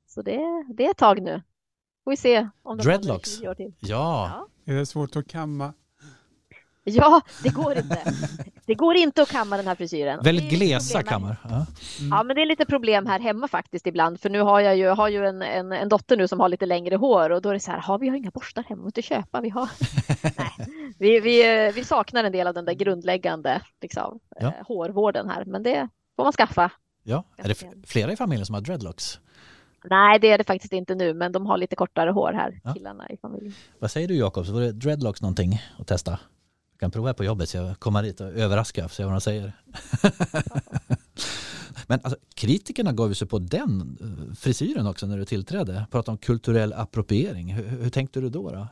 Så 0.07 0.21
det, 0.21 0.39
det 0.77 0.85
är 0.85 0.91
ett 0.91 0.97
tag 0.97 1.21
nu. 1.21 1.41
Får 2.03 2.11
vi 2.11 2.17
se 2.17 2.49
om 2.63 2.79
i 2.79 2.83
Dreadlocks. 2.83 3.37
20 3.39 3.47
år 3.47 3.55
till. 3.55 3.73
Ja. 3.79 4.47
Är 4.65 4.73
det 4.73 4.85
svårt 4.85 5.15
att 5.15 5.27
kamma? 5.27 5.73
Ja, 6.85 7.21
det 7.43 7.49
går 7.49 7.77
inte. 7.77 8.13
Det 8.65 8.75
går 8.75 8.95
inte 8.95 9.21
att 9.21 9.29
kamma 9.31 9.57
den 9.57 9.67
här 9.67 9.75
frisyren. 9.75 10.19
Väldigt 10.23 10.49
glesa 10.49 11.03
kammar. 11.03 11.35
Ja. 11.49 11.65
Ja, 12.11 12.23
men 12.23 12.35
det 12.35 12.41
är 12.41 12.45
lite 12.45 12.65
problem 12.65 13.05
här 13.05 13.19
hemma 13.19 13.47
faktiskt 13.47 13.87
ibland, 13.87 14.19
för 14.19 14.29
nu 14.29 14.41
har 14.41 14.59
jag 14.59 14.77
ju, 14.77 14.87
har 14.87 15.09
ju 15.09 15.25
en, 15.25 15.41
en, 15.41 15.71
en 15.71 15.89
dotter 15.89 16.17
nu 16.17 16.27
som 16.27 16.39
har 16.39 16.49
lite 16.49 16.65
längre 16.65 16.95
hår 16.95 17.29
och 17.29 17.41
då 17.41 17.49
är 17.49 17.53
det 17.53 17.59
så 17.59 17.71
här, 17.71 17.79
har 17.79 17.99
vi 17.99 18.09
har 18.09 18.15
inga 18.15 18.31
borstar 18.31 18.63
hemma, 18.63 18.79
vi 18.81 18.83
måste 18.85 19.01
köpa, 19.01 19.41
vi 19.41 19.49
har. 19.49 19.69
Nej, 20.37 20.67
vi, 20.99 21.19
vi, 21.19 21.71
vi 21.75 21.83
saknar 21.83 22.23
en 22.23 22.31
del 22.31 22.47
av 22.47 22.53
den 22.53 22.65
där 22.65 22.73
grundläggande 22.73 23.61
liksom, 23.81 24.19
Ja. 24.39 24.47
eh, 24.47 24.53
hårvården 24.67 25.29
här, 25.29 25.45
men 25.45 25.63
det 25.63 25.87
får 26.15 26.23
man 26.23 26.33
skaffa. 26.33 26.71
ja. 27.03 27.23
Är 27.37 27.47
det 27.47 27.63
flera 27.87 28.11
i 28.11 28.15
familjen 28.15 28.45
som 28.45 28.53
har 28.55 28.61
dreadlocks? 28.61 29.19
Nej, 29.89 30.19
det 30.19 30.31
är 30.31 30.37
det 30.37 30.43
faktiskt 30.43 30.73
inte 30.73 30.95
nu, 30.95 31.13
men 31.13 31.31
de 31.31 31.45
har 31.45 31.57
lite 31.57 31.75
kortare 31.75 32.09
hår 32.11 32.33
här, 32.33 32.59
Ja. 32.63 32.73
killarna 32.73 33.09
i 33.09 33.17
familjen. 33.17 33.53
Vad 33.79 33.91
säger 33.91 34.07
du 34.07 34.15
Jakob? 34.15 34.45
Så 34.45 34.53
var 34.53 34.61
det 34.61 34.71
dreadlocks 34.71 35.21
någonting 35.21 35.61
att 35.79 35.87
testa? 35.87 36.11
Jag 36.71 36.79
kan 36.79 36.91
prova 36.91 37.13
på 37.13 37.23
jobbet 37.23 37.49
så 37.49 37.57
jag 37.57 37.79
kommer 37.79 38.03
dit 38.03 38.21
och 38.21 38.27
överraskar 38.27 38.85
och 38.85 38.91
se 38.91 39.03
vad 39.03 39.13
de 39.13 39.21
säger. 39.21 39.53
Men 41.87 41.99
alltså, 42.03 42.19
kritikerna 42.35 42.91
gav 42.91 43.09
ju 43.09 43.15
sig 43.15 43.27
på 43.27 43.39
den 43.39 43.97
eh, 44.01 44.35
frisyren 44.35 44.87
också 44.87 45.05
när 45.05 45.17
du 45.17 45.25
tillträdde. 45.25 45.85
Pratade 45.91 46.11
om 46.11 46.17
kulturell 46.17 46.73
appropriering. 46.73 47.53
Hur, 47.53 47.63
hur 47.67 47.89
tänkte 47.89 48.21
du 48.21 48.29
då? 48.29 48.49
då? 48.49 48.67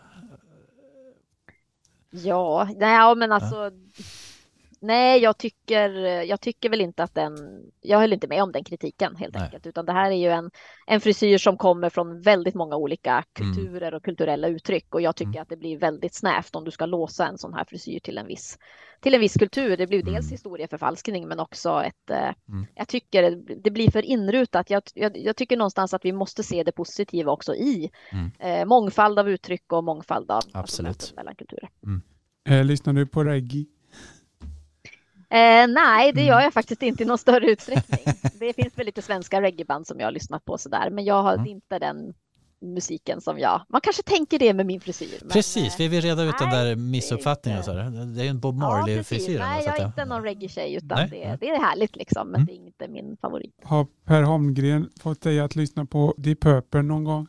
Ja, 2.09 2.70
nej, 2.78 2.95
ja, 2.95 3.16
men 3.16 3.32
alltså. 3.32 3.72
Nej, 4.84 5.20
jag 5.22 5.38
tycker, 5.38 5.90
jag 6.24 6.42
tycker 6.42 6.70
väl 6.70 6.82
inte 6.82 7.04
att 7.04 7.16
den, 7.16 7.36
jag 7.82 8.00
höll 8.00 8.14
inte 8.14 8.28
med 8.28 8.44
om 8.44 8.52
den 8.52 8.64
kritiken 8.64 9.16
helt 9.16 9.34
Nej. 9.34 9.44
enkelt, 9.44 9.68
utan 9.68 9.86
det 9.86 9.92
här 9.92 10.12
är 10.12 10.16
ju 10.16 10.28
en, 10.30 10.52
en 10.88 11.02
frisyr 11.02 11.38
som 11.38 11.58
kommer 11.58 11.90
från 11.90 12.22
väldigt 12.22 12.56
många 12.56 12.76
olika 12.76 13.12
Mm. 13.12 13.24
kulturer 13.54 13.94
och 13.94 14.04
kulturella 14.04 14.48
uttryck 14.48 14.96
och 14.96 15.02
jag 15.02 15.16
tycker 15.16 15.42
att 15.42 15.50
det 15.50 15.58
blir 15.58 15.78
väldigt 15.78 16.14
snävt 16.14 16.56
om 16.56 16.64
du 16.64 16.72
ska 16.72 16.86
låsa 16.86 17.28
en 17.28 17.38
sån 17.38 17.54
här 17.54 17.66
frisyr 17.66 18.00
till 18.00 18.18
en 18.18 18.28
viss, 18.28 18.58
till 19.02 19.14
en 19.14 19.20
viss 19.22 19.34
kultur. 19.34 19.78
Det 19.78 19.88
blir 19.88 19.98
ju 19.98 20.04
dels 20.04 20.26
Mm. 20.26 20.32
historieförfalskning 20.32 21.28
men 21.28 21.40
också 21.40 21.84
ett, 21.84 22.10
eh, 22.10 22.18
Mm. 22.50 22.66
jag 22.76 22.88
tycker 22.88 23.32
det- 23.64 23.72
blir 23.72 23.92
för 23.92 24.06
inrutat. 24.06 24.70
Jag, 24.70 24.84
jag, 24.94 25.18
jag 25.18 25.36
tycker 25.36 25.58
någonstans 25.58 25.94
att 25.94 26.06
vi 26.06 26.12
måste 26.12 26.44
se 26.44 26.64
det 26.64 26.72
positiva 26.72 27.32
också 27.32 27.56
i 27.56 27.90
Mm. 28.12 28.32
eh, 28.40 28.66
mångfald 28.66 29.20
av 29.20 29.30
uttryck 29.30 29.74
och 29.74 29.84
mångfald 29.84 30.32
av 30.32 30.36
alltså, 30.36 30.58
Absolut. 30.58 31.14
mellan 31.16 31.36
kulturer. 31.36 31.70
Eh, 32.50 32.64
lyssnar 32.66 32.94
du 32.94 33.06
på 33.06 33.24
reggae? 33.24 33.66
Eh, 35.32 35.68
nej, 35.68 36.12
det 36.14 36.22
Mm. 36.22 36.28
gör 36.34 36.42
jag 36.42 36.54
faktiskt 36.54 36.84
inte 36.84 37.04
i 37.04 37.06
någon 37.06 37.18
större 37.18 37.46
utsträckning. 37.52 38.00
Det 38.40 38.54
finns 38.54 38.78
väl 38.78 38.86
lite 38.86 39.02
svenska 39.02 39.42
reggaeband 39.42 39.88
som 39.88 40.00
jag 40.00 40.08
har 40.08 40.12
lyssnat 40.12 40.46
på 40.46 40.58
sådär, 40.58 40.90
men 40.90 41.06
jag 41.06 41.24
har 41.24 41.34
Mm. 41.34 41.46
inte 41.48 41.80
den 41.80 42.14
musiken 42.64 43.22
som 43.22 43.40
jag... 43.40 43.62
Man 43.70 43.82
kanske 43.82 44.04
tänker 44.04 44.40
det 44.40 44.54
med 44.54 44.66
min 44.66 44.82
frisyr. 44.82 45.18
Men, 45.22 45.30
Precis, 45.30 45.74
eh, 45.74 45.78
vi 45.78 45.88
vill 45.88 46.02
reda 46.02 46.24
ut 46.24 46.38
den 46.40 46.50
nej, 46.50 46.66
där 46.66 46.76
missuppfattningen. 46.76 47.64
så. 47.64 47.74
Det 47.74 47.80
är 47.82 48.24
ju 48.24 48.28
en 48.30 48.40
Bob 48.40 48.56
ja. 48.56 48.60
Marley-frisyr. 48.60 49.40
Nej, 49.40 49.64
så 49.64 49.70
jag 49.70 49.80
är 49.80 49.86
inte 49.86 50.06
någon 50.06 50.24
reggae-tjej, 50.24 50.74
utan 50.76 50.98
Nej, 50.98 51.08
det, 51.12 51.28
nej. 51.28 51.38
det 51.40 51.50
är 51.50 51.60
härligt 51.60 51.96
liksom, 51.96 52.28
men 52.28 52.36
Mm. 52.42 52.46
det 52.46 52.54
är 52.54 52.66
inte 52.66 52.88
min 52.88 53.18
favorit. 53.22 53.54
Har 53.64 53.88
Per 54.06 54.22
Holmgren 54.24 54.90
fått 55.02 55.22
dig 55.22 55.40
att 55.40 55.56
lyssna 55.56 55.86
på 55.86 56.14
Deep 56.18 56.42
Purple 56.42 56.82
någon 56.82 57.04
gång? 57.04 57.28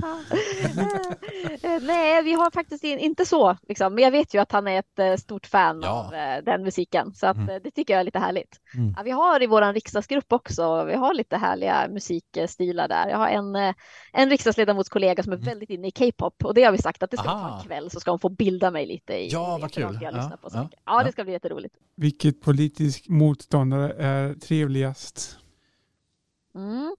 Nej, 1.82 2.22
vi 2.22 2.32
har 2.32 2.50
faktiskt 2.50 2.84
in, 2.84 2.98
inte 2.98 3.26
så, 3.26 3.56
liksom. 3.68 3.94
men 3.94 4.04
jag 4.04 4.10
vet 4.10 4.34
ju 4.34 4.38
att 4.40 4.52
han 4.52 4.68
är 4.68 4.78
ett 4.78 4.98
eh, 4.98 5.16
stort 5.16 5.46
fan 5.46 5.80
Ja. 5.82 5.88
av 5.90 6.14
eh, 6.14 6.44
den 6.44 6.62
musiken, 6.62 7.14
så 7.14 7.26
att, 7.26 7.36
Mm. 7.36 7.48
eh, 7.48 7.56
det 7.62 7.70
tycker 7.70 7.94
jag 7.94 8.00
är 8.00 8.04
lite 8.04 8.18
härligt. 8.18 8.60
Mm. 8.74 8.94
Ja, 8.96 9.02
vi 9.02 9.10
har 9.10 9.42
i 9.42 9.46
vår 9.46 9.72
riksdagsgrupp 9.72 10.32
också, 10.32 10.84
vi 10.84 10.94
har 10.94 11.14
lite 11.14 11.36
härliga 11.36 11.88
musikstilar 11.90 12.88
där. 12.88 13.08
Jag 13.08 13.18
har 13.18 13.28
en, 13.28 13.56
en 14.12 14.30
riksdagsledamotskollega 14.30 15.22
som 15.22 15.32
är 15.32 15.36
väldigt 15.36 15.70
inne 15.70 15.88
i 15.88 15.90
K-pop 15.90 16.44
och 16.44 16.54
det 16.54 16.62
har 16.64 16.72
vi 16.72 16.78
sagt 16.78 17.02
att 17.02 17.10
det 17.10 17.16
ska 17.16 17.30
Mm. 17.30 17.36
Aha. 17.42 17.48
ta 17.48 17.58
en 17.58 17.64
kväll 17.66 17.90
så 17.90 18.00
ska 18.00 18.10
hon 18.10 18.20
få 18.20 18.28
bilda 18.28 18.70
mig 18.70 18.86
lite 18.86 19.12
i 19.14 19.28
Ja, 19.28 19.58
vad 19.60 19.72
kul. 19.72 19.82
Jag 20.00 20.02
Ja, 20.02 20.10
lyssna 20.10 20.36
på 20.36 20.48
ja, 20.52 20.68
ja. 20.86 21.02
det 21.04 21.12
ska 21.12 21.24
bli 21.24 21.32
jätteroligt. 21.32 21.74
Vilket 21.96 22.40
politisk 22.40 23.08
motståndare 23.08 23.92
är 23.98 24.34
trevligast? 24.34 25.36
Mm. 26.54 26.94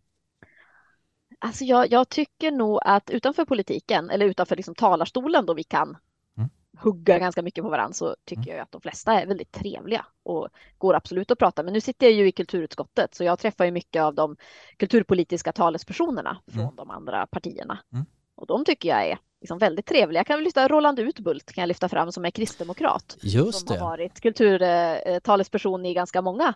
Alltså 1.44 1.64
jag, 1.64 1.92
jag 1.92 2.10
tycker 2.10 2.52
nog 2.52 2.80
att 2.86 3.10
utanför 3.10 3.46
politiken 3.46 4.10
eller 4.10 4.26
utanför 4.26 4.56
liksom 4.56 4.76
talarstolen 4.76 5.46
då 5.46 5.54
vi 5.54 5.64
kan 5.64 5.98
Mm. 6.38 6.50
hugga 6.80 7.20
ganska 7.20 7.42
mycket 7.42 7.64
på 7.64 7.70
varandra 7.70 7.94
så 7.94 8.16
tycker 8.26 8.42
Mm. 8.44 8.56
jag 8.56 8.64
att 8.64 8.72
de 8.72 8.82
flesta 8.82 9.22
är 9.22 9.26
väldigt 9.28 9.52
trevliga 9.52 10.06
och 10.24 10.48
går 10.78 10.94
absolut 10.96 11.32
att 11.32 11.40
prata. 11.40 11.64
Men 11.64 11.74
nu 11.74 11.82
sitter 11.82 12.06
jag 12.06 12.14
ju 12.14 12.28
i 12.28 12.32
kulturutskottet 12.32 13.16
så 13.16 13.24
jag 13.24 13.40
träffar 13.40 13.66
ju 13.66 13.72
mycket 13.72 14.02
av 14.02 14.16
de 14.16 14.36
kulturpolitiska 14.78 15.52
talespersonerna 15.54 16.38
från 16.52 16.62
Mm. 16.64 16.76
de 16.76 16.90
andra 16.90 17.28
partierna. 17.28 17.80
Mm. 17.94 18.06
Och 18.36 18.48
de 18.48 18.66
tycker 18.66 18.90
jag 18.90 19.08
är 19.08 19.18
liksom 19.42 19.58
väldigt 19.58 19.86
trevliga. 19.86 20.20
Jag 20.20 20.28
kan 20.28 20.44
lyfta 20.44 20.68
Roland 20.68 21.00
Utbult 21.00 21.52
kan 21.54 21.62
jag 21.62 21.68
lyfta 21.68 21.90
fram 21.90 22.12
som 22.12 22.26
är 22.26 22.32
kristdemokrat 22.32 23.18
Just 23.22 23.60
som 23.60 23.68
har 23.68 23.76
det. 23.76 23.84
varit 23.84 24.22
kulturtalesperson 24.22 25.86
i 25.86 25.94
ganska 25.94 26.22
många, 26.22 26.48
eh, 26.48 26.54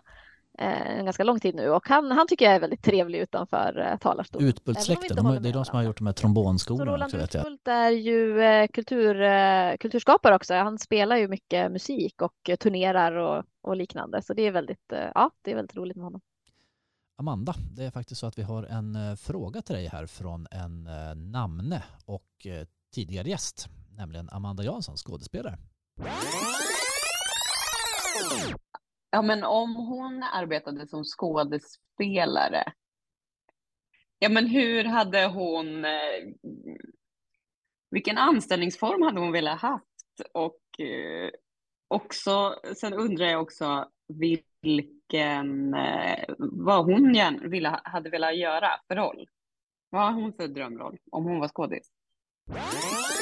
en 0.58 1.04
ganska 1.04 1.24
lång 1.24 1.40
tid 1.40 1.54
nu 1.54 1.70
och 1.70 1.88
han, 1.88 2.10
han 2.10 2.26
tycker 2.26 2.44
jag 2.44 2.54
är 2.54 2.60
väldigt 2.60 2.82
trevlig 2.82 3.18
utanför 3.18 3.88
eh, 3.92 3.98
talarstolen. 3.98 4.48
Utbultsläkten, 4.48 5.16
de, 5.16 5.42
det 5.42 5.48
är 5.48 5.52
de 5.52 5.64
som 5.64 5.76
har 5.76 5.82
gjort 5.82 5.98
de 5.98 6.06
här 6.06 6.14
Så 6.14 6.20
trombonskolorna 6.20 6.92
Roland 6.92 7.12
vet 7.14 7.34
jag. 7.34 7.40
Utbult 7.40 7.68
är 7.68 7.90
ju 7.90 8.40
eh, 8.42 8.68
kultur, 8.68 9.22
eh, 9.22 9.76
kulturskapare 9.76 10.34
också. 10.34 10.54
Han 10.54 10.78
spelar 10.78 11.16
ju 11.16 11.28
mycket 11.28 11.72
musik 11.72 12.22
och 12.22 12.48
eh, 12.48 12.56
turnerar 12.56 13.12
och, 13.12 13.44
och 13.62 13.76
liknande. 13.76 14.22
Så 14.22 14.34
det 14.34 14.42
är 14.42 14.50
väldigt, 14.50 14.92
eh, 14.92 15.10
ja, 15.14 15.30
det 15.42 15.50
är 15.50 15.54
väldigt 15.54 15.76
roligt 15.76 15.96
med 15.96 16.04
honom. 16.04 16.20
Amanda, 17.18 17.54
det 17.76 17.84
är 17.84 17.90
faktiskt 17.90 18.20
så 18.20 18.26
att 18.26 18.38
vi 18.38 18.42
har 18.42 18.62
en 18.62 18.96
eh, 18.96 19.14
fråga 19.16 19.62
till 19.62 19.74
dig 19.74 19.86
här 19.86 20.06
från 20.06 20.46
en 20.50 20.86
eh, 20.86 21.14
namne 21.14 21.82
och 22.04 22.46
eh, 22.46 22.66
tidigare 22.94 23.28
gäst, 23.28 23.68
nämligen 23.96 24.28
Amanda 24.32 24.62
Jansson, 24.62 24.96
skådespelare. 24.96 25.58
Ja, 29.10 29.22
men 29.22 29.44
om 29.44 29.76
hon 29.76 30.22
arbetade 30.22 30.86
som 30.86 31.04
skådespelare, 31.04 32.72
ja 34.18 34.28
men 34.28 34.46
hur 34.46 34.84
hade 34.84 35.26
hon, 35.26 35.84
eh, 35.84 35.90
vilken 37.90 38.18
anställningsform 38.18 39.02
hade 39.02 39.20
hon 39.20 39.32
velat 39.32 39.60
haft? 39.60 39.84
Och 40.32 40.80
eh, 40.80 41.30
också, 41.88 42.54
sen 42.76 42.94
undrar 42.94 43.26
jag 43.26 43.42
också 43.42 43.90
vilken, 44.08 45.74
eh, 45.74 46.24
vad 46.38 46.84
hon 46.84 47.14
gärna 47.14 47.48
ville, 47.48 47.80
hade 47.84 48.10
velat 48.10 48.36
göra 48.36 48.70
för 48.88 48.96
roll. 48.96 49.28
Vad 49.90 50.02
har 50.02 50.12
hon 50.12 50.32
för 50.32 50.48
drömroll 50.48 50.98
om 51.10 51.24
hon 51.24 51.40
var 51.40 51.48
skådis? 51.48 51.90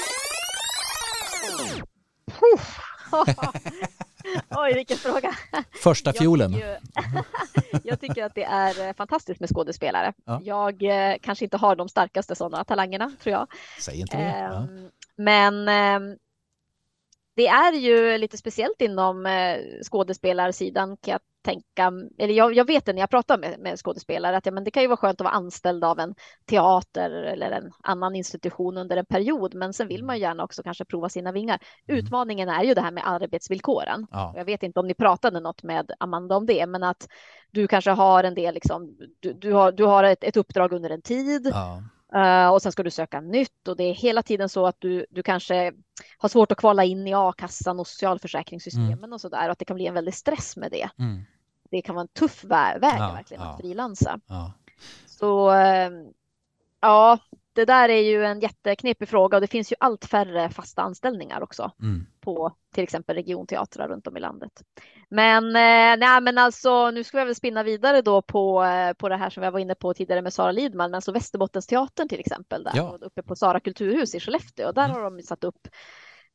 Oj, 4.51 4.75
vilken 4.75 4.97
fråga. 4.97 5.35
Första 5.83 6.09
Jag 6.09 6.17
fiolen. 6.17 6.53
tycker 6.55 6.69
ju- 6.69 6.79
jag 7.85 8.01
tycker 8.01 8.25
att 8.25 8.35
det 8.35 8.45
är 8.45 8.89
eh, 8.89 8.93
fantastiskt 8.95 9.41
med 9.41 9.49
skådespelare. 9.51 10.13
Ja. 10.25 10.41
Jag 10.45 10.83
eh, 10.83 11.17
kanske 11.23 11.45
inte 11.45 11.57
har 11.57 11.77
de 11.77 11.89
starkaste 11.89 12.35
sådana 12.35 12.65
talangerna, 12.65 13.13
tror 13.23 13.33
jag. 13.33 13.47
Säg 13.81 14.01
inte 14.01 14.17
det. 14.17 14.39
Ja. 14.39 14.55
Ehm, 14.57 14.89
Men 15.17 15.69
ehm, 15.69 16.17
det 17.37 17.47
är 17.47 17.73
ju 17.73 18.19
lite 18.19 18.37
speciellt 18.37 18.81
inom 18.81 19.27
eh, 19.27 19.59
skådespelarsidan 19.83 20.97
kan 20.97 21.13
jag 21.13 21.21
tänka, 21.45 21.93
eller 22.19 22.35
jag, 22.35 22.55
jag 22.55 22.65
vet 22.65 22.87
det 22.87 22.93
när 22.93 23.01
jag 23.01 23.11
pratar 23.11 23.39
med, 23.39 23.59
med 23.59 23.79
skådespelare 23.79 24.37
att 24.37 24.47
ja, 24.47 24.53
men 24.53 24.65
det 24.65 24.71
kan 24.71 24.83
ju 24.83 24.89
vara 24.89 24.97
skönt 24.97 25.21
att 25.21 25.25
vara 25.25 25.35
anställd 25.35 25.85
av 25.85 25.99
en 25.99 26.15
teater 26.47 27.11
eller 27.11 27.51
en 27.51 27.73
annan 27.83 28.17
institution 28.17 28.77
under 28.77 28.97
en 28.97 29.07
period, 29.07 29.55
men 29.55 29.73
sen 29.73 29.89
vill 29.89 30.05
man 30.05 30.17
ju 30.17 30.23
gärna 30.23 30.45
också 30.45 30.63
kanske 30.63 30.85
prova 30.85 31.09
sina 31.09 31.33
vingar. 31.33 31.59
Mm. 31.89 32.01
Utmaningen 32.01 32.49
är 32.49 32.65
ju 32.65 32.75
det 32.75 32.81
här 32.81 32.91
med 32.91 33.09
arbetsvillkoren. 33.09 34.07
Ja. 34.11 34.33
Jag 34.37 34.45
vet 34.45 34.63
inte 34.63 34.81
om 34.81 34.87
ni 34.87 34.95
pratade 34.95 35.41
något 35.41 35.63
med 35.63 35.91
Amanda 35.99 36.37
om 36.37 36.47
det, 36.47 36.67
men 36.67 36.83
att 36.83 37.09
du 37.51 37.67
kanske 37.67 37.91
har 37.91 38.25
en 38.25 38.35
del, 38.35 38.55
liksom, 38.55 38.97
du, 39.21 39.33
du 39.33 39.53
har, 39.53 39.73
du 39.73 39.85
har 39.85 40.05
ett, 40.05 40.25
ett 40.25 40.37
uppdrag 40.37 40.73
under 40.73 40.91
en 40.91 41.03
tid 41.03 41.51
Ja. 41.53 41.83
Eh, 42.15 42.49
och 42.49 42.63
sen 42.63 42.73
ska 42.73 42.83
du 42.83 42.91
söka 42.91 43.21
nytt 43.21 43.69
och 43.69 43.77
det 43.77 43.85
är 43.85 43.95
hela 43.95 44.23
tiden 44.23 44.49
så 44.49 44.67
att 44.67 44.77
du, 44.79 45.07
du 45.11 45.23
kanske 45.23 45.73
har 46.19 46.29
svårt 46.29 46.53
att 46.53 46.59
kvala 46.59 46.85
in 46.85 47.07
i 47.07 47.15
a-kassan 47.15 47.81
och 47.81 47.87
socialförsäkringssystemen 47.87 49.13
och 49.13 49.21
sådär 49.21 49.47
och 49.47 49.53
att 49.53 49.59
det 49.59 49.65
kan 49.65 49.75
bli 49.77 49.87
en 49.87 49.95
väldig 49.95 50.15
stress 50.15 50.57
med 50.57 50.71
det. 50.71 50.89
Mm. 50.99 51.23
Det 51.71 51.83
kan 51.83 51.95
vara 51.95 52.03
en 52.03 52.09
tuff 52.09 52.45
vä- 52.45 52.81
väg 52.81 52.99
Ja, 52.99 53.13
verkligen 53.13 53.43
ja. 53.43 53.49
att 53.49 53.61
frilansa. 53.61 54.21
Ja. 54.27 54.53
Så 55.07 55.51
eh, 55.53 55.91
Ja, 56.81 57.19
det 57.55 57.65
där 57.65 57.89
är 57.89 58.01
ju 58.03 58.25
en 58.25 58.41
jätteknepig 58.41 59.09
fråga 59.09 59.37
och 59.37 59.41
det 59.41 59.47
finns 59.47 59.73
ju 59.73 59.77
allt 59.81 60.05
färre 60.05 60.49
fasta 60.51 60.83
anställningar 60.83 61.43
också 61.43 61.71
Mm. 61.83 62.07
på 62.21 62.53
till 62.75 62.85
exempel 62.85 63.17
regionteatrar 63.17 63.89
runt 63.89 64.07
om 64.07 64.17
i 64.17 64.21
landet. 64.21 64.53
Men, 65.09 65.45
eh, 65.47 65.99
nej, 66.07 66.21
men 66.21 66.39
alltså, 66.39 66.91
nu 66.91 67.05
ska 67.05 67.19
vi 67.19 67.25
väl 67.25 67.35
spinna 67.35 67.63
vidare 67.63 68.03
då 68.03 68.23
på, 68.23 68.63
eh, 68.65 68.93
på 68.93 69.09
det 69.09 69.17
här 69.17 69.31
som 69.31 69.43
jag 69.43 69.51
var 69.53 69.59
inne 69.59 69.75
på 69.75 69.95
tidigare 69.95 70.23
med 70.23 70.33
Sara 70.33 70.53
Lidman, 70.53 70.91
men 70.91 70.95
alltså 70.95 71.13
Västerbottensteatern 71.13 72.09
till 72.09 72.21
exempel, 72.21 72.65
där 72.65 72.73
Ja. 72.77 72.99
uppe 73.01 73.23
på 73.23 73.37
Sara 73.37 73.61
kulturhus 73.61 74.15
i 74.15 74.21
Skellefteå. 74.21 74.69
Och 74.69 74.75
där 74.75 74.85
Mm. 74.85 74.97
har 74.97 75.03
de 75.11 75.23
satt 75.23 75.45
upp 75.45 75.69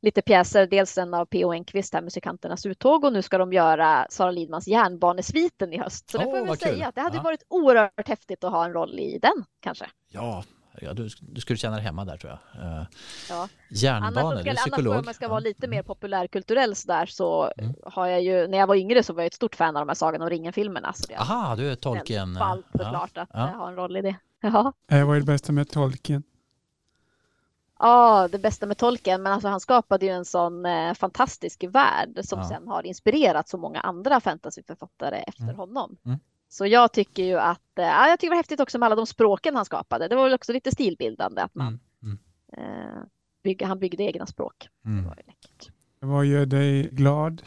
lite 0.02 0.22
pjäser, 0.22 0.66
dels 0.66 0.98
en 0.98 1.14
av 1.14 1.26
P.O. 1.26 1.52
Enquist, 1.52 1.94
här, 1.94 2.02
Musikanternas 2.02 2.66
uttåg, 2.66 3.04
och 3.04 3.12
nu 3.12 3.22
ska 3.22 3.38
de 3.38 3.52
göra 3.52 4.06
Sara 4.10 4.30
Lidmans 4.30 4.68
Järnbanesviten 4.68 5.72
i 5.72 5.78
höst. 5.78 6.10
Så 6.10 6.18
det 6.18 6.24
Åh, 6.24 6.30
får 6.30 6.38
jag 6.38 6.46
väl 6.46 6.56
kul. 6.56 6.68
säga 6.68 6.86
att 6.88 6.94
det 6.94 7.00
hade 7.00 7.16
Ja. 7.16 7.22
varit 7.22 7.42
oerhört 7.48 8.08
häftigt 8.08 8.44
att 8.44 8.52
ha 8.52 8.64
en 8.64 8.72
roll 8.72 8.98
i 8.98 9.18
den 9.22 9.44
kanske. 9.60 9.86
Ja, 10.08 10.44
ja 10.80 10.92
du, 10.94 11.08
du 11.20 11.40
skulle 11.40 11.56
känna 11.56 11.76
dig 11.76 11.84
hemma 11.84 12.04
där 12.04 12.16
tror 12.16 12.38
jag. 12.54 12.62
Uh, 12.64 12.84
Ja. 13.28 13.36
Annars, 13.36 13.48
järnbanor, 13.68 14.34
du 14.34 14.40
ska, 14.40 14.50
är 14.50 14.52
annars 14.52 14.60
psykolog. 14.62 14.96
om 14.98 15.04
man 15.04 15.14
ska 15.14 15.24
Ja. 15.24 15.28
vara 15.28 15.40
lite 15.40 15.66
Mm. 15.66 15.76
mer 15.76 15.82
populärkulturell 15.82 16.76
så 16.76 16.88
där 16.88 17.06
så 17.06 17.52
Mm. 17.58 17.74
har 17.84 18.06
jag 18.06 18.22
ju, 18.22 18.46
när 18.48 18.58
jag 18.58 18.66
var 18.66 18.74
yngre 18.74 19.02
så 19.02 19.12
var 19.12 19.22
jag 19.22 19.26
ett 19.26 19.34
stort 19.34 19.54
fan 19.56 19.76
av 19.76 19.80
de 19.82 19.88
här 19.88 19.94
Sagan 19.94 20.22
om 20.22 20.30
ringen-filmerna. 20.30 20.94
Är 21.08 21.20
Aha, 21.20 21.56
du 21.56 21.70
är 21.70 21.74
tolken. 21.76 22.34
ballt 22.34 22.66
ja. 22.72 22.78
såklart 22.84 23.18
att 23.18 23.28
ja. 23.32 23.48
eh, 23.48 23.54
ha 23.56 23.68
en 23.68 23.76
roll 23.76 23.96
i 23.96 24.02
det. 24.02 24.16
Ja. 24.40 24.72
Eh, 24.90 25.06
vad 25.06 25.16
är 25.16 25.20
det 25.20 25.26
bästa 25.26 25.52
med 25.52 25.70
tolken? 25.70 26.22
ja, 27.78 28.28
det 28.32 28.38
bästa 28.38 28.66
med 28.66 28.78
Tolkien, 28.78 29.22
men 29.22 29.32
alltså 29.32 29.48
han 29.48 29.60
skapade 29.60 30.06
ju 30.06 30.12
en 30.12 30.24
sån 30.24 30.66
eh, 30.66 30.94
fantastisk 30.94 31.64
värld 31.68 32.20
som 32.24 32.38
Ja. 32.38 32.48
sen 32.48 32.68
har 32.68 32.86
inspirerat 32.86 33.48
så 33.48 33.58
många 33.58 33.80
andra 33.80 34.20
fantasyförfattare 34.20 35.16
efter 35.16 35.42
Mm. 35.42 35.56
honom. 35.56 35.96
Mm. 36.06 36.18
Så 36.52 36.66
jag 36.66 36.92
tycker 36.92 37.22
ju 37.24 37.38
att, 37.38 37.78
eh, 37.78 37.84
ja, 37.84 38.08
jag 38.08 38.18
tycker 38.18 38.28
det 38.30 38.34
var 38.34 38.36
häftigt 38.36 38.60
också 38.60 38.78
med 38.78 38.86
alla 38.86 38.96
de 38.96 39.06
språken 39.06 39.56
han 39.56 39.64
skapade. 39.64 40.08
Det 40.08 40.16
var 40.16 40.24
väl 40.24 40.34
också 40.34 40.52
lite 40.52 40.70
stilbildande 40.70 41.40
att 41.42 41.54
man 41.54 41.78
Mm. 42.02 42.18
Mm. 42.56 42.86
eh, 42.96 43.02
bygga, 43.42 43.66
han 43.66 43.78
byggde 43.78 44.02
egna 44.04 44.26
språk. 44.26 44.68
Det 44.82 44.88
Mm. 44.88 45.04
var 45.04 45.16
ju 45.16 45.22
läckert. 45.26 45.70
Vad 46.00 46.26
gör 46.26 46.46
dig 46.46 46.88
glad? 46.92 47.42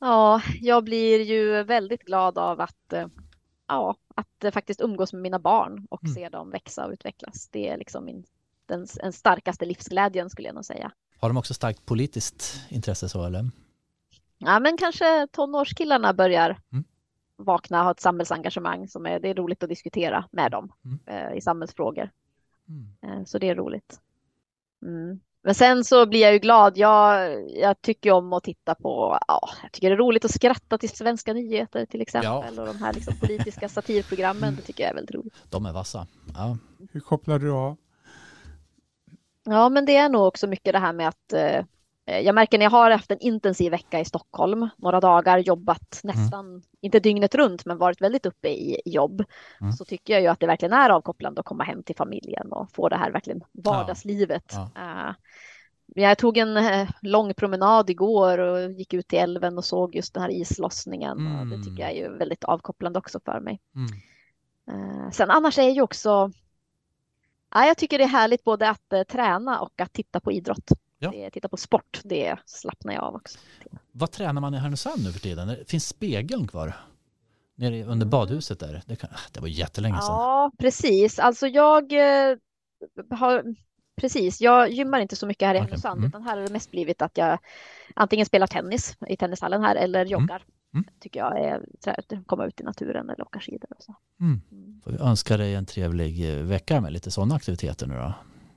Ja, 0.00 0.42
jag 0.60 0.84
blir 0.84 1.20
ju 1.22 1.62
väldigt 1.62 2.02
glad 2.02 2.38
av 2.38 2.60
att, 2.60 2.92
eh, 2.92 3.06
ja, 3.68 3.96
att 4.14 4.54
faktiskt 4.54 4.80
umgås 4.80 5.12
med 5.12 5.22
mina 5.22 5.38
barn 5.38 5.86
och 5.90 6.02
Mm. 6.04 6.14
se 6.14 6.28
dem 6.28 6.50
växa 6.50 6.86
och 6.86 6.92
utvecklas. 6.92 7.48
Det 7.48 7.68
är 7.68 7.78
liksom 7.78 8.04
min, 8.04 8.24
den, 8.66 8.86
den 9.02 9.12
starkaste 9.12 9.64
livsglädjen 9.64 10.30
skulle 10.30 10.48
jag 10.48 10.54
nog 10.54 10.64
säga. 10.64 10.92
Har 11.18 11.28
de 11.28 11.36
också 11.36 11.54
starkt 11.54 11.86
politiskt 11.86 12.60
intresse 12.70 13.08
så 13.08 13.24
eller? 13.24 13.50
Ja, 14.38 14.60
men 14.60 14.76
kanske 14.76 15.26
tonårskillarna 15.32 16.12
börjar 16.12 16.58
Mm. 16.72 16.84
vakna 17.36 17.78
och 17.78 17.84
ha 17.84 17.90
ett 17.90 18.00
samhällsengagemang 18.00 18.88
som 18.88 19.06
är, 19.06 19.20
det 19.20 19.28
är 19.28 19.34
roligt 19.34 19.62
att 19.62 19.68
diskutera 19.68 20.24
med 20.30 20.50
dem 20.50 20.72
Mm. 20.84 20.98
eh, 21.06 21.36
i 21.36 21.40
samhällsfrågor. 21.40 22.10
Mm. 22.68 23.18
Eh, 23.18 23.24
så 23.24 23.38
det 23.38 23.48
är 23.48 23.54
roligt. 23.54 24.00
Mm. 24.82 25.20
Men 25.42 25.54
sen 25.54 25.84
så 25.84 26.06
blir 26.06 26.20
jag 26.20 26.32
ju 26.32 26.38
glad. 26.38 26.76
Jag, 26.76 27.34
jag 27.50 27.80
tycker 27.82 28.12
om 28.12 28.32
att 28.32 28.42
titta 28.44 28.74
på, 28.74 29.18
ja, 29.28 29.48
jag 29.62 29.72
tycker 29.72 29.90
det 29.90 29.94
är 29.94 29.98
roligt 29.98 30.24
att 30.24 30.30
skratta 30.34 30.78
till 30.78 30.88
svenska 30.88 31.32
nyheter 31.32 31.86
till 31.86 32.00
exempel 32.00 32.58
och 32.58 32.66
de 32.66 32.76
här 32.76 32.92
liksom 32.92 33.14
politiska 33.20 33.68
satirprogrammen. 33.68 34.56
Det 34.56 34.62
tycker 34.62 34.82
jag 34.84 34.90
är 34.90 34.94
väldigt 34.94 35.14
roligt. 35.14 35.34
De 35.50 35.66
är 35.66 35.72
vassa. 35.72 36.06
Ja. 36.34 36.56
Hur 36.92 37.00
kopplar 37.00 37.38
du 37.38 37.50
av? 37.52 37.76
Ja, 39.44 39.68
men 39.68 39.84
det 39.86 39.96
är 39.96 40.08
nog 40.08 40.26
också 40.26 40.46
mycket 40.46 40.72
det 40.72 40.78
här 40.78 40.92
med 40.92 41.08
att 41.08 41.32
eh, 41.32 41.64
jag 42.06 42.34
märker 42.34 42.58
när 42.58 42.64
jag 42.64 42.70
har 42.70 42.90
haft 42.90 43.10
en 43.10 43.18
intensiv 43.18 43.70
vecka 43.70 44.00
i 44.00 44.04
Stockholm, 44.04 44.68
några 44.76 45.00
dagar 45.00 45.38
jobbat 45.38 46.00
nästan, 46.02 46.62
inte 46.80 47.00
dygnet 47.00 47.34
runt, 47.34 47.64
men 47.66 47.78
varit 47.78 48.00
väldigt 48.00 48.26
uppe 48.26 48.48
i 48.48 48.80
jobb, 48.84 49.24
Mm. 49.60 49.72
så 49.72 49.84
tycker 49.84 50.12
jag 50.12 50.22
ju 50.22 50.28
att 50.28 50.40
det 50.40 50.46
verkligen 50.46 50.72
är 50.72 50.90
avkopplande 50.90 51.40
att 51.40 51.46
komma 51.46 51.64
hem 51.64 51.82
till 51.82 51.96
familjen 51.96 52.52
och 52.52 52.70
få 52.72 52.88
det 52.88 52.96
här 52.96 53.10
verkligen 53.12 53.40
vardagslivet. 53.52 54.52
Ja. 54.52 54.70
Eh, 54.76 55.14
jag 55.86 56.18
tog 56.18 56.36
en 56.38 56.56
eh, 56.56 56.88
lång 57.02 57.34
promenad 57.34 57.90
igår 57.90 58.38
och 58.38 58.72
gick 58.72 58.94
ut 58.94 59.08
till 59.08 59.18
älven 59.18 59.58
och 59.58 59.64
såg 59.64 59.94
just 59.96 60.14
den 60.14 60.22
här 60.22 60.30
islossningen. 60.30 61.26
Och 61.26 61.46
det 61.46 61.54
Mm. 61.54 61.62
tycker 61.62 61.82
jag 61.82 61.90
är 61.92 61.96
ju 61.96 62.16
väldigt 62.16 62.44
avkopplande 62.44 62.98
också 62.98 63.20
för 63.24 63.40
mig. 63.40 63.60
Mm. 63.74 63.88
Eh, 64.70 65.10
Sen 65.10 65.30
annars 65.30 65.58
är 65.58 65.70
ju 65.70 65.82
också, 65.82 66.30
ja, 67.54 67.66
jag 67.66 67.76
tycker 67.78 67.98
det 67.98 68.04
är 68.04 68.08
härligt 68.08 68.44
både 68.44 68.70
att 68.70 68.92
eh, 68.92 69.02
träna 69.02 69.60
och 69.60 69.80
att 69.80 69.92
titta 69.92 70.20
på 70.20 70.32
idrott. 70.32 70.70
Ja. 70.98 71.10
Det, 71.10 71.30
titta 71.30 71.48
på 71.48 71.56
sport, 71.56 72.00
det 72.04 72.36
slappnar 72.46 72.94
jag 72.94 73.04
av 73.04 73.14
också. 73.14 73.38
Vad 73.92 74.10
tränar 74.10 74.40
man 74.40 74.54
i 74.54 74.58
Härnösand 74.58 75.04
nu 75.04 75.12
för 75.12 75.20
tiden? 75.20 75.56
Finns 75.66 75.88
spegeln 75.88 76.46
kvar? 76.46 76.76
Nere 77.56 77.84
under 77.84 78.06
badhuset 78.06 78.60
där? 78.60 78.82
Det, 78.86 78.96
kan, 78.96 79.10
det 79.32 79.40
var 79.40 79.48
jättelänge 79.48 79.94
sedan. 80.02 80.04
Ja, 80.14 80.52
precis. 80.58 81.18
Alltså 81.18 81.46
jag 81.46 81.92
eh, 81.92 82.36
har, 83.10 83.44
precis, 84.00 84.40
jag 84.40 84.70
gymmar 84.70 85.00
inte 85.00 85.16
så 85.16 85.26
mycket 85.26 85.48
här 85.48 85.54
i 85.54 85.58
Okej. 85.58 85.66
Härnösand, 85.68 85.98
Mm. 85.98 86.08
utan 86.08 86.22
här 86.22 86.36
har 86.36 86.44
det 86.44 86.52
mest 86.52 86.70
blivit 86.70 87.02
att 87.02 87.16
jag 87.18 87.38
antingen 87.94 88.26
spelar 88.26 88.46
tennis 88.46 88.96
i 89.08 89.16
tennishallen 89.16 89.62
här 89.62 89.76
eller 89.76 90.06
joggar. 90.06 90.42
Mm. 90.74 90.84
Tycker 91.00 91.20
jag 91.20 91.40
är 91.40 91.60
trä- 91.84 92.24
komma 92.26 92.46
ut 92.46 92.60
i 92.60 92.64
naturen 92.64 93.10
eller 93.10 93.22
åka 93.22 93.40
skidor 93.40 93.68
och 93.76 93.82
så. 93.82 93.94
Mm. 94.20 94.40
Mm. 94.52 94.80
Får 94.84 94.90
vi 94.90 94.98
önska 94.98 95.36
dig 95.36 95.54
en 95.54 95.66
trevlig 95.66 96.30
eh, 96.38 96.42
vecka 96.44 96.80
med 96.80 96.92
lite 96.92 97.10
sådana 97.10 97.34
aktiviteter 97.34 97.86
nu 97.86 97.94
då. 97.94 98.14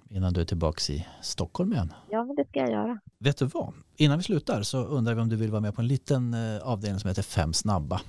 Innan 0.09 0.33
du 0.33 0.41
är 0.41 0.45
tillbaka 0.45 0.93
i 0.93 1.07
Stockholm 1.21 1.73
igen. 1.73 1.93
Ja, 2.09 2.23
men 2.25 2.35
det 2.35 2.45
ska 2.49 2.59
jag 2.59 2.71
göra. 2.71 2.99
Vet 3.19 3.37
du 3.37 3.45
vad? 3.45 3.73
Innan 3.95 4.17
vi 4.17 4.23
slutar 4.23 4.63
så 4.63 4.83
undrar 4.85 5.13
vi 5.13 5.21
om 5.21 5.29
du 5.29 5.35
vill 5.35 5.51
vara 5.51 5.61
med 5.61 5.75
på 5.75 5.81
en 5.81 5.87
liten 5.87 6.33
eh, 6.33 6.61
avdelning 6.63 6.99
som 6.99 7.07
heter 7.07 7.21
Fem 7.23 7.53
snabba. 7.53 8.01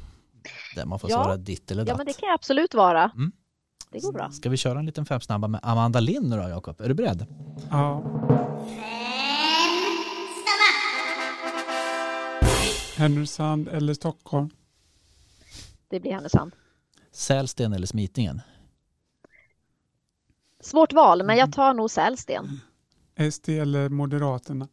Där 0.77 0.85
man 0.87 0.99
får 0.99 1.11
Ja. 1.11 1.23
svara 1.25 1.37
ditt 1.37 1.71
eller 1.71 1.83
datt. 1.85 1.89
Ja, 1.89 1.97
men 1.97 2.07
det 2.07 2.13
kan 2.13 2.27
jag 2.27 2.35
absolut 2.35 2.75
vara. 2.75 3.11
Mm. 3.15 3.33
Det 3.91 4.01
går 4.01 4.13
bra. 4.13 4.31
Ska 4.31 4.51
vi 4.51 4.57
köra 4.57 4.79
en 4.79 4.87
liten 4.87 5.07
Fem 5.07 5.21
snabba 5.21 5.49
med 5.49 5.61
Amanda 5.63 6.01
Lind 6.01 6.29
nu 6.31 6.37
då 6.37 6.49
Jakob? 6.49 6.81
Är 6.81 6.89
du 6.89 6.95
beredd? 6.95 7.27
Ja. 7.71 8.03
Härnösand 12.97 13.69
eller 13.69 13.95
Stockholm? 13.95 14.51
Det 15.89 16.01
blir 16.01 16.13
Härnösand. 16.13 16.53
Sälsten 17.13 17.73
eller 17.73 17.87
Smitingen? 17.87 18.41
Svårt 20.61 20.93
val, 20.93 21.23
men 21.25 21.37
jag 21.37 21.53
tar 21.53 21.75
nog 21.75 21.91
Sälsten. 21.91 22.61
SD 23.33 23.49
eller 23.49 23.89
Moderaterna? 23.89 24.69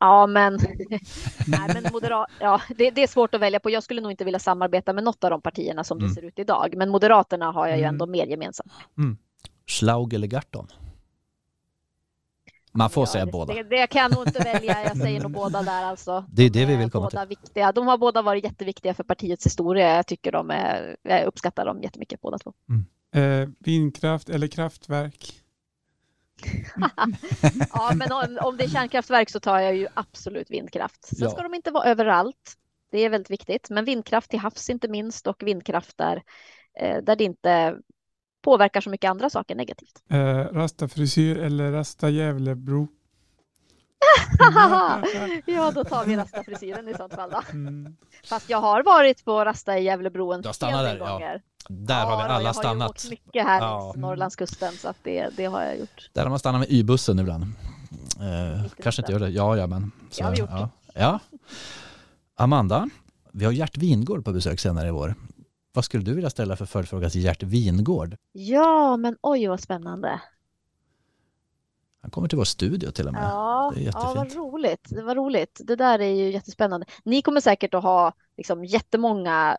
Ja, 0.00 0.26
men, 0.26 0.54
Nej, 1.46 1.70
men 1.74 1.92
moderat, 1.92 2.30
ja, 2.40 2.60
det, 2.78 2.90
det 2.90 3.02
är 3.02 3.06
svårt 3.06 3.34
att 3.34 3.40
välja 3.40 3.60
på. 3.60 3.70
Jag 3.70 3.82
skulle 3.82 4.00
nog 4.00 4.10
inte 4.10 4.24
vilja 4.24 4.38
samarbeta 4.38 4.92
med 4.92 5.04
något 5.04 5.24
av 5.24 5.30
de 5.30 5.40
partierna 5.42 5.84
som 5.84 5.98
Mm. 5.98 6.08
det 6.08 6.14
ser 6.14 6.22
ut 6.24 6.38
idag. 6.38 6.74
Men 6.76 6.90
Moderaterna 6.90 7.50
har 7.52 7.66
jag 7.66 7.76
ju 7.78 7.82
Mm. 7.84 7.94
ändå 7.94 8.06
mer 8.06 8.26
gemensamt. 8.26 8.72
Schlaug 9.66 10.12
eller 10.14 10.26
Garton? 10.26 10.66
Man 12.72 12.90
får 12.90 13.02
Ja, 13.02 13.06
säga 13.06 13.24
det, 13.24 13.32
båda. 13.32 13.54
Det, 13.54 13.62
det 13.62 13.86
kan 13.86 14.02
jag 14.02 14.14
nog 14.14 14.26
inte 14.28 14.38
välja. 14.38 14.84
Jag 14.84 14.96
säger 14.96 15.20
nog 15.20 15.32
båda 15.32 15.62
där 15.62 15.84
alltså. 15.84 16.24
Det 16.32 16.42
är 16.42 16.50
det 16.50 16.60
De 16.60 16.66
vi 16.66 16.76
vill 16.76 16.90
komma 16.90 17.04
båda 17.12 17.24
Viktiga. 17.26 17.72
De 17.72 17.86
har 17.86 17.98
båda 17.98 18.22
varit 18.22 18.44
jätteviktiga 18.44 18.94
för 18.94 19.04
partiets 19.04 19.46
historia. 19.46 19.96
Jag 19.96 20.06
tycker 20.06 20.32
de 20.32 20.50
är, 20.50 20.96
jag 21.02 21.24
uppskattar 21.24 21.64
dem 21.66 21.82
jättemycket 21.82 22.20
båda 22.20 22.38
två. 22.38 22.52
Eh, 23.14 23.48
vindkraft 23.58 24.28
eller 24.28 24.46
kraftverk? 24.46 25.36
Ja, 27.72 27.92
men 27.94 28.12
om, 28.12 28.38
om 28.42 28.56
det 28.56 28.64
är 28.64 28.68
kärnkraftverk 28.68 29.30
så 29.30 29.40
tar 29.40 29.58
jag 29.58 29.76
ju 29.76 29.86
absolut 29.94 30.50
vindkraft. 30.50 31.04
Sen 31.04 31.18
Ja. 31.20 31.30
ska 31.30 31.42
de 31.42 31.54
inte 31.54 31.70
vara 31.70 31.84
överallt. 31.84 32.56
Det 32.90 32.98
är 32.98 33.10
väldigt 33.10 33.30
viktigt. 33.30 33.70
Men 33.70 33.84
vindkraft 33.84 34.30
till 34.30 34.38
havs 34.38 34.70
inte 34.70 34.88
minst 34.88 35.26
och 35.26 35.42
vindkraft 35.42 35.98
där, 35.98 36.22
eh, 36.80 37.02
där 37.02 37.16
det 37.16 37.24
inte 37.24 37.76
påverkar 38.42 38.80
så 38.80 38.90
mycket 38.90 39.10
andra 39.10 39.30
saker 39.30 39.54
negativt. 39.54 40.02
Eh, 40.10 40.36
rastafrisyr 40.36 41.38
eller 41.38 41.72
rasta 41.72 42.10
Gävlebro? 42.10 42.88
ja, 45.46 45.70
då 45.74 45.84
tar 45.84 46.04
vi 46.04 46.16
rastafrisyren 46.16 46.88
i 46.88 46.94
sånt 46.94 47.14
fall 47.14 47.30
då. 47.30 47.42
Mm. 47.52 47.96
Fast 48.24 48.50
jag 48.50 48.58
har 48.58 48.82
varit 48.82 49.24
på 49.24 49.44
Rasta 49.44 49.78
i 49.78 49.84
Gävlebro 49.84 50.32
en 50.32 50.44
har 50.44 50.52
stannat 50.52 51.20
hel 51.20 51.40
där, 51.68 52.00
ja. 52.00 52.04
har 52.04 52.16
vi 52.16 52.22
alla 52.22 52.40
jag 52.40 52.48
har 52.48 52.52
stannat. 52.52 52.90
åkt 52.90 53.10
mycket 53.10 53.44
här 53.46 53.60
Ja. 53.60 53.82
längs 53.84 53.96
Norrlandskusten 53.96 54.72
så 54.72 54.88
att 54.88 54.96
det, 55.02 55.28
det 55.36 55.44
har 55.44 55.62
jag 55.62 55.78
gjort. 55.78 56.10
Där 56.12 56.22
har 56.22 56.30
man 56.30 56.38
stannat 56.38 56.60
med 56.60 56.70
Y-bussen 56.70 57.18
ibland. 57.18 57.42
Eh, 58.20 58.64
kanske 58.82 59.02
inte 59.02 59.12
gör 59.12 59.18
det. 59.20 59.28
Ja, 59.28 59.56
ja, 59.56 59.66
men. 59.66 59.92
Det 60.16 60.24
har 60.24 60.30
vi 60.30 60.38
gjort. 60.38 60.50
Ja. 60.52 60.68
ja. 60.94 61.18
Amanda, 62.34 62.88
vi 63.32 63.44
har 63.44 63.52
Gert 63.52 63.76
Wingård 63.76 64.24
på 64.24 64.32
besök 64.32 64.60
senare 64.60 64.88
i 64.88 64.90
vår. 64.90 65.14
Vad 65.72 65.84
skulle 65.84 66.04
du 66.04 66.14
vilja 66.14 66.30
ställa 66.30 66.56
för 66.56 66.66
följdfråga 66.66 67.10
till 67.10 67.20
Gert 67.24 67.42
Wingård? 67.42 68.16
Ja, 68.32 68.96
men 68.96 69.16
oj 69.22 69.46
vad 69.46 69.60
spännande. 69.60 70.20
Han 72.02 72.10
kommer 72.10 72.28
till 72.28 72.38
vår 72.38 72.44
studio 72.44 72.90
till 72.90 73.06
och 73.06 73.12
med. 73.12 73.22
Ja, 73.22 73.72
Det 73.74 73.80
är 73.86 73.92
ja, 73.94 74.12
vad 74.16 74.34
roligt. 74.34 74.86
Det 74.90 75.02
var 75.02 75.14
roligt. 75.14 75.60
Det 75.64 75.76
där 75.76 75.98
är 75.98 76.14
ju 76.14 76.30
jättespännande. 76.30 76.86
Ni 77.04 77.22
kommer 77.22 77.40
säkert 77.40 77.74
att 77.74 77.82
ha 77.82 78.12
liksom, 78.36 78.64
jättemånga 78.64 79.56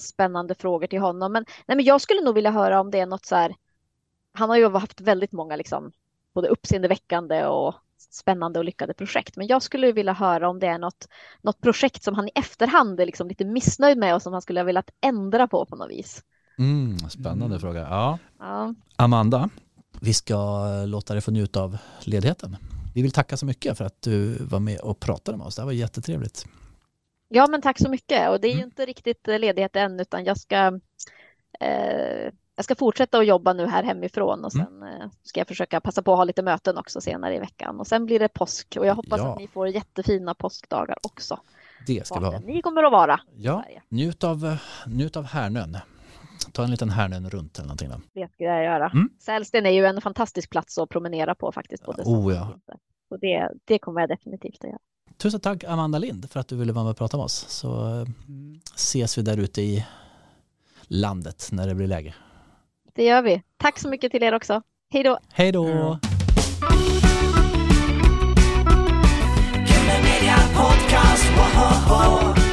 spännande 0.00 0.54
frågor 0.54 0.86
till 0.86 1.00
honom. 1.00 1.32
Men, 1.32 1.44
nej, 1.66 1.76
men 1.76 1.84
jag 1.84 2.00
skulle 2.00 2.20
nog 2.20 2.34
vilja 2.34 2.50
höra 2.50 2.80
om 2.80 2.90
det 2.90 3.00
är 3.00 3.06
något 3.06 3.26
så 3.26 3.34
här. 3.36 3.54
Han 4.32 4.50
har 4.50 4.56
ju 4.56 4.70
haft 4.70 5.00
väldigt 5.00 5.32
många 5.32 5.56
liksom, 5.56 5.92
både 6.34 6.48
uppseendeväckande 6.48 7.46
och 7.46 7.74
spännande 8.10 8.58
och 8.58 8.64
lyckade 8.64 8.94
projekt. 8.94 9.36
Men 9.36 9.46
jag 9.46 9.62
skulle 9.62 9.92
vilja 9.92 10.12
höra 10.12 10.48
om 10.48 10.58
det 10.58 10.66
är 10.66 10.78
något, 10.78 11.08
något 11.42 11.60
projekt 11.60 12.02
som 12.02 12.14
han 12.14 12.28
i 12.28 12.30
efterhand 12.34 13.00
är 13.00 13.06
liksom 13.06 13.28
lite 13.28 13.44
missnöjd 13.44 13.98
med 13.98 14.14
och 14.14 14.22
som 14.22 14.32
han 14.32 14.42
skulle 14.42 14.60
ha 14.60 14.64
velat 14.64 14.90
ändra 15.00 15.48
på 15.48 15.66
på 15.66 15.76
något 15.76 15.90
vis. 15.90 16.22
Mm, 16.58 16.98
spännande 16.98 17.44
Mm. 17.46 17.60
fråga. 17.60 17.80
Ja. 17.80 18.18
Ja. 18.38 18.74
Amanda, 18.96 19.48
vi 20.00 20.14
ska 20.14 20.66
låta 20.86 21.14
dig 21.14 21.22
få 21.22 21.30
njuta 21.30 21.62
av 21.62 21.78
ledigheten. 22.00 22.56
Vi 22.94 23.02
vill 23.02 23.12
tacka 23.12 23.36
så 23.36 23.46
mycket 23.46 23.78
för 23.78 23.84
att 23.84 24.02
du 24.02 24.44
var 24.44 24.60
med 24.60 24.80
och 24.80 25.00
pratade 25.00 25.38
med 25.38 25.46
oss. 25.46 25.56
Det 25.56 25.62
här 25.62 25.66
var 25.66 25.72
jättetrevligt. 25.72 26.46
Ja, 27.34 27.46
men 27.50 27.62
tack 27.62 27.78
så 27.78 27.88
mycket. 27.90 28.30
Och 28.30 28.40
det 28.40 28.46
är 28.48 28.52
ju 28.52 28.56
Mm. 28.58 28.68
inte 28.68 28.86
riktigt 28.86 29.28
eh, 29.28 29.38
ledighet 29.38 29.76
än, 29.76 30.00
utan 30.00 30.24
jag 30.24 30.38
ska, 30.38 30.80
eh, 31.60 32.30
jag 32.56 32.64
ska 32.64 32.74
fortsätta 32.74 33.18
att 33.18 33.26
jobba 33.26 33.52
nu 33.52 33.66
här 33.66 33.82
hemifrån 33.82 34.44
och 34.44 34.54
Mm. 34.54 34.66
sen 34.66 34.82
eh, 34.82 35.08
ska 35.22 35.40
jag 35.40 35.48
försöka 35.48 35.80
passa 35.80 36.02
på 36.02 36.12
att 36.12 36.18
ha 36.18 36.24
lite 36.24 36.42
möten 36.42 36.78
också 36.78 37.00
senare 37.00 37.36
i 37.36 37.38
veckan. 37.38 37.80
Och 37.80 37.86
sen 37.86 38.06
blir 38.06 38.18
det 38.18 38.28
påsk 38.28 38.76
och 38.80 38.86
jag 38.86 38.94
hoppas 38.94 39.20
Ja. 39.20 39.32
att 39.32 39.38
ni 39.38 39.48
får 39.48 39.68
jättefina 39.68 40.34
påskdagar 40.34 40.96
också. 41.02 41.40
Det 41.86 42.06
ska 42.06 42.18
vi 42.20 42.26
ha. 42.26 42.38
ni 42.38 42.62
kommer 42.62 42.82
att 42.84 42.92
vara 42.92 43.20
Ja, 43.36 43.64
njut 43.88 44.24
av, 44.24 44.56
njut 44.86 45.16
av 45.16 45.24
Härnön. 45.24 45.78
Ta 46.52 46.64
en 46.64 46.70
liten 46.70 46.90
Härnön 46.90 47.30
runt 47.30 47.58
eller 47.58 47.66
någonting. 47.66 47.88
Då. 47.88 48.00
Det 48.20 48.32
ska 48.32 48.44
jag 48.44 48.64
göra. 48.64 48.90
Mm. 48.94 49.08
Sälsten 49.20 49.66
är 49.66 49.70
ju 49.70 49.84
en 49.86 50.00
fantastisk 50.00 50.50
plats 50.50 50.78
att 50.78 50.88
promenera 50.88 51.34
på 51.34 51.52
faktiskt. 51.52 51.84
Både 51.86 52.02
Oh, 52.02 52.34
ja. 52.34 52.48
och 53.10 53.18
det, 53.20 53.50
det 53.64 53.78
kommer 53.78 54.00
jag 54.00 54.08
definitivt 54.08 54.64
att 54.64 54.70
göra. 54.70 54.78
Tusen 55.16 55.40
tack 55.40 55.64
Amanda 55.64 55.98
Lind 55.98 56.30
för 56.30 56.40
att 56.40 56.48
du 56.48 56.56
ville 56.56 56.72
vara 56.72 56.84
med 56.84 56.90
och 56.90 56.96
prata 56.96 57.16
med 57.16 57.24
oss. 57.24 57.46
Så 57.48 57.84
mm. 57.84 58.60
ses 58.74 59.18
vi 59.18 59.22
där 59.22 59.36
ute 59.36 59.62
i 59.62 59.86
landet 60.82 61.48
när 61.52 61.66
det 61.66 61.74
blir 61.74 61.86
läge. 61.86 62.14
Det 62.94 63.04
gör 63.04 63.22
vi. 63.22 63.42
Tack 63.56 63.78
så 63.78 63.88
mycket 63.88 64.12
till 64.12 64.22
er 64.22 64.34
också. 64.34 64.62
Hej 64.92 65.02
då. 65.02 65.18
Hej 65.32 65.52
då. 65.52 65.64
Mm. 65.66 65.98
Podcast, 70.54 71.24
whoa, 71.36 71.48
whoa, 71.88 72.34
whoa. 72.34 72.43